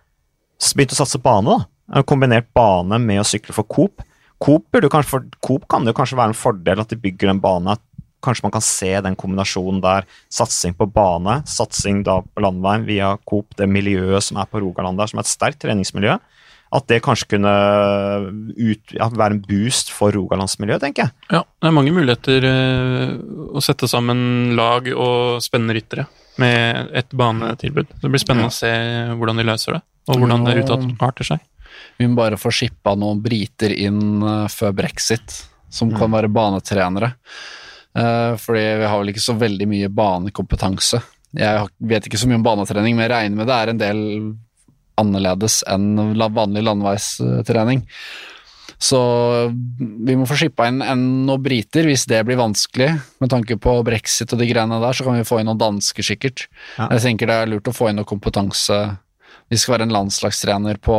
Begynt 0.75 0.95
å 0.95 0.97
satse 0.97 1.19
bane, 1.21 1.51
da. 1.91 2.03
Kombinert 2.09 2.47
bane 2.55 2.97
med 3.03 3.21
å 3.21 3.27
sykle 3.27 3.53
for 3.53 3.67
Coop. 3.69 4.01
Coop, 4.41 4.65
kanskje, 4.73 5.21
Coop 5.43 5.67
kan 5.69 5.85
det 5.85 5.93
jo 5.93 5.99
kanskje 5.99 6.17
være 6.17 6.33
en 6.33 6.39
fordel 6.39 6.81
at 6.81 6.89
de 6.89 6.97
bygger 6.97 7.29
en 7.31 7.41
bane. 7.43 7.75
at 7.75 7.83
Kanskje 8.25 8.47
man 8.47 8.55
kan 8.55 8.65
se 8.65 9.01
den 9.05 9.17
kombinasjonen 9.17 9.83
der. 9.85 10.07
Satsing 10.33 10.75
på 10.79 10.87
bane, 10.91 11.43
satsing 11.45 12.03
da 12.07 12.21
på 12.23 12.41
landeveien 12.41 12.87
via 12.87 13.11
Coop, 13.29 13.53
det 13.59 13.69
miljøet 13.69 14.23
som 14.23 14.39
er 14.41 14.49
på 14.49 14.63
Rogaland 14.63 14.97
der, 14.97 15.11
som 15.11 15.21
er 15.21 15.27
et 15.27 15.33
sterkt 15.33 15.61
treningsmiljø. 15.61 16.17
At 16.75 16.89
det 16.91 17.03
kanskje 17.05 17.37
kunne 17.37 17.53
ut, 18.57 18.95
ja, 18.97 19.07
være 19.13 19.37
en 19.37 19.43
boost 19.45 19.93
for 19.95 20.15
rogalandsmiljøet, 20.17 20.83
tenker 20.83 21.07
jeg. 21.07 21.15
Ja, 21.31 21.45
det 21.45 21.71
er 21.71 21.77
mange 21.77 21.95
muligheter 21.95 22.47
eh, 22.49 23.15
å 23.55 23.63
sette 23.63 23.89
sammen 23.91 24.55
lag 24.59 24.89
og 24.95 25.43
spennende 25.45 25.77
ryttere 25.77 26.09
med 26.43 26.95
et 26.99 27.15
banetilbud. 27.15 27.93
Det 28.03 28.11
blir 28.11 28.23
spennende 28.23 28.51
å 28.51 28.55
se 28.55 28.73
hvordan 29.15 29.39
de 29.39 29.47
løser 29.47 29.77
det, 29.77 29.83
og 30.11 30.23
hvordan 30.23 30.49
det 30.49 30.57
utarter 30.65 31.31
seg. 31.35 31.45
Vi 31.99 32.09
må 32.11 32.19
bare 32.19 32.39
få 32.41 32.51
shippa 32.55 32.97
noen 32.99 33.21
briter 33.23 33.75
inn 33.75 34.23
eh, 34.23 34.47
før 34.51 34.75
brexit, 34.83 35.45
som 35.75 35.93
kan 35.95 36.11
være 36.15 36.31
banetrenere. 36.33 37.15
Eh, 37.95 38.35
fordi 38.41 38.65
vi 38.81 38.89
har 38.91 38.99
vel 38.99 39.13
ikke 39.13 39.23
så 39.23 39.37
veldig 39.39 39.69
mye 39.71 39.91
banekompetanse. 39.95 41.01
Jeg 41.35 41.69
vet 41.83 42.07
ikke 42.07 42.19
så 42.19 42.31
mye 42.31 42.39
om 42.41 42.47
banetrening, 42.47 42.97
men 42.97 43.07
jeg 43.07 43.15
regner 43.15 43.39
med 43.41 43.51
det 43.51 43.59
er 43.59 43.73
en 43.73 43.83
del 43.83 44.03
annerledes 45.01 45.63
enn 45.71 46.15
vanlig 46.15 46.65
landeveistrening. 46.67 47.85
Så 48.79 48.99
vi 49.79 50.17
må 50.19 50.27
få 50.29 50.37
skippa 50.39 50.67
inn 50.69 50.83
en, 50.85 51.05
noen 51.29 51.43
briter 51.43 51.87
hvis 51.89 52.07
det 52.11 52.21
blir 52.27 52.41
vanskelig. 52.41 52.91
Med 53.23 53.33
tanke 53.33 53.57
på 53.61 53.79
brexit 53.87 54.33
og 54.35 54.43
de 54.43 54.49
greiene 54.51 54.81
der, 54.83 54.97
så 54.97 55.07
kan 55.07 55.17
vi 55.19 55.29
få 55.29 55.41
inn 55.41 55.49
noen 55.49 55.61
dansker 55.61 56.05
sikkert. 56.05 56.47
Ja. 56.77 56.91
Jeg 56.97 57.05
tenker 57.07 57.31
det 57.31 57.39
er 57.41 57.51
lurt 57.53 57.71
å 57.71 57.77
få 57.77 57.91
inn 57.91 58.01
noe 58.01 58.09
kompetanse. 58.09 58.81
Hvis 59.53 59.61
det 59.61 59.63
skal 59.67 59.75
være 59.77 59.87
en 59.89 59.95
landslagstrener 59.95 60.79
på 60.83 60.97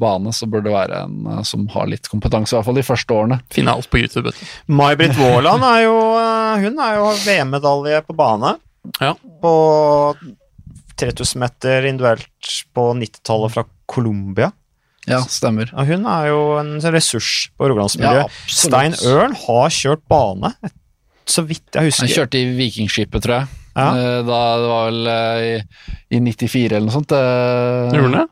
bane, 0.00 0.32
så 0.34 0.46
burde 0.50 0.68
det 0.68 0.74
være 0.76 1.02
en 1.04 1.30
eh, 1.34 1.44
som 1.46 1.66
har 1.74 1.88
litt 1.90 2.06
kompetanse, 2.10 2.54
i 2.54 2.58
hvert 2.58 2.68
fall 2.68 2.78
de 2.78 2.86
første 2.86 3.14
årene. 3.14 3.40
Finne 3.52 3.74
alt 3.74 3.90
på 3.90 4.00
YouTube. 4.00 4.32
May-Britt 4.70 5.18
Waaland 5.18 5.66
er 5.66 5.82
jo 5.82 5.96
eh, 6.18 6.66
Hun 6.66 6.82
er 6.84 6.98
jo 7.00 7.08
VM-medalje 7.24 8.02
på 8.06 8.16
bane. 8.18 8.54
Ja. 9.02 9.14
På 9.42 9.54
3000 10.98 11.40
meter 11.42 11.86
individuelt 11.88 12.54
på 12.74 12.88
90-tallet 12.98 13.54
fra 13.54 13.64
Colombia. 13.88 14.50
Ja, 15.08 15.22
stemmer. 15.24 15.70
Og 15.72 15.86
hun 15.88 16.04
er 16.10 16.26
jo 16.28 16.40
en 16.60 16.74
ressurs 16.92 17.48
på 17.56 17.68
rogalandsmiljøet. 17.70 18.26
Ja, 18.28 18.50
Stein 18.52 18.96
Ørn 19.08 19.32
har 19.46 19.70
kjørt 19.72 20.02
bane, 20.10 20.50
så 21.28 21.44
vidt 21.48 21.64
jeg 21.78 21.88
husker. 21.88 22.04
Han 22.04 22.12
kjørte 22.16 22.42
i 22.42 22.50
Vikingskipet, 22.58 23.24
tror 23.24 23.38
jeg. 23.38 23.54
Ja. 23.78 23.86
Eh, 23.94 24.18
Da 24.26 24.40
det 24.58 24.68
var 24.68 24.88
vel 24.90 25.06
eh, 25.12 25.46
i, 25.46 26.16
i 26.18 26.20
94 26.20 26.66
eller 26.74 26.88
noe 26.90 26.96
sånt. 26.98 27.14
eh, 27.14 27.94
Gjorde 27.94 28.08
han 28.10 28.18
det? 28.18 28.26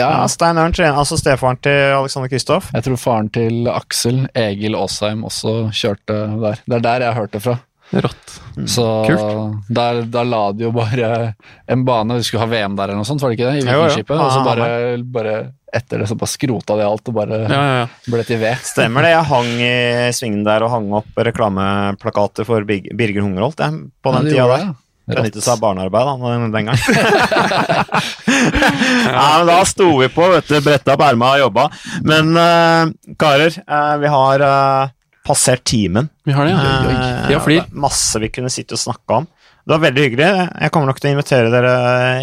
Ja, 0.00 0.06
Ja, 0.16 0.26
Stein 0.32 0.56
Ørn 0.56 0.72
trener, 0.72 0.96
altså 0.96 1.18
stefaren 1.20 1.58
til 1.60 1.92
Alexander 1.92 2.30
Kristoff. 2.32 2.70
jeg 2.72 2.82
tror 2.86 2.96
faren 2.96 3.28
til 3.34 3.66
Aksel, 3.68 4.22
Egil 4.34 4.74
Aasheim, 4.74 5.22
også 5.28 5.68
kjørte 5.76 6.16
der. 6.40 6.62
Det 6.66 6.78
er 6.78 6.86
der 6.86 7.04
jeg 7.06 7.14
hørte 7.18 7.40
fra. 7.44 7.58
Rått. 7.92 8.36
Så 8.68 8.84
Kult. 9.08 9.68
der, 9.68 10.02
der, 10.12 10.24
la 10.28 10.42
de 10.52 10.64
jo 10.66 10.70
bare 10.76 11.32
en 11.72 11.84
bane 11.88 12.18
Vi 12.18 12.24
skulle 12.26 12.44
ha 12.44 12.48
VM 12.50 12.74
der 12.76 12.90
eller 12.90 13.00
noe 13.00 13.08
sånt, 13.08 13.22
var 13.24 13.32
det 13.32 13.38
ikke 13.38 13.48
det? 13.50 13.62
I 13.62 13.64
ja. 13.66 13.76
Vikingskipet. 13.80 14.16
Og 14.16 14.32
så 14.32 14.40
Ah, 14.40 14.46
bare, 14.46 14.68
bare 15.04 15.34
etter 15.72 16.02
det 16.02 16.08
så 16.10 16.16
bare 16.20 16.28
skrota 16.32 16.76
de 16.76 16.84
alt 16.84 17.08
og 17.08 17.16
bare 17.16 17.38
Ja, 17.46 17.48
ja, 17.48 17.74
ja. 17.82 17.86
ble 18.12 18.24
til 18.28 18.40
ved. 18.42 18.60
Stemmer 18.64 19.06
det. 19.06 19.14
Jeg 19.14 19.28
hang 19.30 19.50
i 19.64 19.72
svingen 20.16 20.44
der 20.44 20.64
og 20.66 20.72
hang 20.74 20.92
opp 21.00 21.20
reklameplakater 21.28 22.48
for 22.48 22.64
Birger 22.68 23.24
Hungerholt 23.24 23.60
jeg, 23.60 23.84
på 24.04 24.16
den 24.16 24.28
ja, 24.28 24.32
tida 24.36 24.48
der. 24.52 24.64
det, 24.66 24.72
ja. 25.12 25.16
Benyttet 25.16 25.42
seg 25.42 25.56
av 25.56 25.62
barnearbeid 25.64 26.06
da, 26.06 26.12
den, 26.30 26.52
gangen. 26.54 26.68
gang. 26.68 26.78
ja, 29.16 29.28
men 29.38 29.48
da 29.48 29.58
sto 29.66 29.88
vi 29.98 30.08
på, 30.12 30.28
vet 30.36 30.48
du, 30.48 30.60
bretta 30.64 30.94
opp 30.94 31.04
erma 31.08 31.32
og 31.36 31.42
jobba. 31.46 31.64
Men 32.06 32.30
uh, 32.36 32.92
karer, 33.20 33.56
uh, 33.66 33.96
vi 34.02 34.12
har 34.12 34.44
eh, 34.46 34.92
passert 35.26 35.62
timen. 35.68 36.08
Vi 36.26 36.32
har 36.34 36.44
det, 36.48 36.54
ja. 36.56 37.28
Det 37.28 37.36
er 37.62 37.66
Masse 37.72 38.18
vi 38.22 38.28
kunne 38.34 38.50
sitte 38.50 38.74
og 38.78 38.82
snakke 38.82 39.20
om. 39.22 39.28
Det 39.62 39.70
var 39.76 39.84
veldig 39.84 40.02
hyggelig. 40.08 40.30
Jeg 40.60 40.72
kommer 40.74 40.90
nok 40.90 40.98
til 41.00 41.12
å 41.12 41.14
invitere 41.14 41.52
dere 41.52 41.74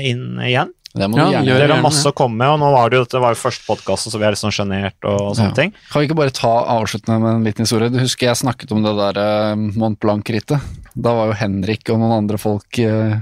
inn 0.03 0.25
igjen. 0.43 0.73
Det 0.89 1.05
må 1.07 1.19
Ja, 1.19 1.25
du 1.27 1.31
gjerne 1.35 1.45
gjøre. 1.47 1.59
Dere 1.61 1.75
har 1.77 1.83
masse 1.85 2.09
å 2.09 2.15
komme 2.17 2.35
med, 2.41 2.49
og 2.49 2.59
nå 2.59 2.71
var 2.73 2.89
det 2.89 2.97
jo 2.97 3.03
dette 3.05 3.19
var 3.21 3.35
jo 3.35 3.39
første 3.39 3.63
podkasten, 3.67 4.11
så 4.11 4.17
vi 4.19 4.25
er 4.25 4.33
litt 4.33 4.41
sånn 4.41 4.51
sjenert 4.51 5.05
og 5.05 5.35
sånne 5.37 5.53
Ja. 5.53 5.55
ting. 5.55 5.71
Kan 5.91 6.01
vi 6.01 6.07
ikke 6.09 6.17
bare 6.17 6.33
ta 6.33 6.65
avsluttende 6.65 7.19
med 7.21 7.35
en 7.35 7.43
liten 7.45 7.63
historie? 7.63 7.89
Du 7.93 7.99
husker 8.01 8.27
jeg 8.27 8.35
snakket 8.41 8.71
om 8.73 8.81
det 8.83 8.95
der 8.97 9.21
eh, 9.21 9.55
Mont 9.55 9.99
Blanc-rittet. 10.01 10.59
Da 10.97 11.13
var 11.13 11.27
jo 11.27 11.33
Henrik 11.39 11.87
og 11.93 11.99
noen 12.01 12.17
andre 12.17 12.37
folk 12.41 12.79
eh, 12.79 13.19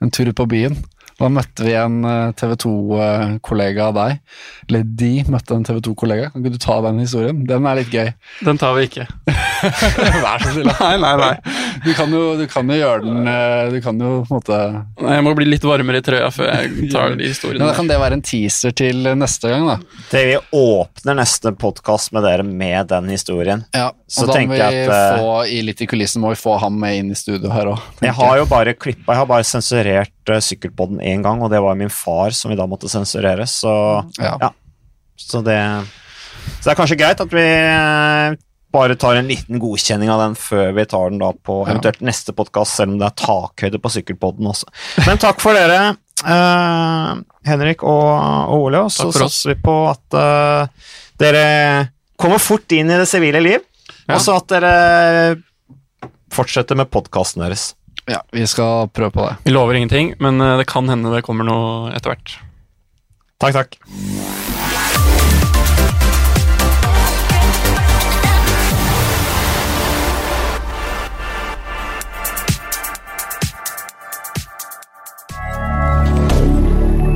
en 0.00 0.10
tur 0.10 0.32
på 0.32 0.46
byen. 0.48 0.78
Da 1.20 1.28
møtte 1.28 1.66
vi 1.66 1.74
en 1.76 2.00
TV 2.38 2.54
2-kollega 2.64 3.90
av 3.90 3.96
deg. 3.98 4.20
Eller 4.70 4.86
de 5.02 5.10
møtte 5.28 5.56
en 5.56 5.66
TV 5.68 5.82
2-kollega. 5.90 6.30
Kan 6.32 6.40
ikke 6.44 6.56
du 6.56 6.62
ta 6.62 6.78
den 6.88 7.02
historien? 7.02 7.42
Den 7.48 7.68
er 7.68 7.80
litt 7.82 7.92
gøy. 7.92 8.12
Den 8.46 8.60
tar 8.60 8.72
vi 8.78 8.86
ikke. 8.88 9.04
Vær 10.24 10.40
så 10.40 10.54
snill. 10.54 10.70
Nei, 10.80 10.94
nei, 11.02 11.12
nei. 11.20 11.34
Du 11.84 11.92
kan 11.96 12.12
jo, 12.12 12.22
du 12.36 12.44
kan 12.50 12.68
jo 12.68 12.76
gjøre 12.76 13.04
den 13.04 13.28
eh, 13.30 13.70
Du 13.72 13.78
kan 13.84 14.00
jo 14.00 14.10
på 14.26 14.34
en 14.34 14.38
måte 14.38 14.56
Nei, 15.00 15.14
Jeg 15.14 15.24
må 15.24 15.32
bli 15.36 15.46
litt 15.48 15.64
varmere 15.64 16.00
i 16.02 16.04
trøya 16.04 16.28
før 16.34 16.50
jeg 16.50 16.88
tar 16.94 17.16
de 17.16 17.28
historiene. 17.30 17.64
Da 17.64 17.76
kan 17.76 17.88
det 17.88 17.98
være 18.00 18.18
en 18.18 18.24
teaser 18.24 18.74
til 18.76 19.08
neste 19.20 19.52
gang, 19.52 19.66
da. 19.68 19.78
Det 20.10 20.22
vi 20.28 20.36
åpner 20.56 21.18
neste 21.20 21.52
podkast 21.60 22.12
med 22.16 22.24
dere 22.26 22.46
med 22.46 22.90
den 22.92 23.10
historien. 23.12 23.64
Ja, 23.76 23.90
Så 24.10 24.26
da 24.28 24.38
må 24.40 24.54
vi 24.54 24.62
at, 24.64 24.78
eh, 24.92 25.20
få 25.20 25.36
i 25.48 25.60
litt 25.64 25.80
i 25.84 25.88
kulissen 25.90 26.24
må 26.24 26.34
vi 26.34 26.40
få 26.40 26.56
ham 26.60 26.76
med 26.80 27.00
inn 27.00 27.12
i 27.14 27.18
studio 27.18 27.52
her 27.54 27.72
òg. 27.74 27.84
Jeg 28.04 28.16
har 28.16 28.40
jo 28.40 28.48
bare 28.50 28.76
klippa, 28.76 29.14
jeg 29.14 29.22
har 29.22 29.30
bare 29.30 29.48
sensurert 29.48 30.32
uh, 30.32 30.40
Sykkelpodden 30.44 31.00
én 31.10 31.22
gang, 31.24 31.42
og 31.42 31.50
det 31.52 31.60
var 31.62 31.78
min 31.78 31.90
far 31.92 32.30
som 32.36 32.50
vi 32.52 32.58
da 32.58 32.66
måtte 32.70 32.90
sensurere, 32.90 33.46
så 33.50 33.72
Ja. 34.18 34.36
ja. 34.40 34.50
Så 35.20 35.42
det 35.44 35.58
Så 36.60 36.70
det 36.70 36.72
er 36.72 36.78
kanskje 36.78 36.96
greit 36.98 37.20
at 37.20 37.32
vi 37.34 37.42
eh, 37.44 38.36
bare 38.72 38.94
tar 38.96 39.16
en 39.18 39.26
liten 39.28 39.58
godkjenning 39.60 40.08
av 40.10 40.20
den 40.22 40.36
før 40.38 40.70
vi 40.76 40.84
tar 40.86 41.10
den 41.10 41.18
da 41.20 41.32
på 41.34 41.56
eventuelt 41.66 42.00
neste 42.06 42.32
podkast, 42.32 42.76
selv 42.78 42.94
om 42.94 43.00
det 43.00 43.08
er 43.08 43.16
takhøyde 43.18 43.80
på 43.82 43.90
sykkelpodden 43.90 44.46
også. 44.46 44.70
Men 45.08 45.18
takk 45.18 45.42
for 45.42 45.58
dere, 45.58 45.96
uh, 46.22 47.18
Henrik 47.44 47.82
og, 47.82 48.12
og 48.54 48.54
Ole, 48.68 48.84
og 48.86 48.92
så 48.94 49.10
satser 49.12 49.54
vi 49.54 49.58
på 49.64 49.74
at 49.90 50.14
uh, 50.14 50.92
dere 51.18 51.90
kommer 52.20 52.38
fort 52.38 52.70
inn 52.76 52.92
i 52.94 52.98
det 53.00 53.08
sivile 53.10 53.42
liv, 53.42 53.60
Ja. 54.06 54.14
og 54.14 54.20
så 54.22 54.38
at 54.38 54.48
dere 54.54 54.74
fortsetter 56.30 56.78
med 56.78 56.90
podkasten 56.94 57.42
deres. 57.42 57.72
Ja, 58.10 58.22
vi 58.32 58.46
skal 58.46 58.88
prøve 58.88 59.10
på 59.10 59.26
det. 59.28 59.36
Vi 59.44 59.50
lover 59.50 59.74
ingenting, 59.74 60.14
men 60.18 60.40
eh, 60.40 60.56
det 60.58 60.66
kan 60.66 60.88
hende 60.88 61.14
det 61.14 61.22
kommer 61.22 61.46
noe 61.46 61.92
etter 61.94 62.10
hvert. 62.10 62.38
Takk, 63.38 63.54
takk. 63.54 63.78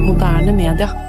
Moderne 0.06 0.52
media. 0.52 1.03